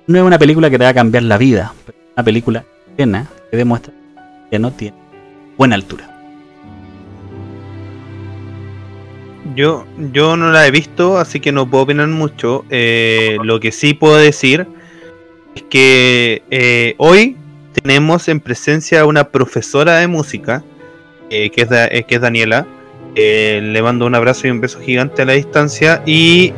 No 0.07 0.19
es 0.19 0.23
una 0.23 0.39
película 0.39 0.69
que 0.69 0.77
te 0.77 0.83
va 0.83 0.91
a 0.91 0.93
cambiar 0.93 1.23
la 1.23 1.37
vida, 1.37 1.73
pero 1.85 1.97
es 1.97 2.13
una 2.15 2.23
película 2.23 2.65
llena 2.95 3.27
que 3.49 3.57
demuestra 3.57 3.93
que 4.49 4.59
no 4.59 4.71
tiene 4.71 4.97
buena 5.57 5.75
altura. 5.75 6.14
Yo, 9.55 9.85
yo 10.11 10.35
no 10.35 10.51
la 10.51 10.67
he 10.67 10.71
visto, 10.71 11.17
así 11.17 11.39
que 11.39 11.51
no 11.51 11.69
puedo 11.69 11.85
opinar 11.85 12.07
mucho. 12.07 12.65
Eh, 12.69 13.37
lo 13.43 13.59
que 13.59 13.71
sí 13.71 13.93
puedo 13.93 14.17
decir 14.17 14.67
es 15.55 15.63
que 15.63 16.43
eh, 16.51 16.95
hoy 16.97 17.37
tenemos 17.81 18.27
en 18.29 18.39
presencia 18.39 19.05
una 19.05 19.29
profesora 19.29 19.97
de 19.97 20.07
música, 20.07 20.63
eh, 21.29 21.49
que, 21.49 21.61
es 21.61 21.67
eh, 21.71 22.05
que 22.07 22.15
es 22.15 22.21
Daniela. 22.21 22.65
Eh, 23.15 23.61
le 23.63 23.81
mando 23.81 24.05
un 24.05 24.15
abrazo 24.15 24.47
y 24.47 24.51
un 24.51 24.59
beso 24.59 24.79
gigante 24.79 25.21
a 25.21 25.25
la 25.25 25.33
distancia. 25.33 26.01
Y 26.05 26.49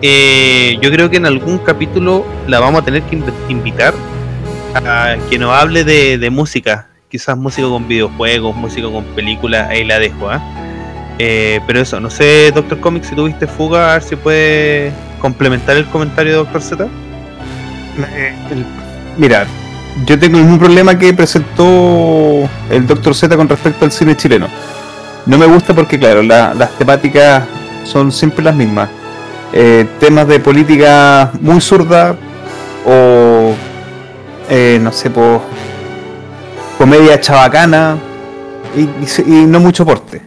yo 0.81 0.91
creo 0.91 1.09
que 1.09 1.17
en 1.17 1.25
algún 1.25 1.57
capítulo 1.59 2.25
la 2.47 2.59
vamos 2.59 2.81
a 2.81 2.85
tener 2.85 3.03
que 3.03 3.21
invitar 3.49 3.93
a 4.73 5.17
que 5.29 5.37
nos 5.37 5.51
hable 5.51 5.83
de, 5.83 6.29
música. 6.29 6.89
Quizás 7.09 7.37
música 7.37 7.67
con 7.67 7.87
videojuegos, 7.87 8.55
música 8.55 8.89
con 8.89 9.03
películas, 9.15 9.69
ahí 9.69 9.83
la 9.83 9.99
dejo. 9.99 10.29
¿ah? 10.29 10.66
Pero 11.17 11.81
eso, 11.81 11.99
no 11.99 12.09
sé, 12.09 12.51
Doctor 12.53 12.79
Comics, 12.79 13.07
si 13.07 13.15
tuviste 13.15 13.47
fuga, 13.47 13.91
a 13.91 13.93
ver 13.93 14.03
si 14.03 14.15
puede 14.15 14.91
complementar 15.19 15.77
el 15.77 15.85
comentario 15.85 16.31
de 16.33 16.37
Doctor 16.37 16.61
Z. 16.61 16.87
Mira, 19.17 19.47
yo 20.05 20.19
tengo 20.19 20.37
el 20.37 20.43
mismo 20.43 20.59
problema 20.59 20.97
que 20.97 21.13
presentó 21.13 22.47
el 22.69 22.85
Dr. 22.85 23.15
Z 23.15 23.35
con 23.35 23.49
respecto 23.49 23.85
al 23.85 23.91
cine 23.91 24.15
chileno. 24.15 24.47
No 25.25 25.37
me 25.37 25.45
gusta 25.45 25.73
porque, 25.73 25.99
claro, 25.99 26.21
las 26.21 26.71
temáticas 26.77 27.43
son 27.83 28.11
siempre 28.11 28.43
las 28.43 28.55
mismas. 28.55 28.89
Eh, 29.53 29.85
temas 29.99 30.27
de 30.27 30.39
política 30.39 31.31
muy 31.41 31.61
zurda 31.61 32.15
o, 32.85 33.53
eh, 34.49 34.77
no 34.81 34.91
sé, 34.91 35.09
por 35.09 35.41
comedia 36.77 37.19
chabacana 37.19 37.97
y, 38.75 39.45
no 39.45 39.59
mucho 39.59 39.85
porte. 39.85 40.21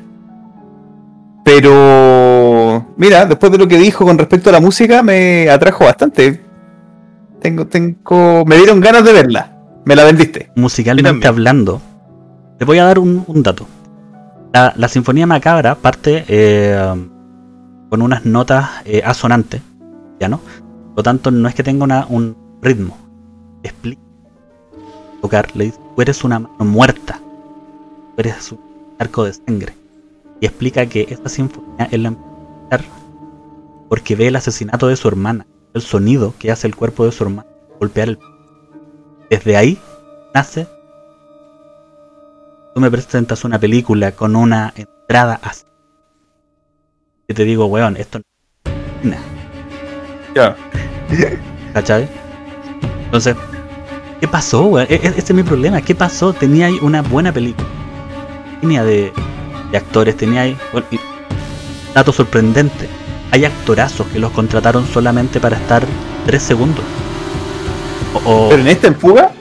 Pero, 1.60 2.86
mira, 2.96 3.26
después 3.26 3.52
de 3.52 3.58
lo 3.58 3.68
que 3.68 3.76
dijo 3.76 4.06
con 4.06 4.16
respecto 4.16 4.48
a 4.48 4.52
la 4.54 4.60
música, 4.60 5.02
me 5.02 5.50
atrajo 5.50 5.84
bastante. 5.84 6.40
Tengo, 7.42 7.66
tengo, 7.66 8.46
me 8.46 8.56
dieron 8.56 8.80
ganas 8.80 9.04
de 9.04 9.12
verla. 9.12 9.58
Me 9.84 9.94
la 9.94 10.04
vendiste. 10.04 10.50
Musicalmente 10.56 11.28
hablando, 11.28 11.82
te 12.58 12.64
voy 12.64 12.78
a 12.78 12.86
dar 12.86 12.98
un, 12.98 13.26
dato. 13.42 13.66
La, 14.54 14.88
Sinfonía 14.88 15.26
Macabra 15.26 15.74
parte 15.74 16.24
eh, 16.28 16.82
con 17.90 18.00
unas 18.00 18.24
notas 18.24 18.70
eh, 18.86 19.02
asonantes, 19.04 19.60
¿ya 20.18 20.30
no? 20.30 20.38
Por 20.38 20.96
lo 20.96 21.02
tanto, 21.02 21.30
no 21.30 21.46
es 21.46 21.54
que 21.54 21.62
tenga 21.62 22.06
un 22.08 22.38
ritmo. 22.62 22.96
Explica. 23.62 24.00
Tocar, 25.20 25.54
le 25.54 25.64
dice, 25.64 25.78
tú 25.94 26.00
eres 26.00 26.24
una 26.24 26.38
mano 26.38 26.64
muerta. 26.64 27.20
Tú 28.16 28.22
eres 28.22 28.50
un 28.50 28.60
arco 28.98 29.24
de 29.24 29.34
sangre. 29.34 29.79
Y 30.40 30.46
explica 30.46 30.86
que 30.86 31.06
esta 31.10 31.28
sinfonía 31.28 31.88
es 31.90 31.98
la 31.98 32.14
porque 33.88 34.14
ve 34.14 34.28
el 34.28 34.36
asesinato 34.36 34.86
de 34.86 34.94
su 34.94 35.08
hermana, 35.08 35.46
el 35.74 35.82
sonido 35.82 36.32
que 36.38 36.52
hace 36.52 36.68
el 36.68 36.76
cuerpo 36.76 37.04
de 37.04 37.10
su 37.10 37.24
hermana 37.24 37.48
golpear 37.80 38.10
el 38.10 38.18
desde 39.30 39.56
ahí 39.56 39.78
nace. 40.34 40.66
Tú 42.74 42.80
me 42.80 42.90
presentas 42.90 43.44
una 43.44 43.58
película 43.58 44.12
con 44.12 44.36
una 44.36 44.72
entrada 44.76 45.40
así. 45.42 45.64
Y 47.28 47.34
te 47.34 47.44
digo, 47.44 47.66
weón, 47.66 47.96
esto 47.96 48.20
no 49.02 49.12
es 49.12 49.20
Ya. 50.34 50.56
¿Cachai? 51.72 52.08
Entonces, 53.04 53.36
¿qué 54.20 54.28
pasó, 54.28 54.66
weón? 54.66 54.86
E-, 54.90 54.96
e-, 54.96 55.08
ese 55.08 55.20
es 55.20 55.34
mi 55.34 55.42
problema. 55.42 55.80
¿Qué 55.80 55.94
pasó? 55.94 56.32
Tenía 56.32 56.66
ahí 56.66 56.78
una 56.82 57.02
buena 57.02 57.32
película. 57.32 57.68
Tenía 58.60 58.84
de, 58.84 59.12
de 59.70 59.78
actores, 59.78 60.16
tenía 60.16 60.42
ahí. 60.42 60.56
dato 61.94 62.12
sorprendente. 62.12 62.88
Hay 63.30 63.44
actorazos 63.44 64.06
que 64.08 64.18
los 64.18 64.32
contrataron 64.32 64.86
solamente 64.86 65.40
para 65.40 65.56
estar 65.56 65.84
tres 66.26 66.42
segundos. 66.42 66.84
¿Pero 68.24 68.60
en 68.60 68.68
esta 68.68 68.88
en 68.88 68.96
fuga? 68.96 69.32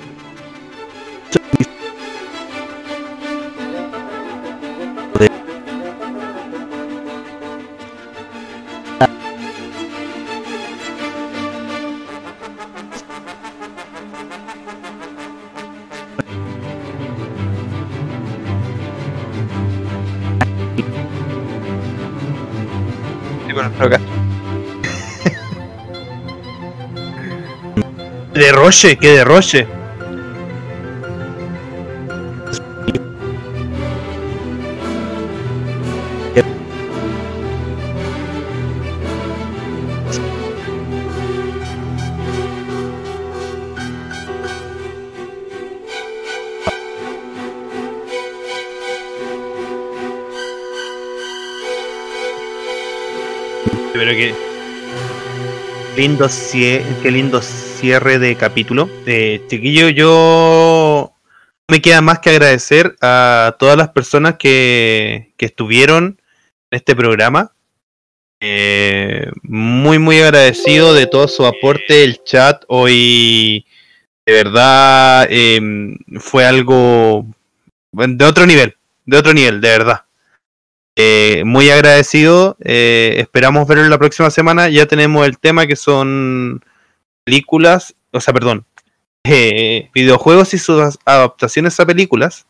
Derroche, 28.70 28.98
que 28.98 29.12
derroche. 29.14 29.68
Pero 53.94 54.12
que 54.12 54.34
lindo, 55.98 56.30
qué 57.02 57.12
lindo 57.12 57.42
cierre 57.80 58.20
de 58.20 58.36
capítulo. 58.36 58.90
Eh, 59.06 59.42
chiquillo, 59.48 59.88
yo 59.88 61.14
me 61.70 61.82
queda 61.82 62.02
más 62.02 62.20
que 62.20 62.32
agradecer 62.32 62.96
a 63.02 63.56
todas 63.58 63.78
las 63.78 63.90
personas 63.90 64.36
que, 64.38 65.34
que 65.38 65.46
estuvieron 65.46 66.20
en 66.72 66.78
este 66.78 66.96
programa. 66.96 67.54
Eh, 68.42 69.32
muy, 69.44 69.98
muy 69.98 70.20
agradecido 70.20 70.94
de 70.94 71.08
todo 71.08 71.28
su 71.30 71.46
aporte. 71.46 72.04
El 72.04 72.22
chat 72.24 72.64
hoy, 72.68 73.66
de 74.26 74.34
verdad, 74.34 75.28
em, 75.30 75.98
fue 76.20 76.46
algo 76.46 77.26
de 77.94 78.26
otro 78.26 78.46
nivel, 78.46 78.76
de 79.06 79.18
otro 79.18 79.34
nivel, 79.34 79.62
de 79.62 79.70
verdad. 79.70 80.04
Eh, 80.98 81.44
muy 81.46 81.70
agradecido. 81.70 82.58
Eh, 82.60 83.16
esperamos 83.20 83.66
verlo 83.68 83.88
la 83.88 83.98
próxima 83.98 84.30
semana. 84.30 84.68
Ya 84.68 84.86
tenemos 84.86 85.26
el 85.26 85.38
tema 85.40 85.66
que 85.66 85.78
son 85.78 86.62
películas, 87.30 87.96
o 88.12 88.20
sea, 88.20 88.34
perdón, 88.34 88.66
eh, 89.24 89.90
videojuegos 89.94 90.56
y 90.56 90.58
sus 90.58 90.98
adaptaciones 91.06 91.80
a 91.80 91.86
películas. 91.86 92.48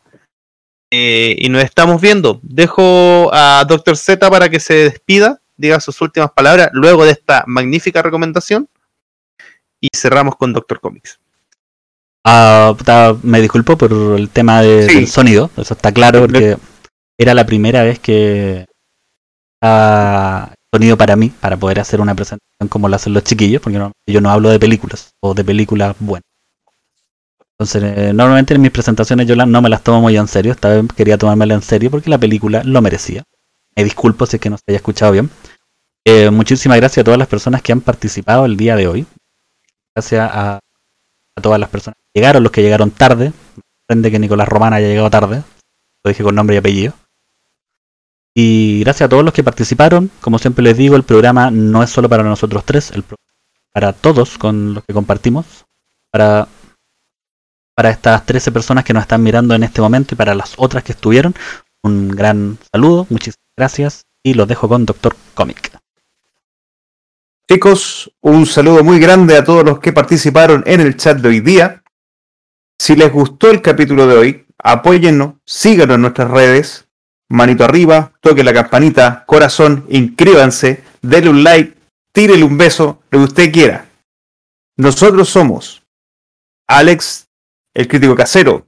Eh, 0.91 1.35
y 1.37 1.49
nos 1.49 1.63
estamos 1.63 2.01
viendo. 2.01 2.39
Dejo 2.41 3.29
a 3.33 3.63
Dr. 3.67 3.97
Z 3.97 4.29
para 4.29 4.49
que 4.49 4.59
se 4.59 4.73
despida, 4.73 5.41
diga 5.57 5.79
sus 5.81 6.01
últimas 6.01 6.31
palabras 6.31 6.69
luego 6.71 7.03
de 7.03 7.11
esta 7.11 7.43
magnífica 7.45 8.01
recomendación. 8.01 8.69
Y 9.81 9.89
cerramos 9.95 10.35
con 10.35 10.53
Doctor 10.53 10.79
Comics. 10.79 11.19
Ah, 12.25 12.73
me 13.23 13.41
disculpo 13.41 13.77
por 13.77 13.91
el 13.91 14.29
tema 14.29 14.61
del 14.61 15.07
sonido, 15.07 15.49
eso 15.57 15.73
está 15.73 15.91
claro, 15.91 16.21
porque 16.21 16.57
era 17.17 17.33
la 17.33 17.45
primera 17.45 17.83
vez 17.83 17.99
que 17.99 18.65
sonido 20.73 20.97
para 20.97 21.15
mí, 21.15 21.29
para 21.29 21.57
poder 21.57 21.79
hacer 21.79 21.99
una 22.01 22.15
presentación 22.15 22.67
como 22.69 22.87
lo 22.89 22.95
hacen 22.95 23.13
los 23.13 23.23
chiquillos, 23.23 23.61
porque 23.61 23.79
yo 24.07 24.21
no 24.21 24.29
hablo 24.29 24.49
de 24.49 24.59
películas 24.59 25.11
o 25.21 25.33
de 25.33 25.43
películas 25.43 25.95
buenas. 25.99 26.23
Entonces, 27.57 27.83
eh, 27.83 28.13
normalmente 28.13 28.53
en 28.53 28.61
mis 28.61 28.71
presentaciones 28.71 29.27
yo 29.27 29.35
la- 29.35 29.45
no 29.45 29.61
me 29.61 29.69
las 29.69 29.83
tomo 29.83 29.99
muy 30.01 30.15
en 30.15 30.27
serio. 30.27 30.51
Esta 30.53 30.69
vez 30.69 30.85
quería 30.95 31.17
tomármela 31.17 31.55
en 31.55 31.61
serio 31.61 31.91
porque 31.91 32.09
la 32.09 32.17
película 32.17 32.63
lo 32.63 32.81
merecía. 32.81 33.23
Me 33.75 33.83
disculpo 33.83 34.25
si 34.25 34.37
es 34.37 34.41
que 34.41 34.49
no 34.49 34.57
se 34.57 34.63
haya 34.67 34.77
escuchado 34.77 35.11
bien. 35.11 35.29
Eh, 36.05 36.29
muchísimas 36.29 36.77
gracias 36.77 36.99
a 36.99 37.03
todas 37.03 37.17
las 37.17 37.27
personas 37.27 37.61
que 37.61 37.73
han 37.73 37.81
participado 37.81 38.45
el 38.45 38.55
día 38.55 38.75
de 38.77 38.87
hoy. 38.87 39.05
Gracias 39.93 40.29
a, 40.31 40.55
a 40.55 41.41
todas 41.41 41.59
las 41.59 41.69
personas 41.69 41.97
que 41.97 42.21
llegaron, 42.21 42.43
los 42.43 42.51
que 42.51 42.61
llegaron 42.61 42.91
tarde. 42.91 43.33
Me 43.55 43.63
sorprende 43.81 44.11
que 44.11 44.19
Nicolás 44.19 44.47
Román 44.47 44.73
haya 44.73 44.87
llegado 44.87 45.09
tarde. 45.09 45.43
Lo 46.05 46.09
dije 46.09 46.23
con 46.23 46.35
nombre 46.35 46.55
y 46.55 46.59
apellido. 46.59 46.93
Y 48.41 48.79
gracias 48.85 49.07
a 49.07 49.09
todos 49.09 49.25
los 49.25 49.33
que 49.33 49.43
participaron. 49.43 50.09
Como 50.21 50.39
siempre 50.39 50.63
les 50.63 50.77
digo, 50.77 50.95
el 50.95 51.03
programa 51.03 51.51
no 51.51 51.83
es 51.83 51.89
solo 51.89 52.07
para 52.07 52.23
nosotros 52.23 52.63
tres, 52.63 52.89
el 52.91 53.03
para 53.73 53.91
todos 53.91 54.37
con 54.37 54.75
los 54.75 54.85
que 54.85 54.93
compartimos. 54.93 55.65
Para, 56.09 56.47
para 57.75 57.89
estas 57.89 58.25
13 58.25 58.53
personas 58.53 58.85
que 58.85 58.93
nos 58.93 59.01
están 59.01 59.21
mirando 59.23 59.53
en 59.55 59.63
este 59.63 59.81
momento 59.81 60.13
y 60.13 60.17
para 60.17 60.35
las 60.35 60.53
otras 60.55 60.85
que 60.85 60.93
estuvieron, 60.93 61.35
un 61.83 62.07
gran 62.07 62.57
saludo, 62.71 63.05
muchísimas 63.09 63.43
gracias 63.57 64.05
y 64.23 64.33
los 64.35 64.47
dejo 64.47 64.69
con 64.69 64.85
Doctor 64.85 65.17
Comic. 65.33 65.77
Chicos, 67.45 68.09
un 68.21 68.45
saludo 68.45 68.85
muy 68.85 69.01
grande 69.01 69.35
a 69.35 69.43
todos 69.43 69.65
los 69.65 69.79
que 69.79 69.91
participaron 69.91 70.63
en 70.65 70.79
el 70.79 70.95
chat 70.95 71.17
de 71.17 71.27
hoy 71.27 71.41
día. 71.41 71.83
Si 72.77 72.95
les 72.95 73.11
gustó 73.11 73.51
el 73.51 73.61
capítulo 73.61 74.07
de 74.07 74.17
hoy, 74.17 74.45
apóyennos, 74.57 75.33
síganos 75.45 75.95
en 75.95 76.01
nuestras 76.03 76.31
redes. 76.31 76.88
Manito 77.29 77.63
arriba, 77.63 78.11
toque 78.21 78.43
la 78.43 78.53
campanita, 78.53 79.23
corazón, 79.25 79.85
inscríbanse, 79.89 80.83
denle 81.01 81.29
un 81.29 81.43
like, 81.43 81.75
tírele 82.11 82.43
un 82.43 82.57
beso, 82.57 83.01
lo 83.11 83.19
que 83.19 83.25
usted 83.25 83.51
quiera. 83.51 83.85
Nosotros 84.77 85.29
somos 85.29 85.83
Alex, 86.67 87.27
el 87.73 87.87
crítico 87.87 88.15
casero, 88.15 88.67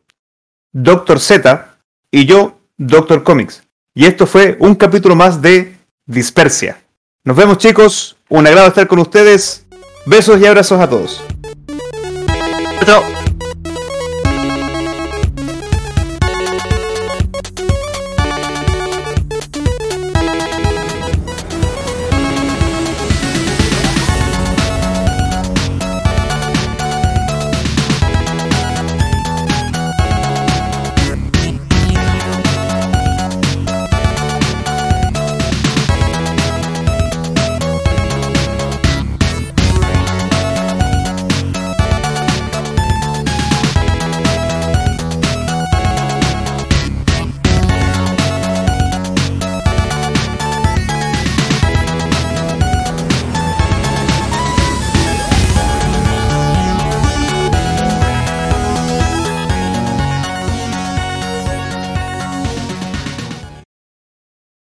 Doctor 0.71 1.19
Z 1.19 1.77
y 2.11 2.25
yo, 2.25 2.59
Doctor 2.77 3.23
Comics. 3.23 3.63
Y 3.93 4.05
esto 4.05 4.25
fue 4.25 4.57
un 4.59 4.75
capítulo 4.75 5.15
más 5.15 5.41
de 5.41 5.77
Dispersia. 6.05 6.81
Nos 7.23 7.35
vemos 7.35 7.57
chicos, 7.57 8.17
un 8.29 8.47
agrado 8.47 8.67
estar 8.67 8.87
con 8.87 8.99
ustedes. 8.99 9.65
Besos 10.05 10.41
y 10.41 10.45
abrazos 10.45 10.79
a 10.79 10.89
todos. 10.89 11.21